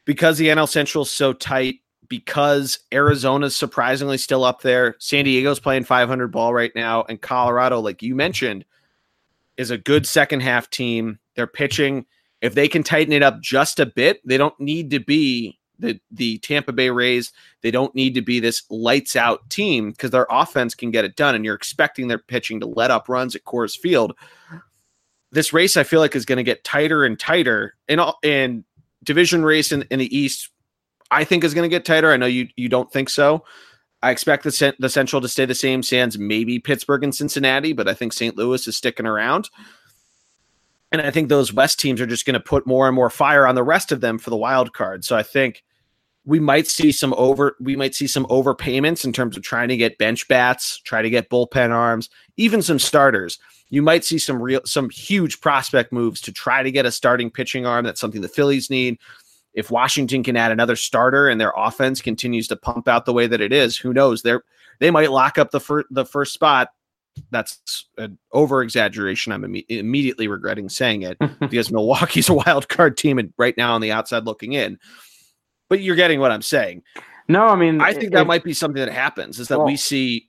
because 0.04 0.38
the 0.38 0.48
NL 0.48 0.68
Central 0.68 1.02
is 1.02 1.10
so 1.10 1.32
tight. 1.32 1.80
Because 2.08 2.78
Arizona's 2.90 3.54
surprisingly 3.54 4.16
still 4.16 4.42
up 4.42 4.62
there, 4.62 4.96
San 4.98 5.26
Diego's 5.26 5.60
playing 5.60 5.84
500 5.84 6.28
ball 6.28 6.54
right 6.54 6.72
now, 6.74 7.04
and 7.06 7.20
Colorado, 7.20 7.80
like 7.80 8.02
you 8.02 8.14
mentioned, 8.14 8.64
is 9.58 9.70
a 9.70 9.76
good 9.76 10.06
second 10.06 10.40
half 10.40 10.70
team. 10.70 11.18
They're 11.36 11.46
pitching. 11.46 12.06
If 12.40 12.54
they 12.54 12.66
can 12.66 12.82
tighten 12.82 13.12
it 13.12 13.22
up 13.22 13.42
just 13.42 13.78
a 13.78 13.84
bit, 13.84 14.26
they 14.26 14.38
don't 14.38 14.58
need 14.58 14.90
to 14.92 15.00
be 15.00 15.57
the 15.78 16.00
the 16.10 16.38
Tampa 16.38 16.72
Bay 16.72 16.90
Rays, 16.90 17.32
they 17.62 17.70
don't 17.70 17.94
need 17.94 18.14
to 18.14 18.22
be 18.22 18.40
this 18.40 18.62
lights 18.70 19.16
out 19.16 19.48
team 19.50 19.90
because 19.90 20.10
their 20.10 20.26
offense 20.30 20.74
can 20.74 20.90
get 20.90 21.04
it 21.04 21.16
done, 21.16 21.34
and 21.34 21.44
you're 21.44 21.54
expecting 21.54 22.08
their 22.08 22.18
pitching 22.18 22.60
to 22.60 22.66
let 22.66 22.90
up 22.90 23.08
runs 23.08 23.34
at 23.34 23.44
Coors 23.44 23.76
Field. 23.76 24.14
This 25.30 25.52
race, 25.52 25.76
I 25.76 25.84
feel 25.84 26.00
like, 26.00 26.16
is 26.16 26.24
going 26.24 26.38
to 26.38 26.42
get 26.42 26.64
tighter 26.64 27.04
and 27.04 27.18
tighter, 27.18 27.74
and 27.88 28.00
all 28.00 28.18
and 28.22 28.64
division 29.04 29.44
race 29.44 29.72
in, 29.72 29.82
in 29.90 29.98
the 29.98 30.16
East, 30.16 30.50
I 31.10 31.24
think 31.24 31.44
is 31.44 31.54
going 31.54 31.68
to 31.68 31.74
get 31.74 31.84
tighter. 31.84 32.12
I 32.12 32.16
know 32.16 32.26
you 32.26 32.48
you 32.56 32.68
don't 32.68 32.92
think 32.92 33.08
so. 33.08 33.44
I 34.02 34.10
expect 34.10 34.44
the 34.44 34.74
the 34.78 34.88
Central 34.88 35.20
to 35.22 35.28
stay 35.28 35.44
the 35.44 35.54
same. 35.54 35.82
Sands 35.82 36.18
maybe 36.18 36.58
Pittsburgh 36.58 37.04
and 37.04 37.14
Cincinnati, 37.14 37.72
but 37.72 37.88
I 37.88 37.94
think 37.94 38.12
St. 38.12 38.36
Louis 38.36 38.66
is 38.66 38.76
sticking 38.76 39.06
around. 39.06 39.50
And 40.90 41.02
I 41.02 41.10
think 41.10 41.28
those 41.28 41.52
West 41.52 41.78
teams 41.78 42.00
are 42.00 42.06
just 42.06 42.24
going 42.24 42.34
to 42.34 42.40
put 42.40 42.66
more 42.66 42.86
and 42.86 42.94
more 42.94 43.10
fire 43.10 43.46
on 43.46 43.54
the 43.54 43.62
rest 43.62 43.92
of 43.92 44.00
them 44.00 44.18
for 44.18 44.30
the 44.30 44.36
wild 44.36 44.72
card. 44.72 45.04
So 45.04 45.16
I 45.16 45.22
think 45.22 45.62
we 46.28 46.38
might 46.38 46.66
see 46.66 46.92
some 46.92 47.14
over 47.14 47.56
we 47.58 47.74
might 47.74 47.94
see 47.94 48.06
some 48.06 48.26
overpayments 48.26 49.02
in 49.06 49.14
terms 49.14 49.34
of 49.34 49.42
trying 49.42 49.68
to 49.68 49.78
get 49.78 49.96
bench 49.96 50.28
bats, 50.28 50.78
try 50.80 51.00
to 51.00 51.08
get 51.08 51.30
bullpen 51.30 51.70
arms, 51.70 52.10
even 52.36 52.60
some 52.60 52.78
starters. 52.78 53.38
You 53.70 53.80
might 53.80 54.04
see 54.04 54.18
some 54.18 54.40
real 54.40 54.60
some 54.66 54.90
huge 54.90 55.40
prospect 55.40 55.90
moves 55.90 56.20
to 56.20 56.32
try 56.32 56.62
to 56.62 56.70
get 56.70 56.84
a 56.84 56.92
starting 56.92 57.30
pitching 57.30 57.64
arm. 57.64 57.86
That's 57.86 57.98
something 57.98 58.20
the 58.20 58.28
Phillies 58.28 58.68
need. 58.68 58.98
If 59.54 59.70
Washington 59.70 60.22
can 60.22 60.36
add 60.36 60.52
another 60.52 60.76
starter 60.76 61.30
and 61.30 61.40
their 61.40 61.54
offense 61.56 62.02
continues 62.02 62.46
to 62.48 62.56
pump 62.56 62.88
out 62.88 63.06
the 63.06 63.14
way 63.14 63.26
that 63.26 63.40
it 63.40 63.52
is, 63.52 63.78
who 63.78 63.94
knows? 63.94 64.20
They 64.20 64.36
they 64.80 64.90
might 64.90 65.10
lock 65.10 65.38
up 65.38 65.50
the 65.50 65.60
first 65.60 65.86
the 65.90 66.04
first 66.04 66.34
spot. 66.34 66.72
That's 67.30 67.86
an 67.96 68.18
over 68.32 68.62
exaggeration. 68.62 69.32
I'm 69.32 69.42
imme- 69.44 69.64
immediately 69.70 70.28
regretting 70.28 70.68
saying 70.68 71.02
it 71.02 71.16
because 71.40 71.72
Milwaukee's 71.72 72.28
a 72.28 72.34
wild 72.34 72.68
card 72.68 72.98
team 72.98 73.18
and 73.18 73.32
right 73.38 73.56
now 73.56 73.74
on 73.74 73.80
the 73.80 73.92
outside 73.92 74.24
looking 74.24 74.52
in 74.52 74.78
but 75.68 75.80
you're 75.80 75.96
getting 75.96 76.20
what 76.20 76.30
I'm 76.30 76.42
saying. 76.42 76.82
No, 77.28 77.46
I 77.48 77.56
mean, 77.56 77.80
I 77.80 77.92
think 77.92 78.04
it, 78.04 78.12
that 78.12 78.26
might 78.26 78.44
be 78.44 78.54
something 78.54 78.84
that 78.84 78.92
happens 78.92 79.38
is 79.38 79.48
that 79.48 79.58
well, 79.58 79.66
we 79.66 79.76
see 79.76 80.28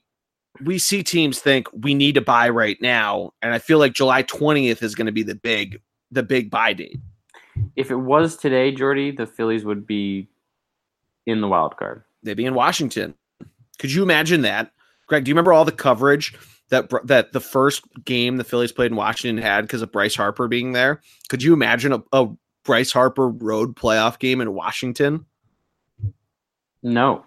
we 0.61 0.77
see 0.77 1.03
teams 1.03 1.39
think 1.39 1.67
we 1.71 1.93
need 1.93 2.15
to 2.15 2.21
buy 2.21 2.49
right 2.49 2.77
now, 2.81 3.31
and 3.41 3.53
I 3.53 3.59
feel 3.59 3.77
like 3.77 3.93
July 3.93 4.23
20th 4.23 4.83
is 4.83 4.95
going 4.95 5.05
to 5.05 5.11
be 5.11 5.23
the 5.23 5.35
big 5.35 5.81
the 6.11 6.23
big 6.23 6.49
buy 6.49 6.73
date. 6.73 6.99
If 7.75 7.91
it 7.91 7.95
was 7.95 8.35
today, 8.35 8.71
Geordie, 8.71 9.11
the 9.11 9.27
Phillies 9.27 9.65
would 9.65 9.85
be 9.85 10.27
in 11.25 11.41
the 11.41 11.47
wild 11.47 11.77
card. 11.77 12.03
They'd 12.23 12.35
be 12.35 12.45
in 12.45 12.53
Washington. 12.53 13.13
Could 13.77 13.91
you 13.93 14.03
imagine 14.03 14.41
that? 14.41 14.71
Greg, 15.07 15.23
do 15.23 15.29
you 15.29 15.33
remember 15.33 15.53
all 15.53 15.65
the 15.65 15.71
coverage 15.71 16.35
that 16.69 16.89
that 17.05 17.33
the 17.33 17.39
first 17.39 17.83
game 18.05 18.37
the 18.37 18.43
Phillies 18.43 18.71
played 18.71 18.91
in 18.91 18.97
Washington 18.97 19.41
had 19.43 19.61
because 19.61 19.81
of 19.81 19.91
Bryce 19.91 20.15
Harper 20.15 20.47
being 20.47 20.71
there. 20.71 21.01
Could 21.27 21.43
you 21.43 21.53
imagine 21.53 21.93
a, 21.93 22.03
a 22.13 22.27
Bryce 22.63 22.91
Harper 22.91 23.29
road 23.29 23.75
playoff 23.75 24.19
game 24.19 24.41
in 24.41 24.53
Washington? 24.53 25.25
No, 26.83 27.25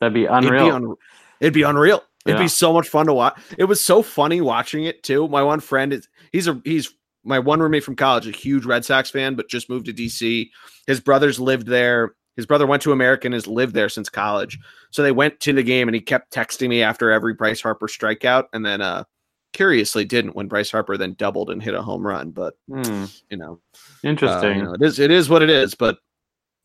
that'd 0.00 0.14
be 0.14 0.26
unreal. 0.26 0.52
It'd 0.54 0.66
be, 0.66 0.70
un- 0.86 0.94
it'd 1.40 1.54
be 1.54 1.62
unreal. 1.62 2.02
It'd 2.26 2.38
Yeah. 2.38 2.44
be 2.44 2.48
so 2.48 2.72
much 2.72 2.88
fun 2.88 3.06
to 3.06 3.14
watch. 3.14 3.40
It 3.56 3.64
was 3.64 3.80
so 3.80 4.02
funny 4.02 4.40
watching 4.40 4.84
it 4.84 5.02
too. 5.02 5.26
My 5.28 5.42
one 5.42 5.60
friend 5.60 5.92
is 5.92 6.08
he's 6.32 6.48
a 6.48 6.60
he's 6.64 6.92
my 7.24 7.38
one 7.38 7.60
roommate 7.60 7.84
from 7.84 7.96
college, 7.96 8.26
a 8.26 8.30
huge 8.30 8.64
Red 8.66 8.84
Sox 8.84 9.10
fan, 9.10 9.34
but 9.34 9.48
just 9.48 9.68
moved 9.70 9.86
to 9.86 9.92
DC. 9.92 10.50
His 10.86 11.00
brothers 11.00 11.38
lived 11.40 11.66
there. 11.66 12.14
His 12.36 12.46
brother 12.46 12.66
went 12.66 12.82
to 12.82 12.92
America 12.92 13.26
and 13.26 13.34
has 13.34 13.46
lived 13.46 13.74
there 13.74 13.88
since 13.90 14.08
college. 14.08 14.58
So 14.90 15.02
they 15.02 15.12
went 15.12 15.40
to 15.40 15.52
the 15.52 15.62
game 15.62 15.88
and 15.88 15.94
he 15.94 16.00
kept 16.00 16.32
texting 16.32 16.68
me 16.68 16.82
after 16.82 17.10
every 17.10 17.34
Bryce 17.34 17.60
Harper 17.60 17.86
strikeout 17.88 18.44
and 18.52 18.64
then 18.64 18.80
uh 18.80 19.04
curiously 19.52 20.04
didn't 20.04 20.36
when 20.36 20.46
Bryce 20.46 20.70
Harper 20.70 20.96
then 20.96 21.14
doubled 21.14 21.50
and 21.50 21.62
hit 21.62 21.74
a 21.74 21.82
home 21.82 22.06
run. 22.06 22.30
But 22.30 22.54
Hmm, 22.68 23.06
you 23.30 23.36
know, 23.36 23.60
uh, 23.74 23.78
interesting. 24.04 24.58
you 24.58 24.62
know, 24.64 24.74
it 24.74 24.82
is 24.82 24.98
it 24.98 25.10
is 25.10 25.28
what 25.28 25.42
it 25.42 25.50
is, 25.50 25.74
but 25.74 25.98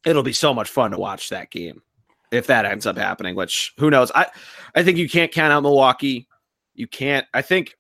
it'll 0.06 0.24
be 0.24 0.34
so 0.34 0.54
much 0.54 0.70
fun 0.70 0.92
to 0.92 0.98
watch 0.98 1.30
that 1.30 1.50
game 1.50 1.82
if 2.36 2.48
that 2.48 2.66
ends 2.66 2.86
up 2.86 2.98
happening. 2.98 3.36
Which 3.36 3.74
who 3.78 3.90
knows? 3.90 4.12
I 4.14 4.28
I 4.76 4.84
think 4.84 4.98
you 4.98 5.10
can't 5.10 5.32
count 5.32 5.54
out 5.54 5.64
Milwaukee. 5.64 6.28
You 6.74 6.88
can't. 6.88 7.26
I 7.34 7.42
think 7.42 7.76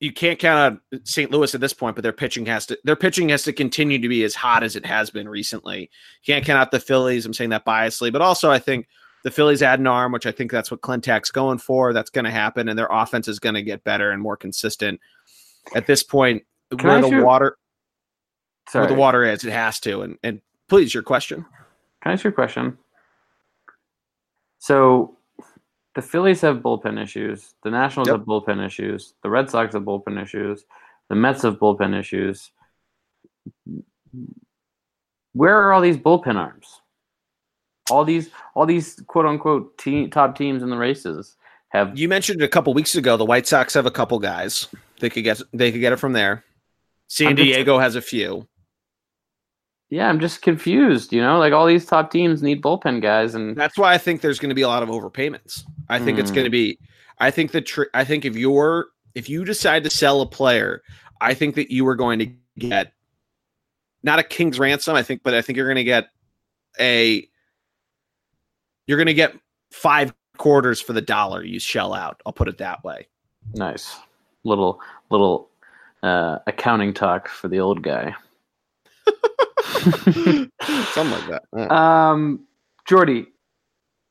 you 0.00 0.12
can't 0.12 0.38
count 0.38 0.58
out 0.94 1.00
St. 1.04 1.30
Louis 1.30 1.54
at 1.54 1.60
this 1.60 1.72
point, 1.72 1.96
but 1.96 2.02
their 2.02 2.12
pitching 2.12 2.46
has 2.46 2.66
to 2.66 2.78
their 2.84 2.96
pitching 2.96 3.28
has 3.30 3.42
to 3.44 3.52
continue 3.52 3.98
to 3.98 4.08
be 4.08 4.24
as 4.24 4.34
hot 4.34 4.62
as 4.62 4.76
it 4.76 4.84
has 4.86 5.10
been 5.10 5.28
recently. 5.28 5.82
You 5.82 6.34
can't 6.34 6.44
count 6.44 6.58
out 6.58 6.70
the 6.70 6.80
Phillies. 6.80 7.24
I'm 7.26 7.34
saying 7.34 7.50
that 7.50 7.64
biasly, 7.64 8.12
but 8.12 8.22
also 8.22 8.50
I 8.50 8.58
think 8.58 8.88
the 9.22 9.30
Phillies 9.30 9.62
add 9.62 9.78
an 9.80 9.86
arm, 9.86 10.12
which 10.12 10.26
I 10.26 10.32
think 10.32 10.50
that's 10.50 10.70
what 10.70 10.82
Klentak's 10.82 11.30
going 11.30 11.58
for. 11.58 11.92
That's 11.94 12.10
going 12.10 12.26
to 12.26 12.30
happen, 12.30 12.68
and 12.68 12.78
their 12.78 12.88
offense 12.90 13.28
is 13.28 13.38
going 13.38 13.54
to 13.54 13.62
get 13.62 13.82
better 13.84 14.10
and 14.10 14.20
more 14.20 14.36
consistent. 14.36 15.00
At 15.74 15.86
this 15.86 16.02
point, 16.02 16.42
Can 16.76 16.86
where 16.88 16.98
I 16.98 17.00
the 17.00 17.08
shoot- 17.08 17.24
water 17.24 17.56
Sorry. 18.68 18.84
where 18.86 18.94
the 18.94 19.00
water 19.00 19.24
is, 19.24 19.42
it 19.44 19.52
has 19.52 19.80
to. 19.80 20.02
And 20.02 20.18
and 20.22 20.40
please, 20.68 20.92
your 20.92 21.02
question. 21.02 21.44
Can 22.02 22.10
I 22.10 22.12
ask 22.12 22.24
your 22.24 22.32
question? 22.34 22.76
So, 24.64 25.18
the 25.94 26.00
Phillies 26.00 26.40
have 26.40 26.62
bullpen 26.62 26.98
issues. 26.98 27.54
The 27.64 27.70
Nationals 27.70 28.08
Yep. 28.08 28.16
have 28.20 28.26
bullpen 28.26 28.64
issues. 28.64 29.12
The 29.22 29.28
Red 29.28 29.50
Sox 29.50 29.74
have 29.74 29.82
bullpen 29.82 30.18
issues. 30.22 30.64
The 31.10 31.14
Mets 31.14 31.42
have 31.42 31.58
bullpen 31.58 31.94
issues. 31.94 32.50
Where 35.34 35.54
are 35.58 35.74
all 35.74 35.82
these 35.82 35.98
bullpen 35.98 36.36
arms? 36.36 36.80
All 37.90 38.06
these, 38.06 38.30
all 38.54 38.64
these 38.64 39.02
quote 39.06 39.26
unquote 39.26 39.76
te- 39.76 40.08
top 40.08 40.34
teams 40.34 40.62
in 40.62 40.70
the 40.70 40.78
races 40.78 41.36
have. 41.68 41.98
You 41.98 42.08
mentioned 42.08 42.40
a 42.40 42.48
couple 42.48 42.72
weeks 42.72 42.94
ago. 42.96 43.18
The 43.18 43.26
White 43.26 43.46
Sox 43.46 43.74
have 43.74 43.84
a 43.84 43.90
couple 43.90 44.18
guys. 44.18 44.66
They 44.98 45.10
could 45.10 45.24
get 45.24 45.42
they 45.52 45.72
could 45.72 45.82
get 45.82 45.92
it 45.92 45.98
from 45.98 46.14
there. 46.14 46.42
San 47.08 47.34
Diego 47.34 47.78
has 47.78 47.96
a 47.96 48.00
few. 48.00 48.48
Yeah, 49.94 50.08
I'm 50.08 50.18
just 50.18 50.42
confused. 50.42 51.12
You 51.12 51.20
know, 51.22 51.38
like 51.38 51.52
all 51.52 51.66
these 51.66 51.86
top 51.86 52.10
teams 52.10 52.42
need 52.42 52.60
bullpen 52.60 53.00
guys, 53.00 53.36
and 53.36 53.54
That's 53.56 53.78
why 53.78 53.94
I 53.94 53.98
think 53.98 54.22
there's 54.22 54.40
going 54.40 54.48
to 54.48 54.54
be 54.56 54.62
a 54.62 54.66
lot 54.68 54.82
of 54.82 54.88
overpayments. 54.88 55.62
I 55.88 56.00
think 56.00 56.18
it's 56.18 56.30
Hmm. 56.30 56.34
going 56.34 56.44
to 56.46 56.50
be. 56.50 56.80
I 57.18 57.30
think 57.30 57.52
the 57.52 57.60
tr- 57.60 57.84
I 57.94 58.02
think 58.04 58.24
if 58.24 58.34
you're 58.34 58.86
if 59.14 59.28
you 59.28 59.44
decide 59.44 59.84
to 59.84 59.90
sell 59.90 60.20
a 60.20 60.26
player, 60.26 60.82
I 61.20 61.32
think 61.32 61.54
that 61.54 61.70
you 61.72 61.86
are 61.86 61.94
going 61.94 62.18
to 62.18 62.26
get 62.58 62.92
not 64.02 64.18
a 64.18 64.24
king's 64.24 64.58
ransom. 64.58 64.96
I 64.96 65.04
think, 65.04 65.22
but 65.22 65.32
I 65.32 65.42
think 65.42 65.56
you're 65.56 65.68
going 65.68 65.76
to 65.76 65.84
get 65.84 66.08
a. 66.80 67.24
You're 68.88 68.98
going 68.98 69.06
to 69.06 69.14
get 69.14 69.34
five 69.70 70.12
quarters 70.38 70.80
for 70.80 70.92
the 70.92 71.02
dollar 71.02 71.44
you 71.44 71.60
shell 71.60 71.94
out. 71.94 72.20
I'll 72.26 72.32
put 72.32 72.48
it 72.48 72.58
that 72.58 72.82
way. 72.82 73.06
nice 73.54 73.94
little 74.42 74.80
little 75.10 75.50
uh, 76.02 76.38
accounting 76.48 76.92
talk 76.94 77.28
for 77.28 77.46
the 77.46 77.60
old 77.60 77.80
guy. 77.82 78.12
Something 80.92 81.10
like 81.10 81.28
that. 81.28 81.42
Yeah. 81.56 82.10
Um, 82.10 82.46
Geordie, 82.86 83.26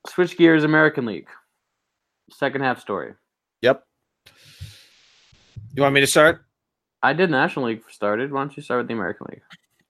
switch 0.08 0.38
gears. 0.38 0.64
American 0.64 1.06
League, 1.06 1.28
second 2.30 2.62
half 2.62 2.80
story. 2.80 3.14
Yep. 3.62 3.84
You 5.76 5.82
want 5.82 5.96
me 5.96 6.02
to 6.02 6.08
start? 6.08 6.46
I 7.02 7.14
did 7.14 7.30
National 7.30 7.66
League 7.66 7.84
started. 7.90 8.32
Why 8.32 8.42
don't 8.42 8.56
you 8.56 8.64
start 8.64 8.80
with 8.80 8.88
the 8.88 8.94
American 8.94 9.28
League? 9.30 9.42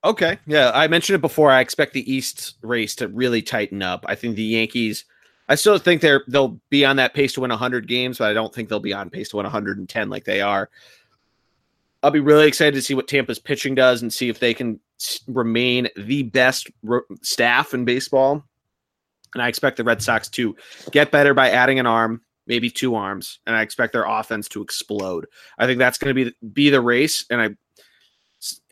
Okay. 0.03 0.37
Yeah, 0.45 0.71
I 0.73 0.87
mentioned 0.87 1.15
it 1.15 1.21
before. 1.21 1.51
I 1.51 1.61
expect 1.61 1.93
the 1.93 2.11
East 2.11 2.55
race 2.61 2.95
to 2.95 3.07
really 3.07 3.41
tighten 3.41 3.81
up. 3.81 4.05
I 4.07 4.15
think 4.15 4.35
the 4.35 4.43
Yankees. 4.43 5.05
I 5.49 5.55
still 5.55 5.77
think 5.77 6.01
they're 6.01 6.23
they'll 6.27 6.59
be 6.69 6.85
on 6.85 6.95
that 6.97 7.13
pace 7.13 7.33
to 7.33 7.41
win 7.41 7.49
100 7.49 7.87
games, 7.87 8.17
but 8.17 8.29
I 8.29 8.33
don't 8.33 8.53
think 8.53 8.69
they'll 8.69 8.79
be 8.79 8.93
on 8.93 9.09
pace 9.09 9.29
to 9.29 9.37
win 9.37 9.43
110 9.43 10.09
like 10.09 10.25
they 10.25 10.41
are. 10.41 10.69
I'll 12.03 12.11
be 12.11 12.19
really 12.19 12.47
excited 12.47 12.75
to 12.75 12.81
see 12.81 12.93
what 12.93 13.07
Tampa's 13.07 13.39
pitching 13.39 13.75
does 13.75 14.01
and 14.01 14.13
see 14.13 14.27
if 14.27 14.39
they 14.39 14.53
can 14.53 14.79
remain 15.27 15.87
the 15.95 16.23
best 16.23 16.69
staff 17.21 17.73
in 17.73 17.85
baseball. 17.85 18.43
And 19.33 19.41
I 19.41 19.47
expect 19.47 19.77
the 19.77 19.85
Red 19.85 20.01
Sox 20.01 20.29
to 20.31 20.55
get 20.91 21.11
better 21.11 21.33
by 21.33 21.49
adding 21.49 21.79
an 21.79 21.87
arm, 21.87 22.21
maybe 22.45 22.69
two 22.69 22.93
arms, 22.93 23.39
and 23.47 23.55
I 23.55 23.61
expect 23.61 23.93
their 23.93 24.03
offense 24.03 24.47
to 24.49 24.61
explode. 24.61 25.25
I 25.57 25.65
think 25.65 25.79
that's 25.79 25.97
going 25.97 26.13
to 26.13 26.25
be 26.25 26.35
be 26.53 26.69
the 26.69 26.81
race, 26.81 27.25
and 27.31 27.41
I 27.41 27.49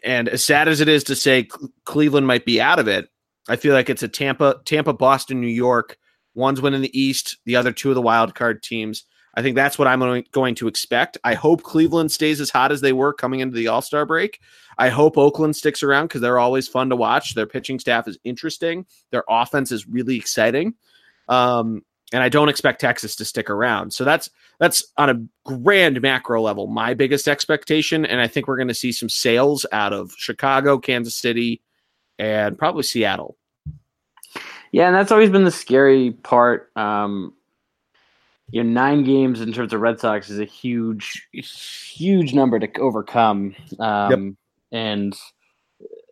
and 0.04 0.30
as 0.30 0.44
sad 0.44 0.68
as 0.68 0.82
it 0.82 0.90
is 0.90 1.04
to 1.06 1.16
say 1.16 1.48
Cleveland 1.86 2.28
might 2.28 2.46
be 2.46 2.62
out 2.62 2.80
of 2.80 2.88
it, 2.88 3.10
I 3.48 3.56
feel 3.56 3.74
like 3.74 3.90
it's 3.90 4.04
a 4.04 4.08
Tampa, 4.08 4.62
Tampa, 4.66 4.94
Boston, 4.94 5.42
New 5.42 5.48
York. 5.48 5.98
One's 6.36 6.62
winning 6.62 6.82
the 6.82 7.00
East, 7.00 7.38
the 7.46 7.56
other 7.56 7.72
two 7.72 7.90
of 7.90 7.96
the 7.96 8.02
wild 8.02 8.36
card 8.36 8.62
teams. 8.62 9.06
I 9.36 9.42
think 9.42 9.56
that's 9.56 9.80
what 9.80 9.88
I'm 9.88 10.00
going- 10.32 10.56
to 10.56 10.68
expect. 10.68 11.18
I 11.24 11.34
hope 11.34 11.64
Cleveland 11.64 12.12
stays 12.12 12.42
as 12.42 12.50
hot 12.50 12.72
as 12.72 12.82
they 12.82 12.94
were 12.94 13.14
coming 13.14 13.40
into 13.40 13.56
the 13.56 13.68
All 13.68 13.82
Star 13.82 14.06
break. 14.06 14.42
I 14.78 14.90
hope 14.90 15.18
Oakland 15.18 15.56
sticks 15.56 15.84
around 15.84 16.06
because 16.06 16.22
they're 16.22 16.40
always 16.40 16.68
fun 16.68 16.90
to 16.90 16.96
watch. 16.96 17.36
Their 17.36 17.46
pitching 17.46 17.80
staff 17.80 18.08
is 18.08 18.18
interesting. 18.24 18.86
Their 19.12 19.24
offense 19.30 19.72
is 19.72 19.88
really 19.88 20.18
exciting. 20.18 20.74
Um, 21.30 21.84
and 22.12 22.22
I 22.22 22.30
don't 22.30 22.50
expect 22.50 22.82
Texas 22.82 23.16
to 23.18 23.26
stick 23.26 23.50
around. 23.50 23.94
So 23.94 24.04
that's 24.04 24.30
that's 24.60 24.84
on 24.98 25.10
a 25.10 25.50
grand 25.50 26.02
macro 26.02 26.42
level 26.42 26.68
my 26.68 26.94
biggest 26.94 27.28
expectation, 27.28 28.06
and 28.06 28.20
I 28.20 28.28
think 28.28 28.48
we're 28.48 28.58
going 28.58 28.68
to 28.68 28.74
see 28.74 28.92
some 28.92 29.10
sales 29.10 29.66
out 29.72 29.94
of 29.94 30.14
Chicago, 30.18 30.78
Kansas 30.78 31.16
City, 31.16 31.62
and 32.20 32.58
probably 32.58 32.84
Seattle. 32.84 33.38
Yeah, 34.72 34.88
and 34.88 34.96
that's 34.96 35.12
always 35.12 35.30
been 35.30 35.44
the 35.44 35.52
scary 35.52 36.12
part. 36.12 36.72
Um, 36.76 37.34
you 38.52 38.64
know, 38.64 38.70
nine 38.70 39.04
games 39.04 39.42
in 39.42 39.52
terms 39.54 39.74
of 39.74 39.82
Red 39.82 40.00
Sox 40.00 40.30
is 40.30 40.40
a 40.40 40.46
huge, 40.46 41.28
huge 41.34 42.34
number 42.34 42.60
to 42.60 42.80
overcome. 42.80 43.56
Um, 43.80 44.38
And 44.74 45.14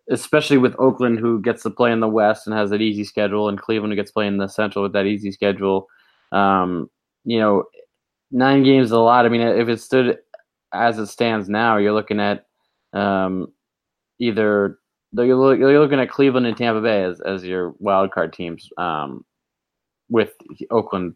especially 0.10 0.58
with 0.58 0.76
Oakland, 0.80 1.18
who 1.20 1.42
gets 1.42 1.64
to 1.64 1.70
play 1.70 1.94
in 1.94 2.02
the 2.02 2.10
West 2.10 2.46
and 2.46 2.54
has 2.54 2.72
that 2.72 2.82
easy 2.82 3.06
schedule, 3.06 3.48
and 3.48 3.58
Cleveland, 3.58 3.94
who 3.94 3.96
gets 3.96 4.10
to 4.10 4.14
play 4.14 4.28
in 4.28 4.38
the 4.38 4.50
Central 4.50 4.84
with 4.84 4.92
that 4.92 5.06
easy 5.06 5.32
schedule. 5.32 5.88
Um, 6.34 6.90
you 7.24 7.40
know, 7.40 7.64
nine 8.32 8.64
games 8.64 8.88
is 8.88 8.92
a 8.92 9.00
lot. 9.00 9.26
I 9.26 9.30
mean, 9.30 9.42
if 9.42 9.70
it 9.70 9.80
stood 9.80 10.18
as 10.74 11.00
it 11.00 11.08
stands 11.08 11.48
now, 11.48 11.78
you're 11.78 11.94
looking 11.94 12.20
at 12.20 12.48
um, 12.92 13.54
either 14.20 14.80
you're, 15.14 15.36
look, 15.36 15.58
you're 15.58 15.80
looking 15.80 16.02
at 16.02 16.10
Cleveland 16.10 16.48
and 16.48 16.58
Tampa 16.58 16.82
Bay 16.82 17.04
as, 17.04 17.22
as 17.22 17.46
your 17.46 17.76
wild 17.80 18.12
card 18.12 18.34
teams, 18.34 18.70
um, 18.78 19.24
with 20.10 20.34
Oakland 20.70 21.16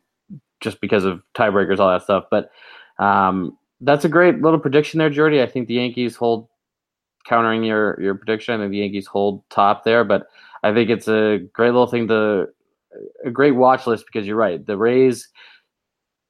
just 0.64 0.82
because 0.82 1.04
of 1.04 1.22
tiebreakers, 1.36 1.80
all 1.80 1.92
that 1.92 2.04
stuff. 2.04 2.26
But 2.32 2.50
um, 2.98 3.58
that's 3.82 4.06
a 4.06 4.10
great 4.10 4.42
little 4.42 4.60
prediction 4.60 4.98
there, 4.98 5.10
Geordie. 5.10 5.42
I 5.42 5.48
think 5.48 5.68
the 5.68 5.76
Yankees 5.76 6.16
hold 6.16 6.48
countering 7.28 7.64
your 7.64 8.00
your 8.02 8.16
prediction. 8.16 8.56
I 8.56 8.64
think 8.64 8.72
the 8.72 8.78
Yankees 8.78 9.08
hold 9.08 9.44
top 9.50 9.84
there, 9.84 10.04
but 10.04 10.28
I 10.64 10.74
think 10.74 10.90
it's 10.90 11.08
a 11.08 11.40
great 11.54 11.72
little 11.72 11.88
thing 11.88 12.08
to 12.08 12.48
a 13.26 13.32
great 13.32 13.52
watch 13.52 13.86
list 13.86 14.06
because 14.06 14.26
you're 14.26 14.36
right. 14.36 14.66
The 14.66 14.78
Rays 14.78 15.28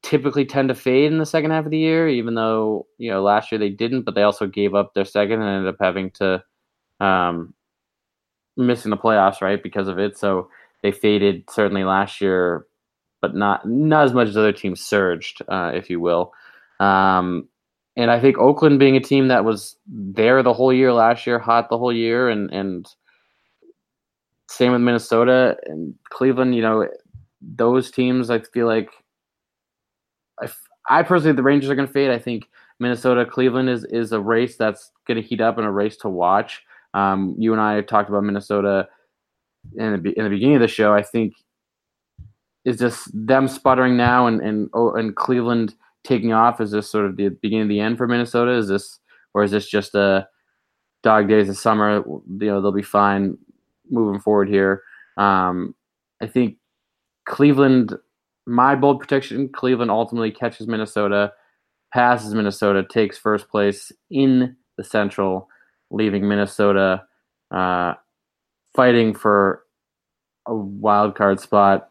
typically 0.01 0.45
tend 0.45 0.69
to 0.69 0.75
fade 0.75 1.11
in 1.11 1.17
the 1.17 1.25
second 1.25 1.51
half 1.51 1.65
of 1.65 1.71
the 1.71 1.77
year, 1.77 2.07
even 2.09 2.35
though 2.35 2.87
you 2.97 3.11
know 3.11 3.21
last 3.21 3.51
year 3.51 3.59
they 3.59 3.69
didn't, 3.69 4.03
but 4.03 4.15
they 4.15 4.23
also 4.23 4.47
gave 4.47 4.73
up 4.73 4.93
their 4.93 5.05
second 5.05 5.41
and 5.41 5.49
ended 5.49 5.73
up 5.73 5.77
having 5.79 6.11
to 6.11 6.43
um, 6.99 7.53
missing 8.57 8.91
the 8.91 8.97
playoffs 8.97 9.41
right 9.41 9.61
because 9.61 9.87
of 9.87 9.99
it. 9.99 10.17
So 10.17 10.49
they 10.81 10.91
faded 10.91 11.49
certainly 11.49 11.83
last 11.83 12.21
year, 12.21 12.65
but 13.23 13.33
not 13.33 13.65
not 13.65 14.03
as 14.03 14.11
much 14.13 14.27
as 14.27 14.35
other 14.35 14.51
teams 14.51 14.81
surged, 14.81 15.41
uh, 15.47 15.71
if 15.73 15.89
you 15.89 16.01
will. 16.01 16.33
Um, 16.81 17.47
and 17.95 18.11
I 18.11 18.19
think 18.19 18.37
Oakland 18.37 18.79
being 18.79 18.97
a 18.97 18.99
team 18.99 19.29
that 19.29 19.45
was 19.45 19.77
there 19.87 20.43
the 20.43 20.51
whole 20.51 20.73
year 20.73 20.91
last 20.91 21.25
year, 21.25 21.39
hot 21.39 21.69
the 21.69 21.77
whole 21.77 21.93
year, 21.93 22.27
and 22.27 22.51
and 22.51 22.85
same 24.49 24.73
with 24.73 24.81
Minnesota 24.81 25.55
and 25.67 25.95
Cleveland. 26.09 26.53
You 26.53 26.63
know, 26.63 26.89
those 27.41 27.91
teams 27.91 28.29
I 28.29 28.39
feel 28.39 28.67
like 28.67 28.89
I 30.89 31.01
personally 31.01 31.33
the 31.33 31.43
Rangers 31.43 31.69
are 31.69 31.75
going 31.75 31.87
to 31.87 31.93
fade. 31.93 32.11
I 32.11 32.19
think 32.19 32.49
Minnesota 32.81 33.25
Cleveland 33.25 33.69
is 33.69 33.85
is 33.85 34.11
a 34.11 34.19
race 34.19 34.57
that's 34.57 34.91
going 35.07 35.21
to 35.21 35.25
heat 35.25 35.39
up 35.39 35.57
and 35.57 35.65
a 35.65 35.71
race 35.71 35.95
to 35.99 36.09
watch. 36.09 36.61
Um, 36.93 37.35
you 37.39 37.53
and 37.53 37.61
I 37.61 37.79
talked 37.83 38.09
about 38.09 38.25
Minnesota 38.25 38.89
in 39.77 40.03
the, 40.03 40.11
in 40.11 40.25
the 40.25 40.29
beginning 40.29 40.55
of 40.55 40.61
the 40.61 40.67
show. 40.67 40.93
I 40.93 41.03
think 41.03 41.35
is 42.65 42.77
this 42.77 43.09
them 43.13 43.47
sputtering 43.47 43.97
now 43.97 44.27
and 44.27 44.41
and 44.41 44.69
oh, 44.73 44.93
and 44.93 45.15
Cleveland 45.15 45.75
taking 46.03 46.33
off? 46.33 46.61
Is 46.61 46.71
this 46.71 46.89
sort 46.89 47.05
of 47.05 47.15
the 47.15 47.29
beginning 47.29 47.63
of 47.63 47.69
the 47.69 47.79
end 47.79 47.97
for 47.97 48.07
Minnesota? 48.07 48.51
Is 48.51 48.67
this 48.67 48.99
or 49.33 49.43
is 49.43 49.51
this 49.51 49.67
just 49.67 49.95
a 49.95 50.27
dog 51.01 51.27
days 51.27 51.49
of 51.49 51.57
summer? 51.57 52.03
You 52.05 52.23
know, 52.39 52.61
they'll 52.61 52.71
be 52.71 52.81
fine 52.81 53.37
moving 53.89 54.19
forward 54.19 54.49
here. 54.49 54.83
Um, 55.17 55.75
I 56.21 56.27
think 56.27 56.57
Cleveland, 57.25 57.95
my 58.45 58.75
bold 58.75 58.99
prediction, 58.99 59.49
Cleveland 59.49 59.91
ultimately 59.91 60.31
catches 60.31 60.67
Minnesota, 60.67 61.33
passes 61.93 62.33
Minnesota, 62.33 62.83
takes 62.89 63.17
first 63.17 63.49
place 63.49 63.91
in 64.09 64.55
the 64.77 64.83
Central, 64.83 65.49
leaving 65.91 66.27
Minnesota 66.27 67.03
uh, 67.51 67.93
fighting 68.75 69.13
for 69.13 69.63
a 70.47 70.55
wild 70.55 71.15
card 71.15 71.39
spot, 71.39 71.89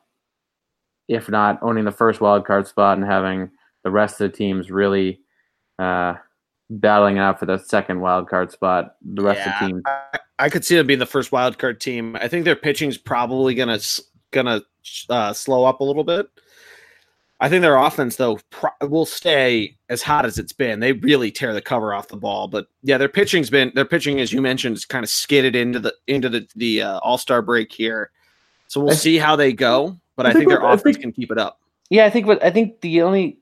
if 1.09 1.29
not 1.29 1.59
owning 1.63 1.85
the 1.85 1.93
first 1.93 2.21
wild 2.21 2.47
card 2.47 2.67
spot 2.67 2.97
and 2.97 3.07
having 3.07 3.51
the 3.85 3.91
rest 3.91 4.21
of 4.21 4.31
the 4.31 4.37
teams 4.37 4.71
really 4.71 5.21
uh, 5.79 6.15
battling 6.71 7.19
out 7.19 7.39
for 7.39 7.47
the 7.47 7.59
second 7.59 8.01
wild 8.01 8.29
card 8.29 8.53
spot. 8.53 8.97
The 9.03 9.23
rest 9.23 9.41
yeah, 9.41 9.55
of 9.55 9.61
the 9.61 9.67
team, 9.67 9.83
I, 9.87 10.19
I, 10.39 10.49
could 10.49 10.65
see 10.65 10.77
them 10.77 10.87
being 10.87 10.99
the 10.99 11.07
first 11.07 11.33
wild 11.33 11.59
card 11.59 11.81
team. 11.81 12.17
I 12.17 12.29
think 12.29 12.45
their 12.45 12.57
pitching's 12.57 12.99
probably 12.99 13.55
gonna 13.55 13.81
gonna 14.31 14.63
uh, 15.09 15.33
slow 15.33 15.65
up 15.65 15.81
a 15.81 15.85
little 15.85 16.05
bit. 16.05 16.29
I 17.41 17.49
think 17.49 17.63
their 17.63 17.77
offense 17.77 18.17
though 18.17 18.39
pro- 18.51 18.89
will 18.89 19.05
stay 19.05 19.77
as 19.89 20.01
hot 20.01 20.25
as 20.25 20.39
it's 20.39 20.53
been. 20.53 20.79
They 20.79 20.93
really 20.93 21.33
tear 21.33 21.53
the 21.53 21.61
cover 21.61 21.93
off 21.93 22.09
the 22.09 22.17
ball, 22.17 22.47
but 22.47 22.69
yeah, 22.83 22.99
their 22.99 23.09
pitching's 23.09 23.51
been 23.51 23.73
their 23.75 23.85
pitching, 23.85 24.21
as 24.21 24.33
you 24.33 24.41
mentioned, 24.41 24.77
is 24.77 24.85
kind 24.85 25.03
of 25.03 25.11
skidded 25.11 25.57
into 25.57 25.81
the 25.81 25.95
into 26.07 26.29
the 26.29 26.47
the 26.55 26.83
uh, 26.83 26.99
All 26.99 27.19
Star 27.19 27.43
break 27.43 27.73
here. 27.73 28.13
So 28.69 28.81
we'll 28.81 28.95
see 28.95 29.19
how 29.19 29.37
they 29.37 29.53
go, 29.53 29.99
but 30.17 30.27
I, 30.27 30.31
I 30.31 30.33
think, 30.33 30.49
think 30.49 30.51
their 30.51 30.69
offense 30.69 30.83
think, 30.83 31.01
can 31.01 31.13
keep 31.13 31.31
it 31.31 31.39
up. 31.39 31.61
Yeah, 31.91 32.07
I 32.07 32.11
think. 32.11 32.27
But 32.27 32.43
I 32.45 32.51
think 32.51 32.81
the 32.81 33.03
only 33.03 33.39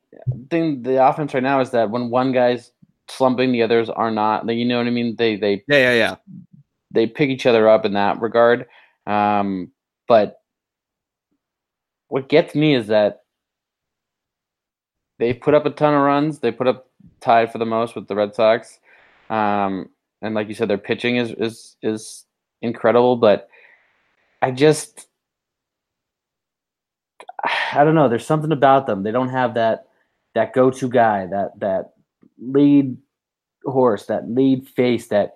thing 0.51 0.83
the 0.83 1.07
offense 1.07 1.35
right 1.35 1.43
now 1.43 1.61
is 1.61 1.71
that 1.71 1.91
when 1.91 2.11
one 2.11 2.33
guy's 2.33 2.73
slumping, 3.09 3.53
the 3.53 3.63
others 3.63 3.89
are 3.89 4.11
not. 4.11 4.49
You 4.49 4.65
know 4.65 4.79
what 4.79 4.87
I 4.87 4.91
mean? 4.91 5.17
They 5.17 5.37
they 5.37 5.65
yeah 5.69 5.93
yeah 5.93 5.95
yeah 5.95 6.17
they 6.91 7.07
pick 7.07 7.31
each 7.31 7.47
other 7.47 7.69
up 7.69 7.85
in 7.85 7.95
that 7.95 8.21
regard. 8.21 8.67
Um, 9.07 9.71
but 10.09 10.41
what 12.09 12.29
gets 12.29 12.55
me 12.55 12.75
is 12.75 12.89
that 12.89 13.23
they 15.19 15.33
put 15.33 15.55
up 15.55 15.67
a 15.67 15.71
ton 15.71 15.95
of 15.95 16.01
runs. 16.01 16.41
They 16.41 16.51
put 16.51 16.67
up 16.67 16.89
tied 17.21 17.53
for 17.53 17.59
the 17.59 17.67
most 17.67 17.95
with 17.95 18.09
the 18.09 18.15
Red 18.15 18.35
Sox. 18.35 18.81
Um, 19.29 19.91
and 20.23 20.35
like 20.35 20.49
you 20.49 20.55
said, 20.55 20.69
their 20.69 20.79
pitching 20.79 21.17
is 21.17 21.31
is 21.33 21.77
is 21.83 22.25
incredible. 22.63 23.17
But 23.17 23.49
I 24.43 24.51
just 24.51 25.07
I 27.73 27.85
don't 27.85 27.95
know. 27.95 28.09
There's 28.09 28.27
something 28.27 28.53
about 28.53 28.87
them. 28.87 29.03
They 29.03 29.12
don't 29.12 29.31
have 29.31 29.55
that 29.55 29.87
that 30.35 30.53
go-to 30.53 30.89
guy, 30.89 31.27
that 31.27 31.59
that 31.61 31.93
lead 32.39 32.97
horse, 33.65 34.07
that 34.07 34.31
lead 34.31 34.69
face 34.69 35.09
that 35.09 35.35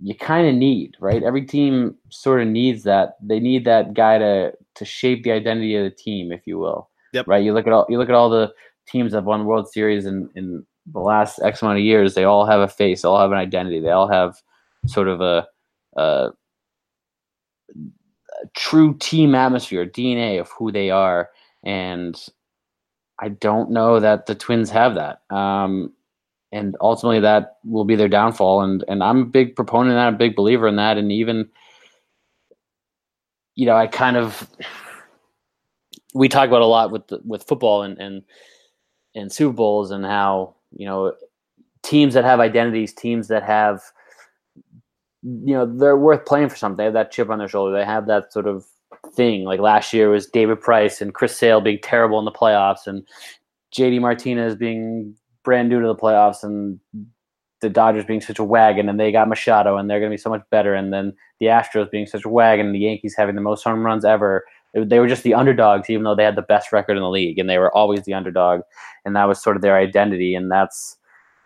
you 0.00 0.14
kind 0.14 0.46
of 0.46 0.54
need, 0.54 0.96
right? 1.00 1.22
Every 1.22 1.44
team 1.44 1.96
sort 2.10 2.40
of 2.40 2.48
needs 2.48 2.84
that. 2.84 3.16
They 3.22 3.40
need 3.40 3.64
that 3.64 3.94
guy 3.94 4.18
to 4.18 4.52
to 4.74 4.84
shape 4.84 5.24
the 5.24 5.32
identity 5.32 5.74
of 5.76 5.84
the 5.84 5.90
team, 5.90 6.32
if 6.32 6.46
you 6.46 6.58
will. 6.58 6.88
Yep. 7.12 7.26
Right. 7.26 7.42
You 7.42 7.52
look 7.52 7.66
at 7.66 7.72
all 7.72 7.86
you 7.88 7.98
look 7.98 8.08
at 8.08 8.14
all 8.14 8.30
the 8.30 8.52
teams 8.86 9.12
that 9.12 9.24
won 9.24 9.46
World 9.46 9.68
Series 9.70 10.06
in 10.06 10.30
in 10.34 10.64
the 10.92 11.00
last 11.00 11.40
X 11.42 11.62
amount 11.62 11.78
of 11.78 11.84
years. 11.84 12.14
They 12.14 12.24
all 12.24 12.46
have 12.46 12.60
a 12.60 12.68
face. 12.68 13.02
They 13.02 13.08
all 13.08 13.20
have 13.20 13.32
an 13.32 13.38
identity. 13.38 13.80
They 13.80 13.90
all 13.90 14.08
have 14.08 14.36
sort 14.86 15.08
of 15.08 15.20
a, 15.20 15.46
a, 15.96 16.30
a 17.70 18.46
true 18.54 18.96
team 18.98 19.34
atmosphere, 19.34 19.84
DNA 19.84 20.40
of 20.40 20.50
who 20.58 20.72
they 20.72 20.90
are, 20.90 21.30
and 21.64 22.16
I 23.18 23.28
don't 23.28 23.70
know 23.70 24.00
that 24.00 24.26
the 24.26 24.34
Twins 24.34 24.70
have 24.70 24.94
that. 24.94 25.22
Um, 25.34 25.92
and 26.52 26.76
ultimately, 26.80 27.20
that 27.20 27.58
will 27.64 27.84
be 27.84 27.96
their 27.96 28.08
downfall. 28.08 28.62
And 28.62 28.84
and 28.88 29.02
I'm 29.02 29.22
a 29.22 29.26
big 29.26 29.56
proponent 29.56 29.90
of 29.90 29.96
that, 29.96 30.14
a 30.14 30.16
big 30.16 30.36
believer 30.36 30.66
in 30.66 30.76
that. 30.76 30.96
And 30.96 31.12
even, 31.12 31.48
you 33.54 33.66
know, 33.66 33.76
I 33.76 33.86
kind 33.86 34.16
of 34.16 34.48
we 36.14 36.28
talk 36.28 36.48
about 36.48 36.62
a 36.62 36.66
lot 36.66 36.90
with 36.90 37.06
the, 37.08 37.20
with 37.24 37.44
football 37.46 37.82
and 37.82 37.98
and 37.98 38.22
and 39.14 39.32
Super 39.32 39.52
Bowls 39.52 39.90
and 39.90 40.04
how 40.04 40.54
you 40.72 40.86
know 40.86 41.14
teams 41.82 42.14
that 42.14 42.24
have 42.24 42.40
identities, 42.40 42.94
teams 42.94 43.28
that 43.28 43.42
have 43.42 43.82
you 45.22 45.54
know 45.54 45.66
they're 45.66 45.96
worth 45.96 46.24
playing 46.24 46.48
for 46.48 46.56
something. 46.56 46.78
They 46.78 46.84
have 46.84 46.94
that 46.94 47.12
chip 47.12 47.28
on 47.28 47.38
their 47.38 47.48
shoulder. 47.48 47.76
They 47.76 47.84
have 47.84 48.06
that 48.06 48.32
sort 48.32 48.46
of 48.46 48.64
thing. 49.14 49.44
Like 49.44 49.60
last 49.60 49.92
year 49.92 50.10
was 50.10 50.26
David 50.26 50.60
Price 50.60 51.00
and 51.00 51.14
Chris 51.14 51.36
Sale 51.36 51.60
being 51.60 51.78
terrible 51.82 52.18
in 52.18 52.24
the 52.24 52.32
playoffs, 52.32 52.86
and 52.86 53.06
JD 53.76 54.00
Martinez 54.00 54.54
being 54.56 55.14
brand 55.44 55.68
new 55.68 55.80
to 55.80 55.86
the 55.86 55.94
playoffs, 55.94 56.42
and 56.42 56.78
the 57.60 57.68
Dodgers 57.68 58.04
being 58.04 58.20
such 58.20 58.38
a 58.38 58.44
wagon, 58.44 58.88
and 58.88 59.00
they 59.00 59.10
got 59.10 59.28
Machado, 59.28 59.76
and 59.76 59.90
they're 59.90 59.98
going 59.98 60.10
to 60.10 60.16
be 60.16 60.20
so 60.20 60.30
much 60.30 60.42
better, 60.50 60.74
and 60.74 60.92
then 60.92 61.12
the 61.40 61.46
Astros 61.46 61.90
being 61.90 62.06
such 62.06 62.24
a 62.24 62.28
wagon, 62.28 62.66
and 62.66 62.74
the 62.74 62.80
Yankees 62.80 63.14
having 63.16 63.34
the 63.34 63.40
most 63.40 63.64
home 63.64 63.84
runs 63.84 64.04
ever. 64.04 64.44
They 64.74 65.00
were 65.00 65.08
just 65.08 65.22
the 65.22 65.34
underdogs, 65.34 65.88
even 65.88 66.04
though 66.04 66.14
they 66.14 66.24
had 66.24 66.36
the 66.36 66.42
best 66.42 66.72
record 66.72 66.96
in 66.96 67.02
the 67.02 67.08
league, 67.08 67.38
and 67.38 67.48
they 67.48 67.58
were 67.58 67.74
always 67.74 68.02
the 68.04 68.14
underdog, 68.14 68.60
and 69.04 69.16
that 69.16 69.24
was 69.24 69.42
sort 69.42 69.56
of 69.56 69.62
their 69.62 69.76
identity, 69.76 70.34
and 70.34 70.50
that's 70.50 70.96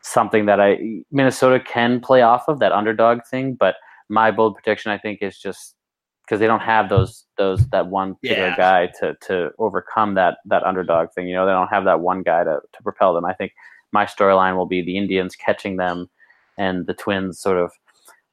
something 0.02 0.46
that 0.46 0.60
I 0.60 1.04
Minnesota 1.12 1.60
can 1.60 2.00
play 2.00 2.22
off 2.22 2.48
of 2.48 2.58
that 2.58 2.72
underdog 2.72 3.20
thing. 3.24 3.54
But 3.54 3.76
my 4.08 4.30
bold 4.30 4.54
prediction, 4.54 4.90
I 4.90 4.98
think, 4.98 5.22
is 5.22 5.38
just 5.38 5.76
because 6.32 6.40
they 6.40 6.46
don't 6.46 6.60
have 6.60 6.88
those 6.88 7.26
those 7.36 7.68
that 7.68 7.88
one 7.88 8.14
particular 8.14 8.48
yeah. 8.48 8.56
guy 8.56 8.86
to 8.98 9.14
to 9.20 9.50
overcome 9.58 10.14
that 10.14 10.38
that 10.46 10.62
underdog 10.62 11.12
thing. 11.12 11.28
You 11.28 11.34
know, 11.34 11.44
they 11.44 11.52
don't 11.52 11.68
have 11.68 11.84
that 11.84 12.00
one 12.00 12.22
guy 12.22 12.42
to 12.42 12.58
to 12.72 12.82
propel 12.82 13.12
them. 13.12 13.26
I 13.26 13.34
think 13.34 13.52
my 13.92 14.06
storyline 14.06 14.56
will 14.56 14.64
be 14.64 14.80
the 14.80 14.96
Indians 14.96 15.36
catching 15.36 15.76
them, 15.76 16.08
and 16.56 16.86
the 16.86 16.94
Twins 16.94 17.38
sort 17.38 17.58
of 17.58 17.70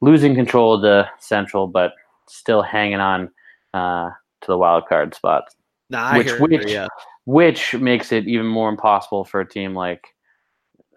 losing 0.00 0.34
control 0.34 0.72
of 0.72 0.80
the 0.80 1.08
Central, 1.18 1.66
but 1.66 1.92
still 2.26 2.62
hanging 2.62 3.00
on 3.00 3.30
uh, 3.74 4.08
to 4.40 4.46
the 4.46 4.56
wild 4.56 4.86
card 4.88 5.14
spot. 5.14 5.44
Nah, 5.90 6.16
which 6.16 6.32
which, 6.38 6.70
yeah. 6.70 6.86
which 7.26 7.74
makes 7.74 8.12
it 8.12 8.26
even 8.26 8.46
more 8.46 8.70
impossible 8.70 9.26
for 9.26 9.40
a 9.40 9.46
team 9.46 9.74
like 9.74 10.06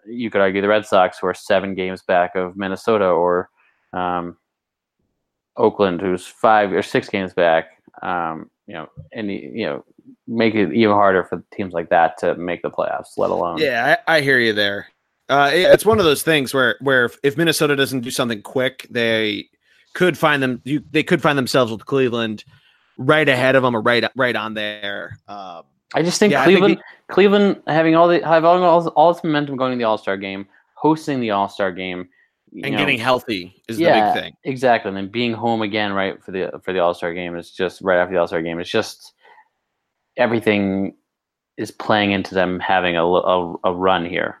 you 0.06 0.30
could 0.30 0.40
argue 0.40 0.62
the 0.62 0.68
Red 0.68 0.86
Sox, 0.86 1.18
who 1.18 1.26
are 1.26 1.34
seven 1.34 1.74
games 1.74 2.00
back 2.00 2.34
of 2.34 2.56
Minnesota, 2.56 3.08
or 3.08 3.50
um, 3.92 4.38
Oakland, 5.56 6.00
who's 6.00 6.26
five 6.26 6.72
or 6.72 6.82
six 6.82 7.08
games 7.08 7.32
back. 7.32 7.70
Um, 8.02 8.50
you 8.66 8.74
know, 8.74 8.88
and 9.12 9.30
you 9.30 9.66
know, 9.66 9.84
make 10.26 10.54
it 10.54 10.72
even 10.72 10.94
harder 10.94 11.24
for 11.24 11.44
teams 11.52 11.72
like 11.72 11.90
that 11.90 12.18
to 12.18 12.34
make 12.36 12.62
the 12.62 12.70
playoffs, 12.70 13.16
let 13.16 13.30
alone. 13.30 13.58
Yeah, 13.58 13.96
I, 14.06 14.16
I 14.16 14.20
hear 14.20 14.38
you 14.38 14.52
there. 14.52 14.88
Uh, 15.28 15.50
it's 15.52 15.86
one 15.86 15.98
of 15.98 16.04
those 16.04 16.22
things 16.22 16.52
where 16.52 16.76
where 16.80 17.06
if, 17.06 17.18
if, 17.22 17.36
Minnesota 17.36 17.74
doesn't 17.76 18.00
do 18.00 18.10
something 18.10 18.42
quick, 18.42 18.86
they 18.90 19.48
could 19.94 20.18
find 20.18 20.42
them. 20.42 20.60
You, 20.64 20.82
they 20.90 21.02
could 21.02 21.22
find 21.22 21.38
themselves 21.38 21.72
with 21.72 21.86
Cleveland 21.86 22.44
right 22.98 23.28
ahead 23.28 23.56
of 23.56 23.62
them 23.62 23.74
or 23.74 23.80
right 23.80 24.04
right 24.16 24.36
on 24.36 24.54
there. 24.54 25.18
Uh, 25.26 25.62
I 25.94 26.02
just 26.02 26.18
think 26.18 26.32
yeah, 26.32 26.44
Cleveland, 26.44 26.76
think 26.76 26.86
Cleveland 27.08 27.62
having 27.66 27.94
all 27.94 28.08
the 28.08 28.20
having 28.20 28.46
all, 28.46 28.88
all 28.88 29.14
this 29.14 29.24
momentum 29.24 29.56
going 29.56 29.72
to 29.72 29.78
the 29.78 29.84
All 29.84 29.96
Star 29.96 30.16
game, 30.16 30.46
hosting 30.74 31.20
the 31.20 31.30
All 31.30 31.48
Star 31.48 31.72
game, 31.72 32.08
and 32.62 32.72
know, 32.72 32.78
getting 32.78 32.98
healthy 32.98 33.62
is 33.68 33.78
yeah, 33.78 34.08
the 34.08 34.14
big 34.14 34.22
thing. 34.22 34.36
Exactly, 34.44 34.88
and 34.88 34.96
then 34.96 35.08
being 35.08 35.32
home 35.32 35.62
again 35.62 35.92
right 35.92 36.22
for 36.22 36.30
the 36.30 36.60
for 36.62 36.72
the 36.72 36.78
All 36.78 36.94
Star 36.94 37.12
game 37.12 37.36
is 37.36 37.50
just 37.50 37.80
right 37.82 37.98
after 37.98 38.14
the 38.14 38.20
All 38.20 38.28
Star 38.28 38.42
game. 38.42 38.58
It's 38.58 38.70
just 38.70 39.14
everything 40.16 40.94
is 41.56 41.70
playing 41.70 42.12
into 42.12 42.34
them 42.34 42.60
having 42.60 42.96
a, 42.96 43.04
a, 43.04 43.54
a 43.64 43.72
run 43.72 44.04
here. 44.04 44.40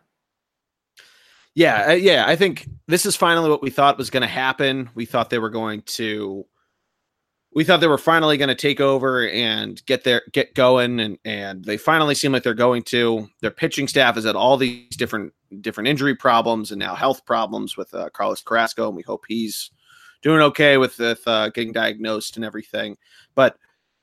Yeah, 1.54 1.90
uh, 1.90 1.92
yeah. 1.92 2.24
I 2.26 2.34
think 2.36 2.68
this 2.88 3.06
is 3.06 3.14
finally 3.14 3.48
what 3.48 3.62
we 3.62 3.70
thought 3.70 3.98
was 3.98 4.10
going 4.10 4.22
to 4.22 4.26
happen. 4.26 4.90
We 4.94 5.06
thought 5.06 5.30
they 5.30 5.38
were 5.38 5.50
going 5.50 5.82
to 5.82 6.46
we 7.54 7.62
thought 7.62 7.80
they 7.80 7.86
were 7.86 7.98
finally 7.98 8.36
going 8.36 8.48
to 8.48 8.54
take 8.54 8.80
over 8.80 9.28
and 9.28 9.84
get 9.86 10.04
there, 10.04 10.22
get 10.32 10.54
going, 10.54 10.98
and 11.00 11.18
and 11.24 11.64
they 11.64 11.76
finally 11.76 12.14
seem 12.14 12.32
like 12.32 12.42
they're 12.42 12.54
going 12.54 12.82
to. 12.84 13.28
Their 13.40 13.52
pitching 13.52 13.88
staff 13.88 14.16
is 14.16 14.26
at 14.26 14.36
all 14.36 14.56
these 14.56 14.96
different 14.96 15.32
different 15.60 15.88
injury 15.88 16.14
problems 16.14 16.70
and 16.70 16.78
now 16.78 16.94
health 16.94 17.24
problems 17.26 17.76
with 17.76 17.92
uh, 17.94 18.10
Carlos 18.10 18.42
Carrasco, 18.42 18.88
and 18.88 18.96
we 18.96 19.02
hope 19.02 19.24
he's 19.28 19.70
doing 20.22 20.40
okay 20.40 20.76
with 20.76 20.98
with 20.98 21.26
uh, 21.26 21.50
getting 21.50 21.72
diagnosed 21.72 22.36
and 22.36 22.44
everything. 22.44 22.96
But 23.34 23.56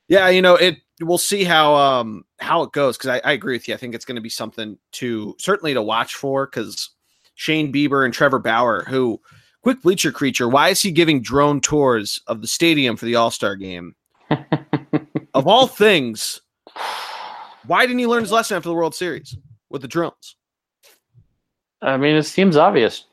yeah, 0.08 0.30
you 0.30 0.42
know, 0.42 0.56
it 0.56 0.78
we'll 1.02 1.18
see 1.18 1.44
how 1.44 1.76
um 1.76 2.26
how 2.40 2.64
it 2.64 2.72
goes 2.72 2.98
because 2.98 3.22
I, 3.22 3.30
I 3.30 3.34
agree 3.34 3.56
with 3.56 3.68
you. 3.68 3.74
I 3.74 3.78
think 3.78 3.96
it's 3.96 4.06
going 4.06 4.16
to 4.16 4.22
be 4.22 4.30
something 4.30 4.78
to 4.94 5.36
certainly 5.40 5.74
to 5.74 5.82
watch 5.82 6.16
for 6.16 6.46
because 6.46 6.90
Shane 7.36 7.74
Bieber 7.74 8.06
and 8.06 8.14
Trevor 8.14 8.40
Bauer, 8.40 8.84
who 8.88 9.20
Quick 9.64 9.84
bleacher 9.84 10.12
creature. 10.12 10.50
Why 10.50 10.70
is 10.70 10.82
he 10.82 10.92
giving 10.92 11.22
drone 11.22 11.62
tours 11.62 12.20
of 12.26 12.42
the 12.42 12.48
stadium 12.48 12.98
for 12.98 13.06
the 13.06 13.16
All 13.16 13.30
Star 13.30 13.56
game? 13.56 13.96
of 15.36 15.46
all 15.46 15.68
things, 15.68 16.42
why 17.68 17.86
didn't 17.86 18.00
he 18.00 18.08
learn 18.08 18.24
his 18.24 18.32
lesson 18.32 18.58
after 18.58 18.70
the 18.70 18.76
World 18.76 18.96
Series 18.96 19.38
with 19.70 19.84
the 19.84 19.88
drones? 19.88 20.36
I 21.82 21.98
mean, 21.98 22.16
it 22.16 22.24
seems 22.24 22.58
obvious. 22.58 23.06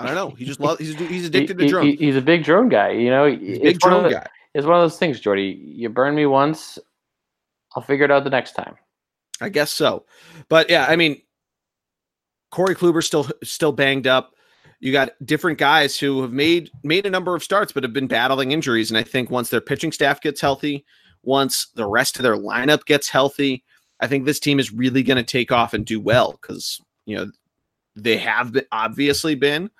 I 0.00 0.06
don't 0.06 0.14
know. 0.14 0.30
He 0.30 0.44
just 0.44 0.58
loves. 0.58 0.80
He's 0.80 0.94
he's 0.96 1.26
addicted 1.26 1.60
he, 1.60 1.66
to 1.66 1.70
drones. 1.70 1.98
He, 1.98 2.06
he's 2.06 2.16
a 2.16 2.22
big 2.22 2.42
drone 2.44 2.68
guy. 2.68 2.90
You 2.90 3.10
know, 3.10 3.30
big 3.36 3.78
drone 3.78 4.04
the, 4.04 4.10
guy. 4.10 4.26
It's 4.54 4.66
one 4.66 4.76
of 4.76 4.82
those 4.82 4.98
things, 4.98 5.20
Geordie. 5.20 5.62
You 5.64 5.88
burn 5.88 6.14
me 6.14 6.26
once, 6.26 6.78
I'll 7.74 7.82
figure 7.82 8.04
it 8.04 8.10
out 8.10 8.24
the 8.24 8.30
next 8.30 8.52
time. 8.52 8.76
I 9.40 9.48
guess 9.48 9.72
so. 9.72 10.04
But 10.48 10.70
yeah, 10.70 10.86
I 10.88 10.96
mean, 10.96 11.22
Corey 12.50 12.74
Kluber 12.74 13.02
still 13.02 13.28
still 13.42 13.72
banged 13.72 14.06
up. 14.06 14.34
You 14.80 14.92
got 14.92 15.12
different 15.24 15.58
guys 15.58 15.98
who 15.98 16.22
have 16.22 16.32
made 16.32 16.70
made 16.82 17.06
a 17.06 17.10
number 17.10 17.34
of 17.34 17.42
starts, 17.42 17.72
but 17.72 17.82
have 17.82 17.92
been 17.92 18.08
battling 18.08 18.52
injuries. 18.52 18.90
And 18.90 18.98
I 18.98 19.02
think 19.02 19.30
once 19.30 19.50
their 19.50 19.60
pitching 19.60 19.92
staff 19.92 20.20
gets 20.20 20.40
healthy, 20.40 20.84
once 21.22 21.68
the 21.74 21.86
rest 21.86 22.16
of 22.16 22.22
their 22.22 22.36
lineup 22.36 22.84
gets 22.84 23.08
healthy, 23.08 23.64
I 24.00 24.06
think 24.06 24.24
this 24.24 24.40
team 24.40 24.58
is 24.58 24.72
really 24.72 25.02
going 25.02 25.16
to 25.16 25.22
take 25.22 25.52
off 25.52 25.72
and 25.72 25.86
do 25.86 26.00
well 26.00 26.38
because 26.40 26.80
you 27.06 27.16
know 27.16 27.30
they 27.96 28.16
have 28.16 28.52
been, 28.52 28.66
obviously 28.72 29.34
been 29.34 29.70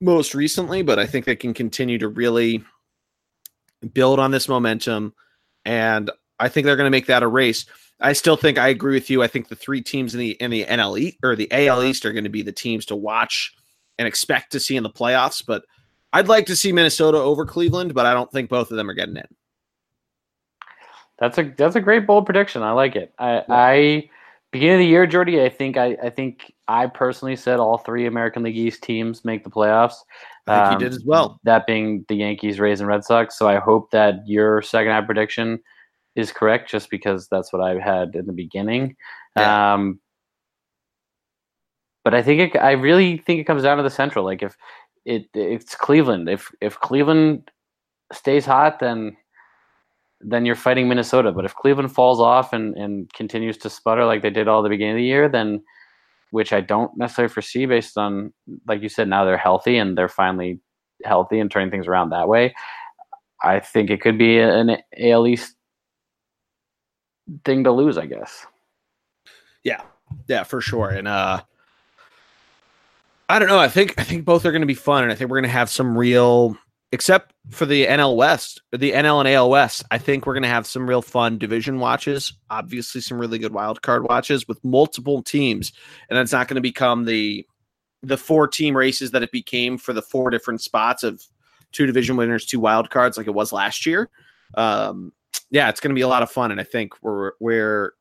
most 0.00 0.34
recently, 0.34 0.82
but 0.82 0.98
I 0.98 1.06
think 1.06 1.24
they 1.24 1.36
can 1.36 1.54
continue 1.54 1.98
to 1.98 2.08
really 2.08 2.64
build 3.92 4.18
on 4.18 4.30
this 4.30 4.48
momentum, 4.48 5.14
and 5.64 6.10
I 6.38 6.48
think 6.48 6.64
they're 6.64 6.76
going 6.76 6.86
to 6.86 6.90
make 6.90 7.06
that 7.06 7.22
a 7.22 7.28
race. 7.28 7.66
I 8.00 8.12
still 8.12 8.36
think 8.36 8.58
I 8.58 8.68
agree 8.68 8.94
with 8.94 9.08
you. 9.08 9.22
I 9.22 9.26
think 9.26 9.48
the 9.48 9.56
three 9.56 9.80
teams 9.80 10.14
in 10.14 10.20
the 10.20 10.30
in 10.32 10.50
the 10.50 10.64
NL 10.64 10.98
East 10.98 11.18
or 11.22 11.34
the 11.34 11.50
AL 11.50 11.82
East 11.82 12.04
are 12.04 12.12
going 12.12 12.24
to 12.24 12.30
be 12.30 12.42
the 12.42 12.52
teams 12.52 12.84
to 12.86 12.96
watch 12.96 13.54
and 13.98 14.06
expect 14.06 14.52
to 14.52 14.60
see 14.60 14.76
in 14.76 14.82
the 14.82 14.90
playoffs. 14.90 15.42
But 15.44 15.64
I'd 16.12 16.28
like 16.28 16.46
to 16.46 16.56
see 16.56 16.72
Minnesota 16.72 17.18
over 17.18 17.46
Cleveland, 17.46 17.94
but 17.94 18.06
I 18.06 18.12
don't 18.12 18.30
think 18.30 18.50
both 18.50 18.70
of 18.70 18.76
them 18.76 18.90
are 18.90 18.94
getting 18.94 19.16
in. 19.16 19.26
That's 21.18 21.38
a 21.38 21.44
that's 21.56 21.76
a 21.76 21.80
great 21.80 22.06
bold 22.06 22.26
prediction. 22.26 22.62
I 22.62 22.72
like 22.72 22.96
it. 22.96 23.14
I, 23.18 23.32
yeah. 23.34 23.44
I 23.48 24.10
beginning 24.52 24.76
of 24.76 24.80
the 24.80 24.86
year, 24.86 25.06
Geordie. 25.06 25.42
I 25.42 25.48
think 25.48 25.76
I 25.76 25.96
I 26.02 26.10
think 26.10 26.52
I 26.68 26.86
personally 26.86 27.36
said 27.36 27.60
all 27.60 27.78
three 27.78 28.06
American 28.06 28.42
League 28.42 28.56
East 28.56 28.82
teams 28.82 29.24
make 29.24 29.44
the 29.44 29.50
playoffs. 29.50 29.94
I 30.46 30.54
think 30.54 30.66
um, 30.66 30.72
you 30.72 30.78
did 30.88 30.96
as 30.96 31.04
well. 31.04 31.40
That 31.44 31.66
being 31.66 32.04
the 32.08 32.16
Yankees, 32.16 32.60
Rays, 32.60 32.80
and 32.80 32.88
Red 32.88 33.04
Sox. 33.04 33.38
So 33.38 33.48
I 33.48 33.58
hope 33.58 33.90
that 33.90 34.16
your 34.26 34.62
second 34.62 34.92
half 34.92 35.06
prediction 35.06 35.60
is 36.14 36.32
correct, 36.32 36.70
just 36.70 36.90
because 36.90 37.28
that's 37.28 37.52
what 37.52 37.62
I 37.62 37.78
had 37.78 38.14
in 38.14 38.26
the 38.26 38.32
beginning. 38.32 38.96
Yeah. 39.36 39.74
Um, 39.74 40.00
but 42.04 42.14
I 42.14 42.22
think 42.22 42.54
it, 42.54 42.58
I 42.58 42.72
really 42.72 43.18
think 43.18 43.40
it 43.40 43.44
comes 43.44 43.64
down 43.64 43.76
to 43.76 43.82
the 43.82 43.90
Central. 43.90 44.24
Like 44.24 44.42
if 44.42 44.56
it 45.04 45.28
it's 45.34 45.74
Cleveland. 45.74 46.28
If 46.28 46.50
if 46.60 46.78
Cleveland 46.80 47.50
stays 48.12 48.46
hot, 48.46 48.78
then 48.80 49.16
then 50.20 50.46
you're 50.46 50.54
fighting 50.54 50.88
Minnesota. 50.88 51.32
But 51.32 51.44
if 51.44 51.54
Cleveland 51.54 51.92
falls 51.92 52.20
off 52.20 52.52
and, 52.52 52.76
and 52.76 53.12
continues 53.12 53.56
to 53.58 53.70
sputter 53.70 54.04
like 54.04 54.22
they 54.22 54.30
did 54.30 54.48
all 54.48 54.62
the 54.62 54.68
beginning 54.68 54.94
of 54.94 54.98
the 54.98 55.04
year, 55.04 55.28
then 55.28 55.62
which 56.30 56.52
I 56.52 56.60
don't 56.60 56.96
necessarily 56.96 57.32
foresee 57.32 57.66
based 57.66 57.96
on 57.96 58.32
like 58.66 58.82
you 58.82 58.88
said, 58.88 59.08
now 59.08 59.24
they're 59.24 59.36
healthy 59.36 59.78
and 59.78 59.96
they're 59.96 60.08
finally 60.08 60.60
healthy 61.04 61.38
and 61.38 61.50
turning 61.50 61.70
things 61.70 61.86
around 61.86 62.10
that 62.10 62.28
way. 62.28 62.54
I 63.42 63.60
think 63.60 63.90
it 63.90 64.00
could 64.00 64.18
be 64.18 64.38
an 64.38 64.78
AL 64.98 65.26
East 65.26 65.54
thing 67.44 67.64
to 67.64 67.72
lose, 67.72 67.98
I 67.98 68.06
guess. 68.06 68.46
Yeah, 69.62 69.82
yeah, 70.28 70.44
for 70.44 70.60
sure. 70.60 70.90
And 70.90 71.08
uh, 71.08 71.42
I 73.28 73.38
don't 73.38 73.48
know. 73.48 73.58
I 73.58 73.68
think 73.68 73.94
I 73.98 74.04
think 74.04 74.24
both 74.24 74.44
are 74.44 74.52
going 74.52 74.62
to 74.62 74.66
be 74.66 74.74
fun, 74.74 75.02
and 75.02 75.12
I 75.12 75.14
think 75.14 75.30
we're 75.30 75.38
going 75.38 75.50
to 75.50 75.56
have 75.56 75.70
some 75.70 75.98
real, 75.98 76.56
except 76.96 77.34
for 77.50 77.66
the 77.66 77.84
NL 77.84 78.16
West, 78.16 78.62
the 78.72 78.92
NL 78.92 79.20
and 79.20 79.28
AL 79.28 79.50
West. 79.50 79.84
I 79.90 79.98
think 79.98 80.24
we're 80.24 80.32
going 80.32 80.44
to 80.44 80.48
have 80.48 80.66
some 80.66 80.88
real 80.88 81.02
fun 81.02 81.36
division 81.36 81.78
watches. 81.78 82.32
Obviously, 82.48 83.02
some 83.02 83.18
really 83.18 83.38
good 83.38 83.52
wild 83.52 83.82
card 83.82 84.04
watches 84.04 84.48
with 84.48 84.64
multiple 84.64 85.22
teams, 85.22 85.74
and 86.08 86.18
it's 86.18 86.32
not 86.32 86.48
going 86.48 86.54
to 86.54 86.62
become 86.62 87.04
the 87.04 87.46
the 88.02 88.16
four 88.16 88.48
team 88.48 88.74
races 88.74 89.10
that 89.10 89.22
it 89.22 89.30
became 89.30 89.76
for 89.76 89.92
the 89.92 90.00
four 90.00 90.30
different 90.30 90.62
spots 90.62 91.02
of 91.02 91.22
two 91.70 91.84
division 91.84 92.16
winners, 92.16 92.46
two 92.46 92.60
wild 92.60 92.88
cards, 92.88 93.18
like 93.18 93.26
it 93.26 93.34
was 93.34 93.52
last 93.52 93.84
year. 93.84 94.08
Um, 94.54 95.12
yeah, 95.50 95.68
it's 95.68 95.80
going 95.80 95.90
to 95.90 95.98
be 95.98 96.00
a 96.00 96.08
lot 96.08 96.22
of 96.22 96.30
fun, 96.30 96.50
and 96.50 96.58
I 96.58 96.64
think 96.64 96.94
we're 97.02 97.32
we're 97.40 97.92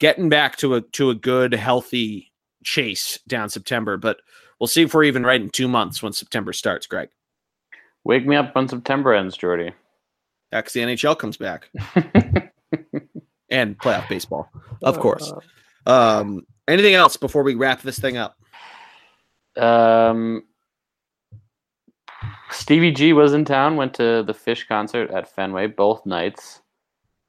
getting 0.00 0.28
back 0.28 0.56
to 0.56 0.74
a 0.74 0.80
to 0.80 1.10
a 1.10 1.14
good, 1.14 1.54
healthy 1.54 2.32
chase 2.64 3.20
down 3.28 3.50
September. 3.50 3.96
But 3.96 4.16
we'll 4.58 4.66
see 4.66 4.82
if 4.82 4.94
we're 4.94 5.04
even 5.04 5.22
right 5.22 5.40
in 5.40 5.50
two 5.50 5.68
months 5.68 6.02
when 6.02 6.12
September 6.12 6.52
starts. 6.52 6.88
Greg, 6.88 7.10
wake 8.04 8.26
me 8.26 8.36
up 8.36 8.54
when 8.54 8.68
September 8.68 9.14
ends, 9.14 9.36
Geordie. 9.36 9.72
X 10.52 10.72
the 10.72 10.80
NHL 10.80 11.16
comes 11.16 11.36
back, 11.36 11.70
and 13.50 13.78
playoff 13.78 14.08
baseball, 14.08 14.48
of 14.82 14.98
course. 14.98 15.32
Um, 15.86 16.44
anything 16.66 16.94
else 16.94 17.16
before 17.16 17.44
we 17.44 17.54
wrap 17.54 17.82
this 17.82 17.98
thing 17.98 18.16
up? 18.16 18.36
Um, 19.56 20.44
Stevie 22.50 22.92
G 22.92 23.12
was 23.12 23.32
in 23.32 23.44
town. 23.44 23.76
Went 23.76 23.94
to 23.94 24.24
the 24.26 24.34
Phish 24.34 24.66
concert 24.66 25.10
at 25.10 25.34
Fenway 25.34 25.68
both 25.68 26.04
nights. 26.04 26.62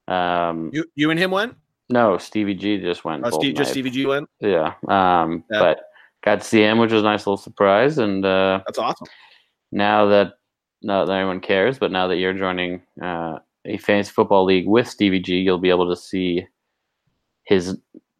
Um, 0.08 0.70
you 0.72 0.84
you 0.94 1.10
and 1.10 1.18
him 1.18 1.30
went? 1.30 1.54
No, 1.88 2.18
Stevie 2.18 2.54
G 2.54 2.78
just 2.80 3.04
went. 3.04 3.24
Oh, 3.24 3.30
Steve, 3.30 3.54
just 3.54 3.70
Stevie 3.70 3.90
G 3.90 4.06
went. 4.06 4.28
Yeah. 4.40 4.74
Um, 4.88 5.44
yeah. 5.50 5.58
but 5.60 5.80
got 6.24 6.40
to 6.40 6.46
see 6.46 6.62
him, 6.62 6.78
which 6.78 6.92
was 6.92 7.02
a 7.02 7.04
nice 7.04 7.26
little 7.26 7.36
surprise. 7.36 7.98
And 7.98 8.24
uh, 8.24 8.62
that's 8.66 8.78
awesome. 8.78 9.06
Now 9.70 10.06
that 10.06 10.34
not 10.82 11.06
that 11.06 11.12
anyone 11.12 11.40
cares, 11.40 11.78
but 11.78 11.92
now 11.92 12.06
that 12.08 12.16
you're 12.16 12.34
joining 12.34 12.82
uh, 13.02 13.38
a 13.64 13.78
fantasy 13.78 14.12
football 14.12 14.44
league 14.44 14.66
with 14.66 14.88
Stevie 14.88 15.20
G, 15.20 15.38
you'll 15.38 15.58
be 15.58 15.70
able 15.70 15.88
to 15.88 16.00
see 16.00 16.46
his 17.44 17.76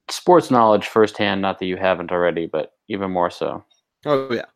sports 0.08 0.50
knowledge 0.50 0.86
firsthand. 0.86 1.42
Not 1.42 1.58
that 1.58 1.66
you 1.66 1.76
haven't 1.76 2.12
already, 2.12 2.46
but 2.46 2.72
even 2.88 3.10
more 3.10 3.30
so. 3.30 3.64
Oh 4.04 4.32
yeah, 4.32 4.46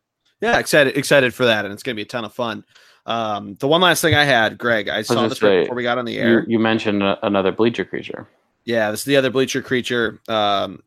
yeah, 0.41 0.57
excited 0.59 0.97
excited 0.97 1.33
for 1.33 1.45
that, 1.45 1.65
and 1.65 1.73
it's 1.73 1.83
gonna 1.83 1.95
be 1.95 2.01
a 2.01 2.05
ton 2.05 2.25
of 2.25 2.33
fun. 2.33 2.63
Um, 3.05 3.55
the 3.55 3.67
one 3.67 3.79
last 3.79 4.01
thing 4.01 4.15
I 4.15 4.25
had, 4.25 4.57
Greg, 4.57 4.89
I, 4.89 4.97
I 4.97 5.01
saw 5.01 5.27
this 5.27 5.39
say, 5.39 5.61
before 5.61 5.75
we 5.75 5.83
got 5.83 5.97
on 5.97 6.03
the 6.03 6.17
air. 6.17 6.41
You, 6.41 6.45
you 6.47 6.59
mentioned 6.59 7.01
a, 7.01 7.25
another 7.25 7.53
bleacher 7.53 7.85
creature. 7.85 8.27
Yeah, 8.65 8.91
this 8.91 9.01
is 9.01 9.05
the 9.05 9.15
other 9.15 9.29
bleacher 9.29 9.61
creature, 9.61 10.19
um, 10.27 10.83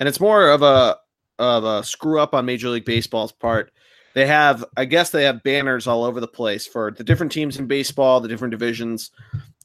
and 0.00 0.08
it's 0.08 0.18
more 0.18 0.50
of 0.50 0.62
a 0.62 0.98
of 1.38 1.64
a 1.64 1.84
screw 1.84 2.18
up 2.20 2.34
on 2.34 2.46
Major 2.46 2.68
League 2.68 2.84
Baseball's 2.84 3.32
part. 3.32 3.72
They 4.16 4.26
have, 4.26 4.64
I 4.78 4.86
guess, 4.86 5.10
they 5.10 5.24
have 5.24 5.42
banners 5.42 5.86
all 5.86 6.02
over 6.02 6.20
the 6.20 6.26
place 6.26 6.66
for 6.66 6.90
the 6.90 7.04
different 7.04 7.32
teams 7.32 7.58
in 7.58 7.66
baseball, 7.66 8.18
the 8.18 8.28
different 8.28 8.50
divisions, 8.50 9.10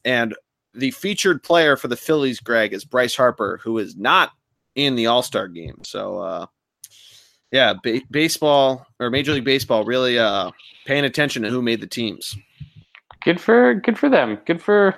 and 0.04 0.36
the 0.74 0.90
featured 0.90 1.42
player 1.42 1.74
for 1.74 1.88
the 1.88 1.96
Phillies, 1.96 2.38
Greg, 2.38 2.74
is 2.74 2.84
Bryce 2.84 3.16
Harper, 3.16 3.60
who 3.64 3.78
is 3.78 3.96
not 3.96 4.30
in 4.74 4.94
the 4.94 5.06
All 5.06 5.22
Star 5.22 5.48
game. 5.48 5.78
So, 5.84 6.18
uh, 6.18 6.46
yeah, 7.50 7.72
ba- 7.82 8.02
baseball 8.10 8.86
or 9.00 9.08
Major 9.08 9.32
League 9.32 9.46
Baseball 9.46 9.86
really 9.86 10.18
uh, 10.18 10.50
paying 10.84 11.06
attention 11.06 11.40
to 11.44 11.48
who 11.48 11.62
made 11.62 11.80
the 11.80 11.86
teams. 11.86 12.36
Good 13.24 13.40
for 13.40 13.72
good 13.72 13.98
for 13.98 14.10
them. 14.10 14.38
Good 14.44 14.60
for 14.60 14.96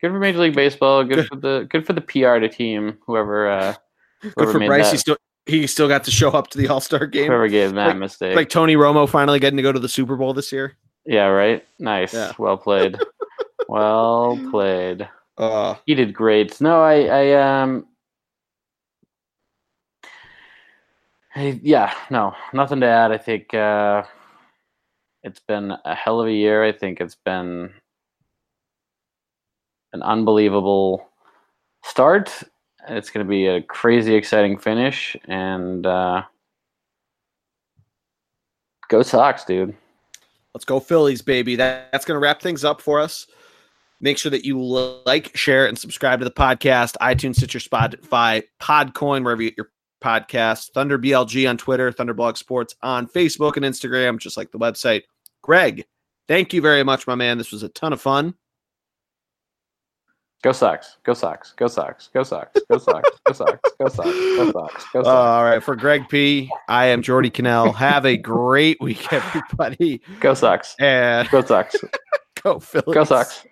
good 0.00 0.10
for 0.10 0.18
Major 0.18 0.40
League 0.40 0.56
Baseball. 0.56 1.04
Good, 1.04 1.14
good. 1.14 1.26
for 1.28 1.36
the 1.36 1.68
good 1.70 1.86
for 1.86 1.92
the 1.92 2.00
PR 2.00 2.40
to 2.40 2.48
team. 2.48 2.98
Whoever. 3.06 3.48
Uh, 3.48 3.74
whoever 4.22 4.34
good 4.34 4.52
for 4.52 4.66
Bryce. 4.66 4.86
That. 4.86 4.92
He 4.92 4.98
still 4.98 5.16
he 5.46 5.66
still 5.66 5.88
got 5.88 6.04
to 6.04 6.10
show 6.10 6.30
up 6.30 6.48
to 6.48 6.58
the 6.58 6.68
All 6.68 6.80
Star 6.80 7.06
game. 7.06 7.26
Whoever 7.26 7.48
gave 7.48 7.74
that 7.74 7.88
like, 7.88 7.96
mistake. 7.96 8.36
Like 8.36 8.48
Tony 8.48 8.76
Romo 8.76 9.08
finally 9.08 9.38
getting 9.38 9.56
to 9.56 9.62
go 9.62 9.72
to 9.72 9.80
the 9.80 9.88
Super 9.88 10.16
Bowl 10.16 10.32
this 10.34 10.52
year. 10.52 10.76
Yeah. 11.06 11.26
Right. 11.26 11.66
Nice. 11.78 12.14
Yeah. 12.14 12.32
Well 12.38 12.56
played. 12.56 12.98
well 13.68 14.38
played. 14.50 15.08
Uh, 15.38 15.74
he 15.86 15.94
did 15.94 16.12
great. 16.12 16.60
No, 16.60 16.82
I 16.82 17.04
I 17.04 17.62
um 17.62 17.86
Hey, 21.32 21.60
yeah, 21.62 21.94
no, 22.10 22.34
nothing 22.52 22.80
to 22.80 22.86
add. 22.86 23.12
I 23.12 23.16
think 23.18 23.54
uh, 23.54 24.02
it's 25.22 25.38
been 25.38 25.72
a 25.84 25.94
hell 25.94 26.20
of 26.20 26.26
a 26.26 26.32
year. 26.32 26.64
I 26.64 26.72
think 26.72 27.00
it's 27.00 27.14
been 27.24 27.72
an 29.92 30.02
unbelievable 30.02 31.08
start. 31.84 32.42
It's 32.88 33.10
going 33.10 33.26
to 33.26 33.28
be 33.28 33.46
a 33.46 33.62
crazy 33.62 34.14
exciting 34.14 34.58
finish, 34.58 35.16
and 35.26 35.86
uh, 35.86 36.22
go 38.88 39.02
Sox, 39.02 39.44
dude. 39.44 39.74
Let's 40.54 40.64
go 40.64 40.80
Phillies, 40.80 41.22
baby. 41.22 41.56
That, 41.56 41.92
that's 41.92 42.04
going 42.04 42.16
to 42.16 42.20
wrap 42.20 42.42
things 42.42 42.64
up 42.64 42.80
for 42.80 43.00
us. 43.00 43.26
Make 44.00 44.18
sure 44.18 44.30
that 44.30 44.44
you 44.44 44.60
like, 45.04 45.36
share, 45.36 45.66
and 45.66 45.78
subscribe 45.78 46.20
to 46.20 46.24
the 46.24 46.30
podcast, 46.30 46.96
iTunes, 47.02 47.36
Stitcher, 47.36 47.58
Spotify, 47.58 48.42
Podcoin, 48.60 49.22
wherever 49.22 49.42
you 49.42 49.50
get 49.50 49.58
your 49.58 49.70
podcast, 50.02 50.70
Thunder 50.72 50.98
BLG 50.98 51.48
on 51.48 51.58
Twitter, 51.58 51.92
Thunderblog 51.92 52.36
Sports 52.36 52.74
on 52.82 53.06
Facebook 53.06 53.56
and 53.56 53.64
Instagram, 53.64 54.18
just 54.18 54.36
like 54.36 54.50
the 54.50 54.58
website. 54.58 55.02
Greg, 55.42 55.84
thank 56.28 56.52
you 56.54 56.62
very 56.62 56.82
much, 56.82 57.06
my 57.06 57.14
man. 57.14 57.38
This 57.38 57.52
was 57.52 57.62
a 57.62 57.68
ton 57.68 57.92
of 57.92 58.00
fun. 58.00 58.34
Go 60.42 60.52
Sox. 60.52 60.96
Go 61.04 61.12
Sox. 61.12 61.52
Go 61.52 61.66
Sox. 61.68 62.08
Go 62.14 62.22
Sox. 62.22 62.58
Go 62.70 62.78
Sox. 62.78 63.10
Go 63.26 63.32
Sox. 63.32 63.58
Go 63.78 63.88
Sox. 63.88 64.10
Go 64.10 64.52
Sox. 64.52 64.84
Go 64.92 65.02
Sox. 65.02 65.06
all 65.06 65.44
right. 65.44 65.62
For 65.62 65.76
Greg 65.76 66.08
P, 66.08 66.50
I 66.66 66.86
am 66.86 67.02
Geordie 67.02 67.28
Connell. 67.28 67.72
Have 67.72 68.06
a 68.06 68.16
great 68.16 68.80
week, 68.80 69.12
everybody. 69.12 70.00
Go 70.20 70.32
Sox. 70.32 70.74
And 70.78 71.28
go 71.28 71.42
Sox. 71.42 71.76
go 72.42 72.58
Phillies. 72.58 72.94
Go 72.94 73.04
Sox. 73.04 73.44